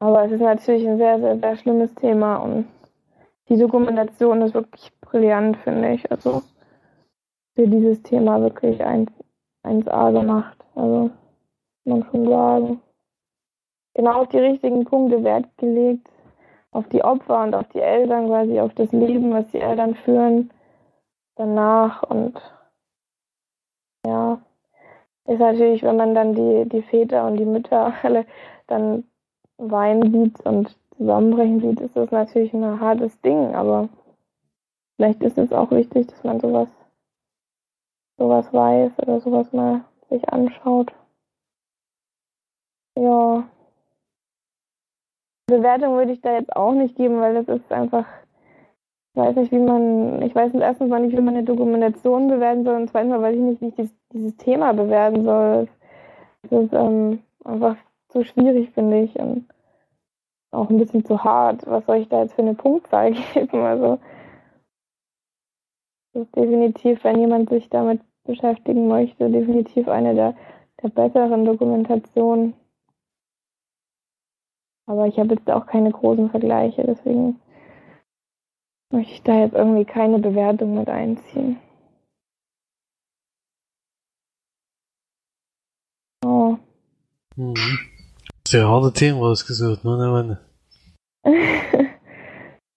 aber 0.00 0.24
es 0.24 0.32
ist 0.32 0.40
natürlich 0.40 0.88
ein 0.88 0.98
sehr, 0.98 1.20
sehr, 1.20 1.38
sehr 1.38 1.56
schlimmes 1.56 1.94
Thema 1.94 2.36
und 2.36 2.66
die 3.48 3.58
Dokumentation 3.58 4.42
ist 4.42 4.54
wirklich 4.54 4.90
brillant, 5.00 5.56
finde 5.58 5.92
ich. 5.92 6.10
Also 6.10 6.42
für 7.54 7.68
dieses 7.68 8.02
Thema 8.02 8.40
wirklich 8.40 8.82
1, 8.82 9.10
1A 9.64 10.12
gemacht. 10.12 10.64
Also 10.74 11.10
man 11.84 12.04
schon 12.10 12.28
sagen. 12.28 12.80
Genau 13.94 14.22
auf 14.22 14.28
die 14.28 14.38
richtigen 14.38 14.84
Punkte 14.84 15.22
Wert 15.24 15.46
gelegt 15.58 16.08
auf 16.72 16.88
die 16.88 17.02
Opfer 17.02 17.42
und 17.42 17.54
auf 17.54 17.68
die 17.68 17.80
Eltern, 17.80 18.28
quasi 18.28 18.60
auf 18.60 18.74
das 18.74 18.92
Leben, 18.92 19.32
was 19.32 19.46
die 19.48 19.60
Eltern 19.60 19.94
führen 19.94 20.50
danach 21.36 22.02
und 22.02 22.40
ja, 24.06 24.40
ist 25.26 25.38
natürlich, 25.38 25.82
wenn 25.82 25.96
man 25.96 26.14
dann 26.14 26.34
die, 26.34 26.68
die 26.68 26.82
Väter 26.82 27.26
und 27.26 27.36
die 27.36 27.44
Mütter 27.44 27.92
alle 28.02 28.26
dann 28.66 29.04
weinen 29.58 30.12
sieht 30.12 30.40
und 30.46 30.76
zusammenbrechen 30.96 31.60
sieht, 31.60 31.80
ist 31.80 31.96
das 31.96 32.10
natürlich 32.10 32.52
ein 32.52 32.80
hartes 32.80 33.20
Ding, 33.22 33.54
aber 33.54 33.88
vielleicht 34.96 35.22
ist 35.22 35.38
es 35.38 35.52
auch 35.52 35.70
wichtig, 35.70 36.06
dass 36.08 36.24
man 36.24 36.40
sowas, 36.40 36.68
sowas 38.18 38.52
weiß 38.52 38.92
oder 38.98 39.20
sowas 39.20 39.52
mal 39.52 39.84
sich 40.08 40.28
anschaut. 40.28 40.92
Ja. 42.96 43.48
Bewertung 45.50 45.96
würde 45.96 46.12
ich 46.12 46.20
da 46.20 46.32
jetzt 46.32 46.54
auch 46.56 46.72
nicht 46.72 46.96
geben, 46.96 47.20
weil 47.20 47.34
das 47.34 47.48
ist 47.48 47.70
einfach, 47.70 48.06
ich 49.14 49.20
weiß 49.20 49.36
nicht, 49.36 49.52
wie 49.52 49.58
man, 49.58 50.22
ich 50.22 50.34
weiß 50.34 50.54
erstens 50.54 50.88
mal 50.88 51.00
nicht, 51.00 51.16
wie 51.16 51.20
man 51.20 51.34
eine 51.34 51.44
Dokumentation 51.44 52.28
bewerten 52.28 52.64
soll 52.64 52.76
und 52.76 52.90
zweitens 52.90 53.10
mal 53.10 53.22
weiß 53.22 53.34
ich 53.34 53.42
nicht, 53.42 53.60
wie 53.60 53.68
ich 53.68 53.74
dieses, 53.74 53.94
dieses 54.12 54.36
Thema 54.36 54.72
bewerten 54.72 55.24
soll. 55.24 55.68
Das 56.42 56.64
ist 56.64 56.72
ähm, 56.72 57.20
einfach 57.44 57.76
zu 58.08 58.24
schwierig, 58.24 58.70
finde 58.70 59.00
ich, 59.00 59.18
und 59.18 59.46
auch 60.52 60.68
ein 60.70 60.78
bisschen 60.78 61.04
zu 61.04 61.22
hart. 61.22 61.66
Was 61.66 61.86
soll 61.86 61.96
ich 61.96 62.08
da 62.08 62.22
jetzt 62.22 62.34
für 62.34 62.42
eine 62.42 62.54
Punktzahl 62.54 63.12
geben? 63.34 63.60
Also, 63.60 63.98
das 66.12 66.24
ist 66.24 66.36
definitiv, 66.36 67.04
wenn 67.04 67.20
jemand 67.20 67.50
sich 67.50 67.68
damit 67.68 68.00
beschäftigen 68.24 68.88
möchte, 68.88 69.30
definitiv 69.30 69.88
eine 69.88 70.14
der, 70.14 70.34
der 70.82 70.88
besseren 70.88 71.44
Dokumentation. 71.44 72.54
Aber 74.86 75.06
ich 75.06 75.18
habe 75.18 75.34
jetzt 75.34 75.50
auch 75.50 75.66
keine 75.66 75.90
großen 75.90 76.30
Vergleiche, 76.30 76.84
deswegen 76.84 77.40
möchte 78.92 79.12
ich 79.12 79.22
da 79.22 79.40
jetzt 79.40 79.54
irgendwie 79.54 79.84
keine 79.84 80.18
Bewertung 80.18 80.74
mit 80.74 80.88
einziehen. 80.88 81.58
Oh. 86.24 86.56
Mhm. 87.36 87.54
Sehr 88.46 88.68
harte 88.68 88.92
Themen 88.92 89.20
rausgesucht, 89.20 89.84
ne, 89.84 89.96
ne, 89.96 90.40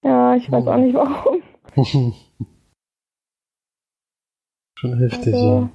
ja, 0.03 0.35
ich 0.35 0.51
weiß 0.51 0.67
auch 0.67 0.77
nicht 0.77 0.93
warum. 0.95 1.41
Schon 4.77 4.99
heftig, 4.99 5.33
Also, 5.33 5.59
ja. 5.61 5.69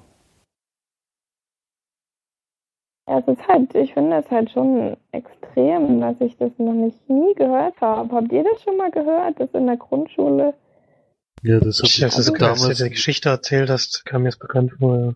Ja, 3.09 3.21
es 3.21 3.27
ist 3.27 3.49
halt, 3.49 3.75
ich 3.75 3.95
finde 3.95 4.19
es 4.19 4.31
halt 4.31 4.51
schon 4.51 4.97
extrem, 5.13 6.01
dass 6.01 6.21
ich 6.21 6.37
das 6.37 6.51
noch 6.59 6.75
nicht 6.75 7.09
nie 7.09 7.35
gehört 7.35 7.81
habe. 7.81 8.15
Habt 8.15 8.31
ihr 8.33 8.45
das 8.45 8.63
schon 8.63 8.77
mal 8.77 8.91
gehört, 8.91 9.41
das 9.41 9.49
in 9.55 9.67
der 9.67 9.79
Grundschule? 9.79 10.53
Ja, 11.43 11.59
das 11.59 11.79
hab 11.79 11.87
Ich, 11.87 12.05
als 12.05 12.17
du 12.17 12.19
Also 12.19 12.33
als 12.33 12.39
du 12.39 12.63
damals, 12.63 12.79
die 12.83 12.91
Geschichte 12.91 13.31
erzählt 13.31 13.71
hast, 13.71 14.05
kam 14.05 14.23
mir 14.23 14.29
das 14.29 14.39
bekannt 14.39 14.73
vor. 14.79 15.15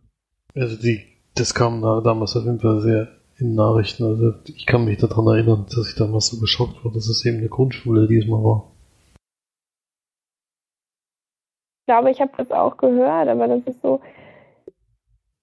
Ja. 0.54 0.62
also 0.62 0.76
die, 0.76 1.02
das 1.34 1.54
kam 1.54 1.82
da, 1.82 2.00
damals 2.00 2.34
auf 2.34 2.44
jeden 2.44 2.60
Fall 2.60 2.80
sehr 2.80 3.08
in 3.38 3.54
Nachrichten. 3.54 4.04
Also 4.04 4.32
ich 4.46 4.64
kann 4.64 4.86
mich 4.86 4.96
daran 4.98 5.26
erinnern, 5.26 5.66
dass 5.68 5.88
ich 5.88 5.94
damals 5.94 6.28
so 6.28 6.40
geschockt 6.40 6.82
war, 6.84 6.92
dass 6.92 7.08
es 7.08 7.24
eben 7.26 7.38
eine 7.38 7.48
Grundschule 7.48 8.06
diesmal 8.06 8.42
war. 8.42 8.72
Ich 11.82 11.86
glaube, 11.86 12.10
ich 12.10 12.20
habe 12.22 12.32
das 12.38 12.50
auch 12.52 12.78
gehört, 12.78 13.28
aber 13.28 13.48
das 13.48 13.60
ist 13.66 13.82
so, 13.82 14.00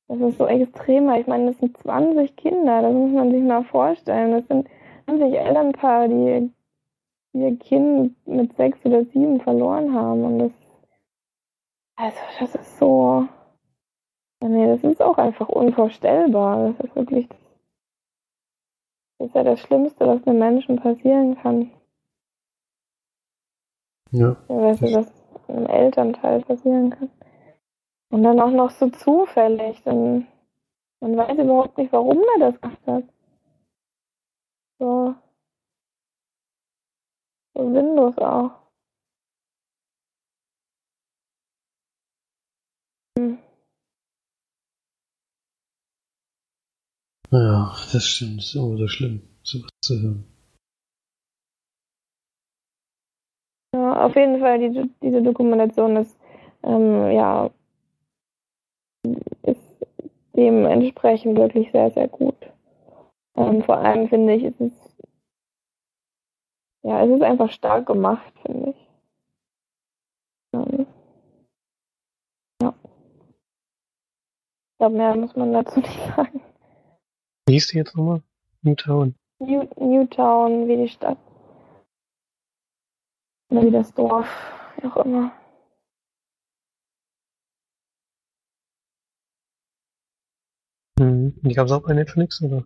das 0.10 0.20
ist 0.22 0.40
so 0.40 0.48
extremer. 0.48 1.20
Ich 1.20 1.28
meine, 1.28 1.52
das 1.52 1.60
sind 1.60 1.78
20 1.78 2.36
Kinder, 2.36 2.82
das 2.82 2.92
muss 2.92 3.12
man 3.12 3.32
sich 3.32 3.44
mal 3.44 3.64
vorstellen. 3.64 4.32
Das 4.32 4.48
sind 4.48 4.68
20 5.06 5.34
Elternpaare, 5.36 6.10
die 6.10 6.52
ihr 7.34 7.60
Kind 7.60 8.16
mit 8.28 8.56
sechs 8.56 8.84
oder 8.86 9.06
sieben 9.06 9.40
verloren 9.40 9.94
haben. 9.94 10.24
Und 10.24 10.40
das, 10.40 10.52
also, 11.96 12.18
das 12.40 12.56
ist 12.56 12.80
so, 12.80 13.28
nee, 14.42 14.66
das 14.66 14.84
ist 14.84 15.02
auch 15.02 15.20
einfach 15.20 15.48
unvorstellbar. 15.48 16.70
Das 16.70 16.88
ist 16.88 16.96
wirklich, 16.96 17.28
das 19.20 19.28
ist 19.28 19.36
ja 19.36 19.44
das 19.44 19.60
Schlimmste, 19.60 20.08
was 20.08 20.26
einem 20.26 20.40
Menschen 20.40 20.78
passieren 20.78 21.38
kann. 21.38 21.70
Ja. 24.12 24.36
Ja, 24.50 24.56
weißt 24.56 24.82
du, 24.82 24.94
was 24.96 25.12
einem 25.48 25.68
Elternteil 25.68 26.42
passieren 26.42 26.90
kann. 26.90 27.12
Und 28.12 28.24
dann 28.24 28.40
auch 28.40 28.52
noch 28.52 28.72
so 28.72 28.90
zufällig. 28.90 29.82
Dann, 29.84 30.28
man 31.00 31.18
weiß 31.18 31.38
überhaupt 31.38 31.78
nicht, 31.78 31.92
warum 31.92 32.20
er 32.36 32.52
das 32.52 32.62
gemacht 32.62 32.88
hat. 32.88 33.04
So. 34.80 35.16
So 37.56 37.74
sinnlos 37.74 38.18
auch. 38.18 38.52
Hm. 43.18 43.38
Ja, 47.32 47.76
das 47.94 48.06
stimmt. 48.06 48.40
Ist 48.40 48.56
immer 48.56 48.76
wieder 48.76 48.88
schlimm, 48.90 49.22
sowas 49.44 49.70
zu 49.84 50.02
hören. 50.02 50.26
Ja, 53.76 54.06
auf 54.06 54.16
jeden 54.16 54.40
Fall, 54.40 54.58
die, 54.60 54.90
diese 55.04 55.22
Dokumentation 55.22 55.96
ist, 55.98 56.18
ähm, 56.64 57.12
ja, 57.12 57.52
ist 59.44 59.86
dementsprechend 60.36 61.38
wirklich 61.38 61.72
sehr, 61.72 61.92
sehr 61.92 62.08
gut. 62.08 62.36
Ähm, 63.36 63.64
vor 63.64 63.78
allem 63.78 64.10
finde 64.10 64.36
ich, 64.36 64.44
es 64.44 64.60
ist, 64.60 64.96
ja, 66.84 67.04
es 67.06 67.12
ist 67.12 67.22
einfach 67.22 67.52
stark 67.52 67.86
gemacht, 67.86 68.34
finde 68.46 68.72
ich. 68.72 68.88
Ähm, 70.54 70.86
ja. 72.62 72.74
Ich 74.72 74.78
glaube, 74.78 74.96
mehr 74.96 75.16
muss 75.16 75.36
man 75.36 75.54
dazu 75.54 75.80
nicht 75.80 76.16
sagen. 76.16 76.42
Wie 77.48 77.54
hieß 77.54 77.68
die 77.68 77.78
jetzt 77.78 77.96
nochmal? 77.96 78.22
Newtown. 78.62 79.16
New, 79.40 79.68
Newtown, 79.78 80.68
wie 80.68 80.78
die 80.78 80.90
Stadt. 80.90 81.18
Oder 83.52 83.64
wie 83.64 83.72
das 83.72 83.94
Dorf, 83.94 84.28
wie 84.78 84.88
auch 84.88 84.98
immer. 84.98 85.32
Mhm. 91.00 91.29
Die 91.42 91.54
gab 91.54 91.68
es 91.68 91.72
auch 91.72 91.84
bei 91.84 91.94
Netflix, 91.94 92.42
oder? 92.42 92.64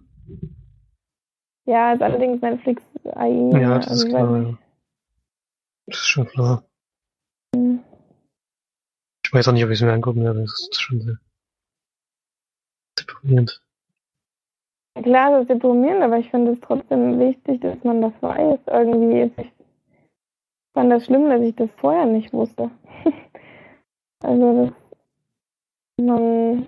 Ja, 1.66 1.94
ist 1.94 2.02
allerdings 2.02 2.42
Netflix 2.42 2.82
AI. 3.14 3.60
Ja, 3.60 3.80
das 3.80 3.92
ist 3.92 4.04
ich 4.04 4.14
weiß 4.14 4.20
klar, 4.20 4.42
ja. 4.42 4.58
Das 5.86 5.98
ist 5.98 6.08
schon 6.08 6.28
klar. 6.28 6.64
Hm. 7.56 7.84
Ich 9.26 9.34
weiß 9.34 9.48
auch 9.48 9.54
nicht, 9.54 9.64
ob 9.64 9.70
ich 9.70 9.80
es 9.80 9.82
mir 9.82 9.94
angucken 9.94 10.24
werde. 10.24 10.42
Das 10.42 10.68
ist 10.72 10.82
schon 10.82 11.02
sehr 11.02 11.18
deprimierend. 13.00 13.62
Ja, 14.96 15.02
Klar, 15.02 15.32
das 15.32 15.42
ist 15.42 15.50
deprimierend, 15.50 16.04
aber 16.04 16.18
ich 16.18 16.30
finde 16.30 16.52
es 16.52 16.60
trotzdem 16.62 17.20
wichtig, 17.20 17.62
dass 17.62 17.84
man 17.84 18.02
das 18.02 18.14
weiß. 18.22 18.60
Irgendwie 18.68 19.22
ist 19.22 19.38
ich 19.38 19.52
fand 20.74 20.92
das 20.92 21.06
schlimm, 21.06 21.30
dass 21.30 21.42
ich 21.42 21.56
das 21.56 21.70
vorher 21.78 22.06
nicht 22.06 22.34
wusste. 22.34 22.72
also 24.24 24.66
das 24.66 26.06
man 26.06 26.68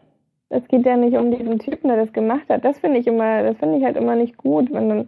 es 0.55 0.67
geht 0.67 0.85
ja 0.85 0.95
nicht 0.97 1.17
um 1.17 1.31
diesen 1.31 1.59
Typen, 1.59 1.89
der 1.89 1.97
das 1.97 2.13
gemacht 2.13 2.47
hat. 2.49 2.63
Das 2.63 2.79
finde 2.79 2.99
ich 2.99 3.07
immer, 3.07 3.43
das 3.43 3.57
finde 3.57 3.77
ich 3.77 3.83
halt 3.83 3.97
immer 3.97 4.15
nicht 4.15 4.37
gut, 4.37 4.71
wenn 4.71 4.89
dann 4.89 5.07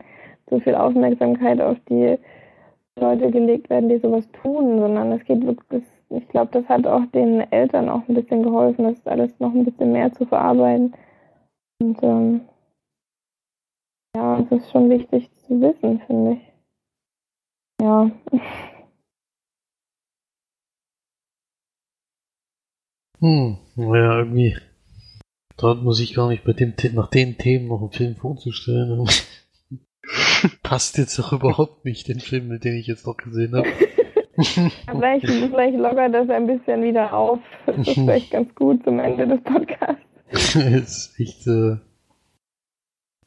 so 0.49 0.60
viel 0.60 0.76
Aufmerksamkeit 0.76 1.61
auf 1.61 1.78
die 1.90 2.18
Leute 2.99 3.32
gelegt 3.32 3.69
werden, 3.69 3.90
die 3.90 3.99
sowas 3.99 4.30
tun, 4.32 4.80
sondern 4.80 5.11
es 5.11 5.24
geht 5.26 5.45
wirklich, 5.45 5.84
ich 6.10 6.28
glaube, 6.30 6.52
das 6.52 6.68
hat 6.68 6.88
auch 6.88 7.06
den 7.14 7.41
Eltern 7.52 7.90
auch 7.90 8.07
ein 8.07 8.15
bisschen 8.15 8.44
geholfen, 8.44 8.86
das 8.86 9.06
alles 9.07 9.40
noch 9.40 9.53
ein 9.53 9.65
bisschen 9.65 9.91
mehr 9.91 10.11
zu 10.14 10.26
verarbeiten. 10.26 10.94
Und 11.82 12.02
ähm, 12.02 12.41
ja, 14.15 14.40
es 14.40 14.52
ist 14.52 14.72
schon 14.72 14.90
wichtig 14.90 15.30
zu 15.48 15.61
wissen, 15.61 15.99
finde 16.07 16.34
ich. 16.34 16.53
Ja. 17.82 18.11
Hm, 23.19 23.57
naja, 23.76 24.19
irgendwie. 24.19 24.66
Dort 25.57 25.81
muss 25.81 25.99
ich 25.99 26.13
gar 26.13 26.29
nicht 26.29 26.43
bei 26.43 26.53
dem, 26.53 26.73
nach 26.93 27.09
den 27.09 27.38
Themen 27.38 27.67
noch 27.67 27.81
einen 27.81 27.91
Film 27.91 28.15
vorzustellen. 28.15 29.07
Passt 30.63 30.97
jetzt 30.97 31.17
doch 31.17 31.34
überhaupt 31.34 31.84
nicht, 31.84 32.07
den 32.07 32.19
Film, 32.19 32.59
den 32.59 32.75
ich 32.75 32.88
jetzt 32.88 33.07
noch 33.07 33.17
gesehen 33.17 33.55
habe. 33.55 33.67
vielleicht, 34.89 35.25
vielleicht 35.25 35.77
lockert 35.77 36.13
das 36.13 36.29
ein 36.29 36.45
bisschen 36.45 36.84
wieder 36.84 37.11
auf. 37.11 37.39
Das 37.65 37.75
ist 37.79 37.89
vielleicht 37.93 38.31
ganz 38.31 38.53
gut 38.53 38.84
zum 38.84 38.99
Ende 38.99 39.27
des 39.27 39.41
Podcasts. 39.41 40.55
ist 40.55 41.19
echt 41.19 41.47
äh, 41.47 41.77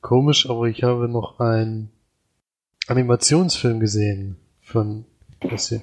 komisch, 0.00 0.48
aber 0.48 0.66
ich 0.66 0.84
habe 0.84 1.08
noch 1.08 1.40
einen 1.40 1.90
Animationsfilm 2.86 3.80
gesehen 3.80 4.36
von 4.60 5.04
was 5.42 5.68
hier, 5.68 5.82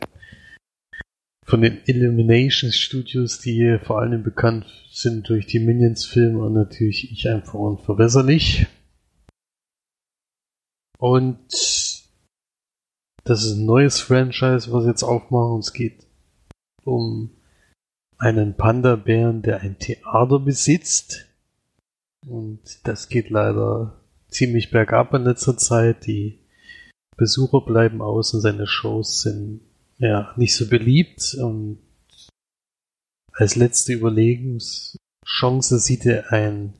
von 1.47 1.61
den 1.61 1.81
Illumination 1.85 2.71
Studios, 2.73 3.39
die 3.39 3.79
vor 3.81 4.01
allem 4.01 4.21
bekannt 4.21 4.65
sind 4.91 5.29
durch 5.29 5.47
die 5.47 5.59
Minions 5.59 6.05
Filme 6.05 6.43
und 6.43 6.53
natürlich 6.53 7.09
ich 7.11 7.29
einfach 7.29 7.53
unverbesserlich. 7.53 8.67
Und 10.99 11.39
das 13.23 13.43
ist 13.43 13.57
ein 13.57 13.65
neues 13.65 14.01
Franchise, 14.01 14.71
was 14.73 14.85
jetzt 14.85 15.03
aufmachen. 15.03 15.59
Es 15.59 15.71
geht 15.71 16.05
um 16.83 17.31
einen 18.17 18.57
Panda-Bären, 18.57 19.41
der 19.41 19.61
ein 19.61 19.79
Theater 19.79 20.39
besitzt. 20.39 21.27
Und 22.25 22.59
das 22.85 23.07
geht 23.07 23.29
leider 23.29 24.01
ziemlich 24.27 24.69
bergab 24.69 25.13
in 25.13 25.23
letzter 25.23 25.57
Zeit. 25.57 26.07
Die 26.07 26.39
Besucher 27.15 27.61
bleiben 27.61 28.01
aus 28.01 28.33
und 28.33 28.41
seine 28.41 28.67
Shows 28.67 29.21
sind 29.21 29.61
ja 29.97 30.33
nicht 30.35 30.55
so 30.55 30.67
beliebt. 30.67 31.35
Und 31.35 31.79
als 33.33 33.55
letzte 33.55 33.93
Überlegenschance 33.93 35.79
sieht 35.79 36.05
er 36.05 36.31
ein, 36.31 36.73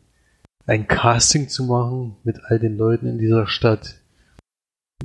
ein 0.66 0.88
Casting 0.88 1.50
zu 1.50 1.66
machen 1.66 2.18
mit 2.24 2.40
all 2.46 2.60
den 2.60 2.78
Leuten 2.78 3.08
in 3.08 3.18
dieser 3.18 3.48
Stadt, 3.48 4.02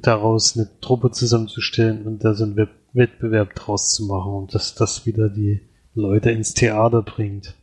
daraus 0.01 0.56
eine 0.56 0.80
Truppe 0.80 1.10
zusammenzustellen 1.10 2.06
und 2.06 2.24
da 2.24 2.34
so 2.34 2.44
einen 2.44 2.68
Wettbewerb 2.93 3.55
draus 3.55 3.93
zu 3.93 4.06
machen 4.06 4.32
und 4.32 4.55
dass 4.55 4.74
das 4.74 5.06
wieder 5.06 5.28
die 5.28 5.68
Leute 5.94 6.30
ins 6.30 6.55
Theater 6.55 7.02
bringt. 7.02 7.55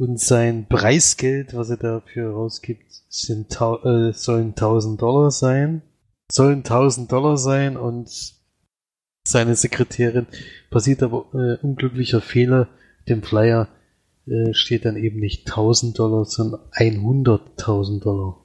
Und 0.00 0.18
sein 0.18 0.66
Preisgeld, 0.66 1.52
was 1.54 1.68
er 1.68 1.76
dafür 1.76 2.32
rausgibt, 2.32 2.90
sind 3.10 3.52
äh, 3.52 4.12
sollen 4.14 4.48
1000 4.50 5.02
Dollar 5.02 5.30
sein. 5.30 5.82
Sollen 6.32 6.58
1000 6.58 7.12
Dollar 7.12 7.36
sein 7.36 7.76
und 7.76 8.39
seine 9.30 9.54
Sekretärin 9.54 10.26
passiert 10.70 11.02
aber 11.02 11.26
äh, 11.34 11.64
unglücklicher 11.64 12.20
Fehler. 12.20 12.68
Dem 13.08 13.22
Flyer 13.22 13.68
äh, 14.26 14.52
steht 14.52 14.84
dann 14.84 14.96
eben 14.96 15.20
nicht 15.20 15.48
1000 15.48 15.98
Dollar, 15.98 16.24
sondern 16.24 16.60
100.000 16.72 18.00
Dollar. 18.00 18.36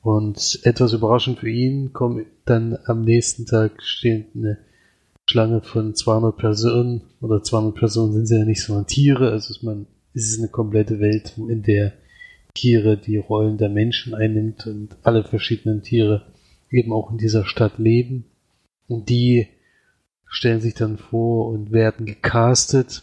Und 0.00 0.60
etwas 0.62 0.92
überraschend 0.92 1.40
für 1.40 1.50
ihn 1.50 1.92
kommt 1.92 2.26
dann 2.44 2.78
am 2.86 3.02
nächsten 3.02 3.46
Tag 3.46 3.82
steht 3.82 4.28
eine 4.34 4.58
Schlange 5.28 5.60
von 5.60 5.94
200 5.94 6.36
Personen 6.36 7.02
oder 7.20 7.42
200 7.42 7.74
Personen 7.74 8.12
sind 8.14 8.26
sie 8.26 8.38
ja 8.38 8.44
nicht, 8.44 8.62
sondern 8.62 8.86
Tiere. 8.86 9.30
Also 9.30 9.52
ist 9.52 9.62
man, 9.62 9.86
ist 10.14 10.32
es 10.32 10.38
eine 10.38 10.48
komplette 10.48 11.00
Welt, 11.00 11.34
in 11.36 11.62
der 11.62 11.92
Tiere 12.54 12.96
die 12.96 13.18
Rollen 13.18 13.58
der 13.58 13.68
Menschen 13.68 14.14
einnimmt 14.14 14.66
und 14.66 14.96
alle 15.02 15.24
verschiedenen 15.24 15.82
Tiere 15.82 16.26
eben 16.70 16.92
auch 16.92 17.10
in 17.10 17.18
dieser 17.18 17.44
Stadt 17.44 17.78
leben. 17.78 18.24
Und 18.86 19.10
die 19.10 19.48
stellen 20.28 20.60
sich 20.60 20.74
dann 20.74 20.98
vor 20.98 21.48
und 21.48 21.72
werden 21.72 22.06
gecastet. 22.06 23.02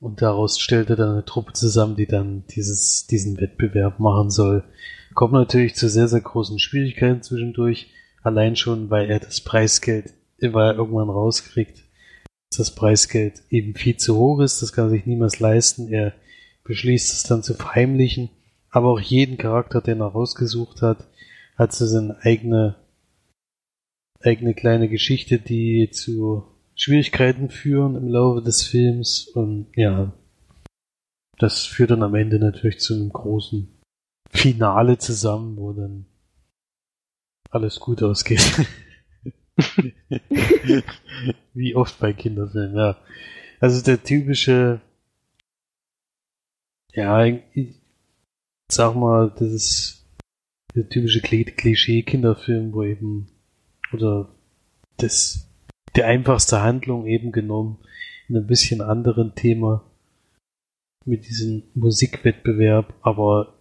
Und 0.00 0.20
daraus 0.20 0.58
stellt 0.58 0.90
er 0.90 0.96
dann 0.96 1.12
eine 1.12 1.24
Truppe 1.24 1.52
zusammen, 1.54 1.96
die 1.96 2.06
dann 2.06 2.44
dieses, 2.48 3.06
diesen 3.06 3.40
Wettbewerb 3.40 4.00
machen 4.00 4.30
soll. 4.30 4.64
Kommt 5.14 5.32
natürlich 5.32 5.76
zu 5.76 5.88
sehr, 5.88 6.08
sehr 6.08 6.20
großen 6.20 6.58
Schwierigkeiten 6.58 7.22
zwischendurch. 7.22 7.90
Allein 8.22 8.56
schon, 8.56 8.90
weil 8.90 9.10
er 9.10 9.20
das 9.20 9.40
Preisgeld, 9.40 10.12
weil 10.40 10.70
er 10.70 10.76
irgendwann 10.76 11.08
rauskriegt, 11.08 11.84
dass 12.50 12.58
das 12.58 12.74
Preisgeld 12.74 13.42
eben 13.50 13.74
viel 13.74 13.96
zu 13.96 14.16
hoch 14.16 14.40
ist. 14.40 14.60
Das 14.60 14.72
kann 14.72 14.86
er 14.86 14.90
sich 14.90 15.06
niemals 15.06 15.40
leisten. 15.40 15.88
Er 15.88 16.14
beschließt 16.64 17.12
es 17.12 17.22
dann 17.22 17.42
zu 17.42 17.54
verheimlichen. 17.54 18.30
Aber 18.70 18.88
auch 18.88 19.00
jeden 19.00 19.38
Charakter, 19.38 19.80
den 19.80 20.00
er 20.00 20.08
rausgesucht 20.08 20.82
hat, 20.82 21.06
hat 21.56 21.72
so 21.72 21.86
seine 21.86 22.18
eigene, 22.22 22.74
eigene 24.24 24.54
kleine 24.54 24.88
Geschichte, 24.88 25.38
die 25.38 25.90
zu 25.90 26.44
Schwierigkeiten 26.74 27.50
führen 27.50 27.96
im 27.96 28.08
Laufe 28.08 28.42
des 28.42 28.62
Films. 28.64 29.28
Und 29.28 29.68
ja, 29.76 30.12
das 31.38 31.64
führt 31.64 31.90
dann 31.90 32.02
am 32.02 32.14
Ende 32.14 32.38
natürlich 32.38 32.80
zu 32.80 32.94
einem 32.94 33.10
großen 33.10 33.68
Finale 34.30 34.98
zusammen, 34.98 35.56
wo 35.56 35.72
dann 35.72 36.06
alles 37.50 37.78
gut 37.80 38.02
ausgeht. 38.02 38.66
Wie 41.54 41.76
oft 41.76 42.00
bei 42.00 42.12
Kinderfilmen, 42.12 42.76
ja. 42.76 42.96
Also 43.60 43.82
der 43.82 44.02
typische, 44.02 44.80
ja, 46.92 47.24
ich 47.24 47.80
sag 48.70 48.94
mal, 48.96 49.32
das 49.38 49.52
ist 49.52 50.06
der 50.74 50.88
typische 50.88 51.20
Klischee-Kinderfilm, 51.20 52.72
wo 52.72 52.82
eben, 52.82 53.28
oder 53.94 54.28
das, 54.96 55.48
die 55.96 56.02
einfachste 56.02 56.62
Handlung 56.62 57.06
eben 57.06 57.32
genommen, 57.32 57.78
in 58.28 58.36
ein 58.36 58.46
bisschen 58.46 58.80
anderen 58.80 59.34
Thema, 59.34 59.84
mit 61.06 61.28
diesem 61.28 61.64
Musikwettbewerb, 61.74 62.94
aber 63.02 63.54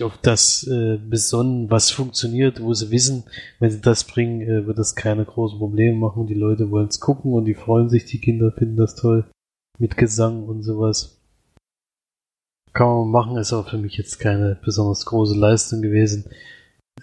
auf 0.00 0.16
das 0.22 0.66
äh, 0.66 0.96
besonnen, 0.96 1.70
was 1.70 1.90
funktioniert, 1.90 2.62
wo 2.62 2.72
sie 2.72 2.90
wissen, 2.90 3.24
wenn 3.58 3.70
sie 3.70 3.82
das 3.82 4.04
bringen, 4.04 4.40
äh, 4.40 4.66
wird 4.66 4.78
das 4.78 4.94
keine 4.94 5.26
großen 5.26 5.58
Probleme 5.58 5.98
machen. 5.98 6.26
Die 6.26 6.34
Leute 6.34 6.70
wollen 6.70 6.88
es 6.88 7.00
gucken 7.00 7.34
und 7.34 7.44
die 7.44 7.54
freuen 7.54 7.90
sich, 7.90 8.06
die 8.06 8.18
Kinder 8.18 8.52
finden 8.52 8.76
das 8.76 8.94
toll 8.94 9.26
mit 9.78 9.98
Gesang 9.98 10.44
und 10.44 10.62
sowas. 10.62 11.20
Kann 12.72 12.86
man 12.86 13.10
machen, 13.10 13.36
ist 13.36 13.52
aber 13.52 13.68
für 13.68 13.76
mich 13.76 13.98
jetzt 13.98 14.18
keine 14.18 14.58
besonders 14.64 15.04
große 15.04 15.36
Leistung 15.36 15.82
gewesen. 15.82 16.24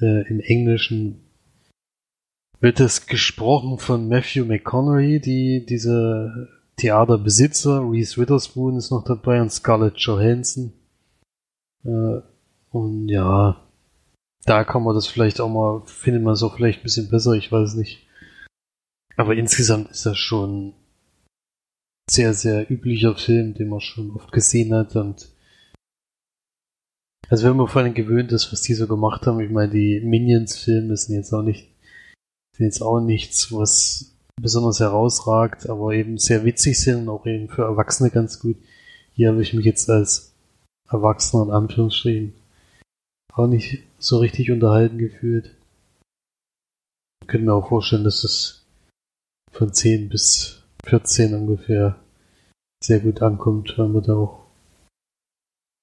Äh, 0.01 0.27
Im 0.27 0.39
Englischen 0.39 1.28
wird 2.59 2.79
es 2.79 3.07
gesprochen 3.07 3.79
von 3.79 4.07
Matthew 4.07 4.45
McConaughey, 4.45 5.19
die 5.19 5.65
diese 5.65 6.49
Theaterbesitzer. 6.77 7.81
Reese 7.89 8.17
Witherspoon 8.17 8.77
ist 8.77 8.91
noch 8.91 9.03
dabei 9.03 9.41
und 9.41 9.51
Scarlett 9.51 9.97
Johansson. 9.97 10.73
Äh, 11.83 12.21
und 12.71 13.09
ja, 13.09 13.65
da 14.45 14.63
kann 14.63 14.83
man 14.83 14.95
das 14.95 15.07
vielleicht 15.07 15.41
auch 15.41 15.49
mal, 15.49 15.83
findet 15.85 16.23
man 16.23 16.33
es 16.33 16.43
auch 16.43 16.55
vielleicht 16.55 16.81
ein 16.81 16.83
bisschen 16.83 17.09
besser, 17.09 17.33
ich 17.33 17.51
weiß 17.51 17.75
nicht. 17.75 18.05
Aber 19.15 19.35
insgesamt 19.35 19.89
ist 19.91 20.05
das 20.05 20.17
schon 20.17 20.73
sehr, 22.09 22.33
sehr 22.33 22.69
üblicher 22.71 23.15
Film, 23.15 23.53
den 23.53 23.69
man 23.69 23.81
schon 23.81 24.11
oft 24.11 24.31
gesehen 24.31 24.73
hat 24.73 24.95
und 24.95 25.29
also 27.29 27.47
wenn 27.47 27.57
man 27.57 27.67
vor 27.67 27.83
allem 27.83 27.93
gewöhnt 27.93 28.31
ist, 28.31 28.51
was 28.51 28.61
die 28.63 28.73
so 28.73 28.87
gemacht 28.87 29.27
haben, 29.27 29.39
ich 29.39 29.51
meine, 29.51 29.71
die 29.71 30.01
Minions-Filme 30.01 30.97
sind 30.97 31.15
jetzt 31.15 31.31
auch 31.31 31.43
nicht, 31.43 31.69
jetzt 32.65 32.81
auch 32.81 32.99
nichts, 32.99 33.51
was 33.51 34.13
besonders 34.41 34.79
herausragt, 34.79 35.69
aber 35.69 35.93
eben 35.93 36.17
sehr 36.17 36.45
witzig 36.45 36.79
sind 36.79 37.01
und 37.01 37.09
auch 37.09 37.25
eben 37.25 37.49
für 37.49 37.63
Erwachsene 37.63 38.09
ganz 38.09 38.39
gut. 38.39 38.57
Hier 39.13 39.29
habe 39.29 39.41
ich 39.41 39.53
mich 39.53 39.65
jetzt 39.65 39.89
als 39.89 40.33
Erwachsener 40.89 41.43
in 41.43 41.51
Anführungsstrichen 41.51 42.33
auch 43.33 43.47
nicht 43.47 43.83
so 43.97 44.19
richtig 44.19 44.51
unterhalten 44.51 44.97
gefühlt. 44.97 45.55
Ich 47.21 47.27
könnte 47.27 47.45
mir 47.45 47.53
auch 47.53 47.67
vorstellen, 47.69 48.03
dass 48.03 48.23
es 48.23 48.65
von 49.51 49.73
10 49.73 50.09
bis 50.09 50.63
14 50.85 51.33
ungefähr 51.35 51.99
sehr 52.83 52.99
gut 52.99 53.21
ankommt, 53.21 53.77
weil 53.77 53.89
man 53.89 54.03
da 54.03 54.15
auch 54.15 54.45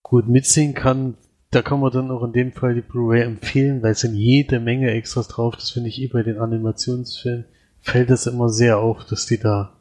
gut 0.03 0.28
mitsehen 0.28 0.74
kann. 0.74 1.16
Da 1.51 1.62
kann 1.62 1.81
man 1.81 1.93
dann 1.93 2.10
auch 2.10 2.24
in 2.24 2.32
dem 2.32 2.52
Fall 2.52 2.74
die 2.74 2.81
Blu-ray 2.81 3.23
empfehlen, 3.23 3.82
weil 3.82 3.93
es 3.93 4.01
sind 4.01 4.14
jede 4.14 4.60
Menge 4.60 4.90
Extras 4.90 5.28
drauf. 5.28 5.55
Das 5.55 5.70
finde 5.70 5.89
ich 5.89 6.01
eh 6.01 6.09
bei 6.09 6.23
den 6.23 6.39
Animationsfilmen. 6.39 7.44
Fällt 7.81 8.10
es 8.10 8.27
immer 8.27 8.48
sehr 8.48 8.78
auf, 8.78 9.05
dass 9.05 9.27
die 9.27 9.39
da 9.39 9.81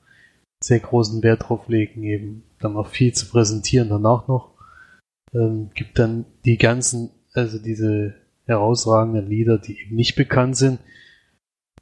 sehr 0.64 0.80
großen 0.80 1.24
Wert 1.24 1.50
drauf 1.50 1.68
legen, 1.68 2.04
eben 2.04 2.44
dann 2.60 2.78
auch 2.78 2.88
viel 2.88 3.14
zu 3.14 3.28
präsentieren 3.28 3.90
danach 3.90 4.28
noch. 4.28 4.54
Ähm, 5.34 5.70
gibt 5.74 6.00
dann 6.00 6.26
die 6.46 6.58
ganzen 6.58 7.10
also 7.36 7.60
diese 7.60 8.16
herausragenden 8.46 9.28
Lieder, 9.28 9.58
die 9.58 9.80
eben 9.80 9.96
nicht 9.96 10.16
bekannt 10.16 10.56
sind, 10.56 10.80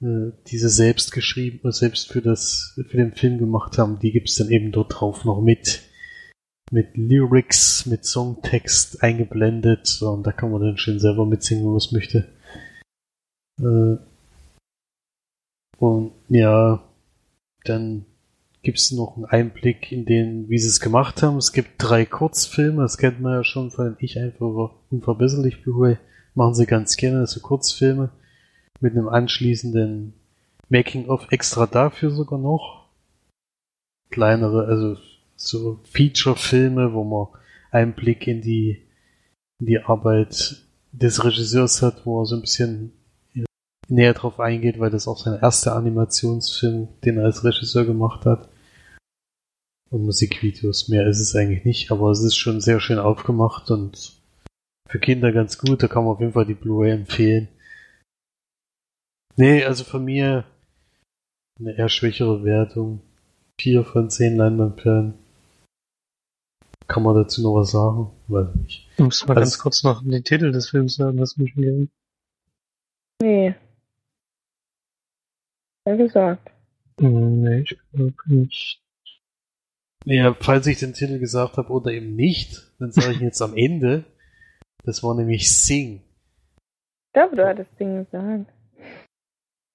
äh, 0.01 0.31
diese 0.47 0.69
selbst 0.69 1.11
geschrieben, 1.11 1.59
oder 1.63 1.71
selbst 1.71 2.11
für 2.11 2.21
das, 2.21 2.79
für 2.87 2.97
den 2.97 3.13
Film 3.13 3.37
gemacht 3.37 3.77
haben, 3.77 3.99
die 3.99 4.11
gibt's 4.11 4.35
dann 4.35 4.49
eben 4.49 4.71
dort 4.71 4.99
drauf 4.99 5.25
noch 5.25 5.41
mit, 5.41 5.83
mit 6.73 6.97
Lyrics, 6.97 7.85
mit 7.85 8.03
Songtext 8.03 9.03
eingeblendet, 9.03 10.01
und 10.01 10.23
da 10.23 10.31
kann 10.31 10.51
man 10.51 10.59
dann 10.59 10.77
schön 10.77 10.99
selber 10.99 11.23
mitsingen, 11.23 11.63
wenn 11.63 11.69
man 11.69 11.77
es 11.77 11.91
möchte. 11.91 12.27
Äh, 13.61 13.97
und 15.77 16.13
ja, 16.29 16.83
dann 17.63 18.05
gibt 18.63 18.79
es 18.79 18.91
noch 18.91 19.15
einen 19.15 19.25
Einblick 19.25 19.91
in 19.91 20.05
den, 20.05 20.49
wie 20.49 20.57
sie 20.57 20.67
es 20.67 20.79
gemacht 20.79 21.21
haben. 21.21 21.37
Es 21.37 21.53
gibt 21.53 21.73
drei 21.77 22.05
Kurzfilme, 22.05 22.81
das 22.81 22.97
kennt 22.97 23.21
man 23.21 23.33
ja 23.33 23.43
schon 23.43 23.69
von 23.69 23.95
Ich 23.99 24.17
einfach 24.17 24.71
unverbesserlich 24.89 25.61
Blu-ray. 25.61 25.97
Machen 26.33 26.55
sie 26.55 26.65
ganz 26.65 26.97
gerne, 26.97 27.19
also 27.19 27.39
Kurzfilme 27.39 28.09
mit 28.79 28.93
einem 28.93 29.09
anschließenden 29.09 30.13
Making-of 30.69 31.27
extra 31.29 31.67
dafür 31.67 32.09
sogar 32.09 32.39
noch. 32.39 32.87
Kleinere, 34.09 34.65
also 34.65 34.97
so 35.47 35.79
Feature-Filme, 35.91 36.93
wo 36.93 37.03
man 37.03 37.41
Einblick 37.71 38.27
in 38.27 38.41
die, 38.41 38.83
in 39.59 39.65
die 39.65 39.79
Arbeit 39.79 40.63
des 40.91 41.23
Regisseurs 41.23 41.81
hat, 41.81 42.05
wo 42.05 42.21
er 42.21 42.25
so 42.25 42.35
ein 42.35 42.41
bisschen 42.41 42.93
näher 43.89 44.13
drauf 44.13 44.39
eingeht, 44.39 44.79
weil 44.79 44.89
das 44.89 45.07
auch 45.07 45.17
sein 45.17 45.39
erster 45.41 45.75
Animationsfilm, 45.75 46.87
den 47.03 47.17
er 47.17 47.25
als 47.25 47.43
Regisseur 47.43 47.85
gemacht 47.85 48.25
hat 48.25 48.49
und 49.89 50.05
Musikvideos. 50.05 50.89
Mehr 50.89 51.07
ist 51.07 51.19
es 51.19 51.35
eigentlich 51.35 51.65
nicht, 51.65 51.91
aber 51.91 52.11
es 52.11 52.23
ist 52.23 52.35
schon 52.35 52.61
sehr 52.61 52.79
schön 52.79 52.99
aufgemacht 52.99 53.69
und 53.71 54.13
für 54.89 54.99
Kinder 54.99 55.31
ganz 55.31 55.57
gut. 55.57 55.83
Da 55.83 55.87
kann 55.87 56.03
man 56.03 56.13
auf 56.13 56.19
jeden 56.19 56.33
Fall 56.33 56.45
die 56.45 56.53
Blu-ray 56.53 56.91
empfehlen. 56.91 57.47
Nee, 59.35 59.63
also 59.63 59.83
von 59.83 60.05
mir 60.05 60.45
eine 61.59 61.77
eher 61.77 61.89
schwächere 61.89 62.43
Wertung. 62.43 63.01
Vier 63.59 63.83
von 63.83 64.09
zehn 64.09 64.35
Leinwandperlen. 64.35 65.13
Kann 66.87 67.03
man 67.03 67.15
dazu 67.15 67.41
noch 67.41 67.55
was 67.55 67.71
sagen? 67.71 68.11
Weiß 68.27 68.53
nicht. 68.55 68.89
Du 68.97 69.05
musst 69.05 69.27
mal 69.27 69.37
also, 69.37 69.41
ganz 69.41 69.59
kurz 69.59 69.83
noch 69.83 70.03
den 70.03 70.23
Titel 70.23 70.51
des 70.51 70.69
Films 70.69 70.95
sagen, 70.95 71.19
was 71.19 71.37
mich 71.37 71.53
geben. 71.55 71.91
Nee. 73.21 73.55
Ja 75.87 75.95
gesagt. 75.95 76.51
Hm, 76.99 77.41
nee, 77.41 77.61
ich 77.61 77.77
glaube 77.91 78.13
nicht. 78.25 78.81
Ja, 80.05 80.35
falls 80.39 80.67
ich 80.67 80.79
den 80.79 80.93
Titel 80.93 81.19
gesagt 81.19 81.57
habe 81.57 81.71
oder 81.71 81.91
eben 81.91 82.15
nicht, 82.15 82.73
dann 82.79 82.91
sage 82.91 83.13
ich 83.13 83.19
jetzt 83.19 83.41
am 83.41 83.55
Ende. 83.55 84.03
Das 84.83 85.01
war 85.01 85.15
nämlich 85.15 85.51
Sing. 85.51 86.01
Ich 87.07 87.13
glaube, 87.13 87.35
du 87.35 87.47
hattest 87.47 87.69
Sing 87.77 88.03
gesagt. 88.03 88.51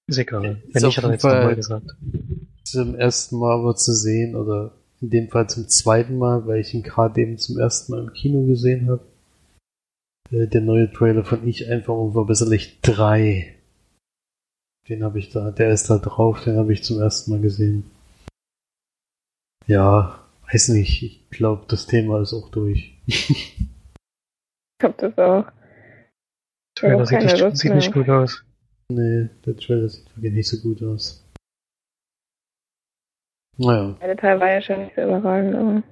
Ist 0.07 0.17
egal. 0.17 0.61
Wenn 0.71 0.83
nicht, 0.83 0.97
hat 0.97 1.03
er 1.03 1.11
jetzt 1.11 1.23
nochmal 1.23 1.55
gesagt. 1.55 1.87
Zum 2.63 2.95
ersten 2.95 3.39
Mal 3.39 3.59
aber 3.59 3.75
zu 3.75 3.93
sehen 3.93 4.35
oder 4.35 4.78
in 5.01 5.09
dem 5.09 5.29
Fall 5.29 5.49
zum 5.49 5.67
zweiten 5.67 6.17
Mal, 6.17 6.45
weil 6.47 6.59
ich 6.59 6.73
ihn 6.73 6.83
gerade 6.83 7.21
eben 7.21 7.37
zum 7.37 7.57
ersten 7.57 7.91
Mal 7.91 8.01
im 8.01 8.13
Kino 8.13 8.45
gesehen 8.45 8.89
habe. 8.89 9.05
Äh, 10.31 10.47
der 10.47 10.61
neue 10.61 10.91
Trailer 10.91 11.23
von 11.23 11.47
Ich 11.47 11.69
einfach 11.69 11.93
unverbesserlich 11.93 12.81
3. 12.81 13.55
Den 14.87 15.03
habe 15.03 15.19
ich 15.19 15.29
da, 15.29 15.51
der 15.51 15.71
ist 15.71 15.89
da 15.89 15.97
drauf, 15.99 16.43
den 16.43 16.57
habe 16.57 16.73
ich 16.73 16.83
zum 16.83 16.99
ersten 16.99 17.31
Mal 17.31 17.41
gesehen. 17.41 17.89
Ja, 19.67 20.19
Weiß 20.51 20.69
nicht, 20.69 21.03
ich 21.03 21.29
glaube, 21.29 21.65
das 21.67 21.85
Thema 21.85 22.21
ist 22.21 22.33
auch 22.33 22.49
durch. 22.49 22.97
Ich 24.81 24.81
glaube 24.81 25.09
das 25.09 25.17
auch. 25.17 25.51
Trailer 26.73 27.05
sieht, 27.05 27.19
nicht, 27.19 27.57
sieht 27.57 27.75
nicht 27.75 27.91
gut 27.91 28.07
aus. 28.07 28.45
nee, 28.87 29.27
der 29.45 29.57
Trailer 29.57 29.89
sieht 29.89 30.05
wirklich 30.15 30.33
nicht 30.33 30.47
so 30.47 30.57
gut 30.61 30.81
aus. 30.81 31.21
Naja. 33.59 33.95
Der 34.01 34.15
Teil 34.15 34.39
war 34.39 34.49
ja 34.49 34.61
schon 34.61 34.79
nicht 34.79 34.95
so 34.95 35.01
überragend, 35.01 35.53
aber. 35.53 35.83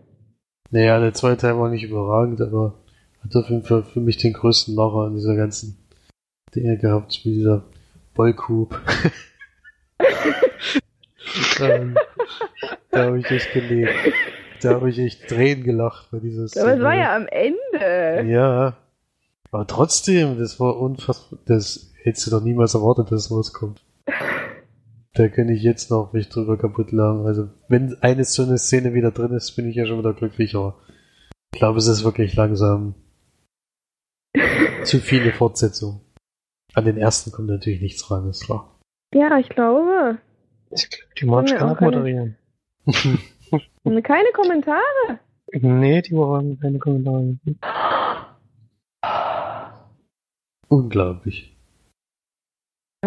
Naja, 0.71 0.99
der 0.99 1.13
zweite 1.13 1.37
Teil 1.37 1.59
war 1.59 1.69
nicht 1.69 1.83
überragend, 1.83 2.41
aber 2.41 2.75
hat 3.23 3.35
auf 3.35 3.49
jeden 3.49 3.63
Fall 3.63 3.83
für 3.83 3.99
mich 3.99 4.17
den 4.17 4.33
größten 4.33 4.73
Lacher 4.73 5.07
an 5.07 5.15
dieser 5.15 5.35
ganzen 5.35 5.77
Dinge 6.55 6.77
gehabt, 6.77 7.19
wie 7.23 7.33
dieser 7.33 7.63
Boygroup. 8.13 8.79
ähm, 11.59 11.97
da 12.91 13.05
habe 13.05 13.19
ich 13.19 13.29
echt 13.29 13.51
gelebt. 13.51 13.93
Da 14.61 14.69
habe 14.75 14.89
ich 14.89 14.97
echt 14.97 15.27
Tränen 15.27 15.65
gelacht 15.65 16.09
bei 16.11 16.19
dieser 16.19 16.47
Szene. 16.47 16.65
Aber 16.65 16.75
es 16.75 16.81
war 16.81 16.95
ja 16.95 17.15
am 17.15 17.27
Ende. 17.27 18.31
Ja. 18.31 18.77
Aber 19.51 19.67
trotzdem, 19.67 20.39
das 20.39 20.59
war 20.59 20.77
unfassbar. 20.77 21.37
Das 21.45 21.91
hättest 22.01 22.27
du 22.27 22.31
doch 22.31 22.41
niemals 22.41 22.73
erwartet, 22.73 23.11
dass 23.11 23.25
sowas 23.25 23.51
kommt. 23.51 23.81
Da 25.17 25.29
kann 25.29 25.49
ich 25.49 25.63
jetzt 25.63 25.89
noch 25.89 26.13
mich 26.13 26.29
drüber 26.29 26.57
kaputt 26.57 26.91
lachen. 26.91 27.25
Also, 27.25 27.49
wenn 27.69 27.97
eine 28.01 28.23
so 28.23 28.43
eine 28.43 28.59
Szene 28.59 28.93
wieder 28.93 29.09
drin 29.09 29.31
ist, 29.31 29.55
bin 29.55 29.67
ich 29.67 29.75
ja 29.75 29.87
schon 29.87 29.97
wieder 29.97 30.13
glücklicher. 30.13 30.75
Ich 31.51 31.59
glaube, 31.59 31.79
es 31.79 31.87
ist 31.87 32.03
wirklich 32.03 32.35
langsam 32.35 32.93
zu 34.83 34.99
viele 34.99 35.33
Fortsetzungen. 35.33 36.01
An 36.75 36.85
den 36.85 36.97
ersten 36.97 37.31
kommt 37.31 37.47
natürlich 37.47 37.81
nichts 37.81 38.11
ran, 38.11 38.29
ist 38.29 38.45
klar. 38.45 38.79
Ja, 39.11 39.39
ich 39.39 39.49
glaube. 39.49 40.19
Ich 40.69 40.87
glaube, 40.87 41.45
die 41.45 41.51
Ja, 41.51 41.57
kann 41.57 41.69
auch 41.69 41.77
keine-. 41.79 42.35
Und 43.83 44.03
keine 44.03 44.31
Kommentare. 44.33 45.19
Nee, 45.51 46.03
die 46.03 46.13
waren 46.13 46.59
keine 46.59 46.77
Kommentare. 46.77 47.37
Unglaublich. 50.67 51.56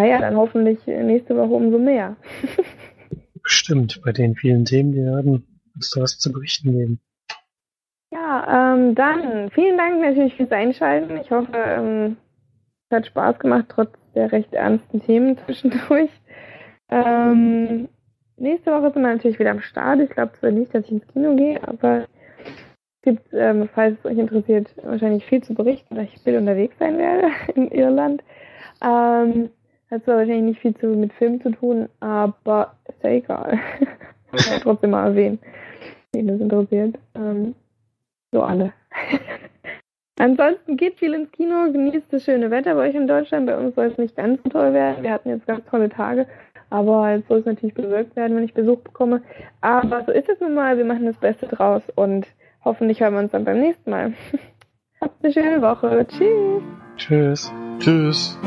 Naja, 0.01 0.18
dann 0.18 0.36
hoffentlich 0.36 0.86
nächste 0.86 1.36
Woche 1.36 1.52
umso 1.52 1.78
mehr. 1.78 2.16
Bestimmt, 3.43 4.01
bei 4.02 4.12
den 4.12 4.35
vielen 4.35 4.64
Themen, 4.64 4.93
die 4.93 5.02
wir 5.02 5.14
hatten, 5.14 5.32
wird 5.32 5.44
es 5.78 5.90
da 5.90 6.01
was 6.01 6.18
zu 6.18 6.32
berichten 6.32 6.72
geben. 6.72 7.01
Ja, 8.10 8.74
ähm, 8.74 8.94
dann 8.94 9.51
vielen 9.51 9.77
Dank 9.77 10.01
natürlich 10.01 10.35
fürs 10.36 10.51
Einschalten. 10.52 11.18
Ich 11.18 11.31
hoffe, 11.31 11.52
ähm, 11.55 12.16
es 12.89 12.97
hat 12.97 13.06
Spaß 13.06 13.39
gemacht, 13.40 13.66
trotz 13.68 13.90
der 14.14 14.32
recht 14.32 14.55
ernsten 14.55 15.02
Themen 15.02 15.36
zwischendurch. 15.44 16.10
Ähm, 16.89 17.89
nächste 18.39 18.72
Woche 18.72 18.93
sind 18.93 19.02
wir 19.02 19.12
natürlich 19.12 19.39
wieder 19.39 19.51
am 19.51 19.60
Start. 19.60 20.01
Ich 20.01 20.10
glaube 20.10 20.32
zwar 20.40 20.51
nicht, 20.51 20.74
dass 20.74 20.86
ich 20.86 20.93
ins 20.93 21.06
Kino 21.09 21.36
gehe, 21.36 21.62
aber 21.68 22.06
es 22.43 23.02
gibt, 23.02 23.28
ähm, 23.35 23.68
falls 23.74 23.98
es 23.98 24.06
euch 24.06 24.18
interessiert, 24.18 24.74
wahrscheinlich 24.82 25.27
viel 25.27 25.43
zu 25.43 25.52
berichten, 25.52 25.94
da 25.94 26.02
ich 26.02 26.18
viel 26.22 26.39
unterwegs 26.39 26.74
sein 26.78 26.97
werde 26.97 27.28
in 27.55 27.70
Irland. 27.70 28.24
Ähm, 28.82 29.51
hat 29.90 30.04
zwar 30.04 30.16
wahrscheinlich 30.16 30.42
nicht 30.42 30.60
viel 30.60 30.76
zu, 30.76 30.86
mit 30.88 31.12
Film 31.14 31.40
zu 31.40 31.50
tun, 31.50 31.88
aber 32.00 32.74
ist 32.88 33.02
ja 33.02 33.10
egal. 33.10 33.58
Kann 34.30 34.56
ich 34.56 34.62
trotzdem 34.62 34.90
mal 34.90 35.08
erwähnen, 35.08 35.38
wen 36.12 36.28
das 36.28 36.40
interessiert. 36.40 36.98
Ähm, 37.14 37.54
so 38.32 38.42
alle. 38.42 38.72
Ansonsten 40.18 40.76
geht 40.76 40.98
viel 40.98 41.14
ins 41.14 41.32
Kino, 41.32 41.72
genießt 41.72 42.12
das 42.12 42.24
schöne 42.24 42.50
Wetter 42.50 42.74
bei 42.74 42.88
euch 42.88 42.94
in 42.94 43.08
Deutschland. 43.08 43.46
Bei 43.46 43.56
uns 43.56 43.74
soll 43.74 43.86
es 43.86 43.98
nicht 43.98 44.16
ganz 44.16 44.40
so 44.42 44.50
toll 44.50 44.74
werden. 44.74 45.02
Wir 45.02 45.12
hatten 45.12 45.30
jetzt 45.30 45.46
ganz 45.46 45.64
tolle 45.64 45.88
Tage, 45.88 46.26
aber 46.68 47.12
es 47.12 47.26
soll 47.26 47.38
es 47.38 47.46
natürlich 47.46 47.74
bewirkt 47.74 48.14
werden, 48.16 48.36
wenn 48.36 48.44
ich 48.44 48.52
Besuch 48.52 48.80
bekomme. 48.80 49.22
Aber 49.62 50.04
so 50.04 50.12
ist 50.12 50.28
es 50.28 50.38
nun 50.40 50.54
mal. 50.54 50.76
Wir 50.76 50.84
machen 50.84 51.06
das 51.06 51.16
Beste 51.16 51.46
draus 51.46 51.82
und 51.94 52.26
hoffentlich 52.64 53.00
hören 53.00 53.14
wir 53.14 53.20
uns 53.20 53.32
dann 53.32 53.46
beim 53.46 53.60
nächsten 53.60 53.90
Mal. 53.90 54.12
Habt 55.00 55.24
eine 55.24 55.32
schöne 55.32 55.62
Woche. 55.62 56.06
Tschüss. 56.06 56.62
Tschüss. 56.96 57.52
Tschüss. 57.78 58.38